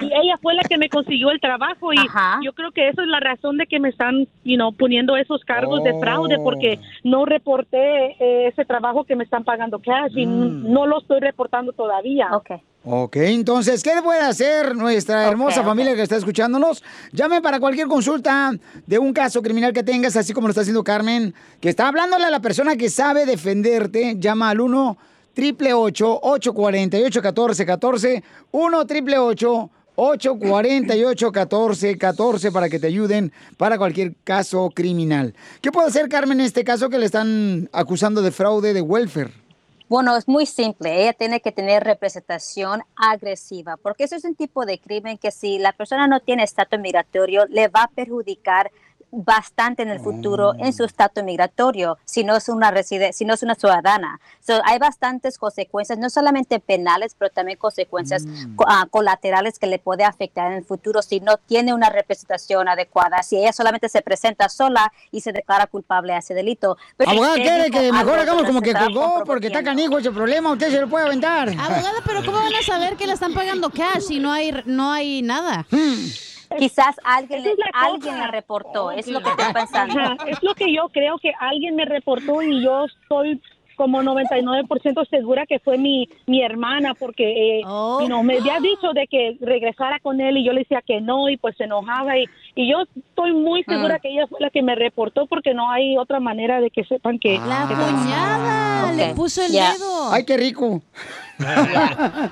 y 0.00 0.06
ella 0.06 0.38
fue 0.40 0.54
la 0.54 0.62
que 0.62 0.78
me 0.78 0.88
consiguió 0.88 1.30
el 1.30 1.40
trabajo 1.40 1.92
y 1.92 1.98
yo 2.44 2.52
creo 2.52 2.70
que 2.72 2.88
eso 2.88 3.02
es 3.02 3.08
la 3.08 3.20
razón 3.20 3.56
de 3.58 3.66
que 3.66 3.78
me 3.80 3.88
están, 3.90 4.26
you 4.44 4.56
know, 4.56 4.72
poniendo 4.72 5.16
esos 5.16 5.42
cargos 5.44 5.82
de 5.84 5.98
fraude 6.00 6.38
porque 6.38 6.78
no 7.04 7.24
reporté 7.24 8.12
eh, 8.20 8.48
ese 8.48 8.64
trabajo 8.64 9.04
que 9.04 9.16
me 9.16 9.24
están 9.24 9.44
pagando 9.44 9.78
cash 9.80 10.12
y 10.16 10.26
Mm. 10.26 10.72
no 10.72 10.86
lo 10.86 11.00
estoy 11.00 11.20
reportando 11.20 11.72
todavía. 11.72 12.28
Ok, 12.84 13.16
entonces, 13.16 13.82
¿qué 13.82 13.90
puede 14.02 14.20
hacer 14.20 14.74
nuestra 14.76 15.26
hermosa 15.28 15.62
familia 15.64 15.94
que 15.94 16.02
está 16.02 16.16
escuchándonos? 16.16 16.82
Llame 17.12 17.40
para 17.42 17.60
cualquier 17.60 17.86
consulta 17.88 18.52
de 18.86 18.98
un 18.98 19.12
caso 19.12 19.42
criminal 19.42 19.72
que 19.72 19.82
tengas, 19.82 20.16
así 20.16 20.32
como 20.32 20.46
lo 20.46 20.50
está 20.52 20.60
haciendo 20.62 20.84
Carmen, 20.84 21.34
que 21.60 21.68
está 21.68 21.88
hablándole 21.88 22.24
a 22.24 22.30
la 22.30 22.40
persona 22.40 22.76
que 22.76 22.88
sabe 22.88 23.26
defenderte. 23.26 24.14
Llama 24.18 24.50
al 24.50 24.60
1 24.60 24.96
888 25.38 26.20
848 26.22 27.20
1414 27.22 28.24
1 28.50 28.78
888 28.78 29.70
848 30.00 31.32
1414 31.32 32.52
para 32.52 32.68
que 32.68 32.78
te 32.78 32.86
ayuden 32.86 33.32
para 33.56 33.78
cualquier 33.78 34.14
caso 34.24 34.70
criminal. 34.70 35.34
¿Qué 35.60 35.72
puede 35.72 35.88
hacer 35.88 36.08
Carmen 36.08 36.40
en 36.40 36.46
este 36.46 36.64
caso 36.64 36.88
que 36.88 36.98
le 36.98 37.06
están 37.06 37.68
acusando 37.72 38.22
de 38.22 38.30
fraude 38.30 38.74
de 38.74 38.80
welfare? 38.80 39.32
Bueno, 39.88 40.16
es 40.16 40.28
muy 40.28 40.44
simple. 40.44 41.02
Ella 41.02 41.14
tiene 41.14 41.40
que 41.40 41.50
tener 41.50 41.82
representación 41.82 42.82
agresiva, 42.94 43.78
porque 43.78 44.04
eso 44.04 44.16
es 44.16 44.24
un 44.24 44.34
tipo 44.34 44.66
de 44.66 44.78
crimen 44.78 45.16
que 45.16 45.30
si 45.30 45.58
la 45.58 45.72
persona 45.72 46.06
no 46.06 46.20
tiene 46.20 46.42
estatus 46.42 46.78
migratorio, 46.78 47.46
le 47.46 47.68
va 47.68 47.84
a 47.84 47.88
perjudicar 47.88 48.70
bastante 49.10 49.82
en 49.82 49.88
el 49.88 50.00
futuro 50.00 50.54
en 50.58 50.72
su 50.72 50.84
estatus 50.84 51.24
migratorio 51.24 51.96
si 52.04 52.24
no 52.24 52.36
es 52.36 52.48
una 52.48 52.70
reside 52.70 53.12
si 53.12 53.24
no 53.24 53.34
es 53.34 53.42
una 53.42 53.54
ciudadana. 53.54 54.20
So, 54.46 54.60
hay 54.64 54.78
bastantes 54.78 55.38
consecuencias, 55.38 55.98
no 55.98 56.10
solamente 56.10 56.60
penales, 56.60 57.14
pero 57.18 57.30
también 57.30 57.58
consecuencias 57.58 58.26
co- 58.56 58.64
ah, 58.68 58.86
colaterales 58.90 59.58
que 59.58 59.66
le 59.66 59.78
puede 59.78 60.04
afectar 60.04 60.50
en 60.52 60.58
el 60.58 60.64
futuro 60.64 61.00
si 61.02 61.20
no 61.20 61.36
tiene 61.38 61.72
una 61.72 61.88
representación 61.90 62.68
adecuada, 62.68 63.22
si 63.22 63.36
ella 63.38 63.52
solamente 63.52 63.88
se 63.88 64.02
presenta 64.02 64.48
sola 64.48 64.92
y 65.10 65.20
se 65.22 65.32
declara 65.32 65.66
culpable 65.66 66.12
de 66.12 66.18
ese 66.18 66.34
delito. 66.34 66.76
Pero 66.96 67.10
Abogada, 67.10 67.34
si 67.34 67.42
quiere 67.42 67.70
que 67.70 67.92
mejor 67.92 68.18
hagamos 68.18 68.44
como 68.44 68.60
que 68.60 68.74
colgó 68.74 69.24
porque 69.24 69.46
está 69.46 69.62
canijo 69.64 69.98
ese 69.98 70.10
problema, 70.10 70.52
usted 70.52 70.70
se 70.70 70.80
lo 70.80 70.88
puede 70.88 71.06
aventar. 71.06 71.48
Abogada, 71.48 71.98
pero 72.04 72.24
¿cómo 72.24 72.36
van 72.38 72.54
a 72.54 72.62
saber 72.62 72.96
que 72.96 73.06
le 73.06 73.14
están 73.14 73.32
pagando 73.32 73.70
cash 73.70 74.02
si 74.02 74.18
no 74.18 74.32
hay, 74.32 74.52
no 74.66 74.92
hay 74.92 75.22
nada? 75.22 75.66
Quizás 76.56 76.96
alguien, 77.04 77.40
es 77.40 77.58
la 77.58 77.66
alguien 77.74 78.14
cosa. 78.14 78.18
la 78.26 78.30
reportó, 78.30 78.90
es 78.90 79.06
lo 79.08 79.20
que 79.20 79.30
estoy 79.30 79.52
pensando. 79.52 79.98
Ajá, 80.00 80.16
es 80.26 80.42
lo 80.42 80.54
que 80.54 80.72
yo 80.72 80.88
creo 80.88 81.18
que 81.18 81.32
alguien 81.40 81.76
me 81.76 81.84
reportó 81.84 82.40
y 82.42 82.62
yo 82.62 82.84
estoy 82.86 83.40
como 83.76 84.02
99% 84.02 85.08
segura 85.08 85.46
que 85.46 85.60
fue 85.60 85.78
mi, 85.78 86.08
mi 86.26 86.42
hermana 86.42 86.94
porque 86.94 87.60
eh, 87.60 87.62
Oh. 87.64 88.00
you 88.00 88.06
know, 88.06 88.24
me 88.24 88.38
había 88.38 88.58
dicho 88.58 88.92
de 88.92 89.06
que 89.06 89.36
regresara 89.40 90.00
con 90.00 90.20
él 90.20 90.36
y 90.38 90.44
yo 90.44 90.52
le 90.52 90.60
decía 90.62 90.82
que 90.84 91.00
no 91.00 91.28
y 91.28 91.36
pues 91.36 91.56
se 91.56 91.64
enojaba 91.64 92.18
y, 92.18 92.24
y 92.56 92.68
yo 92.68 92.78
estoy 92.96 93.32
muy 93.34 93.62
segura 93.62 93.94
Ah. 93.94 93.98
que 94.00 94.08
ella 94.08 94.26
fue 94.26 94.40
la 94.40 94.50
que 94.50 94.62
me 94.62 94.74
reportó 94.74 95.26
porque 95.28 95.54
no 95.54 95.70
hay 95.70 95.96
otra 95.96 96.18
manera 96.18 96.60
de 96.60 96.70
que 96.70 96.82
sepan 96.84 97.20
que... 97.20 97.38
La 97.38 97.68
cuñada 97.68 98.92
le 98.94 99.14
puso 99.14 99.44
el 99.44 99.52
Ya. 99.52 99.72
dedo. 99.74 100.10
Ay, 100.12 100.24
qué 100.24 100.36
rico. 100.36 100.82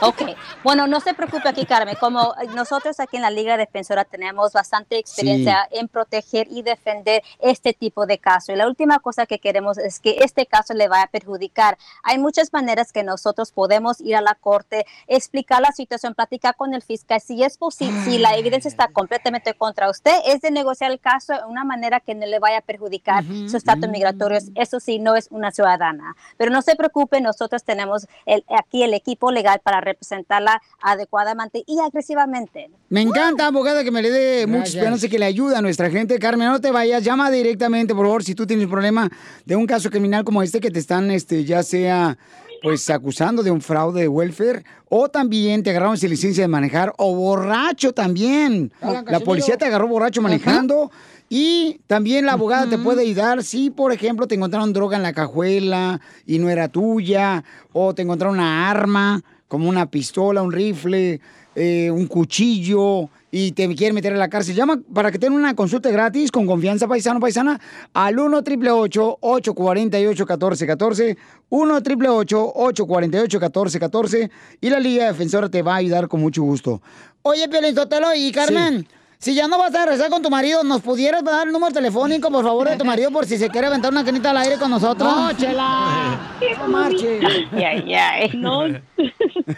Ok, 0.00 0.22
bueno, 0.62 0.86
no 0.86 1.00
se 1.00 1.14
preocupe 1.14 1.48
aquí, 1.48 1.64
Carmen. 1.64 1.96
Como 1.98 2.34
nosotros 2.54 3.00
aquí 3.00 3.16
en 3.16 3.22
la 3.22 3.30
Liga 3.30 3.56
Defensora 3.56 4.04
tenemos 4.04 4.52
bastante 4.52 4.98
experiencia 4.98 5.66
en 5.70 5.88
proteger 5.88 6.46
y 6.50 6.62
defender 6.62 7.22
este 7.38 7.72
tipo 7.72 8.04
de 8.04 8.18
casos. 8.18 8.50
Y 8.50 8.56
la 8.56 8.66
última 8.66 8.98
cosa 8.98 9.24
que 9.24 9.38
queremos 9.38 9.78
es 9.78 10.00
que 10.00 10.18
este 10.20 10.46
caso 10.46 10.74
le 10.74 10.88
vaya 10.88 11.04
a 11.04 11.06
perjudicar. 11.06 11.78
Hay 12.02 12.18
muchas 12.18 12.52
maneras 12.52 12.92
que 12.92 13.02
nosotros 13.02 13.52
podemos 13.52 14.00
ir 14.00 14.16
a 14.16 14.20
la 14.20 14.34
corte, 14.34 14.84
explicar 15.06 15.62
la 15.62 15.72
situación, 15.72 16.14
platicar 16.14 16.56
con 16.56 16.74
el 16.74 16.82
fiscal. 16.82 17.20
Si 17.20 17.42
es 17.42 17.56
posible, 17.56 17.98
si 18.04 18.18
la 18.18 18.36
evidencia 18.36 18.68
está 18.68 18.88
completamente 18.88 19.54
contra 19.54 19.88
usted, 19.88 20.18
es 20.26 20.42
de 20.42 20.50
negociar 20.50 20.90
el 20.90 21.00
caso 21.00 21.32
de 21.32 21.44
una 21.44 21.64
manera 21.64 22.00
que 22.00 22.14
no 22.14 22.26
le 22.26 22.38
vaya 22.40 22.58
a 22.58 22.62
perjudicar 22.62 23.24
su 23.24 23.56
estatus 23.56 23.88
migratorio. 23.88 24.38
Eso 24.54 24.80
sí, 24.80 24.98
no 24.98 25.16
es 25.16 25.28
una 25.30 25.50
ciudadana. 25.50 26.14
Pero 26.36 26.50
no 26.50 26.60
se 26.60 26.76
preocupe, 26.76 27.20
nosotros 27.20 27.64
tenemos 27.64 28.06
el- 28.34 28.44
aquí 28.58 28.82
el 28.82 28.92
equipo 28.94 29.30
legal 29.32 29.60
para 29.64 29.80
representarla 29.80 30.60
adecuadamente 30.80 31.62
y 31.66 31.78
agresivamente. 31.80 32.70
Me 32.88 33.00
encanta, 33.02 33.46
abogada, 33.46 33.82
que 33.82 33.90
me 33.90 34.02
le 34.02 34.10
dé 34.10 34.46
mucha 34.46 34.64
esperanza 34.64 35.06
y 35.06 35.08
que 35.08 35.18
le 35.18 35.24
ayuda 35.26 35.58
a 35.58 35.62
nuestra 35.62 35.90
gente. 35.90 36.18
Carmen, 36.18 36.48
no 36.48 36.60
te 36.60 36.70
vayas, 36.70 37.02
llama 37.02 37.30
directamente, 37.30 37.94
por 37.94 38.06
favor, 38.06 38.22
si 38.24 38.34
tú 38.34 38.46
tienes 38.46 38.66
un 38.66 38.70
problema 38.70 39.10
de 39.44 39.56
un 39.56 39.66
caso 39.66 39.90
criminal 39.90 40.24
como 40.24 40.42
este 40.42 40.60
que 40.60 40.70
te 40.70 40.78
están, 40.78 41.10
este, 41.10 41.44
ya 41.44 41.62
sea, 41.62 42.16
pues, 42.64 42.88
acusando 42.88 43.42
de 43.42 43.50
un 43.50 43.60
fraude 43.60 44.00
de 44.00 44.08
welfare, 44.08 44.64
o 44.88 45.10
también 45.10 45.62
te 45.62 45.68
agarraron 45.68 45.98
sin 45.98 46.08
licencia 46.08 46.44
de 46.44 46.48
manejar, 46.48 46.94
o 46.96 47.14
borracho 47.14 47.92
también. 47.92 48.72
Hola, 48.80 49.04
La 49.06 49.20
policía 49.20 49.58
te 49.58 49.66
agarró 49.66 49.86
borracho 49.86 50.22
manejando. 50.22 50.90
Y 51.28 51.80
también 51.86 52.24
la 52.24 52.32
abogada 52.32 52.66
te 52.66 52.78
puede 52.78 53.02
ayudar 53.02 53.42
si, 53.42 53.68
por 53.68 53.92
ejemplo, 53.92 54.26
te 54.26 54.34
encontraron 54.34 54.72
droga 54.72 54.96
en 54.96 55.02
la 55.02 55.12
cajuela 55.12 56.00
y 56.24 56.38
no 56.38 56.48
era 56.48 56.68
tuya, 56.68 57.44
o 57.74 57.94
te 57.94 58.00
encontraron 58.00 58.36
una 58.36 58.70
arma, 58.70 59.22
como 59.46 59.68
una 59.68 59.90
pistola, 59.90 60.40
un 60.40 60.52
rifle, 60.52 61.20
eh, 61.54 61.90
un 61.90 62.06
cuchillo, 62.06 63.10
y 63.36 63.50
te 63.50 63.66
quieren 63.74 63.96
meter 63.96 64.12
a 64.12 64.16
la 64.16 64.28
cárcel. 64.28 64.54
Llama 64.54 64.80
para 64.94 65.10
que 65.10 65.18
tengan 65.18 65.40
una 65.40 65.56
consulta 65.56 65.90
gratis 65.90 66.30
con 66.30 66.46
confianza 66.46 66.86
paisano 66.86 67.18
paisana 67.18 67.60
al 67.92 68.16
1 68.16 68.36
888 68.38 69.18
848 69.20 70.24
1414 70.24 71.18
1 71.48 71.74
888 71.74 72.52
848 72.54 73.38
1414 73.40 74.30
y 74.60 74.70
la 74.70 74.78
Liga 74.78 75.06
Defensora 75.06 75.48
te 75.48 75.62
va 75.62 75.74
a 75.74 75.76
ayudar 75.78 76.06
con 76.06 76.20
mucho 76.20 76.44
gusto. 76.44 76.80
Oye, 77.22 77.48
Piolín 77.48 77.74
Sotelo 77.74 78.14
y 78.14 78.30
Carmen. 78.30 78.86
Si 79.24 79.34
ya 79.34 79.48
no 79.48 79.56
vas 79.56 79.74
a 79.74 79.86
regresar 79.86 80.10
con 80.10 80.20
tu 80.20 80.28
marido, 80.28 80.62
¿nos 80.64 80.82
pudieras 80.82 81.24
dar 81.24 81.46
el 81.46 81.52
número 81.54 81.72
telefónico, 81.72 82.30
por 82.30 82.44
favor, 82.44 82.68
de 82.68 82.76
tu 82.76 82.84
marido 82.84 83.10
por 83.10 83.24
si 83.24 83.38
se 83.38 83.48
quiere 83.48 83.68
aventar 83.68 83.90
una 83.90 84.04
canita 84.04 84.28
al 84.28 84.36
aire 84.36 84.58
con 84.58 84.70
nosotros? 84.70 85.16
No, 85.16 85.32
chela. 85.32 86.18
No 86.60 86.68
marche. 86.68 87.20
Ay, 87.56 87.94
ay, 87.94 88.30
No. 88.34 88.64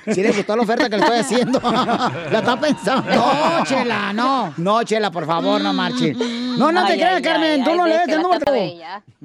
Si 0.07 0.23
le 0.23 0.31
gustó 0.31 0.55
la 0.55 0.63
oferta 0.63 0.89
que 0.89 0.97
le 0.97 1.03
estoy 1.03 1.19
haciendo. 1.19 1.59
la 2.31 2.39
está 2.39 2.61
pensando. 2.61 3.11
No, 3.13 3.65
chela, 3.65 4.13
no. 4.13 4.55
No, 4.57 4.85
chela, 4.85 5.11
por 5.11 5.27
favor, 5.27 5.61
no 5.61 5.73
marche. 5.73 6.15
No, 6.15 6.71
no 6.71 6.87
te 6.87 6.93
Ay, 6.93 6.99
creas, 7.01 7.17
ay, 7.17 7.23
Carmen. 7.23 7.51
ay, 7.51 7.65
Tú 7.65 7.71
ay, 7.71 7.77
no 7.77 7.87
le 7.89 7.99
des 7.99 8.09
el 8.09 8.23
número. 8.23 8.45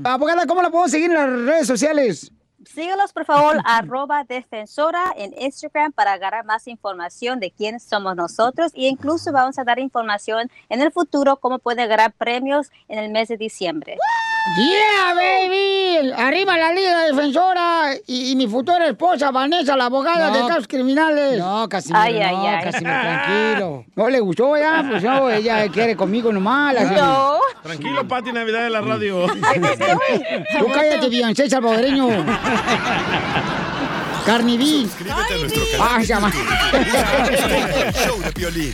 Abogada, 0.05 0.47
¿cómo 0.47 0.63
la 0.63 0.71
podemos 0.71 0.89
seguir 0.89 1.11
en 1.11 1.17
las 1.17 1.29
redes 1.29 1.67
sociales? 1.67 2.31
Síguelos, 2.65 3.13
por 3.13 3.25
favor, 3.25 3.57
arroba 3.65 4.23
defensora 4.23 5.13
en 5.17 5.33
Instagram 5.41 5.91
para 5.91 6.13
agarrar 6.13 6.45
más 6.45 6.67
información 6.67 7.39
de 7.39 7.51
quién 7.51 7.79
somos 7.79 8.15
nosotros 8.15 8.71
e 8.73 8.87
incluso 8.87 9.31
vamos 9.31 9.57
a 9.57 9.63
dar 9.63 9.79
información 9.79 10.49
en 10.69 10.81
el 10.81 10.91
futuro 10.91 11.37
cómo 11.37 11.59
puede 11.59 11.87
ganar 11.87 12.13
premios 12.13 12.71
en 12.87 12.99
el 12.99 13.11
mes 13.11 13.27
de 13.27 13.37
diciembre. 13.37 13.97
Yeah, 14.57 15.13
baby. 15.13 16.11
Arriba 16.17 16.57
la 16.57 16.73
Liga 16.73 17.05
Defensora 17.05 17.91
y, 18.07 18.31
y 18.31 18.35
mi 18.35 18.47
futura 18.47 18.87
esposa, 18.87 19.29
Vanessa, 19.31 19.77
la 19.77 19.85
abogada 19.85 20.29
No. 20.29 20.33
de 20.41 20.47
casos 20.47 20.67
criminales. 20.67 21.37
No, 21.37 21.69
Casimiro, 21.69 22.01
Ay, 22.01 22.17
ay, 22.19 22.35
no, 22.35 22.47
ay. 22.47 22.63
Casimiro, 22.63 22.91
tranquilo. 23.01 23.85
No 23.95 24.09
le 24.09 24.19
gustó 24.19 24.57
ya, 24.57 24.83
pues 24.89 25.03
no, 25.03 25.29
ella 25.29 25.67
quiere 25.69 25.95
conmigo 25.95 26.33
nomás. 26.33 26.73
la- 26.73 26.83
No. 26.85 27.37
Tranquilo, 27.61 28.07
Pati 28.07 28.31
Navidad 28.33 28.63
de 28.63 28.69
la 28.71 28.81
radio. 28.81 29.27
Tú 30.59 30.67
cállate, 30.73 31.07
Beyoncé 31.09 31.47
salvadoreño. 31.49 32.07
Carniví. 34.25 34.83
Suscríbete 34.87 35.33
a 35.33 35.37
nuestro 35.37 35.61
Ay, 35.63 35.77
canal. 35.77 36.05
ya 36.05 36.19
va. 36.19 36.31
El 37.83 37.93
show 37.93 38.19
de 38.21 38.31
Piolín. 38.31 38.73